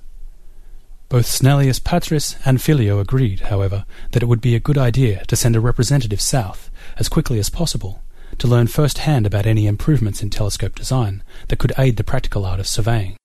Both 1.10 1.26
Snellius 1.26 1.78
Patris 1.78 2.36
and 2.42 2.60
Filio 2.60 2.98
agreed, 2.98 3.40
however, 3.40 3.84
that 4.12 4.22
it 4.22 4.26
would 4.26 4.40
be 4.40 4.54
a 4.54 4.60
good 4.60 4.78
idea 4.78 5.26
to 5.26 5.36
send 5.36 5.56
a 5.56 5.60
representative 5.60 6.22
south 6.22 6.70
as 6.96 7.10
quickly 7.10 7.38
as 7.38 7.50
possible 7.50 8.02
to 8.38 8.48
learn 8.48 8.66
first 8.66 8.98
hand 8.98 9.26
about 9.26 9.44
any 9.44 9.66
improvements 9.66 10.22
in 10.22 10.30
telescope 10.30 10.74
design 10.74 11.22
that 11.48 11.58
could 11.58 11.74
aid 11.76 11.98
the 11.98 12.02
practical 12.02 12.46
art 12.46 12.58
of 12.58 12.66
surveying. 12.66 13.18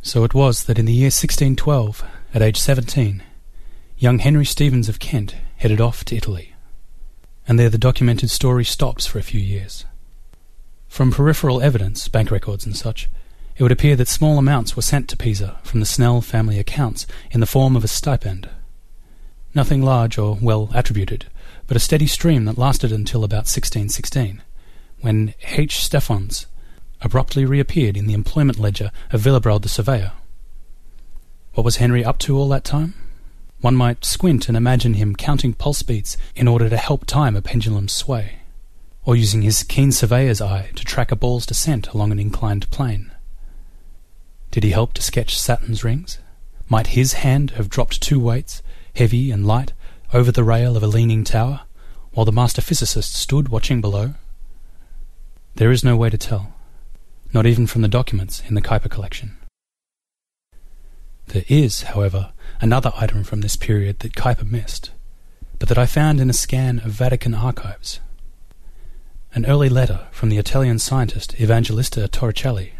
So 0.00 0.22
it 0.22 0.32
was 0.32 0.62
that 0.64 0.78
in 0.78 0.86
the 0.86 0.92
year 0.92 1.06
1612, 1.06 2.04
at 2.32 2.40
age 2.40 2.60
17, 2.60 3.24
young 3.98 4.20
Henry 4.20 4.44
Stevens 4.44 4.88
of 4.88 5.00
Kent 5.00 5.34
headed 5.56 5.80
off 5.80 6.04
to 6.04 6.16
Italy. 6.16 6.49
And 7.46 7.58
there 7.58 7.70
the 7.70 7.78
documented 7.78 8.30
story 8.30 8.64
stops 8.64 9.06
for 9.06 9.18
a 9.18 9.22
few 9.22 9.40
years. 9.40 9.84
From 10.88 11.12
peripheral 11.12 11.62
evidence, 11.62 12.08
bank 12.08 12.30
records 12.30 12.66
and 12.66 12.76
such, 12.76 13.08
it 13.56 13.62
would 13.62 13.72
appear 13.72 13.94
that 13.96 14.08
small 14.08 14.38
amounts 14.38 14.74
were 14.74 14.82
sent 14.82 15.08
to 15.08 15.16
Pisa 15.16 15.58
from 15.62 15.80
the 15.80 15.86
Snell 15.86 16.20
family 16.20 16.58
accounts 16.58 17.06
in 17.30 17.40
the 17.40 17.46
form 17.46 17.76
of 17.76 17.84
a 17.84 17.88
stipend. 17.88 18.48
Nothing 19.54 19.82
large 19.82 20.16
or 20.16 20.38
well 20.40 20.70
attributed, 20.74 21.26
but 21.66 21.76
a 21.76 21.80
steady 21.80 22.06
stream 22.06 22.44
that 22.46 22.58
lasted 22.58 22.90
until 22.90 23.22
about 23.22 23.46
1616, 23.46 24.42
when 25.00 25.34
H. 25.42 25.84
Stephans 25.84 26.46
abruptly 27.00 27.44
reappeared 27.44 27.96
in 27.96 28.06
the 28.06 28.14
employment 28.14 28.58
ledger 28.58 28.90
of 29.12 29.24
Willebrord 29.24 29.62
the 29.62 29.68
surveyor. 29.68 30.12
What 31.54 31.64
was 31.64 31.76
Henry 31.76 32.04
up 32.04 32.18
to 32.20 32.36
all 32.36 32.48
that 32.48 32.64
time? 32.64 32.94
One 33.60 33.76
might 33.76 34.04
squint 34.04 34.48
and 34.48 34.56
imagine 34.56 34.94
him 34.94 35.14
counting 35.14 35.52
pulse 35.52 35.82
beats 35.82 36.16
in 36.34 36.48
order 36.48 36.70
to 36.70 36.76
help 36.78 37.04
time 37.04 37.36
a 37.36 37.42
pendulum's 37.42 37.92
sway, 37.92 38.38
or 39.04 39.16
using 39.16 39.42
his 39.42 39.62
keen 39.62 39.92
surveyor's 39.92 40.40
eye 40.40 40.70
to 40.76 40.84
track 40.84 41.12
a 41.12 41.16
ball's 41.16 41.44
descent 41.44 41.88
along 41.88 42.10
an 42.10 42.18
inclined 42.18 42.70
plane. 42.70 43.12
Did 44.50 44.64
he 44.64 44.70
help 44.70 44.94
to 44.94 45.02
sketch 45.02 45.38
Saturn's 45.38 45.84
rings? 45.84 46.18
Might 46.70 46.88
his 46.88 47.14
hand 47.14 47.52
have 47.52 47.68
dropped 47.68 48.00
two 48.00 48.18
weights, 48.18 48.62
heavy 48.96 49.30
and 49.30 49.46
light, 49.46 49.72
over 50.12 50.32
the 50.32 50.44
rail 50.44 50.76
of 50.76 50.82
a 50.82 50.88
leaning 50.88 51.22
tower, 51.22 51.60
while 52.12 52.24
the 52.24 52.32
master 52.32 52.62
physicist 52.62 53.14
stood 53.14 53.50
watching 53.50 53.80
below? 53.80 54.14
There 55.54 55.70
is 55.70 55.84
no 55.84 55.96
way 55.96 56.08
to 56.08 56.18
tell, 56.18 56.54
not 57.34 57.44
even 57.44 57.66
from 57.66 57.82
the 57.82 57.88
documents 57.88 58.42
in 58.48 58.54
the 58.54 58.62
Kuyper 58.62 58.90
collection. 58.90 59.36
There 61.26 61.44
is, 61.48 61.82
however, 61.82 62.32
another 62.60 62.92
item 62.96 63.24
from 63.24 63.40
this 63.40 63.56
period 63.56 64.00
that 64.00 64.14
Kuyper 64.14 64.48
missed, 64.50 64.90
but 65.58 65.68
that 65.68 65.78
I 65.78 65.86
found 65.86 66.20
in 66.20 66.30
a 66.30 66.34
scan 66.34 66.80
of 66.80 66.92
Vatican 66.92 67.34
archives. 67.34 68.00
An 69.34 69.46
early 69.46 69.68
letter 69.68 70.08
from 70.10 70.28
the 70.28 70.38
Italian 70.38 70.78
scientist 70.78 71.40
Evangelista 71.40 72.08
Torricelli 72.08 72.72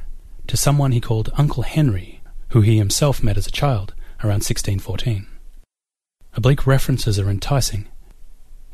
to 0.46 0.56
someone 0.56 0.92
he 0.92 1.00
called 1.00 1.30
Uncle 1.38 1.62
Henry, 1.62 2.20
who 2.48 2.60
he 2.60 2.76
himself 2.76 3.22
met 3.22 3.36
as 3.36 3.46
a 3.46 3.52
child 3.52 3.94
around 4.20 4.42
1614. 4.42 5.26
Oblique 6.34 6.66
references 6.66 7.18
are 7.18 7.30
enticing. 7.30 7.86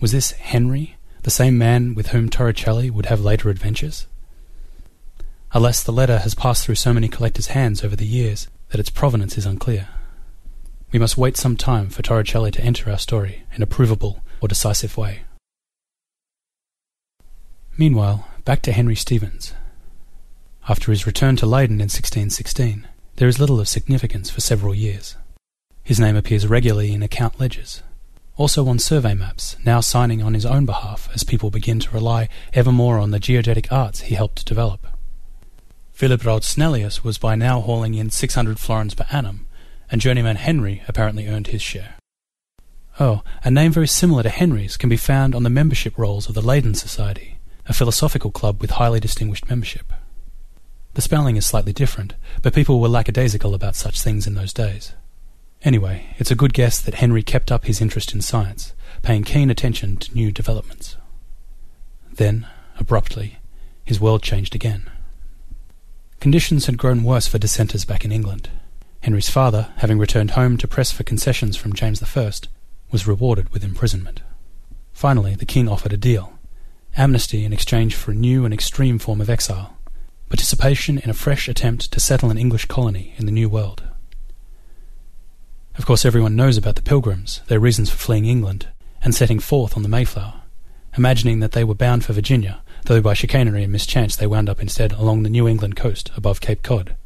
Was 0.01 0.13
this 0.13 0.33
Henry, 0.33 0.97
the 1.23 1.31
same 1.31 1.57
man 1.57 1.95
with 1.95 2.09
whom 2.09 2.29
Torricelli 2.29 2.91
would 2.91 3.07
have 3.07 3.21
later 3.21 3.51
adventures? 3.51 4.07
Alas, 5.53 5.83
the 5.83 5.93
letter 5.93 6.19
has 6.19 6.35
passed 6.35 6.65
through 6.65 6.75
so 6.75 6.93
many 6.93 7.09
collectors' 7.09 7.49
hands 7.49 7.85
over 7.85 7.97
the 7.97 8.07
years 8.07 8.49
that 8.71 8.81
its 8.81 8.91
provenance 8.91 9.39
is 9.39 9.47
unclear. 9.47 9.89
We 10.93 10.99
must 10.99 11.17
wait 11.17 11.37
some 11.37 11.57
time 11.57 11.91
for 11.91 12.03
Torricelli 12.03 12.53
to 12.53 12.63
enter 12.63 12.91
our 12.91 12.99
story 12.99 13.43
in 13.55 13.63
a 13.63 13.67
provable 13.67 14.23
or 14.41 14.49
decisive 14.49 14.97
way. 14.97 15.23
Meanwhile, 17.77 18.27
back 18.45 18.63
to 18.63 18.73
Henry 18.73 18.97
Stevens, 18.97 19.53
after 20.69 20.91
his 20.91 21.07
return 21.07 21.37
to 21.37 21.47
Leyden 21.47 21.77
in 21.77 21.85
1616, 21.85 22.89
there 23.17 23.29
is 23.29 23.39
little 23.39 23.61
of 23.61 23.69
significance 23.69 24.31
for 24.31 24.41
several 24.41 24.75
years. 24.75 25.17
His 25.85 26.01
name 26.01 26.17
appears 26.17 26.47
regularly 26.47 26.93
in 26.93 27.03
account 27.03 27.39
ledgers, 27.39 27.83
also 28.37 28.67
on 28.67 28.79
survey 28.79 29.15
maps, 29.15 29.57
now 29.65 29.81
signing 29.81 30.23
on 30.23 30.35
his 30.35 30.45
own 30.45 30.67
behalf 30.67 31.09
as 31.15 31.23
people 31.23 31.51
begin 31.51 31.79
to 31.81 31.91
rely 31.93 32.29
ever 32.53 32.73
more 32.73 32.99
on 32.99 33.11
the 33.11 33.21
geodetic 33.21 33.71
arts 33.71 34.01
he 34.03 34.15
helped 34.17 34.45
develop. 34.45 34.87
Willebrord 36.01 36.43
Snellius 36.43 37.05
was 37.05 37.17
by 37.17 37.37
now 37.37 37.61
hauling 37.61 37.95
in 37.95 38.11
600 38.11 38.59
florins 38.59 38.95
per 38.95 39.07
annum, 39.13 39.46
and 39.91 40.01
journeyman 40.01 40.37
Henry 40.37 40.83
apparently 40.89 41.29
earned 41.29 41.49
his 41.49 41.63
share. 41.63 41.95
Oh, 42.99 43.23
a 43.45 43.51
name 43.51 43.73
very 43.73 43.89
similar 43.89 44.23
to 44.23 44.31
Henry's 44.31 44.77
can 44.77 44.89
be 44.89 44.97
found 44.97 45.35
on 45.35 45.43
the 45.43 45.51
membership 45.51 45.99
rolls 45.99 46.29
of 46.29 46.35
the 46.35 46.41
Leyden 46.41 46.75
Society, 46.75 47.39
a 47.67 47.75
philosophical 47.75 48.31
club 48.31 48.61
with 48.61 48.71
highly 48.71 49.01
distinguished 49.01 49.49
membership. 49.49 49.93
The 50.95 51.03
spelling 51.03 51.37
is 51.37 51.45
slightly 51.45 51.75
different, 51.75 52.15
but 52.41 52.55
people 52.55 52.81
were 52.81 52.89
lackadaisical 52.89 53.55
about 53.55 53.77
such 53.77 54.01
things 54.01 54.27
in 54.27 54.35
those 54.35 54.55
days. 54.55 54.95
Anyway, 55.63 56.07
it's 56.19 56.31
a 56.31 56.37
good 56.37 56.55
guess 56.55 56.81
that 56.81 56.95
Henry 56.95 57.23
kept 57.23 57.53
up 57.53 57.67
his 57.67 57.83
interest 57.83 58.15
in 58.15 58.23
science, 58.23 58.73
paying 59.03 59.25
keen 59.25 59.51
attention 59.51 59.97
to 59.99 60.15
new 60.15 60.33
developments. 60.33 60.97
Then, 62.11 62.47
abruptly, 62.79 63.39
his 63.85 64.01
world 64.01 64.23
changed 64.23 64.55
again. 64.55 64.91
Conditions 66.19 66.65
had 66.65 66.79
grown 66.79 67.05
worse 67.05 67.27
for 67.27 67.39
dissenters 67.39 67.85
back 67.85 68.05
in 68.05 68.13
England. 68.13 68.49
Henry's 69.03 69.31
father, 69.31 69.73
having 69.77 69.99
returned 69.99 70.33
home 70.33 70.57
to 70.57 70.69
press 70.69 70.91
for 70.91 71.05
concessions 71.05 71.57
from 71.57 71.73
James 71.73 72.03
I, 72.03 72.33
was 72.91 73.07
rewarded 73.07 73.51
with 73.51 73.65
imprisonment. 73.65 74.23
Finally, 74.93 75.35
the 75.35 75.47
king 75.47 75.69
offered 75.69 75.93
a 75.93 75.97
deal 75.97 76.37
amnesty 76.97 77.45
in 77.45 77.53
exchange 77.53 77.95
for 77.95 78.13
a 78.13 78.15
new 78.15 78.45
and 78.45 78.55
extreme 78.55 78.99
form 78.99 79.21
of 79.21 79.29
exile, 79.29 79.77
participation 80.29 80.99
in 80.99 81.11
a 81.11 81.15
fresh 81.15 81.49
attempt 81.49 81.93
to 81.93 82.01
settle 82.01 82.31
an 82.31 82.39
English 82.39 82.65
colony 82.65 83.15
in 83.19 83.27
the 83.27 83.33
New 83.33 83.49
World. 83.49 83.83
Of 85.77 85.85
course, 85.85 86.07
everyone 86.07 86.37
knows 86.37 86.57
about 86.57 86.77
the 86.77 86.83
Pilgrims, 86.83 87.43
their 87.49 87.61
reasons 87.61 87.91
for 87.91 87.99
fleeing 87.99 88.25
England, 88.25 88.69
and 89.03 89.15
setting 89.15 89.39
forth 89.39 89.77
on 89.77 89.83
the 89.83 89.91
Mayflower, 89.91 90.41
imagining 90.97 91.41
that 91.41 91.53
they 91.53 91.65
were 91.65 91.75
bound 91.75 92.05
for 92.05 92.15
Virginia, 92.15 92.63
though 92.87 93.03
by 93.03 93.13
chicanery 93.13 93.63
and 93.63 93.73
mischance 93.73 94.17
they 94.17 94.27
wound 94.27 94.49
up 94.49 94.61
instead 94.63 94.93
along 94.93 95.23
the 95.23 95.31
New 95.31 95.47
England 95.47 95.77
coast 95.77 96.11
above 96.17 96.41
Cape 96.41 96.63
Cod. 96.63 96.97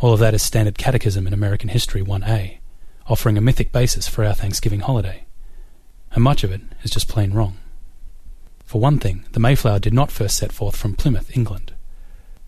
All 0.00 0.14
of 0.14 0.20
that 0.20 0.32
is 0.32 0.42
standard 0.42 0.78
catechism 0.78 1.26
in 1.26 1.34
American 1.34 1.68
History 1.68 2.00
1A, 2.00 2.56
offering 3.06 3.36
a 3.36 3.42
mythic 3.42 3.70
basis 3.70 4.08
for 4.08 4.24
our 4.24 4.32
Thanksgiving 4.32 4.80
holiday. 4.80 5.24
And 6.12 6.24
much 6.24 6.42
of 6.42 6.50
it 6.50 6.62
is 6.82 6.90
just 6.90 7.06
plain 7.06 7.34
wrong. 7.34 7.58
For 8.64 8.80
one 8.80 8.98
thing, 8.98 9.26
the 9.32 9.40
Mayflower 9.40 9.78
did 9.78 9.92
not 9.92 10.10
first 10.10 10.38
set 10.38 10.52
forth 10.52 10.74
from 10.74 10.94
Plymouth, 10.94 11.36
England. 11.36 11.74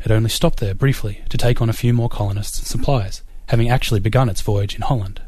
It 0.02 0.10
only 0.10 0.30
stopped 0.30 0.60
there 0.60 0.74
briefly 0.74 1.20
to 1.28 1.36
take 1.36 1.60
on 1.60 1.68
a 1.68 1.74
few 1.74 1.92
more 1.92 2.08
colonists 2.08 2.58
and 2.58 2.66
supplies, 2.66 3.22
having 3.48 3.68
actually 3.68 4.00
begun 4.00 4.30
its 4.30 4.40
voyage 4.40 4.74
in 4.74 4.80
Holland. 4.80 5.20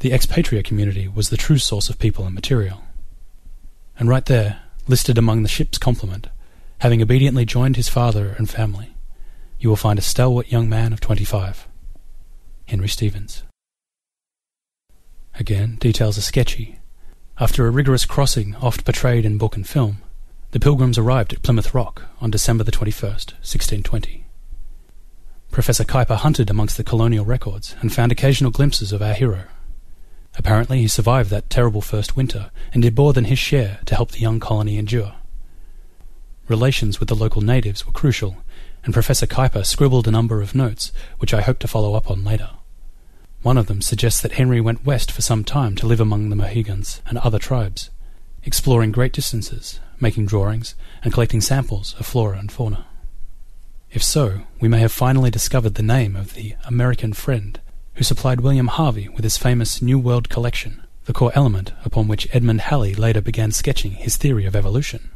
The 0.00 0.12
expatriate 0.12 0.64
community 0.64 1.06
was 1.06 1.28
the 1.28 1.36
true 1.36 1.58
source 1.58 1.88
of 1.88 2.00
people 2.00 2.24
and 2.24 2.34
material. 2.34 2.82
And 4.00 4.08
right 4.08 4.26
there, 4.26 4.62
listed 4.88 5.16
among 5.16 5.44
the 5.44 5.48
ship's 5.48 5.78
complement, 5.78 6.26
having 6.78 7.00
obediently 7.00 7.44
joined 7.44 7.76
his 7.76 7.88
father 7.88 8.34
and 8.36 8.50
family, 8.50 8.91
you 9.62 9.68
will 9.68 9.76
find 9.76 9.96
a 9.96 10.02
stalwart 10.02 10.50
young 10.50 10.68
man 10.68 10.92
of 10.92 11.00
twenty-five, 11.00 11.68
Henry 12.66 12.88
Stevens. 12.88 13.44
Again, 15.38 15.76
details 15.76 16.18
are 16.18 16.22
sketchy. 16.22 16.80
After 17.38 17.64
a 17.64 17.70
rigorous 17.70 18.04
crossing 18.04 18.56
oft 18.56 18.84
portrayed 18.84 19.24
in 19.24 19.38
book 19.38 19.54
and 19.54 19.64
film, 19.64 19.98
the 20.50 20.58
pilgrims 20.58 20.98
arrived 20.98 21.32
at 21.32 21.42
Plymouth 21.42 21.74
Rock 21.74 22.02
on 22.20 22.28
December 22.28 22.64
the 22.64 22.72
21st, 22.72 23.34
1620. 23.38 24.26
Professor 25.52 25.84
Kuyper 25.84 26.16
hunted 26.16 26.50
amongst 26.50 26.76
the 26.76 26.82
colonial 26.82 27.24
records 27.24 27.76
and 27.80 27.92
found 27.92 28.10
occasional 28.10 28.50
glimpses 28.50 28.90
of 28.90 29.00
our 29.00 29.14
hero. 29.14 29.44
Apparently 30.36 30.80
he 30.80 30.88
survived 30.88 31.30
that 31.30 31.48
terrible 31.48 31.80
first 31.80 32.16
winter 32.16 32.50
and 32.74 32.82
did 32.82 32.96
more 32.96 33.12
than 33.12 33.26
his 33.26 33.38
share 33.38 33.78
to 33.86 33.94
help 33.94 34.10
the 34.10 34.18
young 34.18 34.40
colony 34.40 34.76
endure. 34.76 35.14
Relations 36.48 36.98
with 36.98 37.08
the 37.08 37.14
local 37.14 37.42
natives 37.42 37.86
were 37.86 37.92
crucial, 37.92 38.41
and 38.84 38.94
Professor 38.94 39.26
Kuyper 39.26 39.64
scribbled 39.64 40.08
a 40.08 40.10
number 40.10 40.42
of 40.42 40.54
notes, 40.54 40.92
which 41.18 41.32
I 41.32 41.42
hope 41.42 41.58
to 41.60 41.68
follow 41.68 41.94
up 41.94 42.10
on 42.10 42.24
later. 42.24 42.50
One 43.42 43.58
of 43.58 43.66
them 43.66 43.82
suggests 43.82 44.20
that 44.22 44.32
Henry 44.32 44.60
went 44.60 44.86
west 44.86 45.10
for 45.10 45.22
some 45.22 45.44
time 45.44 45.74
to 45.76 45.86
live 45.86 46.00
among 46.00 46.30
the 46.30 46.36
Mohegans 46.36 47.02
and 47.06 47.18
other 47.18 47.38
tribes, 47.38 47.90
exploring 48.44 48.92
great 48.92 49.12
distances, 49.12 49.80
making 50.00 50.26
drawings, 50.26 50.74
and 51.02 51.12
collecting 51.12 51.40
samples 51.40 51.94
of 51.98 52.06
flora 52.06 52.38
and 52.38 52.50
fauna. 52.50 52.86
If 53.90 54.02
so, 54.02 54.42
we 54.60 54.68
may 54.68 54.78
have 54.78 54.92
finally 54.92 55.30
discovered 55.30 55.74
the 55.74 55.82
name 55.82 56.16
of 56.16 56.34
the 56.34 56.54
American 56.64 57.12
friend 57.12 57.60
who 57.94 58.04
supplied 58.04 58.40
William 58.40 58.68
Harvey 58.68 59.08
with 59.08 59.24
his 59.24 59.36
famous 59.36 59.82
New 59.82 59.98
World 59.98 60.28
collection, 60.28 60.82
the 61.04 61.12
core 61.12 61.32
element 61.34 61.72
upon 61.84 62.08
which 62.08 62.28
Edmund 62.32 62.62
Halley 62.62 62.94
later 62.94 63.20
began 63.20 63.52
sketching 63.52 63.92
his 63.92 64.16
theory 64.16 64.46
of 64.46 64.56
evolution. 64.56 65.10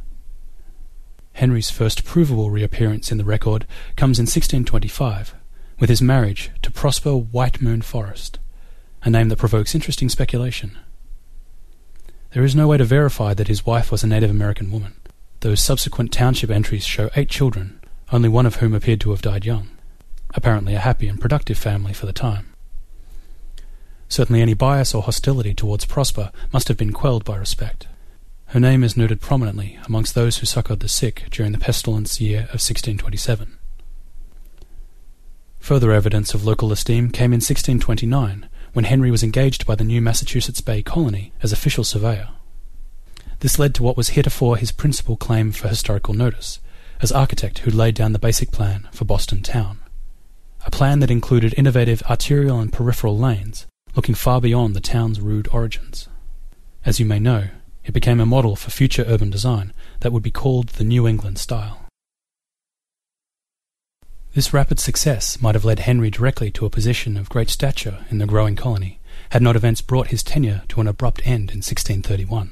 Henry's 1.37 1.69
first 1.69 2.03
provable 2.03 2.49
reappearance 2.49 3.11
in 3.11 3.19
the 3.19 3.23
record 3.23 3.67
comes 3.95 4.17
in 4.17 4.23
1625, 4.23 5.35
with 5.79 5.87
his 5.87 6.01
marriage 6.01 6.49
to 6.63 6.71
Prosper 6.71 7.11
White 7.11 7.61
Moon 7.61 7.83
Forrest, 7.83 8.39
a 9.03 9.11
name 9.11 9.29
that 9.29 9.37
provokes 9.37 9.75
interesting 9.75 10.09
speculation. 10.09 10.75
There 12.31 12.43
is 12.43 12.55
no 12.55 12.67
way 12.67 12.77
to 12.77 12.85
verify 12.85 13.35
that 13.35 13.49
his 13.49 13.67
wife 13.67 13.91
was 13.91 14.03
a 14.03 14.07
Native 14.07 14.31
American 14.31 14.71
woman, 14.71 14.95
though 15.41 15.53
subsequent 15.53 16.11
township 16.11 16.49
entries 16.49 16.83
show 16.83 17.11
eight 17.15 17.29
children 17.29 17.81
only 18.11 18.29
one 18.29 18.47
of 18.47 18.55
whom 18.55 18.73
appeared 18.73 19.01
to 19.01 19.11
have 19.11 19.21
died 19.21 19.45
young, 19.45 19.69
apparently 20.33 20.73
a 20.73 20.79
happy 20.79 21.07
and 21.07 21.21
productive 21.21 21.59
family 21.59 21.93
for 21.93 22.07
the 22.07 22.13
time. 22.13 22.51
Certainly 24.09 24.41
any 24.41 24.55
bias 24.55 24.95
or 24.95 25.03
hostility 25.03 25.53
towards 25.53 25.85
Prosper 25.85 26.31
must 26.51 26.67
have 26.67 26.77
been 26.77 26.93
quelled 26.93 27.23
by 27.23 27.37
respect. 27.37 27.87
Her 28.51 28.61
name 28.61 28.81
is 28.81 28.95
noted 28.95 29.19
prominently 29.19 29.77
amongst 29.85 30.15
those 30.15 30.37
who 30.37 30.45
succoured 30.45 30.79
the 30.79 30.87
sick 30.87 31.25
during 31.29 31.51
the 31.51 31.57
pestilence 31.57 32.21
year 32.21 32.43
of 32.43 32.61
1627. 32.63 33.57
Further 35.59 35.91
evidence 35.91 36.33
of 36.33 36.45
local 36.45 36.71
esteem 36.71 37.11
came 37.11 37.33
in 37.33 37.41
1629, 37.41 38.47
when 38.71 38.85
Henry 38.85 39.11
was 39.11 39.21
engaged 39.21 39.65
by 39.65 39.75
the 39.75 39.83
new 39.83 40.01
Massachusetts 40.01 40.61
Bay 40.61 40.81
Colony 40.81 41.33
as 41.43 41.51
official 41.51 41.83
surveyor. 41.83 42.29
This 43.39 43.59
led 43.59 43.75
to 43.75 43.83
what 43.83 43.97
was 43.97 44.09
heretofore 44.09 44.55
his 44.55 44.71
principal 44.71 45.17
claim 45.17 45.51
for 45.51 45.67
historical 45.67 46.13
notice, 46.13 46.61
as 47.01 47.11
architect 47.11 47.59
who 47.59 47.71
laid 47.71 47.95
down 47.95 48.13
the 48.13 48.19
basic 48.19 48.51
plan 48.51 48.87
for 48.93 49.03
Boston 49.03 49.41
Town. 49.41 49.79
A 50.65 50.71
plan 50.71 50.99
that 50.99 51.11
included 51.11 51.53
innovative 51.57 52.01
arterial 52.03 52.61
and 52.61 52.71
peripheral 52.71 53.17
lanes, 53.17 53.67
looking 53.93 54.15
far 54.15 54.39
beyond 54.39 54.73
the 54.73 54.79
town's 54.79 55.19
rude 55.19 55.49
origins. 55.51 56.07
As 56.85 56.97
you 56.97 57.05
may 57.05 57.19
know, 57.19 57.49
it 57.87 57.93
became 57.93 58.19
a 58.19 58.25
model 58.25 58.57
for 58.57 58.69
future 58.69 59.05
urban 59.07 59.29
design 59.29 59.73
that 60.01 60.11
would 60.11 60.21
be 60.21 60.29
called 60.29 60.67
the 60.69 60.83
New 60.83 61.07
England 61.07 61.39
style. 61.39 61.85
This 64.35 64.53
rapid 64.53 64.79
success 64.79 65.41
might 65.41 65.55
have 65.55 65.65
led 65.65 65.79
Henry 65.79 66.11
directly 66.11 66.51
to 66.51 66.65
a 66.65 66.69
position 66.69 67.17
of 67.17 67.29
great 67.29 67.49
stature 67.49 68.05
in 68.11 68.17
the 68.17 68.27
growing 68.27 68.57
colony, 68.57 68.99
had 69.29 69.41
not 69.41 69.55
events 69.55 69.81
brought 69.81 70.07
his 70.07 70.21
tenure 70.21 70.63
to 70.67 70.81
an 70.81 70.87
abrupt 70.87 71.21
end 71.25 71.49
in 71.49 71.63
1631. 71.63 72.51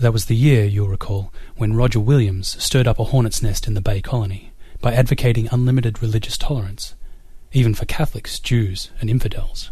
That 0.00 0.12
was 0.12 0.24
the 0.24 0.34
year, 0.34 0.64
you'll 0.64 0.88
recall, 0.88 1.32
when 1.56 1.76
Roger 1.76 2.00
Williams 2.00 2.60
stirred 2.62 2.88
up 2.88 2.98
a 2.98 3.04
hornet's 3.04 3.42
nest 3.42 3.68
in 3.68 3.74
the 3.74 3.80
Bay 3.80 4.00
Colony 4.00 4.52
by 4.80 4.94
advocating 4.94 5.48
unlimited 5.52 6.02
religious 6.02 6.38
tolerance, 6.38 6.94
even 7.52 7.74
for 7.74 7.84
Catholics, 7.84 8.40
Jews, 8.40 8.90
and 9.00 9.10
infidels. 9.10 9.70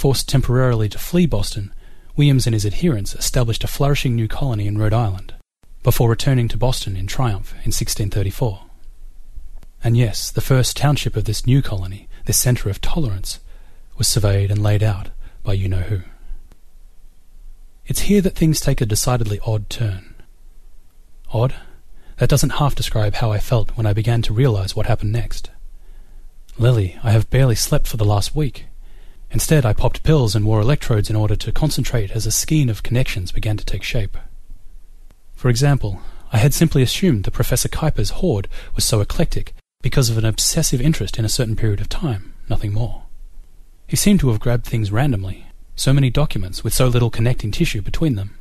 Forced 0.00 0.30
temporarily 0.30 0.88
to 0.88 0.98
flee 0.98 1.26
Boston, 1.26 1.74
Williams 2.16 2.46
and 2.46 2.54
his 2.54 2.64
adherents 2.64 3.14
established 3.14 3.62
a 3.64 3.66
flourishing 3.66 4.16
new 4.16 4.28
colony 4.28 4.66
in 4.66 4.78
Rhode 4.78 4.94
Island, 4.94 5.34
before 5.82 6.08
returning 6.08 6.48
to 6.48 6.56
Boston 6.56 6.96
in 6.96 7.06
triumph 7.06 7.52
in 7.52 7.68
1634. 7.68 8.62
And 9.84 9.98
yes, 9.98 10.30
the 10.30 10.40
first 10.40 10.74
township 10.74 11.16
of 11.16 11.24
this 11.24 11.44
new 11.46 11.60
colony, 11.60 12.08
this 12.24 12.38
centre 12.38 12.70
of 12.70 12.80
tolerance, 12.80 13.40
was 13.98 14.08
surveyed 14.08 14.50
and 14.50 14.62
laid 14.62 14.82
out 14.82 15.10
by 15.42 15.52
you 15.52 15.68
know 15.68 15.82
who. 15.82 16.00
It's 17.84 18.00
here 18.08 18.22
that 18.22 18.36
things 18.36 18.58
take 18.58 18.80
a 18.80 18.86
decidedly 18.86 19.38
odd 19.44 19.68
turn. 19.68 20.14
Odd? 21.30 21.54
That 22.16 22.30
doesn't 22.30 22.54
half 22.54 22.74
describe 22.74 23.16
how 23.16 23.32
I 23.32 23.38
felt 23.38 23.76
when 23.76 23.84
I 23.84 23.92
began 23.92 24.22
to 24.22 24.32
realize 24.32 24.74
what 24.74 24.86
happened 24.86 25.12
next. 25.12 25.50
Lily, 26.56 26.98
I 27.02 27.10
have 27.10 27.28
barely 27.28 27.54
slept 27.54 27.86
for 27.86 27.98
the 27.98 28.06
last 28.06 28.34
week. 28.34 28.64
Instead, 29.32 29.64
I 29.64 29.72
popped 29.72 30.02
pills 30.02 30.34
and 30.34 30.44
wore 30.44 30.60
electrodes 30.60 31.08
in 31.08 31.16
order 31.16 31.36
to 31.36 31.52
concentrate 31.52 32.10
as 32.10 32.26
a 32.26 32.32
skein 32.32 32.68
of 32.68 32.82
connections 32.82 33.30
began 33.30 33.56
to 33.56 33.64
take 33.64 33.82
shape. 33.82 34.16
For 35.34 35.48
example, 35.48 36.00
I 36.32 36.38
had 36.38 36.52
simply 36.52 36.82
assumed 36.82 37.24
that 37.24 37.32
Professor 37.32 37.68
Kuyper's 37.68 38.10
hoard 38.10 38.48
was 38.74 38.84
so 38.84 39.00
eclectic 39.00 39.54
because 39.82 40.10
of 40.10 40.18
an 40.18 40.24
obsessive 40.24 40.80
interest 40.80 41.18
in 41.18 41.24
a 41.24 41.28
certain 41.28 41.56
period 41.56 41.80
of 41.80 41.88
time, 41.88 42.34
nothing 42.48 42.72
more. 42.72 43.04
He 43.86 43.96
seemed 43.96 44.20
to 44.20 44.28
have 44.28 44.40
grabbed 44.40 44.66
things 44.66 44.92
randomly, 44.92 45.46
so 45.74 45.92
many 45.92 46.10
documents 46.10 46.62
with 46.62 46.74
so 46.74 46.86
little 46.88 47.10
connecting 47.10 47.50
tissue 47.50 47.82
between 47.82 48.16
them. 48.16 48.36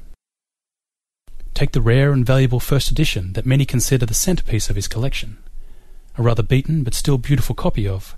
Take 1.54 1.72
the 1.72 1.82
rare 1.82 2.12
and 2.12 2.26
valuable 2.26 2.60
first 2.60 2.92
edition 2.92 3.34
that 3.34 3.46
many 3.46 3.66
consider 3.66 4.06
the 4.06 4.14
centerpiece 4.14 4.70
of 4.70 4.76
his 4.76 4.88
collection, 4.88 5.38
a 6.18 6.22
rather 6.22 6.44
beaten 6.44 6.84
but 6.84 6.94
still 6.94 7.18
beautiful 7.18 7.56
copy 7.56 7.88
of 7.88 8.16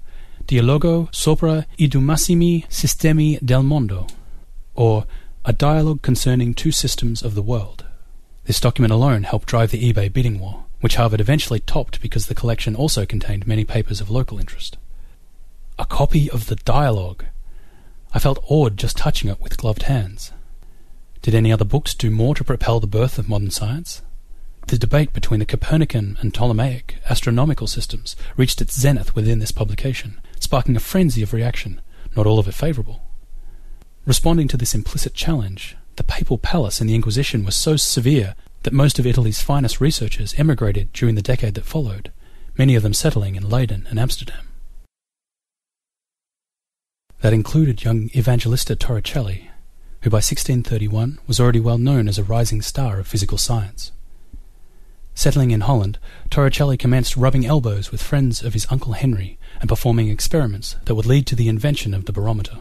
Dialogo 0.51 1.07
sopra 1.13 1.65
i 1.79 1.87
due 1.87 2.01
massimi 2.01 2.65
sistemi 2.67 3.39
del 3.39 3.63
mondo, 3.63 4.05
or 4.75 5.05
A 5.45 5.53
Dialogue 5.53 6.01
Concerning 6.01 6.53
Two 6.53 6.73
Systems 6.73 7.21
of 7.21 7.35
the 7.35 7.41
World. 7.41 7.85
This 8.43 8.59
document 8.59 8.91
alone 8.91 9.23
helped 9.23 9.47
drive 9.47 9.71
the 9.71 9.93
eBay 9.93 10.11
bidding 10.11 10.41
war, 10.41 10.65
which 10.81 10.95
Harvard 10.95 11.21
eventually 11.21 11.61
topped 11.61 12.01
because 12.01 12.25
the 12.25 12.35
collection 12.35 12.75
also 12.75 13.05
contained 13.05 13.47
many 13.47 13.63
papers 13.63 14.01
of 14.01 14.09
local 14.09 14.39
interest. 14.39 14.77
A 15.79 15.85
copy 15.85 16.29
of 16.29 16.47
the 16.47 16.57
dialogue! 16.57 17.23
I 18.13 18.19
felt 18.19 18.43
awed 18.45 18.75
just 18.75 18.97
touching 18.97 19.29
it 19.29 19.39
with 19.39 19.55
gloved 19.55 19.83
hands. 19.83 20.33
Did 21.21 21.33
any 21.33 21.53
other 21.53 21.63
books 21.63 21.93
do 21.93 22.11
more 22.11 22.35
to 22.35 22.43
propel 22.43 22.81
the 22.81 22.87
birth 22.87 23.17
of 23.17 23.29
modern 23.29 23.51
science? 23.51 24.01
The 24.67 24.77
debate 24.77 25.13
between 25.13 25.39
the 25.39 25.45
Copernican 25.45 26.17
and 26.19 26.33
Ptolemaic 26.33 26.97
astronomical 27.09 27.67
systems 27.67 28.17
reached 28.35 28.61
its 28.61 28.77
zenith 28.77 29.15
within 29.15 29.39
this 29.39 29.53
publication, 29.53 30.19
sparking 30.41 30.75
a 30.75 30.79
frenzy 30.79 31.21
of 31.21 31.33
reaction, 31.33 31.81
not 32.15 32.25
all 32.25 32.39
of 32.39 32.47
it 32.47 32.53
favourable. 32.53 33.01
Responding 34.05 34.47
to 34.47 34.57
this 34.57 34.73
implicit 34.73 35.13
challenge, 35.13 35.77
the 35.95 36.03
papal 36.03 36.37
palace 36.37 36.81
and 36.81 36.89
the 36.89 36.95
Inquisition 36.95 37.45
were 37.45 37.51
so 37.51 37.75
severe 37.75 38.35
that 38.63 38.73
most 38.73 38.99
of 38.99 39.05
Italy's 39.05 39.41
finest 39.41 39.79
researchers 39.79 40.33
emigrated 40.37 40.91
during 40.93 41.15
the 41.15 41.21
decade 41.21 41.53
that 41.55 41.65
followed, 41.65 42.11
many 42.57 42.75
of 42.75 42.83
them 42.83 42.93
settling 42.93 43.35
in 43.35 43.49
Leiden 43.49 43.87
and 43.89 43.99
Amsterdam. 43.99 44.47
That 47.21 47.33
included 47.33 47.83
young 47.83 48.09
Evangelista 48.15 48.75
Torricelli, 48.75 49.49
who 50.01 50.09
by 50.09 50.17
1631 50.17 51.19
was 51.27 51.39
already 51.39 51.59
well 51.59 51.77
known 51.77 52.07
as 52.07 52.17
a 52.17 52.23
rising 52.23 52.61
star 52.61 52.99
of 52.99 53.07
physical 53.07 53.37
science. 53.37 53.91
Settling 55.13 55.51
in 55.51 55.61
Holland, 55.61 55.99
Torricelli 56.31 56.79
commenced 56.79 57.15
rubbing 57.15 57.45
elbows 57.45 57.91
with 57.91 58.01
friends 58.01 58.43
of 58.43 58.53
his 58.53 58.65
uncle 58.71 58.93
Henry 58.93 59.37
and 59.61 59.69
performing 59.69 60.09
experiments 60.09 60.75
that 60.85 60.95
would 60.95 61.05
lead 61.05 61.25
to 61.27 61.35
the 61.35 61.47
invention 61.47 61.93
of 61.93 62.05
the 62.05 62.11
barometer. 62.11 62.57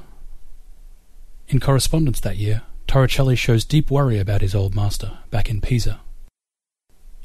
In 1.49 1.59
correspondence 1.59 2.21
that 2.21 2.37
year, 2.37 2.63
Torricelli 2.87 3.37
shows 3.37 3.65
deep 3.65 3.91
worry 3.91 4.19
about 4.19 4.43
his 4.43 4.55
old 4.55 4.77
master, 4.77 5.19
back 5.31 5.51
in 5.51 5.61
Pisa. 5.61 6.01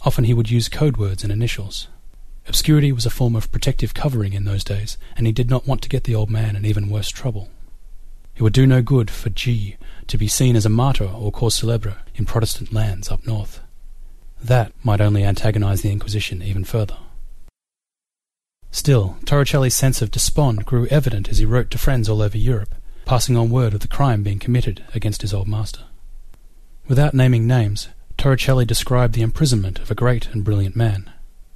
Often 0.03 0.23
he 0.23 0.34
would 0.34 0.49
use 0.49 0.69
code 0.69 0.97
words 0.97 1.23
and 1.23 1.31
initials. 1.31 1.88
Obscurity 2.47 2.91
was 2.91 3.06
a 3.06 3.10
form 3.10 3.35
of 3.35 3.52
protective 3.52 3.93
covering 3.93 4.34
in 4.34 4.45
those 4.45 4.64
days, 4.64 4.97
and 5.18 5.27
he 5.27 5.34
did 5.34 5.49
not 5.49 5.68
want 5.68 5.81
to 5.81 5.89
get 5.89 6.06
the 6.06 6.15
old 6.15 6.30
man 6.30 6.56
in 6.56 6.65
even 6.65 6.89
worse 6.89 7.10
trouble. 7.10 7.49
It 8.35 8.43
would 8.43 8.53
do 8.53 8.68
no 8.68 8.81
good 8.81 9.10
for 9.10 9.30
G 9.30 9.77
to 10.07 10.18
be 10.18 10.27
seen 10.27 10.56
as 10.56 10.65
a 10.65 10.69
martyr 10.69 11.06
or 11.06 11.31
cause 11.31 11.60
célèbre 11.60 11.97
in 12.15 12.26
Protestant 12.26 12.72
lands 12.72 13.10
up 13.10 13.26
north. 13.26 13.61
That 14.43 14.72
might 14.84 15.02
only 15.02 15.23
antagonize 15.23 15.81
the 15.81 15.91
Inquisition 15.91 16.41
even 16.41 16.64
further. 16.64 16.97
Still, 18.76 19.15
Torricelli's 19.23 19.73
sense 19.73 20.02
of 20.02 20.11
despond 20.11 20.65
grew 20.65 20.85
evident 20.88 21.30
as 21.30 21.38
he 21.38 21.45
wrote 21.45 21.72
to 21.72 21.77
friends 21.77 22.10
all 22.10 22.22
over 22.22 22.38
Europe, 22.38 22.76
passing 23.06 23.38
on 23.38 23.49
word 23.49 23.73
of 23.73 23.80
the 23.80 23.88
crime 23.88 24.22
being 24.22 24.38
committed 24.38 24.84
against 24.93 25.22
his 25.22 25.34
old 25.34 25.47
master. 25.47 25.85
Without 26.89 27.14
naming 27.14 27.47
names, 27.47 27.88
Torricelli 28.18 28.68
described 28.68 29.14
the 29.14 29.22
imprisonment 29.22 29.80
of 29.80 29.89
a 29.89 29.95
great 29.95 30.27
and 30.27 30.43
brilliant 30.43 30.76
man, 30.76 31.10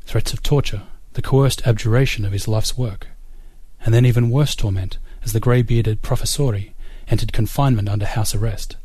threats 0.05 0.31
of 0.31 0.41
torture, 0.41 0.83
the 1.11 1.21
coerced 1.21 1.67
abjuration 1.67 2.23
of 2.23 2.31
his 2.31 2.47
life's 2.47 2.77
work, 2.77 3.07
and 3.81 3.93
then 3.93 4.05
even 4.05 4.29
worse 4.29 4.55
torment 4.55 4.97
as 5.21 5.33
the 5.33 5.41
grey-bearded 5.41 6.01
professori 6.01 6.73
entered 7.09 7.33
confinement 7.33 7.89
under 7.89 8.05
house 8.05 8.33
arrest, 8.33 8.77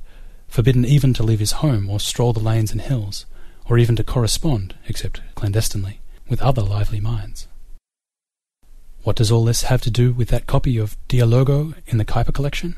forbidden 0.48 0.84
even 0.84 1.14
to 1.14 1.22
leave 1.22 1.38
his 1.38 1.62
home 1.62 1.88
or 1.88 2.00
stroll 2.00 2.32
the 2.32 2.40
lanes 2.40 2.72
and 2.72 2.80
hills, 2.80 3.26
or 3.66 3.78
even 3.78 3.94
to 3.94 4.02
correspond, 4.02 4.74
except 4.88 5.22
clandestinely, 5.36 6.00
with 6.28 6.42
other 6.42 6.62
lively 6.62 6.98
minds. 6.98 7.46
What 9.04 9.16
does 9.16 9.30
all 9.30 9.44
this 9.44 9.64
have 9.64 9.82
to 9.82 9.90
do 9.90 10.12
with 10.12 10.28
that 10.28 10.46
copy 10.46 10.78
of 10.78 10.96
Dialogo 11.08 11.74
in 11.86 11.98
the 11.98 12.06
Kuyper 12.06 12.32
collection? 12.32 12.74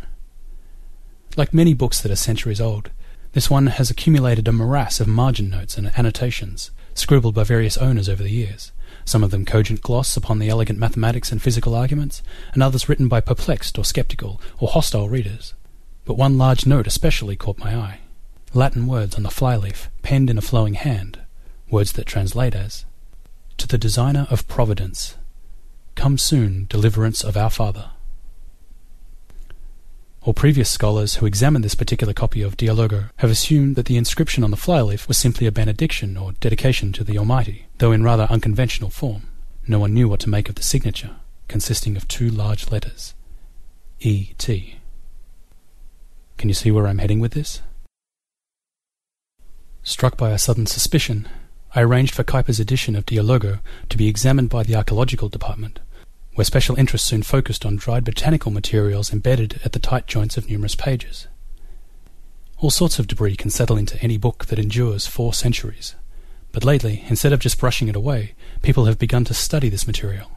Like 1.37 1.55
many 1.55 1.73
books 1.73 2.01
that 2.01 2.11
are 2.11 2.17
centuries 2.17 2.61
old, 2.61 2.91
this 3.33 3.49
one 3.49 3.69
has 3.69 3.91
accumulated 3.91 4.49
a 4.49 4.53
morass 4.53 4.99
of 4.99 5.07
margin 5.07 5.51
notes 5.51 5.79
and 5.79 5.97
annotations, 5.97 6.73
scribbled 6.95 7.37
by 7.37 7.45
various 7.45 7.79
owners 7.79 8.09
over 8.09 8.25
the 8.25 8.33
years, 8.33 8.73
some 9.05 9.23
of 9.23 9.31
them 9.31 9.45
cogent 9.45 9.83
gloss 9.83 10.17
upon 10.17 10.41
the 10.41 10.49
elegant 10.49 10.81
mathematics 10.81 11.31
and 11.31 11.41
physical 11.41 11.77
arguments, 11.77 12.25
and 12.53 12.61
others 12.61 12.89
written 12.89 13.07
by 13.07 13.21
perplexed 13.21 13.79
or 13.79 13.85
sceptical 13.85 14.41
or 14.59 14.67
hostile 14.67 15.09
readers. 15.09 15.55
But 16.05 16.17
one 16.17 16.37
large 16.37 16.67
note 16.67 16.89
especially 16.89 17.37
caught 17.37 17.59
my 17.59 17.77
eye. 17.77 18.01
Latin 18.53 18.89
words 18.89 19.15
on 19.15 19.23
the 19.23 19.31
flyleaf, 19.31 19.91
penned 20.03 20.29
in 20.29 20.39
a 20.39 20.43
flowing 20.43 20.75
hand, 20.75 21.21
words 21.71 21.93
that 21.93 22.07
translate 22.07 22.57
as 22.57 22.85
To 23.59 23.69
the 23.69 23.79
designer 23.79 24.27
of 24.29 24.49
providence, 24.49 25.15
come 25.97 26.19
soon, 26.19 26.67
deliverance 26.69 27.25
of 27.25 27.37
our 27.37 27.51
Father. 27.51 27.91
All 30.23 30.35
previous 30.35 30.69
scholars 30.69 31.17
who 31.17 31.27
examined 31.27 31.65
this 31.65 31.77
particular 31.77 32.13
copy 32.13 32.43
of 32.43 32.57
Dialogo 32.57 33.11
have 33.17 33.31
assumed 33.31 33.77
that 33.77 33.87
the 33.87 33.97
inscription 33.97 34.43
on 34.43 34.51
the 34.51 34.57
flyleaf 34.57 35.07
was 35.07 35.17
simply 35.17 35.47
a 35.47 35.53
benediction 35.53 36.17
or 36.17 36.33
dedication 36.33 36.93
to 36.95 37.05
the 37.05 37.17
Almighty, 37.17 37.67
though 37.79 37.93
in 37.93 38.03
rather 38.03 38.25
unconventional 38.25 38.91
form. 38.91 39.29
No 39.69 39.79
one 39.79 39.95
knew 39.95 40.09
what 40.09 40.21
to 40.21 40.29
make 40.29 40.49
of 40.49 40.57
the 40.57 40.63
signature, 40.63 41.17
consisting 41.49 41.97
of 41.97 42.09
two 42.09 42.29
large 42.29 42.71
letters 42.71 43.15
E.T. 44.01 44.79
Can 46.37 46.49
you 46.49 46.55
see 46.55 46.71
where 46.71 46.87
I'm 46.87 46.99
heading 46.99 47.21
with 47.21 47.33
this? 47.33 47.63
Struck 49.83 50.17
by 50.17 50.31
a 50.31 50.39
sudden 50.39 50.67
suspicion, 50.67 51.29
I 51.73 51.83
arranged 51.83 52.15
for 52.15 52.25
Kuyper's 52.25 52.59
edition 52.59 52.97
of 52.97 53.07
Dialogo 53.07 53.61
to 53.89 53.97
be 53.97 54.09
examined 54.09 54.51
by 54.51 54.65
the 54.65 54.75
archaeological 54.75 55.29
department, 55.29 55.79
where 56.37 56.45
special 56.45 56.79
interest 56.79 57.07
soon 57.07 57.23
focused 57.23 57.65
on 57.67 57.77
dried 57.77 58.05
botanical 58.05 58.53
materials 58.53 59.13
embedded 59.13 59.59
at 59.65 59.73
the 59.73 59.79
tight 59.79 60.07
joints 60.07 60.37
of 60.37 60.49
numerous 60.49 60.75
pages. 60.75 61.27
All 62.59 62.71
sorts 62.71 62.99
of 62.99 63.07
debris 63.07 63.37
can 63.37 63.51
settle 63.51 63.77
into 63.79 64.01
any 64.03 64.19
book 64.19 64.47
that 64.47 64.59
endures 64.59 65.07
four 65.07 65.33
centuries, 65.33 65.95
but 66.53 66.63
lately, 66.63 67.05
instead 67.09 67.33
of 67.33 67.41
just 67.41 67.59
brushing 67.59 67.89
it 67.89 67.97
away, 67.97 68.35
people 68.61 68.85
have 68.85 68.99
begun 68.99 69.25
to 69.25 69.35
study 69.35 69.71
this 69.71 69.87
material. 69.87 70.31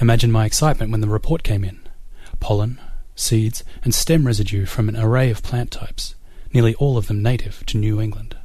Imagine 0.00 0.32
my 0.32 0.46
excitement 0.46 0.90
when 0.90 1.02
the 1.02 1.08
report 1.08 1.42
came 1.42 1.64
in. 1.64 1.80
Pollen, 2.40 2.80
seeds, 3.14 3.64
and 3.82 3.94
stem 3.94 4.26
residue 4.26 4.64
from 4.64 4.88
an 4.88 4.96
array 4.96 5.30
of 5.30 5.42
plant 5.42 5.70
types, 5.70 6.14
nearly 6.54 6.74
all 6.76 6.96
of 6.96 7.06
them 7.06 7.22
native 7.22 7.64
to 7.66 7.78
New 7.78 8.00
England. 8.00 8.36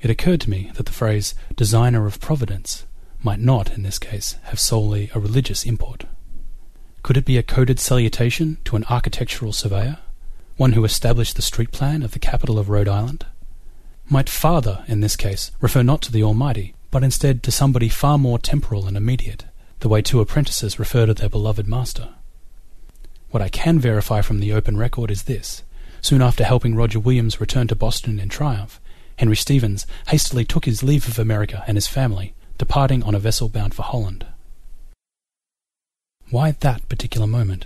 It 0.00 0.10
occurred 0.10 0.40
to 0.42 0.50
me 0.50 0.70
that 0.74 0.86
the 0.86 0.92
phrase 0.92 1.34
designer 1.54 2.06
of 2.06 2.20
providence 2.20 2.86
might 3.22 3.40
not, 3.40 3.72
in 3.72 3.82
this 3.82 3.98
case, 3.98 4.36
have 4.44 4.60
solely 4.60 5.10
a 5.14 5.20
religious 5.20 5.64
import. 5.64 6.04
Could 7.02 7.16
it 7.16 7.24
be 7.24 7.38
a 7.38 7.42
coded 7.42 7.80
salutation 7.80 8.58
to 8.64 8.76
an 8.76 8.84
architectural 8.90 9.52
surveyor, 9.52 9.98
one 10.56 10.72
who 10.72 10.84
established 10.84 11.36
the 11.36 11.42
street 11.42 11.72
plan 11.72 12.02
of 12.02 12.12
the 12.12 12.18
capital 12.18 12.58
of 12.58 12.68
Rhode 12.68 12.88
Island? 12.88 13.26
Might 14.08 14.28
Father, 14.28 14.84
in 14.88 15.00
this 15.00 15.16
case, 15.16 15.50
refer 15.60 15.82
not 15.82 16.02
to 16.02 16.12
the 16.12 16.22
Almighty, 16.22 16.74
but 16.90 17.04
instead 17.04 17.42
to 17.44 17.52
somebody 17.52 17.88
far 17.88 18.18
more 18.18 18.38
temporal 18.38 18.86
and 18.86 18.96
immediate, 18.96 19.44
the 19.80 19.88
way 19.88 20.02
two 20.02 20.20
apprentices 20.20 20.78
refer 20.78 21.06
to 21.06 21.14
their 21.14 21.28
beloved 21.28 21.66
master? 21.66 22.10
What 23.30 23.42
I 23.42 23.48
can 23.48 23.78
verify 23.78 24.20
from 24.20 24.40
the 24.40 24.52
open 24.52 24.76
record 24.76 25.10
is 25.10 25.22
this 25.22 25.62
Soon 26.02 26.22
after 26.22 26.44
helping 26.44 26.74
Roger 26.74 26.98
Williams 26.98 27.40
return 27.40 27.68
to 27.68 27.76
Boston 27.76 28.18
in 28.18 28.28
triumph, 28.28 28.80
Henry 29.18 29.36
Stevens 29.36 29.86
hastily 30.08 30.44
took 30.44 30.64
his 30.64 30.82
leave 30.82 31.06
of 31.06 31.18
America 31.18 31.62
and 31.66 31.76
his 31.76 31.86
family, 31.86 32.34
departing 32.60 33.02
on 33.04 33.14
a 33.14 33.18
vessel 33.18 33.48
bound 33.48 33.72
for 33.72 33.80
Holland. 33.80 34.26
Why 36.28 36.50
that 36.50 36.86
particular 36.90 37.26
moment? 37.26 37.64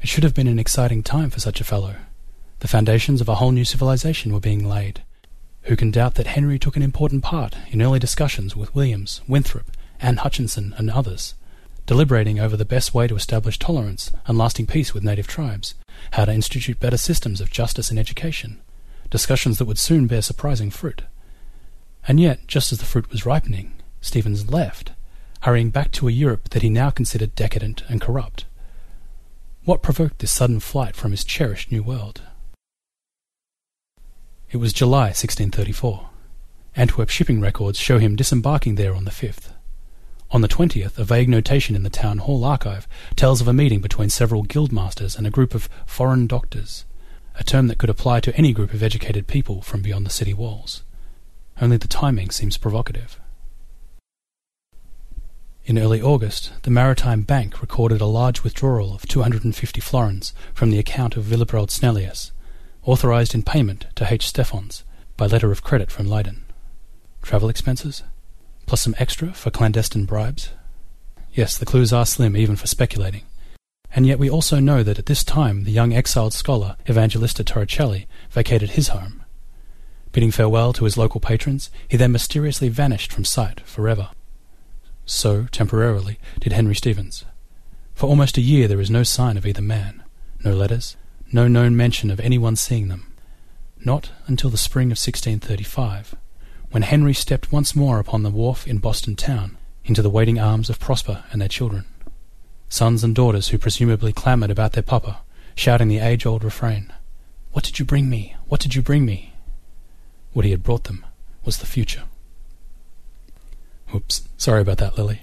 It 0.00 0.08
should 0.08 0.22
have 0.22 0.32
been 0.32 0.46
an 0.46 0.60
exciting 0.60 1.02
time 1.02 1.28
for 1.28 1.40
such 1.40 1.60
a 1.60 1.64
fellow. 1.64 1.96
The 2.60 2.68
foundations 2.68 3.20
of 3.20 3.28
a 3.28 3.34
whole 3.34 3.50
new 3.50 3.64
civilization 3.64 4.32
were 4.32 4.38
being 4.38 4.64
laid. 4.64 5.02
Who 5.62 5.74
can 5.74 5.90
doubt 5.90 6.14
that 6.14 6.28
Henry 6.28 6.56
took 6.56 6.76
an 6.76 6.84
important 6.84 7.24
part 7.24 7.56
in 7.72 7.82
early 7.82 7.98
discussions 7.98 8.54
with 8.54 8.72
Williams, 8.76 9.22
Winthrop, 9.26 9.72
Anne 9.98 10.18
Hutchinson, 10.18 10.72
and 10.78 10.88
others, 10.88 11.34
deliberating 11.86 12.38
over 12.38 12.56
the 12.56 12.64
best 12.64 12.94
way 12.94 13.08
to 13.08 13.16
establish 13.16 13.58
tolerance 13.58 14.12
and 14.26 14.38
lasting 14.38 14.68
peace 14.68 14.94
with 14.94 15.02
native 15.02 15.26
tribes, 15.26 15.74
how 16.12 16.26
to 16.26 16.32
institute 16.32 16.78
better 16.78 16.96
systems 16.96 17.40
of 17.40 17.50
justice 17.50 17.90
and 17.90 17.98
education, 17.98 18.60
discussions 19.10 19.58
that 19.58 19.64
would 19.64 19.80
soon 19.80 20.06
bear 20.06 20.22
surprising 20.22 20.70
fruit. 20.70 21.02
And 22.06 22.20
yet, 22.20 22.46
just 22.46 22.70
as 22.70 22.78
the 22.78 22.84
fruit 22.84 23.10
was 23.10 23.26
ripening, 23.26 23.74
Stevens 24.00 24.50
left, 24.50 24.92
hurrying 25.42 25.70
back 25.70 25.90
to 25.92 26.08
a 26.08 26.12
Europe 26.12 26.50
that 26.50 26.62
he 26.62 26.70
now 26.70 26.90
considered 26.90 27.34
decadent 27.34 27.82
and 27.88 28.00
corrupt. 28.00 28.44
What 29.64 29.82
provoked 29.82 30.18
this 30.18 30.32
sudden 30.32 30.60
flight 30.60 30.96
from 30.96 31.10
his 31.10 31.24
cherished 31.24 31.70
New 31.70 31.82
World? 31.82 32.22
It 34.50 34.56
was 34.56 34.72
July 34.72 35.08
1634. 35.08 36.08
Antwerp 36.76 37.08
shipping 37.08 37.40
records 37.40 37.78
show 37.78 37.98
him 37.98 38.16
disembarking 38.16 38.76
there 38.76 38.94
on 38.94 39.04
the 39.04 39.10
5th. 39.10 39.52
On 40.32 40.40
the 40.40 40.48
20th, 40.48 40.98
a 40.98 41.04
vague 41.04 41.28
notation 41.28 41.74
in 41.74 41.82
the 41.82 41.90
town 41.90 42.18
hall 42.18 42.44
archive 42.44 42.86
tells 43.16 43.40
of 43.40 43.48
a 43.48 43.52
meeting 43.52 43.80
between 43.80 44.10
several 44.10 44.44
guildmasters 44.44 45.16
and 45.18 45.26
a 45.26 45.30
group 45.30 45.54
of 45.54 45.68
foreign 45.86 46.26
doctors, 46.26 46.84
a 47.34 47.44
term 47.44 47.66
that 47.66 47.78
could 47.78 47.90
apply 47.90 48.20
to 48.20 48.34
any 48.36 48.52
group 48.52 48.72
of 48.72 48.82
educated 48.82 49.26
people 49.26 49.60
from 49.60 49.82
beyond 49.82 50.06
the 50.06 50.10
city 50.10 50.32
walls. 50.32 50.84
Only 51.60 51.76
the 51.76 51.88
timing 51.88 52.30
seems 52.30 52.56
provocative. 52.56 53.20
In 55.70 55.78
early 55.78 56.02
August, 56.02 56.50
the 56.62 56.70
Maritime 56.72 57.22
Bank 57.22 57.60
recorded 57.60 58.00
a 58.00 58.06
large 58.06 58.42
withdrawal 58.42 58.92
of 58.92 59.06
250 59.06 59.80
florins 59.80 60.34
from 60.52 60.72
the 60.72 60.80
account 60.80 61.16
of 61.16 61.30
Willebrord 61.30 61.70
Snellius, 61.70 62.32
authorized 62.82 63.36
in 63.36 63.44
payment 63.44 63.86
to 63.94 64.12
H. 64.12 64.26
Stephans 64.26 64.82
by 65.16 65.26
letter 65.26 65.52
of 65.52 65.62
credit 65.62 65.92
from 65.92 66.08
Leyden. 66.08 66.44
Travel 67.22 67.48
expenses? 67.48 68.02
Plus 68.66 68.80
some 68.80 68.96
extra 68.98 69.32
for 69.32 69.52
clandestine 69.52 70.06
bribes? 70.06 70.50
Yes, 71.32 71.56
the 71.56 71.66
clues 71.66 71.92
are 71.92 72.04
slim 72.04 72.36
even 72.36 72.56
for 72.56 72.66
speculating. 72.66 73.22
And 73.94 74.08
yet 74.08 74.18
we 74.18 74.28
also 74.28 74.58
know 74.58 74.82
that 74.82 74.98
at 74.98 75.06
this 75.06 75.22
time 75.22 75.62
the 75.62 75.70
young 75.70 75.92
exiled 75.92 76.34
scholar 76.34 76.74
Evangelista 76.88 77.44
Torricelli 77.44 78.08
vacated 78.32 78.70
his 78.70 78.88
home. 78.88 79.24
Bidding 80.10 80.32
farewell 80.32 80.72
to 80.72 80.84
his 80.84 80.98
local 80.98 81.20
patrons, 81.20 81.70
he 81.86 81.96
then 81.96 82.10
mysteriously 82.10 82.68
vanished 82.68 83.12
from 83.12 83.24
sight 83.24 83.60
forever. 83.60 84.08
So, 85.10 85.48
temporarily, 85.50 86.20
did 86.38 86.52
Henry 86.52 86.76
Stevens. 86.76 87.24
For 87.94 88.06
almost 88.06 88.38
a 88.38 88.40
year 88.40 88.68
there 88.68 88.80
is 88.80 88.92
no 88.92 89.02
sign 89.02 89.36
of 89.36 89.44
either 89.44 89.60
man, 89.60 90.04
no 90.44 90.54
letters, 90.54 90.96
no 91.32 91.48
known 91.48 91.76
mention 91.76 92.12
of 92.12 92.20
anyone 92.20 92.54
seeing 92.54 92.86
them. 92.86 93.12
Not 93.84 94.12
until 94.28 94.50
the 94.50 94.56
spring 94.56 94.86
of 94.86 94.98
1635, 94.98 96.14
when 96.70 96.84
Henry 96.84 97.12
stepped 97.12 97.50
once 97.50 97.74
more 97.74 97.98
upon 97.98 98.22
the 98.22 98.30
wharf 98.30 98.68
in 98.68 98.78
Boston 98.78 99.16
town 99.16 99.58
into 99.84 100.00
the 100.00 100.08
waiting 100.08 100.38
arms 100.38 100.70
of 100.70 100.78
Prosper 100.78 101.24
and 101.32 101.40
their 101.40 101.48
children 101.48 101.86
sons 102.68 103.02
and 103.02 103.12
daughters 103.12 103.48
who 103.48 103.58
presumably 103.58 104.12
clamoured 104.12 104.52
about 104.52 104.74
their 104.74 104.82
papa, 104.84 105.22
shouting 105.56 105.88
the 105.88 105.98
age-old 105.98 106.44
refrain, 106.44 106.92
What 107.50 107.64
did 107.64 107.80
you 107.80 107.84
bring 107.84 108.08
me? 108.08 108.36
What 108.46 108.60
did 108.60 108.76
you 108.76 108.80
bring 108.80 109.04
me? 109.04 109.34
What 110.34 110.44
he 110.44 110.52
had 110.52 110.62
brought 110.62 110.84
them 110.84 111.04
was 111.44 111.56
the 111.56 111.66
future. 111.66 112.04
Oops, 113.94 114.28
sorry 114.36 114.62
about 114.62 114.78
that, 114.78 114.96
Lily. 114.96 115.22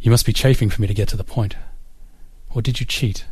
You 0.00 0.10
must 0.10 0.26
be 0.26 0.32
chafing 0.32 0.70
for 0.70 0.80
me 0.80 0.86
to 0.86 0.94
get 0.94 1.08
to 1.08 1.16
the 1.16 1.24
point. 1.24 1.56
Or 2.54 2.62
did 2.62 2.80
you 2.80 2.86
cheat? 2.86 3.26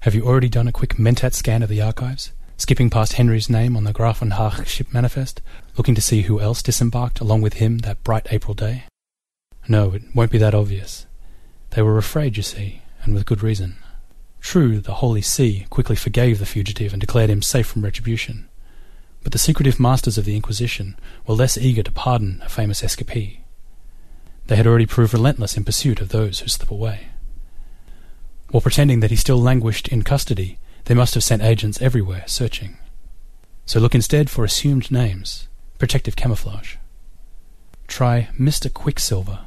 Have 0.00 0.14
you 0.14 0.24
already 0.24 0.48
done 0.48 0.68
a 0.68 0.72
quick 0.72 0.96
Mentat 0.96 1.34
scan 1.34 1.62
of 1.62 1.68
the 1.68 1.80
archives, 1.80 2.32
skipping 2.56 2.90
past 2.90 3.14
Henry's 3.14 3.48
name 3.48 3.76
on 3.76 3.84
the 3.84 3.92
Grafenhaag 3.92 4.66
ship 4.66 4.88
manifest, 4.92 5.40
looking 5.76 5.94
to 5.94 6.02
see 6.02 6.22
who 6.22 6.40
else 6.40 6.62
disembarked 6.62 7.20
along 7.20 7.40
with 7.42 7.54
him 7.54 7.78
that 7.78 8.04
bright 8.04 8.26
April 8.30 8.54
day? 8.54 8.84
No, 9.68 9.92
it 9.92 10.02
won't 10.14 10.30
be 10.30 10.38
that 10.38 10.54
obvious. 10.54 11.06
They 11.70 11.82
were 11.82 11.98
afraid, 11.98 12.36
you 12.36 12.42
see, 12.42 12.82
and 13.02 13.14
with 13.14 13.26
good 13.26 13.42
reason. 13.42 13.76
True, 14.40 14.80
the 14.80 14.94
Holy 14.94 15.22
See 15.22 15.66
quickly 15.70 15.96
forgave 15.96 16.38
the 16.38 16.46
fugitive 16.46 16.92
and 16.92 17.00
declared 17.00 17.30
him 17.30 17.42
safe 17.42 17.66
from 17.66 17.82
retribution, 17.82 18.48
but 19.22 19.32
the 19.32 19.38
secretive 19.38 19.78
masters 19.78 20.16
of 20.16 20.24
the 20.24 20.34
Inquisition 20.34 20.96
were 21.26 21.34
less 21.34 21.58
eager 21.58 21.82
to 21.82 21.92
pardon 21.92 22.40
a 22.42 22.48
famous 22.48 22.80
escapee. 22.80 23.39
They 24.50 24.56
had 24.56 24.66
already 24.66 24.84
proved 24.84 25.14
relentless 25.14 25.56
in 25.56 25.62
pursuit 25.62 26.00
of 26.00 26.08
those 26.08 26.40
who 26.40 26.48
slip 26.48 26.72
away. 26.72 27.10
While 28.50 28.60
pretending 28.60 28.98
that 28.98 29.10
he 29.10 29.16
still 29.16 29.40
languished 29.40 29.86
in 29.86 30.02
custody, 30.02 30.58
they 30.86 30.94
must 30.94 31.14
have 31.14 31.22
sent 31.22 31.40
agents 31.40 31.80
everywhere 31.80 32.24
searching. 32.26 32.76
So 33.64 33.78
look 33.78 33.94
instead 33.94 34.28
for 34.28 34.44
assumed 34.44 34.90
names, 34.90 35.46
protective 35.78 36.16
camouflage. 36.16 36.74
Try 37.86 38.30
Mr. 38.36 38.74
Quicksilver, 38.74 39.46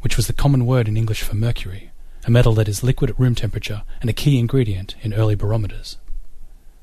which 0.00 0.16
was 0.16 0.26
the 0.26 0.32
common 0.32 0.66
word 0.66 0.88
in 0.88 0.96
English 0.96 1.22
for 1.22 1.36
mercury, 1.36 1.92
a 2.26 2.30
metal 2.32 2.54
that 2.54 2.66
is 2.66 2.82
liquid 2.82 3.10
at 3.10 3.20
room 3.20 3.36
temperature 3.36 3.84
and 4.00 4.10
a 4.10 4.12
key 4.12 4.36
ingredient 4.36 4.96
in 5.00 5.14
early 5.14 5.36
barometers. 5.36 5.96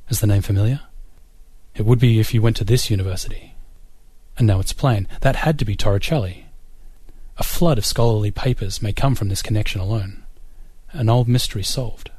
Is 0.07 0.21
the 0.21 0.27
name 0.27 0.41
familiar? 0.41 0.79
It 1.75 1.85
would 1.85 1.99
be 1.99 2.21
if 2.21 2.33
you 2.33 2.41
went 2.41 2.55
to 2.55 2.63
this 2.63 2.89
university. 2.89 3.55
And 4.37 4.47
now 4.47 4.61
it's 4.61 4.71
plain, 4.71 5.05
that 5.19 5.35
had 5.35 5.59
to 5.59 5.65
be 5.65 5.75
Torricelli. 5.75 6.46
A 7.37 7.43
flood 7.43 7.77
of 7.77 7.85
scholarly 7.85 8.31
papers 8.31 8.81
may 8.81 8.93
come 8.93 9.13
from 9.13 9.29
this 9.29 9.43
connection 9.43 9.79
alone. 9.79 10.23
An 10.91 11.09
old 11.09 11.27
mystery 11.27 11.63
solved. 11.63 12.09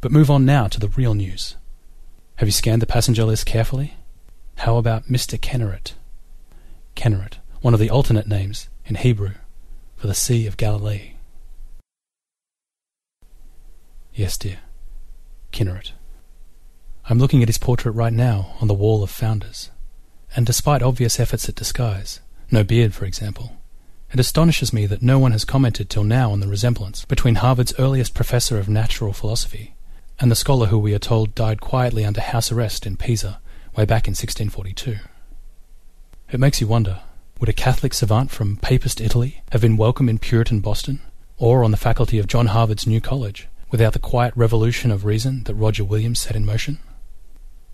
But 0.00 0.12
move 0.12 0.30
on 0.30 0.44
now 0.44 0.68
to 0.68 0.78
the 0.78 0.88
real 0.88 1.14
news. 1.14 1.56
Have 2.36 2.48
you 2.48 2.52
scanned 2.52 2.82
the 2.82 2.86
passenger 2.86 3.24
list 3.24 3.46
carefully? 3.46 3.94
How 4.56 4.76
about 4.76 5.08
Mr. 5.08 5.38
Kinneret? 5.38 5.94
Kinneret, 6.94 7.38
one 7.62 7.72
of 7.72 7.80
the 7.80 7.90
alternate 7.90 8.26
names 8.26 8.68
in 8.84 8.96
Hebrew 8.96 9.32
for 9.96 10.06
the 10.06 10.14
Sea 10.14 10.46
of 10.46 10.58
Galilee. 10.58 11.12
Yes, 14.12 14.36
dear. 14.36 14.58
Kinneret. 15.52 15.92
I'm 17.08 17.18
looking 17.18 17.42
at 17.42 17.48
his 17.48 17.58
portrait 17.58 17.92
right 17.92 18.12
now 18.12 18.54
on 18.60 18.68
the 18.68 18.74
wall 18.74 19.02
of 19.02 19.10
founders. 19.10 19.70
And 20.36 20.44
despite 20.44 20.82
obvious 20.82 21.18
efforts 21.18 21.48
at 21.48 21.54
disguise, 21.54 22.20
no 22.50 22.62
beard, 22.62 22.92
for 22.94 23.04
example, 23.04 23.56
it 24.14 24.20
astonishes 24.20 24.72
me 24.72 24.86
that 24.86 25.02
no 25.02 25.18
one 25.18 25.32
has 25.32 25.44
commented 25.44 25.90
till 25.90 26.04
now 26.04 26.30
on 26.32 26.40
the 26.40 26.48
resemblance 26.48 27.04
between 27.04 27.34
Harvard's 27.34 27.74
earliest 27.78 28.14
professor 28.14 28.58
of 28.58 28.68
natural 28.68 29.12
philosophy 29.12 29.74
and 30.18 30.30
the 30.30 30.36
scholar 30.36 30.68
who 30.68 30.78
we 30.78 30.94
are 30.94 30.98
told 30.98 31.34
died 31.34 31.60
quietly 31.60 32.04
under 32.04 32.22
house 32.22 32.50
arrest 32.50 32.86
in 32.86 32.96
Pisa 32.96 33.40
way 33.76 33.84
back 33.84 34.06
in 34.06 34.12
1642. 34.12 34.96
It 36.30 36.40
makes 36.40 36.62
you 36.62 36.66
wonder, 36.66 37.02
would 37.38 37.50
a 37.50 37.52
Catholic 37.52 37.92
savant 37.92 38.30
from 38.30 38.56
Papist 38.56 39.02
Italy 39.02 39.42
have 39.52 39.60
been 39.60 39.76
welcome 39.76 40.08
in 40.08 40.18
Puritan 40.18 40.60
Boston, 40.60 41.00
or 41.36 41.62
on 41.62 41.72
the 41.72 41.76
faculty 41.76 42.18
of 42.18 42.26
John 42.26 42.46
Harvard's 42.46 42.86
new 42.86 43.02
college? 43.02 43.48
without 43.74 43.92
the 43.92 43.98
quiet 43.98 44.32
revolution 44.36 44.92
of 44.92 45.04
reason 45.04 45.42
that 45.42 45.54
Roger 45.56 45.82
Williams 45.82 46.20
set 46.20 46.36
in 46.36 46.46
motion? 46.46 46.78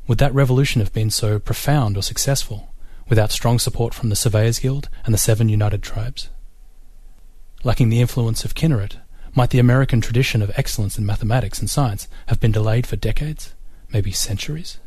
Would 0.07 0.17
that 0.17 0.33
revolution 0.33 0.81
have 0.81 0.95
been 0.95 1.11
so 1.11 1.39
profound 1.39 1.99
or 1.99 2.03
successful 2.03 2.70
without 3.11 3.31
strong 3.31 3.59
support 3.59 3.93
from 3.93 4.09
the 4.09 4.17
Surveyors 4.17 4.61
Guild 4.61 4.89
and 5.05 5.13
the 5.13 5.19
Seven 5.19 5.51
United 5.51 5.83
Tribes? 5.83 6.31
Lacking 7.63 7.91
the 7.91 8.01
influence 8.01 8.45
of 8.45 8.55
Kinneret, 8.55 8.97
might 9.35 9.51
the 9.51 9.59
American 9.59 10.01
tradition 10.01 10.41
of 10.41 10.51
excellence 10.57 10.97
in 10.97 11.05
mathematics 11.05 11.59
and 11.61 11.69
science 11.69 12.09
have 12.29 12.41
been 12.41 12.53
delayed 12.53 12.87
for 12.87 12.97
decades, 12.97 13.55
maybe 13.93 14.13
centuries? 14.13 14.79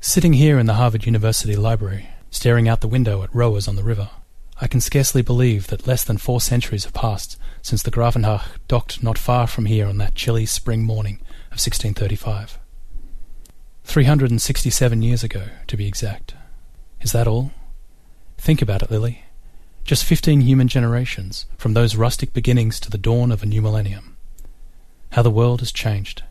Sitting 0.00 0.34
here 0.34 0.60
in 0.60 0.66
the 0.66 0.74
Harvard 0.74 1.06
University 1.06 1.56
Library, 1.56 2.10
staring 2.30 2.68
out 2.68 2.82
the 2.82 2.86
window 2.86 3.22
at 3.24 3.34
rowers 3.34 3.66
on 3.66 3.74
the 3.74 3.82
river, 3.82 4.10
I 4.60 4.66
can 4.66 4.80
scarcely 4.80 5.22
believe 5.22 5.68
that 5.68 5.86
less 5.86 6.04
than 6.04 6.18
four 6.18 6.40
centuries 6.40 6.84
have 6.84 6.92
passed 6.92 7.36
since 7.62 7.82
the 7.82 7.90
Grafenhaag 7.90 8.42
docked 8.68 9.02
not 9.02 9.18
far 9.18 9.46
from 9.46 9.66
here 9.66 9.86
on 9.86 9.98
that 9.98 10.14
chilly 10.14 10.46
spring 10.46 10.84
morning 10.84 11.16
of 11.50 11.58
1635. 11.58 12.58
367 13.84 15.02
years 15.02 15.24
ago, 15.24 15.44
to 15.66 15.76
be 15.76 15.86
exact. 15.86 16.34
Is 17.00 17.12
that 17.12 17.26
all? 17.26 17.52
Think 18.36 18.60
about 18.60 18.82
it, 18.82 18.90
Lily. 18.90 19.24
Just 19.84 20.04
15 20.04 20.42
human 20.42 20.68
generations, 20.68 21.46
from 21.56 21.74
those 21.74 21.96
rustic 21.96 22.32
beginnings 22.32 22.78
to 22.80 22.90
the 22.90 22.98
dawn 22.98 23.32
of 23.32 23.42
a 23.42 23.46
new 23.46 23.62
millennium. 23.62 24.16
How 25.12 25.22
the 25.22 25.30
world 25.30 25.60
has 25.60 25.72
changed. 25.72 26.22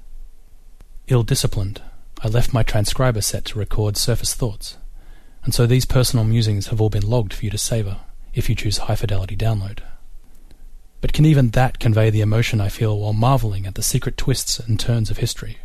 Ill-disciplined, 1.07 1.81
I 2.21 2.27
left 2.27 2.53
my 2.53 2.63
transcriber 2.63 3.21
set 3.21 3.45
to 3.45 3.59
record 3.59 3.97
surface 3.97 4.33
thoughts, 4.35 4.77
and 5.43 5.53
so 5.53 5.65
these 5.65 5.85
personal 5.85 6.25
musings 6.25 6.67
have 6.67 6.81
all 6.81 6.89
been 6.89 7.07
logged 7.07 7.33
for 7.33 7.45
you 7.45 7.51
to 7.51 7.57
savour 7.57 8.01
if 8.33 8.49
you 8.49 8.55
choose 8.55 8.77
high 8.77 8.95
fidelity 8.95 9.35
download. 9.35 9.79
But 10.99 11.13
can 11.13 11.25
even 11.25 11.49
that 11.49 11.79
convey 11.79 12.09
the 12.09 12.21
emotion 12.21 12.59
I 12.59 12.69
feel 12.69 12.99
while 12.99 13.13
marveling 13.13 13.65
at 13.65 13.75
the 13.75 13.83
secret 13.83 14.17
twists 14.17 14.59
and 14.59 14.79
turns 14.79 15.09
of 15.09 15.17
history? 15.17 15.59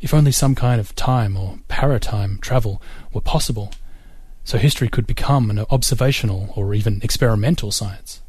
If 0.00 0.14
only 0.14 0.32
some 0.32 0.54
kind 0.54 0.80
of 0.80 0.94
time 0.94 1.36
or 1.36 1.58
paratime 1.68 2.40
travel 2.40 2.80
were 3.12 3.20
possible, 3.20 3.72
so 4.48 4.56
history 4.56 4.88
could 4.88 5.06
become 5.06 5.50
an 5.50 5.58
observational 5.70 6.54
or 6.56 6.72
even 6.72 7.00
experimental 7.02 7.70
science. 7.70 8.22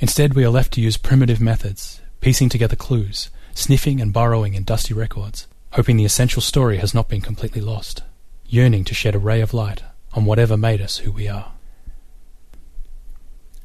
Instead, 0.00 0.34
we 0.34 0.44
are 0.44 0.50
left 0.50 0.72
to 0.72 0.80
use 0.80 0.96
primitive 0.96 1.40
methods, 1.40 2.00
piecing 2.20 2.48
together 2.48 2.74
clues, 2.74 3.30
sniffing 3.54 4.00
and 4.00 4.12
burrowing 4.12 4.54
in 4.54 4.64
dusty 4.64 4.92
records, 4.92 5.46
hoping 5.74 5.96
the 5.96 6.04
essential 6.04 6.42
story 6.42 6.78
has 6.78 6.92
not 6.92 7.08
been 7.08 7.20
completely 7.20 7.60
lost, 7.60 8.02
yearning 8.46 8.82
to 8.82 8.94
shed 8.94 9.14
a 9.14 9.18
ray 9.20 9.40
of 9.40 9.54
light 9.54 9.84
on 10.12 10.24
whatever 10.24 10.56
made 10.56 10.80
us 10.80 10.96
who 10.96 11.12
we 11.12 11.28
are. 11.28 11.52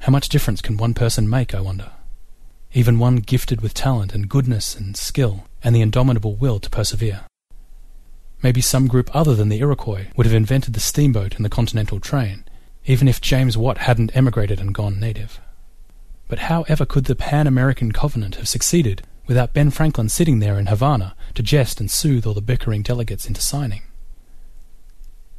How 0.01 0.11
much 0.11 0.29
difference 0.29 0.61
can 0.61 0.77
one 0.77 0.93
person 0.93 1.27
make, 1.27 1.55
I 1.55 1.61
wonder? 1.61 1.89
Even 2.73 2.99
one 2.99 3.15
gifted 3.15 3.61
with 3.61 3.73
talent 3.73 4.13
and 4.13 4.29
goodness 4.29 4.75
and 4.75 4.95
skill 4.95 5.45
and 5.63 5.75
the 5.75 5.81
indomitable 5.81 6.35
will 6.35 6.59
to 6.59 6.69
persevere. 6.69 7.21
Maybe 8.43 8.59
some 8.59 8.87
group 8.87 9.09
other 9.15 9.35
than 9.35 9.47
the 9.47 9.59
Iroquois 9.59 10.07
would 10.17 10.25
have 10.25 10.35
invented 10.35 10.73
the 10.73 10.81
steamboat 10.81 11.35
and 11.37 11.45
the 11.45 11.49
continental 11.49 12.01
train, 12.01 12.43
even 12.85 13.07
if 13.07 13.21
James 13.21 13.57
Watt 13.57 13.77
hadn't 13.79 14.15
emigrated 14.15 14.59
and 14.59 14.75
gone 14.75 14.99
native. 14.99 15.39
But 16.27 16.39
how 16.39 16.63
ever 16.67 16.85
could 16.85 17.05
the 17.05 17.15
Pan 17.15 17.47
American 17.47 17.93
Covenant 17.93 18.35
have 18.35 18.49
succeeded 18.49 19.03
without 19.27 19.53
Ben 19.53 19.71
Franklin 19.71 20.09
sitting 20.09 20.39
there 20.39 20.59
in 20.59 20.65
Havana 20.65 21.15
to 21.35 21.41
jest 21.41 21.79
and 21.79 21.89
soothe 21.89 22.27
all 22.27 22.33
the 22.33 22.41
bickering 22.41 22.81
delegates 22.83 23.25
into 23.25 23.39
signing? 23.39 23.83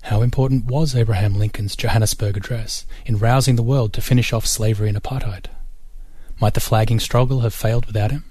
How 0.05 0.23
important 0.23 0.65
was 0.67 0.95
Abraham 0.95 1.35
Lincoln's 1.35 1.77
Johannesburg 1.77 2.39
Address 2.39 2.87
in 3.05 3.19
rousing 3.19 3.57
the 3.57 3.63
world 3.63 3.93
to 3.95 4.01
finish 4.01 4.33
off 4.33 4.47
slavery 4.47 4.89
and 4.89 4.97
apartheid? 4.97 5.47
Might 6.41 6.55
the 6.55 6.61
flagging 6.61 7.01
struggle 7.01 7.41
have 7.41 7.55
failed 7.55 7.85
without 7.85 8.11
him? 8.13 8.25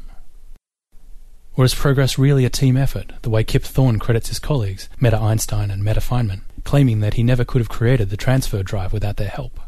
Or 1.55 1.65
is 1.65 1.75
progress 1.75 2.17
really 2.17 2.45
a 2.45 2.49
team 2.49 2.75
effort, 2.75 3.13
the 3.21 3.29
way 3.29 3.43
Kip 3.43 3.63
Thorne 3.63 3.99
credits 3.99 4.29
his 4.29 4.39
colleagues, 4.39 4.89
Meta 4.99 5.17
Einstein 5.17 5.69
and 5.69 5.83
Meta 5.83 5.99
Feynman, 5.99 6.41
claiming 6.63 6.99
that 7.01 7.13
he 7.13 7.23
never 7.23 7.45
could 7.45 7.61
have 7.61 7.69
created 7.69 8.09
the 8.09 8.17
transfer 8.17 8.63
drive 8.63 8.91
without 8.91 9.17
their 9.17 9.29
help? 9.29 9.59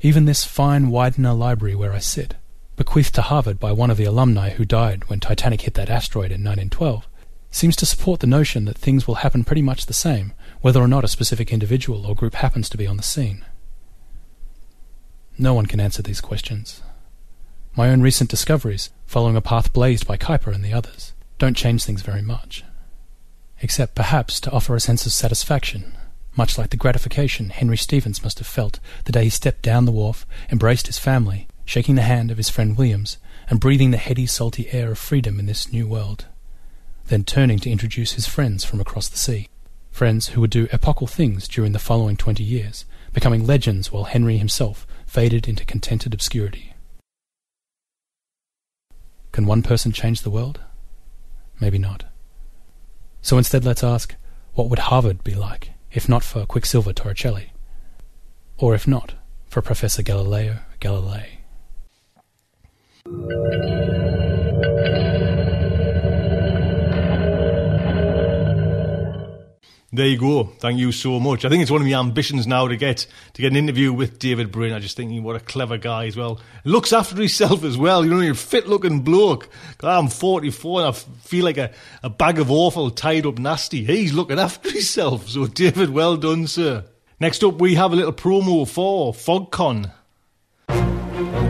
Even 0.00 0.24
this 0.24 0.44
fine 0.44 0.90
Widener 0.90 1.34
library 1.34 1.74
where 1.74 1.92
I 1.92 1.98
sit, 1.98 2.36
bequeathed 2.76 3.14
to 3.16 3.22
Harvard 3.22 3.58
by 3.58 3.72
one 3.72 3.90
of 3.90 3.96
the 3.96 4.04
alumni 4.04 4.50
who 4.50 4.64
died 4.64 5.08
when 5.10 5.20
Titanic 5.20 5.62
hit 5.62 5.74
that 5.74 5.90
asteroid 5.90 6.30
in 6.30 6.44
1912, 6.44 7.06
seems 7.50 7.74
to 7.76 7.84
support 7.84 8.20
the 8.20 8.26
notion 8.26 8.64
that 8.64 8.78
things 8.78 9.06
will 9.06 9.16
happen 9.16 9.42
pretty 9.42 9.62
much 9.62 9.86
the 9.86 9.92
same, 9.92 10.32
whether 10.60 10.80
or 10.80 10.88
not 10.88 11.04
a 11.04 11.08
specific 11.08 11.52
individual 11.52 12.06
or 12.06 12.14
group 12.14 12.36
happens 12.36 12.68
to 12.68 12.78
be 12.78 12.86
on 12.86 12.96
the 12.96 13.02
scene. 13.02 13.44
No 15.36 15.52
one 15.52 15.66
can 15.66 15.80
answer 15.80 16.00
these 16.00 16.20
questions. 16.20 16.80
My 17.80 17.88
own 17.88 18.02
recent 18.02 18.28
discoveries, 18.28 18.90
following 19.06 19.36
a 19.36 19.40
path 19.40 19.72
blazed 19.72 20.06
by 20.06 20.18
Kuyper 20.18 20.54
and 20.54 20.62
the 20.62 20.74
others, 20.74 21.14
don't 21.38 21.56
change 21.56 21.82
things 21.82 22.02
very 22.02 22.20
much. 22.20 22.62
Except 23.62 23.94
perhaps 23.94 24.38
to 24.40 24.50
offer 24.50 24.74
a 24.74 24.80
sense 24.80 25.06
of 25.06 25.12
satisfaction, 25.12 25.96
much 26.36 26.58
like 26.58 26.68
the 26.68 26.76
gratification 26.76 27.48
Henry 27.48 27.78
Stevens 27.78 28.22
must 28.22 28.36
have 28.36 28.46
felt 28.46 28.80
the 29.06 29.12
day 29.12 29.24
he 29.24 29.30
stepped 29.30 29.62
down 29.62 29.86
the 29.86 29.92
wharf, 29.92 30.26
embraced 30.52 30.88
his 30.88 30.98
family, 30.98 31.48
shaking 31.64 31.94
the 31.94 32.02
hand 32.02 32.30
of 32.30 32.36
his 32.36 32.50
friend 32.50 32.76
Williams, 32.76 33.16
and 33.48 33.60
breathing 33.60 33.92
the 33.92 33.96
heady, 33.96 34.26
salty 34.26 34.70
air 34.72 34.90
of 34.90 34.98
freedom 34.98 35.40
in 35.40 35.46
this 35.46 35.72
new 35.72 35.86
world. 35.86 36.26
Then 37.06 37.24
turning 37.24 37.60
to 37.60 37.70
introduce 37.70 38.12
his 38.12 38.28
friends 38.28 38.62
from 38.62 38.82
across 38.82 39.08
the 39.08 39.16
sea. 39.16 39.48
Friends 39.90 40.28
who 40.28 40.42
would 40.42 40.50
do 40.50 40.68
epochal 40.70 41.06
things 41.06 41.48
during 41.48 41.72
the 41.72 41.78
following 41.78 42.18
twenty 42.18 42.44
years, 42.44 42.84
becoming 43.14 43.46
legends 43.46 43.90
while 43.90 44.04
Henry 44.04 44.36
himself 44.36 44.86
faded 45.06 45.48
into 45.48 45.64
contented 45.64 46.12
obscurity. 46.12 46.69
Can 49.32 49.46
one 49.46 49.62
person 49.62 49.92
change 49.92 50.22
the 50.22 50.30
world? 50.30 50.60
Maybe 51.60 51.78
not. 51.78 52.04
So 53.22 53.38
instead, 53.38 53.64
let's 53.64 53.84
ask 53.84 54.14
what 54.54 54.68
would 54.68 54.78
Harvard 54.78 55.22
be 55.22 55.34
like 55.34 55.72
if 55.92 56.08
not 56.08 56.24
for 56.24 56.46
Quicksilver 56.46 56.92
Torricelli? 56.92 57.50
Or 58.58 58.74
if 58.74 58.86
not, 58.86 59.14
for 59.46 59.62
Professor 59.62 60.02
Galileo 60.02 60.58
Galilei? 60.80 61.40
There 69.92 70.06
you 70.06 70.18
go. 70.18 70.44
Thank 70.44 70.78
you 70.78 70.92
so 70.92 71.18
much. 71.18 71.44
I 71.44 71.48
think 71.48 71.62
it's 71.62 71.70
one 71.70 71.80
of 71.80 71.86
my 71.88 71.98
ambitions 71.98 72.46
now 72.46 72.68
to 72.68 72.76
get 72.76 73.08
to 73.32 73.42
get 73.42 73.50
an 73.50 73.56
interview 73.56 73.92
with 73.92 74.20
David 74.20 74.52
Brin. 74.52 74.72
I 74.72 74.78
just 74.78 74.96
thinking 74.96 75.24
what 75.24 75.34
a 75.34 75.40
clever 75.40 75.78
guy 75.78 76.06
as 76.06 76.16
well. 76.16 76.40
Looks 76.64 76.92
after 76.92 77.16
himself 77.16 77.64
as 77.64 77.76
well. 77.76 78.04
You 78.04 78.10
know, 78.12 78.20
you're 78.20 78.32
a 78.32 78.36
fit 78.36 78.68
looking 78.68 79.00
bloke. 79.00 79.48
I'm 79.82 80.06
44 80.06 80.80
and 80.80 80.88
I 80.88 80.92
feel 80.92 81.44
like 81.44 81.58
a, 81.58 81.72
a 82.04 82.08
bag 82.08 82.38
of 82.38 82.52
awful 82.52 82.92
tied 82.92 83.26
up 83.26 83.40
nasty. 83.40 83.82
He's 83.82 84.12
looking 84.12 84.38
after 84.38 84.70
himself. 84.70 85.28
So 85.28 85.48
David, 85.48 85.90
well 85.90 86.16
done, 86.16 86.46
sir. 86.46 86.84
Next 87.18 87.42
up, 87.42 87.60
we 87.60 87.74
have 87.74 87.92
a 87.92 87.96
little 87.96 88.12
promo 88.12 88.68
for 88.68 89.12
FogCon. 89.12 89.90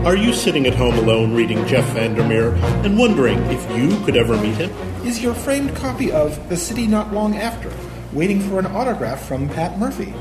Are 0.07 0.17
you 0.17 0.33
sitting 0.33 0.67
at 0.67 0.75
home 0.75 0.95
alone 0.95 1.35
reading 1.35 1.67
Jeff 1.67 1.85
Vandermeer 1.91 2.55
and 2.85 2.99
wondering 2.99 3.39
if 3.51 3.77
you 3.77 4.03
could 4.07 4.17
ever 4.17 4.35
meet 4.39 4.57
him? 4.57 4.71
Is 5.07 5.23
your 5.23 5.35
framed 5.35 5.77
copy 5.77 6.11
of 6.11 6.49
The 6.49 6.57
City 6.57 6.87
Not 6.87 7.13
Long 7.13 7.37
After 7.37 7.71
waiting 8.13 8.41
for 8.41 8.59
an 8.59 8.67
autograph 8.67 9.23
from 9.27 9.49
Pat 9.49 9.79
Murphy? 9.79 10.13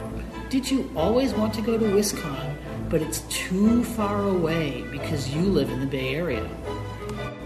Did 0.49 0.69
you 0.69 0.91
always 0.95 1.33
want 1.33 1.53
to 1.55 1.61
go 1.61 1.77
to 1.77 1.85
WisCon, 1.85 2.55
but 2.89 3.01
it's 3.01 3.21
too 3.29 3.83
far 3.83 4.27
away 4.27 4.83
because 4.91 5.33
you 5.33 5.41
live 5.41 5.69
in 5.69 5.79
the 5.79 5.87
Bay 5.87 6.15
Area? 6.15 6.47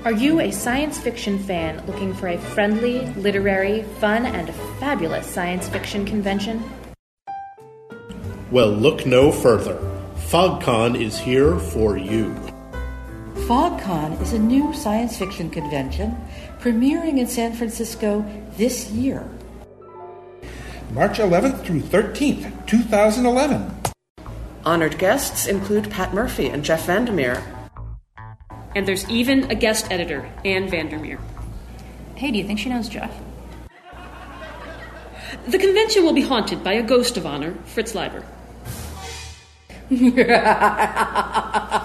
Are 0.06 0.12
you 0.12 0.42
a 0.42 0.52
science 0.52 1.00
fiction 1.00 1.40
fan 1.40 1.86
looking 1.88 2.14
for 2.14 2.28
a 2.28 2.38
friendly, 2.38 3.06
literary, 3.16 3.84
fun, 4.02 4.26
and 4.26 4.54
fabulous 4.80 5.26
science 5.26 5.70
fiction 5.70 6.06
convention? 6.06 6.62
Well, 8.52 8.70
look 8.70 9.06
no 9.06 9.32
further. 9.32 9.80
FogCon 10.16 11.00
is 11.00 11.18
here 11.18 11.58
for 11.58 11.98
you. 11.98 12.36
FogCon 13.48 14.22
is 14.22 14.34
a 14.34 14.40
new 14.40 14.74
science 14.74 15.18
fiction 15.18 15.50
convention 15.50 16.18
premiering 16.60 17.20
in 17.20 17.28
San 17.28 17.54
Francisco 17.54 18.26
this 18.58 18.90
year. 18.92 19.28
March 20.94 21.18
11th 21.18 21.66
through 21.66 21.82
13th, 21.82 22.68
2011. 22.68 23.76
Honored 24.64 25.00
guests 25.00 25.48
include 25.48 25.90
Pat 25.90 26.14
Murphy 26.14 26.48
and 26.48 26.64
Jeff 26.64 26.86
Vandermeer. 26.86 27.44
And 28.76 28.88
there's 28.88 29.10
even 29.10 29.50
a 29.50 29.56
guest 29.56 29.92
editor, 29.92 30.30
Anne 30.46 30.70
Vandermeer. 30.70 31.20
Hey, 32.14 32.30
do 32.30 32.38
you 32.38 32.44
think 32.44 32.60
she 32.60 32.70
knows 32.70 32.88
Jeff? 32.88 33.12
The 35.48 35.58
convention 35.58 36.04
will 36.04 36.14
be 36.14 36.22
haunted 36.22 36.64
by 36.64 36.74
a 36.74 36.84
ghost 36.84 37.18
of 37.18 37.26
honor, 37.26 37.56
Fritz 37.66 37.96
Leiber. 37.96 38.24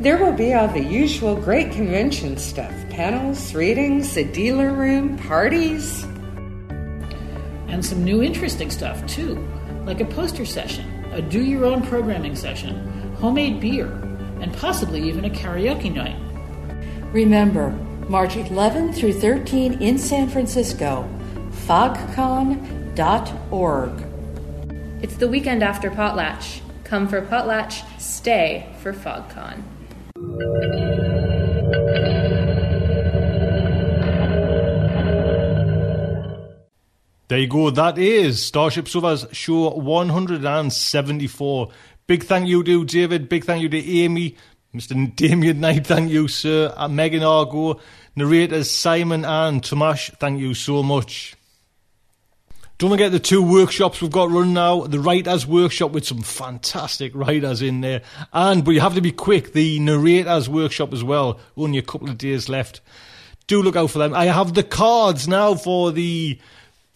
There 0.00 0.16
will 0.16 0.32
be 0.32 0.54
all 0.54 0.66
the 0.66 0.82
usual 0.82 1.36
great 1.36 1.72
convention 1.72 2.38
stuff 2.38 2.72
panels, 2.88 3.54
readings, 3.54 4.16
a 4.16 4.24
dealer 4.24 4.72
room, 4.72 5.18
parties. 5.18 6.04
And 7.68 7.84
some 7.84 8.02
new 8.02 8.22
interesting 8.22 8.70
stuff, 8.70 9.06
too, 9.06 9.46
like 9.84 10.00
a 10.00 10.06
poster 10.06 10.46
session, 10.46 10.86
a 11.12 11.20
do 11.20 11.44
your 11.44 11.66
own 11.66 11.82
programming 11.82 12.34
session, 12.34 13.14
homemade 13.16 13.60
beer, 13.60 13.88
and 14.40 14.50
possibly 14.54 15.06
even 15.06 15.26
a 15.26 15.30
karaoke 15.30 15.94
night. 15.94 16.16
Remember, 17.12 17.68
March 18.08 18.36
11 18.36 18.94
through 18.94 19.12
13 19.12 19.82
in 19.82 19.98
San 19.98 20.30
Francisco, 20.30 21.06
fogcon.org. 21.66 22.62
It's 25.02 25.16
the 25.16 25.28
weekend 25.28 25.62
after 25.62 25.90
Potlatch. 25.90 26.62
Come 26.84 27.06
for 27.06 27.20
Potlatch, 27.20 27.84
stay 28.00 28.66
for 28.82 28.94
FogCon. 28.94 29.62
There 37.30 37.38
you 37.38 37.46
go. 37.46 37.70
That 37.70 37.96
is 37.96 38.44
Starship 38.44 38.88
Sofa's 38.88 39.24
show 39.30 39.68
174. 39.70 41.68
Big 42.08 42.24
thank 42.24 42.48
you 42.48 42.64
to 42.64 42.84
David. 42.84 43.28
Big 43.28 43.44
thank 43.44 43.62
you 43.62 43.68
to 43.68 43.78
Amy. 43.78 44.34
Mr. 44.74 45.14
Damien 45.16 45.60
Knight, 45.60 45.86
thank 45.86 46.10
you, 46.10 46.26
sir. 46.26 46.74
Uh, 46.76 46.88
Megan 46.88 47.22
Argo. 47.22 47.78
Narrators 48.16 48.68
Simon 48.68 49.24
and 49.24 49.62
Tomash, 49.62 50.10
thank 50.18 50.40
you 50.40 50.54
so 50.54 50.82
much. 50.82 51.36
Don't 52.80 52.88
forget 52.88 53.12
the 53.12 53.20
two 53.20 53.42
workshops 53.42 54.00
we've 54.00 54.10
got 54.10 54.30
running 54.30 54.54
now. 54.54 54.84
The 54.86 55.00
writers 55.00 55.46
workshop 55.46 55.90
with 55.90 56.06
some 56.06 56.22
fantastic 56.22 57.14
writers 57.14 57.60
in 57.60 57.82
there. 57.82 58.00
And, 58.32 58.64
but 58.64 58.70
you 58.70 58.80
have 58.80 58.94
to 58.94 59.02
be 59.02 59.12
quick, 59.12 59.52
the 59.52 59.78
narrators 59.80 60.48
workshop 60.48 60.94
as 60.94 61.04
well. 61.04 61.38
Only 61.58 61.76
a 61.76 61.82
couple 61.82 62.08
of 62.08 62.16
days 62.16 62.48
left. 62.48 62.80
Do 63.46 63.62
look 63.62 63.76
out 63.76 63.90
for 63.90 63.98
them. 63.98 64.14
I 64.14 64.24
have 64.24 64.54
the 64.54 64.62
cards 64.62 65.28
now 65.28 65.56
for 65.56 65.92
the 65.92 66.38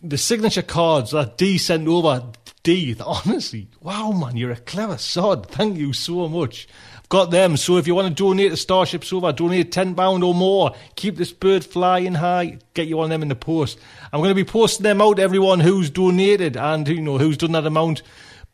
the 0.02 0.16
signature 0.16 0.62
cards 0.62 1.11
that 1.11 1.36
D 1.36 1.59
sent 1.59 1.86
over. 1.86 2.32
D, 2.62 2.97
honestly, 3.05 3.69
wow, 3.82 4.11
man, 4.12 4.39
you're 4.39 4.52
a 4.52 4.56
clever 4.56 4.97
sod. 4.97 5.51
Thank 5.51 5.77
you 5.77 5.93
so 5.93 6.28
much. 6.28 6.66
Got 7.09 7.31
them. 7.31 7.56
So 7.56 7.76
if 7.76 7.86
you 7.86 7.94
want 7.94 8.09
to 8.09 8.14
donate 8.14 8.51
to 8.51 8.56
Starship 8.56 9.05
Sofa, 9.05 9.32
donate 9.32 9.70
£10 9.70 10.24
or 10.24 10.35
more. 10.35 10.74
Keep 10.97 11.16
this 11.16 11.32
bird 11.32 11.64
flying 11.64 12.14
high. 12.14 12.59
Get 12.72 12.89
you 12.89 13.01
on 13.01 13.10
them 13.10 13.22
in 13.22 13.28
the 13.28 13.35
post. 13.35 13.78
I'm 14.12 14.20
going 14.20 14.31
to 14.31 14.35
be 14.35 14.44
posting 14.44 14.85
them 14.85 15.01
out, 15.01 15.18
everyone 15.18 15.60
who's 15.60 15.90
donated 15.90 16.56
and, 16.56 16.89
you 16.89 17.01
know, 17.01 17.18
who's 17.18 17.36
done 17.36 17.52
that 17.52 17.66
amount. 17.66 18.02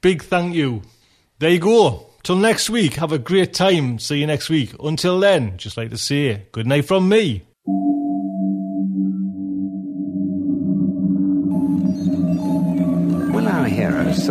Big 0.00 0.22
thank 0.22 0.54
you. 0.54 0.82
There 1.38 1.50
you 1.50 1.58
go. 1.58 2.10
Till 2.22 2.36
next 2.36 2.68
week, 2.68 2.94
have 2.94 3.12
a 3.12 3.18
great 3.18 3.54
time. 3.54 3.98
See 3.98 4.18
you 4.18 4.26
next 4.26 4.50
week. 4.50 4.74
Until 4.82 5.20
then, 5.20 5.56
just 5.56 5.76
like 5.76 5.90
to 5.90 5.98
say, 5.98 6.46
good 6.52 6.66
night 6.66 6.84
from 6.84 7.08
me. 7.08 7.44